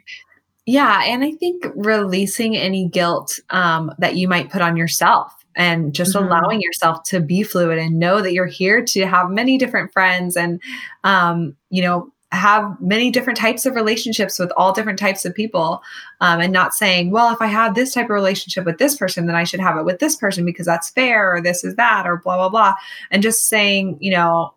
Yeah. 0.65 1.01
And 1.03 1.23
I 1.23 1.31
think 1.31 1.65
releasing 1.75 2.55
any 2.55 2.87
guilt 2.87 3.39
um, 3.49 3.91
that 3.99 4.15
you 4.15 4.27
might 4.27 4.49
put 4.49 4.61
on 4.61 4.77
yourself 4.77 5.33
and 5.55 5.93
just 5.93 6.15
mm-hmm. 6.15 6.25
allowing 6.25 6.61
yourself 6.61 7.03
to 7.03 7.19
be 7.19 7.43
fluid 7.43 7.77
and 7.77 7.99
know 7.99 8.21
that 8.21 8.33
you're 8.33 8.45
here 8.45 8.83
to 8.85 9.05
have 9.05 9.29
many 9.29 9.57
different 9.57 9.91
friends 9.91 10.37
and, 10.37 10.61
um, 11.03 11.55
you 11.69 11.81
know, 11.81 12.13
have 12.33 12.75
many 12.81 13.11
different 13.11 13.37
types 13.37 13.65
of 13.65 13.75
relationships 13.75 14.39
with 14.39 14.51
all 14.57 14.73
different 14.73 14.97
types 14.97 15.23
of 15.23 15.35
people 15.35 15.83
um, 16.19 16.39
and 16.39 16.51
not 16.51 16.73
saying 16.73 17.11
well 17.11 17.31
if 17.31 17.39
i 17.41 17.45
have 17.45 17.75
this 17.75 17.93
type 17.93 18.05
of 18.05 18.09
relationship 18.09 18.65
with 18.65 18.79
this 18.79 18.97
person 18.97 19.27
then 19.27 19.35
i 19.35 19.43
should 19.43 19.59
have 19.59 19.77
it 19.77 19.85
with 19.85 19.99
this 19.99 20.15
person 20.15 20.43
because 20.43 20.65
that's 20.65 20.89
fair 20.89 21.35
or 21.35 21.41
this 21.41 21.63
is 21.63 21.75
that 21.75 22.07
or 22.07 22.17
blah 22.17 22.35
blah 22.35 22.49
blah 22.49 22.73
and 23.11 23.21
just 23.21 23.47
saying 23.47 23.97
you 24.01 24.09
know 24.09 24.51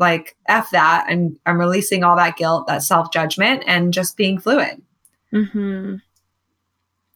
like 0.00 0.36
f 0.46 0.70
that 0.70 1.06
and 1.08 1.38
i'm 1.46 1.58
releasing 1.58 2.02
all 2.02 2.16
that 2.16 2.36
guilt 2.36 2.66
that 2.66 2.82
self-judgment 2.82 3.62
and 3.66 3.92
just 3.92 4.16
being 4.16 4.38
fluid 4.38 4.82
mm-hmm. 5.32 5.96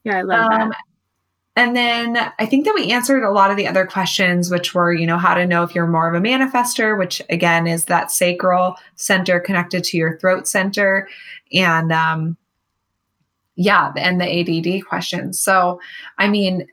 yeah 0.04 0.18
i 0.18 0.22
love 0.22 0.52
um, 0.52 0.68
that 0.68 0.78
and 1.56 1.76
then 1.76 2.16
I 2.38 2.46
think 2.46 2.64
that 2.64 2.74
we 2.74 2.90
answered 2.90 3.22
a 3.22 3.30
lot 3.30 3.52
of 3.52 3.56
the 3.56 3.68
other 3.68 3.86
questions, 3.86 4.50
which 4.50 4.74
were, 4.74 4.92
you 4.92 5.06
know, 5.06 5.18
how 5.18 5.34
to 5.34 5.46
know 5.46 5.62
if 5.62 5.72
you're 5.72 5.86
more 5.86 6.08
of 6.08 6.14
a 6.14 6.24
manifester, 6.24 6.98
which 6.98 7.22
again 7.30 7.68
is 7.68 7.84
that 7.84 8.10
sacral 8.10 8.74
center 8.96 9.38
connected 9.38 9.84
to 9.84 9.96
your 9.96 10.18
throat 10.18 10.48
center. 10.48 11.08
And 11.52 11.92
um, 11.92 12.36
yeah, 13.54 13.92
and 13.96 14.20
the 14.20 14.26
ADD 14.26 14.84
questions. 14.84 15.38
So, 15.38 15.80
I 16.18 16.26
mean, 16.26 16.66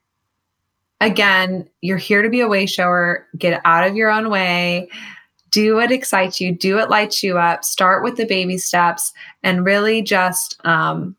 again, 0.99 1.69
you're 1.81 1.97
here 1.97 2.23
to 2.23 2.29
be 2.29 2.41
a 2.41 2.47
way 2.47 2.65
shower, 2.65 3.27
get 3.38 3.61
out 3.65 3.88
of 3.88 3.95
your 3.95 4.09
own 4.09 4.31
way 4.31 4.89
do 5.51 5.75
what 5.75 5.91
excites 5.91 6.41
you, 6.41 6.51
do 6.53 6.75
what 6.75 6.89
lights 6.89 7.21
you 7.21 7.37
up, 7.37 7.63
start 7.63 8.03
with 8.03 8.17
the 8.17 8.25
baby 8.25 8.57
steps, 8.57 9.13
and 9.43 9.65
really 9.65 10.01
just 10.01 10.59
um, 10.65 11.15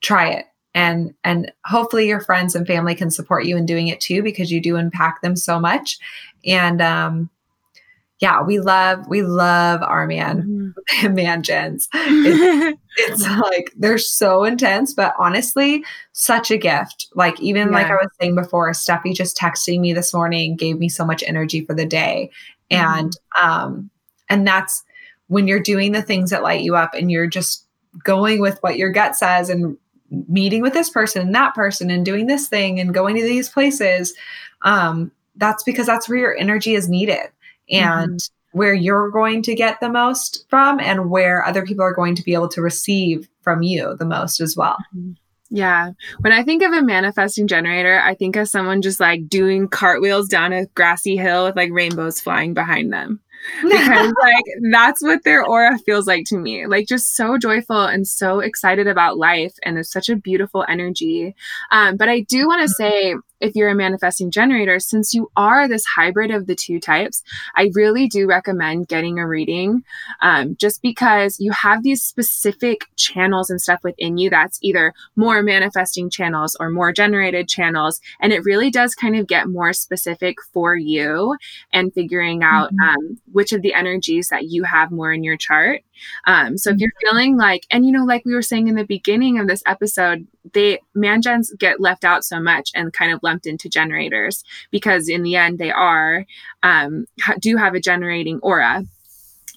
try 0.00 0.30
it. 0.30 0.46
And, 0.74 1.14
and 1.24 1.50
hopefully 1.64 2.06
your 2.06 2.20
friends 2.20 2.54
and 2.54 2.66
family 2.66 2.94
can 2.94 3.10
support 3.10 3.46
you 3.46 3.56
in 3.56 3.64
doing 3.64 3.88
it 3.88 4.00
too 4.00 4.22
because 4.22 4.50
you 4.50 4.60
do 4.60 4.76
impact 4.76 5.22
them 5.22 5.36
so 5.36 5.58
much 5.58 5.98
and 6.44 6.82
um, 6.82 7.30
yeah 8.20 8.42
we 8.42 8.58
love 8.60 9.06
we 9.08 9.22
love 9.22 9.82
our 9.82 10.06
man 10.06 10.74
mm-hmm. 10.90 11.14
man 11.14 11.42
gens 11.42 11.88
it's, 11.92 12.78
it's 12.96 13.28
like 13.28 13.72
they're 13.76 13.98
so 13.98 14.44
intense 14.44 14.94
but 14.94 15.14
honestly 15.18 15.84
such 16.12 16.50
a 16.50 16.56
gift 16.56 17.08
like 17.14 17.38
even 17.40 17.68
yeah. 17.68 17.74
like 17.74 17.86
i 17.86 17.94
was 17.94 18.08
saying 18.20 18.34
before 18.34 18.70
steffi 18.72 19.14
just 19.14 19.36
texting 19.36 19.80
me 19.80 19.92
this 19.92 20.14
morning 20.14 20.56
gave 20.56 20.78
me 20.78 20.88
so 20.88 21.04
much 21.04 21.22
energy 21.26 21.64
for 21.64 21.74
the 21.74 21.86
day 21.86 22.30
and 22.70 23.12
mm-hmm. 23.36 23.48
um 23.48 23.90
and 24.28 24.46
that's 24.46 24.84
when 25.28 25.48
you're 25.48 25.60
doing 25.60 25.92
the 25.92 26.02
things 26.02 26.30
that 26.30 26.42
light 26.42 26.62
you 26.62 26.76
up 26.76 26.94
and 26.94 27.10
you're 27.10 27.26
just 27.26 27.66
going 28.04 28.40
with 28.40 28.58
what 28.62 28.76
your 28.76 28.90
gut 28.90 29.16
says 29.16 29.48
and 29.48 29.76
meeting 30.28 30.62
with 30.62 30.72
this 30.72 30.90
person 30.90 31.22
and 31.22 31.34
that 31.34 31.54
person 31.54 31.90
and 31.90 32.04
doing 32.04 32.26
this 32.26 32.48
thing 32.48 32.78
and 32.78 32.94
going 32.94 33.16
to 33.16 33.22
these 33.22 33.48
places 33.48 34.14
um 34.62 35.10
that's 35.36 35.62
because 35.64 35.86
that's 35.86 36.08
where 36.08 36.18
your 36.18 36.36
energy 36.36 36.74
is 36.74 36.88
needed 36.88 37.28
and 37.70 38.20
mm-hmm. 38.20 38.58
where 38.58 38.74
you're 38.74 39.10
going 39.10 39.42
to 39.42 39.54
get 39.54 39.80
the 39.80 39.88
most 39.88 40.46
from 40.48 40.78
and 40.78 41.10
where 41.10 41.44
other 41.44 41.64
people 41.64 41.84
are 41.84 41.94
going 41.94 42.14
to 42.14 42.22
be 42.22 42.34
able 42.34 42.48
to 42.48 42.62
receive 42.62 43.28
from 43.42 43.62
you 43.62 43.96
the 43.96 44.04
most 44.04 44.40
as 44.40 44.56
well 44.56 44.76
mm-hmm. 44.96 45.12
Yeah. 45.50 45.92
When 46.20 46.32
I 46.32 46.42
think 46.42 46.62
of 46.62 46.72
a 46.72 46.82
manifesting 46.82 47.46
generator, 47.46 48.00
I 48.00 48.14
think 48.14 48.36
of 48.36 48.48
someone 48.48 48.82
just 48.82 49.00
like 49.00 49.28
doing 49.28 49.68
cartwheels 49.68 50.28
down 50.28 50.52
a 50.52 50.66
grassy 50.66 51.16
hill 51.16 51.44
with 51.44 51.56
like 51.56 51.70
rainbows 51.72 52.20
flying 52.20 52.54
behind 52.54 52.92
them. 52.92 53.20
Because 53.62 54.12
like 54.22 54.44
that's 54.72 55.02
what 55.02 55.22
their 55.22 55.44
aura 55.44 55.78
feels 55.78 56.06
like 56.06 56.24
to 56.26 56.38
me. 56.38 56.66
Like 56.66 56.88
just 56.88 57.14
so 57.14 57.38
joyful 57.38 57.80
and 57.80 58.06
so 58.06 58.40
excited 58.40 58.88
about 58.88 59.18
life 59.18 59.54
and 59.62 59.76
there's 59.76 59.90
such 59.92 60.08
a 60.08 60.16
beautiful 60.16 60.64
energy. 60.68 61.34
Um, 61.70 61.96
but 61.96 62.08
I 62.08 62.20
do 62.20 62.48
want 62.48 62.62
to 62.62 62.68
say 62.68 63.14
if 63.40 63.54
you're 63.54 63.68
a 63.68 63.74
manifesting 63.74 64.30
generator, 64.30 64.78
since 64.78 65.14
you 65.14 65.30
are 65.36 65.68
this 65.68 65.84
hybrid 65.84 66.30
of 66.30 66.46
the 66.46 66.54
two 66.54 66.80
types, 66.80 67.22
I 67.54 67.70
really 67.74 68.08
do 68.08 68.26
recommend 68.26 68.88
getting 68.88 69.18
a 69.18 69.26
reading 69.26 69.84
um, 70.22 70.56
just 70.56 70.82
because 70.82 71.38
you 71.40 71.52
have 71.52 71.82
these 71.82 72.02
specific 72.02 72.86
channels 72.96 73.50
and 73.50 73.60
stuff 73.60 73.80
within 73.82 74.18
you 74.18 74.30
that's 74.30 74.58
either 74.62 74.94
more 75.16 75.42
manifesting 75.42 76.10
channels 76.10 76.56
or 76.58 76.70
more 76.70 76.92
generated 76.92 77.48
channels. 77.48 78.00
And 78.20 78.32
it 78.32 78.44
really 78.44 78.70
does 78.70 78.94
kind 78.94 79.16
of 79.16 79.26
get 79.26 79.48
more 79.48 79.72
specific 79.72 80.36
for 80.52 80.76
you 80.76 81.36
and 81.72 81.92
figuring 81.92 82.42
out 82.42 82.72
mm-hmm. 82.72 82.88
um, 82.88 83.20
which 83.32 83.52
of 83.52 83.62
the 83.62 83.74
energies 83.74 84.28
that 84.28 84.46
you 84.46 84.64
have 84.64 84.90
more 84.90 85.12
in 85.12 85.24
your 85.24 85.36
chart. 85.36 85.82
Um, 86.26 86.58
so 86.58 86.70
if 86.70 86.78
you're 86.78 86.90
mm-hmm. 86.90 87.08
feeling 87.08 87.36
like, 87.36 87.66
and 87.70 87.84
you 87.84 87.92
know, 87.92 88.04
like 88.04 88.24
we 88.24 88.34
were 88.34 88.42
saying 88.42 88.68
in 88.68 88.74
the 88.74 88.84
beginning 88.84 89.38
of 89.38 89.48
this 89.48 89.62
episode, 89.66 90.26
they 90.52 90.80
mangens 90.96 91.48
get 91.58 91.80
left 91.80 92.04
out 92.04 92.24
so 92.24 92.40
much 92.40 92.70
and 92.74 92.92
kind 92.92 93.12
of 93.12 93.22
lumped 93.22 93.46
into 93.46 93.68
generators 93.68 94.44
because 94.70 95.08
in 95.08 95.22
the 95.22 95.36
end 95.36 95.58
they 95.58 95.70
are 95.70 96.24
um, 96.62 97.06
do 97.40 97.56
have 97.56 97.74
a 97.74 97.80
generating 97.80 98.38
aura 98.42 98.84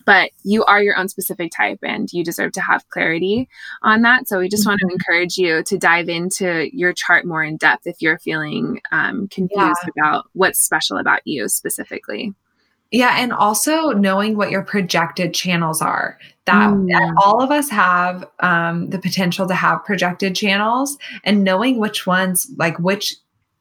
but 0.09 0.31
you 0.43 0.63
are 0.65 0.81
your 0.81 0.97
own 0.97 1.07
specific 1.07 1.51
type 1.55 1.77
and 1.83 2.11
you 2.11 2.23
deserve 2.23 2.51
to 2.51 2.61
have 2.61 2.89
clarity 2.89 3.47
on 3.83 4.01
that. 4.01 4.27
So 4.27 4.39
we 4.39 4.49
just 4.49 4.63
mm-hmm. 4.63 4.69
want 4.71 4.79
to 4.79 4.87
encourage 4.91 5.37
you 5.37 5.61
to 5.61 5.77
dive 5.77 6.09
into 6.09 6.67
your 6.75 6.93
chart 6.93 7.25
more 7.25 7.43
in 7.43 7.57
depth 7.57 7.85
if 7.85 8.01
you're 8.01 8.17
feeling 8.17 8.81
um, 8.91 9.27
confused 9.27 9.77
yeah. 9.83 9.89
about 9.95 10.25
what's 10.33 10.57
special 10.57 10.97
about 10.97 11.21
you 11.25 11.47
specifically. 11.47 12.33
Yeah, 12.91 13.15
and 13.17 13.31
also 13.31 13.91
knowing 13.91 14.35
what 14.35 14.49
your 14.49 14.63
projected 14.63 15.33
channels 15.33 15.81
are. 15.81 16.17
That, 16.45 16.71
mm. 16.71 17.13
all 17.23 17.43
of 17.43 17.51
us 17.51 17.69
have 17.69 18.27
um, 18.39 18.89
the 18.89 18.97
potential 18.97 19.47
to 19.47 19.53
have 19.53 19.85
projected 19.85 20.35
channels, 20.35 20.97
and 21.23 21.43
knowing 21.43 21.77
which 21.77 22.07
ones, 22.07 22.49
like 22.57 22.79
which 22.79 23.15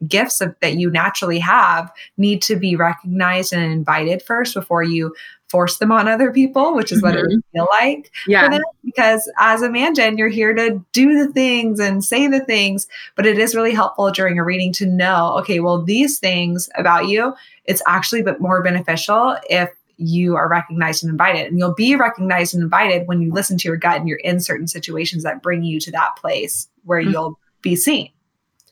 gifts 0.07 0.41
of, 0.41 0.55
that 0.61 0.77
you 0.77 0.91
naturally 0.91 1.39
have 1.39 1.93
need 2.17 2.43
to 2.43 2.57
be 2.57 2.77
recognized 2.77 3.53
and 3.53 3.73
invited 3.73 4.23
first 4.23 4.55
before 4.55 4.83
you 4.83 5.15
force 5.49 5.79
them 5.79 5.91
on 5.91 6.09
other 6.09 6.31
people, 6.31 6.75
which 6.75 6.93
is 6.93 6.99
mm-hmm. 6.99 7.07
what 7.07 7.17
it 7.17 7.23
would 7.23 7.31
mm-hmm. 7.31 7.57
feel 7.57 7.67
like. 7.71 8.13
Yeah. 8.27 8.59
because 8.85 9.31
as 9.39 9.63
a 9.63 9.71
man 9.71 9.95
gen, 9.95 10.19
you're 10.19 10.29
here 10.29 10.55
to 10.55 10.85
do 10.93 11.25
the 11.25 11.33
things 11.33 11.81
and 11.81 12.05
say 12.05 12.27
the 12.29 12.45
things, 12.45 12.87
but 13.17 13.27
it 13.27 13.39
is 13.39 13.55
really 13.55 13.75
helpful 13.75 14.11
during 14.11 14.39
a 14.39 14.45
reading 14.45 14.73
to 14.75 14.87
know, 14.87 15.37
okay, 15.39 15.61
well, 15.61 15.83
these 15.83 16.19
things 16.19 16.69
about 16.77 17.09
you, 17.09 17.35
it's 17.65 17.83
actually 17.87 18.23
but 18.23 18.41
more 18.41 18.63
beneficial 18.63 19.37
if 19.49 19.71
you 19.97 20.37
are 20.37 20.49
recognized 20.49 21.03
and 21.03 21.11
invited. 21.11 21.47
And 21.47 21.59
you'll 21.59 21.75
be 21.75 21.97
recognized 21.97 22.55
and 22.55 22.63
invited 22.63 23.09
when 23.09 23.21
you 23.21 23.33
listen 23.33 23.59
to 23.59 23.69
your 23.69 23.77
gut 23.77 23.97
and 23.97 24.09
you're 24.09 24.19
in 24.19 24.41
certain 24.41 24.69
situations 24.69 25.25
that 25.25 25.43
bring 25.43 25.65
you 25.65 25.81
to 25.81 25.91
that 25.93 26.17
place 26.17 26.69
where 26.85 27.01
mm-hmm. 27.01 27.11
you'll 27.11 27.39
be 27.63 27.75
seen. 27.75 28.11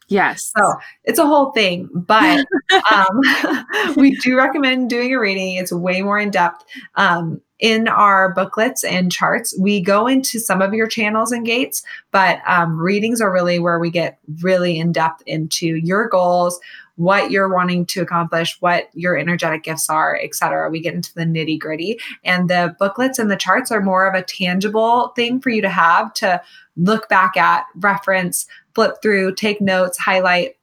Yes. 0.09 0.53
So 0.57 0.75
it's 1.05 1.19
a 1.19 1.27
whole 1.27 1.53
thing, 1.53 1.89
but 1.93 2.47
um, 2.95 3.95
we 3.97 4.17
do 4.17 4.37
recommend 4.37 4.91
doing 4.91 5.13
a 5.13 5.19
reading. 5.19 5.57
It's 5.57 5.73
way 5.73 6.03
more 6.03 6.19
in 6.19 6.31
depth. 6.31 6.65
Um, 6.95 7.41
in 7.59 7.89
our 7.89 8.35
booklets 8.35 8.85
and 8.85 9.11
charts, 9.11 9.59
we 9.59 9.81
go 9.81 10.07
into 10.07 10.39
some 10.39 10.61
of 10.61 10.75
your 10.75 10.87
channels 10.87 11.33
and 11.33 11.47
gates, 11.47 11.83
but 12.11 12.41
um, 12.47 12.79
readings 12.79 13.21
are 13.21 13.33
really 13.33 13.59
where 13.59 13.79
we 13.79 13.91
get 13.91 14.19
really 14.43 14.79
in 14.79 14.93
depth 14.93 15.23
into 15.27 15.77
your 15.77 16.07
goals, 16.07 16.61
what 16.97 17.31
you're 17.31 17.53
wanting 17.53 17.87
to 17.87 18.03
accomplish, 18.03 18.57
what 18.61 18.91
your 18.93 19.17
energetic 19.17 19.63
gifts 19.63 19.89
are, 19.89 20.19
etc. 20.23 20.69
We 20.71 20.81
get 20.81 20.95
into 20.95 21.15
the 21.15 21.25
nitty 21.25 21.59
gritty, 21.59 21.99
and 22.25 22.51
the 22.51 22.77
booklets 22.79 23.19
and 23.19 23.31
the 23.31 23.37
charts 23.37 23.71
are 23.71 23.81
more 23.81 24.07
of 24.07 24.15
a 24.15 24.23
tangible 24.23 25.09
thing 25.17 25.41
for 25.41 25.49
you 25.49 25.63
to 25.63 25.71
have 25.71 26.13
to 26.15 26.43
look 26.77 27.09
back 27.09 27.39
at, 27.39 27.65
reference, 27.77 28.47
flip 28.77 29.03
through, 29.03 29.35
take 29.35 29.61
notes, 29.61 29.99
highlight, 29.99 30.57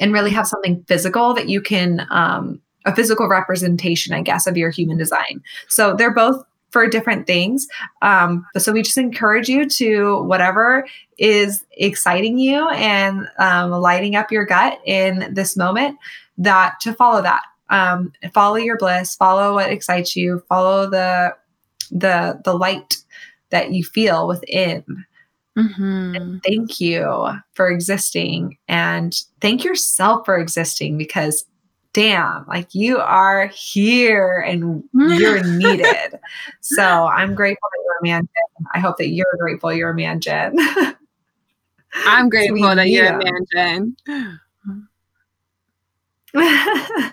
and 0.00 0.12
really 0.12 0.30
have 0.30 0.46
something 0.46 0.84
physical 0.88 1.34
that 1.34 1.48
you 1.48 1.60
can, 1.60 2.06
um, 2.10 2.62
a 2.86 2.94
physical 2.94 3.28
representation, 3.28 4.14
I 4.14 4.22
guess, 4.22 4.46
of 4.46 4.56
your 4.56 4.70
human 4.70 4.96
design. 4.96 5.42
So 5.68 5.94
they're 5.94 6.14
both 6.14 6.42
for 6.70 6.88
different 6.88 7.26
things. 7.26 7.66
Um, 8.02 8.46
so 8.56 8.72
we 8.72 8.82
just 8.82 8.98
encourage 8.98 9.48
you 9.48 9.68
to 9.68 10.22
whatever 10.22 10.86
is 11.18 11.64
exciting 11.72 12.38
you 12.38 12.68
and 12.70 13.28
um, 13.38 13.70
lighting 13.70 14.16
up 14.16 14.32
your 14.32 14.44
gut 14.46 14.78
in 14.84 15.32
this 15.34 15.56
moment, 15.56 15.98
that 16.38 16.74
to 16.80 16.92
follow 16.94 17.22
that. 17.22 17.42
Um, 17.70 18.12
follow 18.32 18.56
your 18.56 18.76
bliss, 18.76 19.16
follow 19.16 19.54
what 19.54 19.70
excites 19.70 20.14
you, 20.16 20.42
follow 20.48 20.88
the 20.88 21.34
the 21.90 22.40
the 22.44 22.52
light 22.52 22.96
that 23.50 23.72
you 23.72 23.84
feel 23.84 24.26
within. 24.28 24.84
Mm-hmm. 25.56 26.38
thank 26.38 26.80
you 26.80 27.28
for 27.52 27.70
existing 27.70 28.58
and 28.66 29.14
thank 29.40 29.62
yourself 29.62 30.26
for 30.26 30.36
existing 30.36 30.98
because 30.98 31.44
damn, 31.92 32.44
like 32.46 32.74
you 32.74 32.98
are 32.98 33.46
here 33.46 34.40
and 34.40 34.82
you're 34.92 35.42
needed. 35.44 36.18
so 36.60 37.06
I'm 37.06 37.34
grateful 37.34 37.68
that 37.72 37.82
you're 37.84 37.98
a 38.00 38.02
man. 38.02 38.22
Gen. 38.22 38.66
I 38.74 38.80
hope 38.80 38.96
that 38.98 39.08
you're 39.08 39.26
grateful 39.38 39.72
you're 39.72 39.90
a 39.90 39.94
man, 39.94 40.20
gen. 40.20 40.56
I'm 41.94 42.28
grateful 42.28 42.74
that 42.74 42.88
you're 42.88 43.06
a 43.06 43.24
man, 43.24 43.46
Gen. 43.52 43.96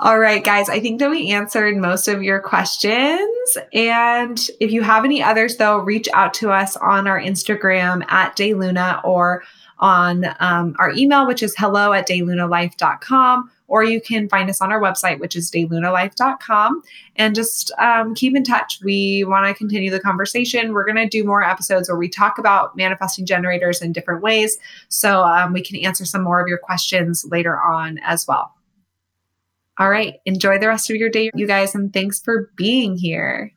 All 0.00 0.20
right, 0.20 0.44
guys, 0.44 0.68
I 0.68 0.78
think 0.78 1.00
that 1.00 1.10
we 1.10 1.30
answered 1.30 1.76
most 1.76 2.06
of 2.06 2.22
your 2.22 2.38
questions. 2.38 3.58
And 3.72 4.48
if 4.60 4.70
you 4.70 4.82
have 4.82 5.04
any 5.04 5.20
others, 5.20 5.56
though, 5.56 5.78
reach 5.78 6.08
out 6.14 6.32
to 6.34 6.52
us 6.52 6.76
on 6.76 7.08
our 7.08 7.20
Instagram 7.20 8.08
at 8.08 8.36
DeLuna 8.36 9.04
or 9.04 9.42
on 9.80 10.24
um, 10.38 10.76
our 10.78 10.92
email, 10.92 11.26
which 11.26 11.42
is 11.42 11.56
hello 11.58 11.92
at 11.92 12.06
delunalife.com. 12.06 13.50
Or 13.66 13.82
you 13.82 14.00
can 14.00 14.28
find 14.28 14.48
us 14.48 14.60
on 14.60 14.70
our 14.70 14.80
website, 14.80 15.18
which 15.18 15.34
is 15.34 15.50
delunalife.com, 15.50 16.82
and 17.16 17.34
just 17.34 17.72
um, 17.78 18.14
keep 18.14 18.36
in 18.36 18.44
touch. 18.44 18.78
We 18.82 19.24
want 19.24 19.46
to 19.46 19.52
continue 19.52 19.90
the 19.90 20.00
conversation. 20.00 20.72
We're 20.72 20.86
going 20.86 20.96
to 20.96 21.08
do 21.08 21.24
more 21.24 21.42
episodes 21.42 21.88
where 21.88 21.98
we 21.98 22.08
talk 22.08 22.38
about 22.38 22.76
manifesting 22.76 23.26
generators 23.26 23.82
in 23.82 23.92
different 23.92 24.22
ways. 24.22 24.58
So 24.88 25.24
um, 25.24 25.52
we 25.52 25.60
can 25.60 25.76
answer 25.84 26.04
some 26.04 26.22
more 26.22 26.40
of 26.40 26.46
your 26.46 26.58
questions 26.58 27.26
later 27.28 27.60
on 27.60 27.98
as 27.98 28.26
well. 28.28 28.54
All 29.78 29.88
right. 29.88 30.14
Enjoy 30.26 30.58
the 30.58 30.68
rest 30.68 30.90
of 30.90 30.96
your 30.96 31.08
day, 31.08 31.30
you 31.34 31.46
guys, 31.46 31.74
and 31.74 31.92
thanks 31.92 32.20
for 32.20 32.50
being 32.56 32.96
here. 32.96 33.52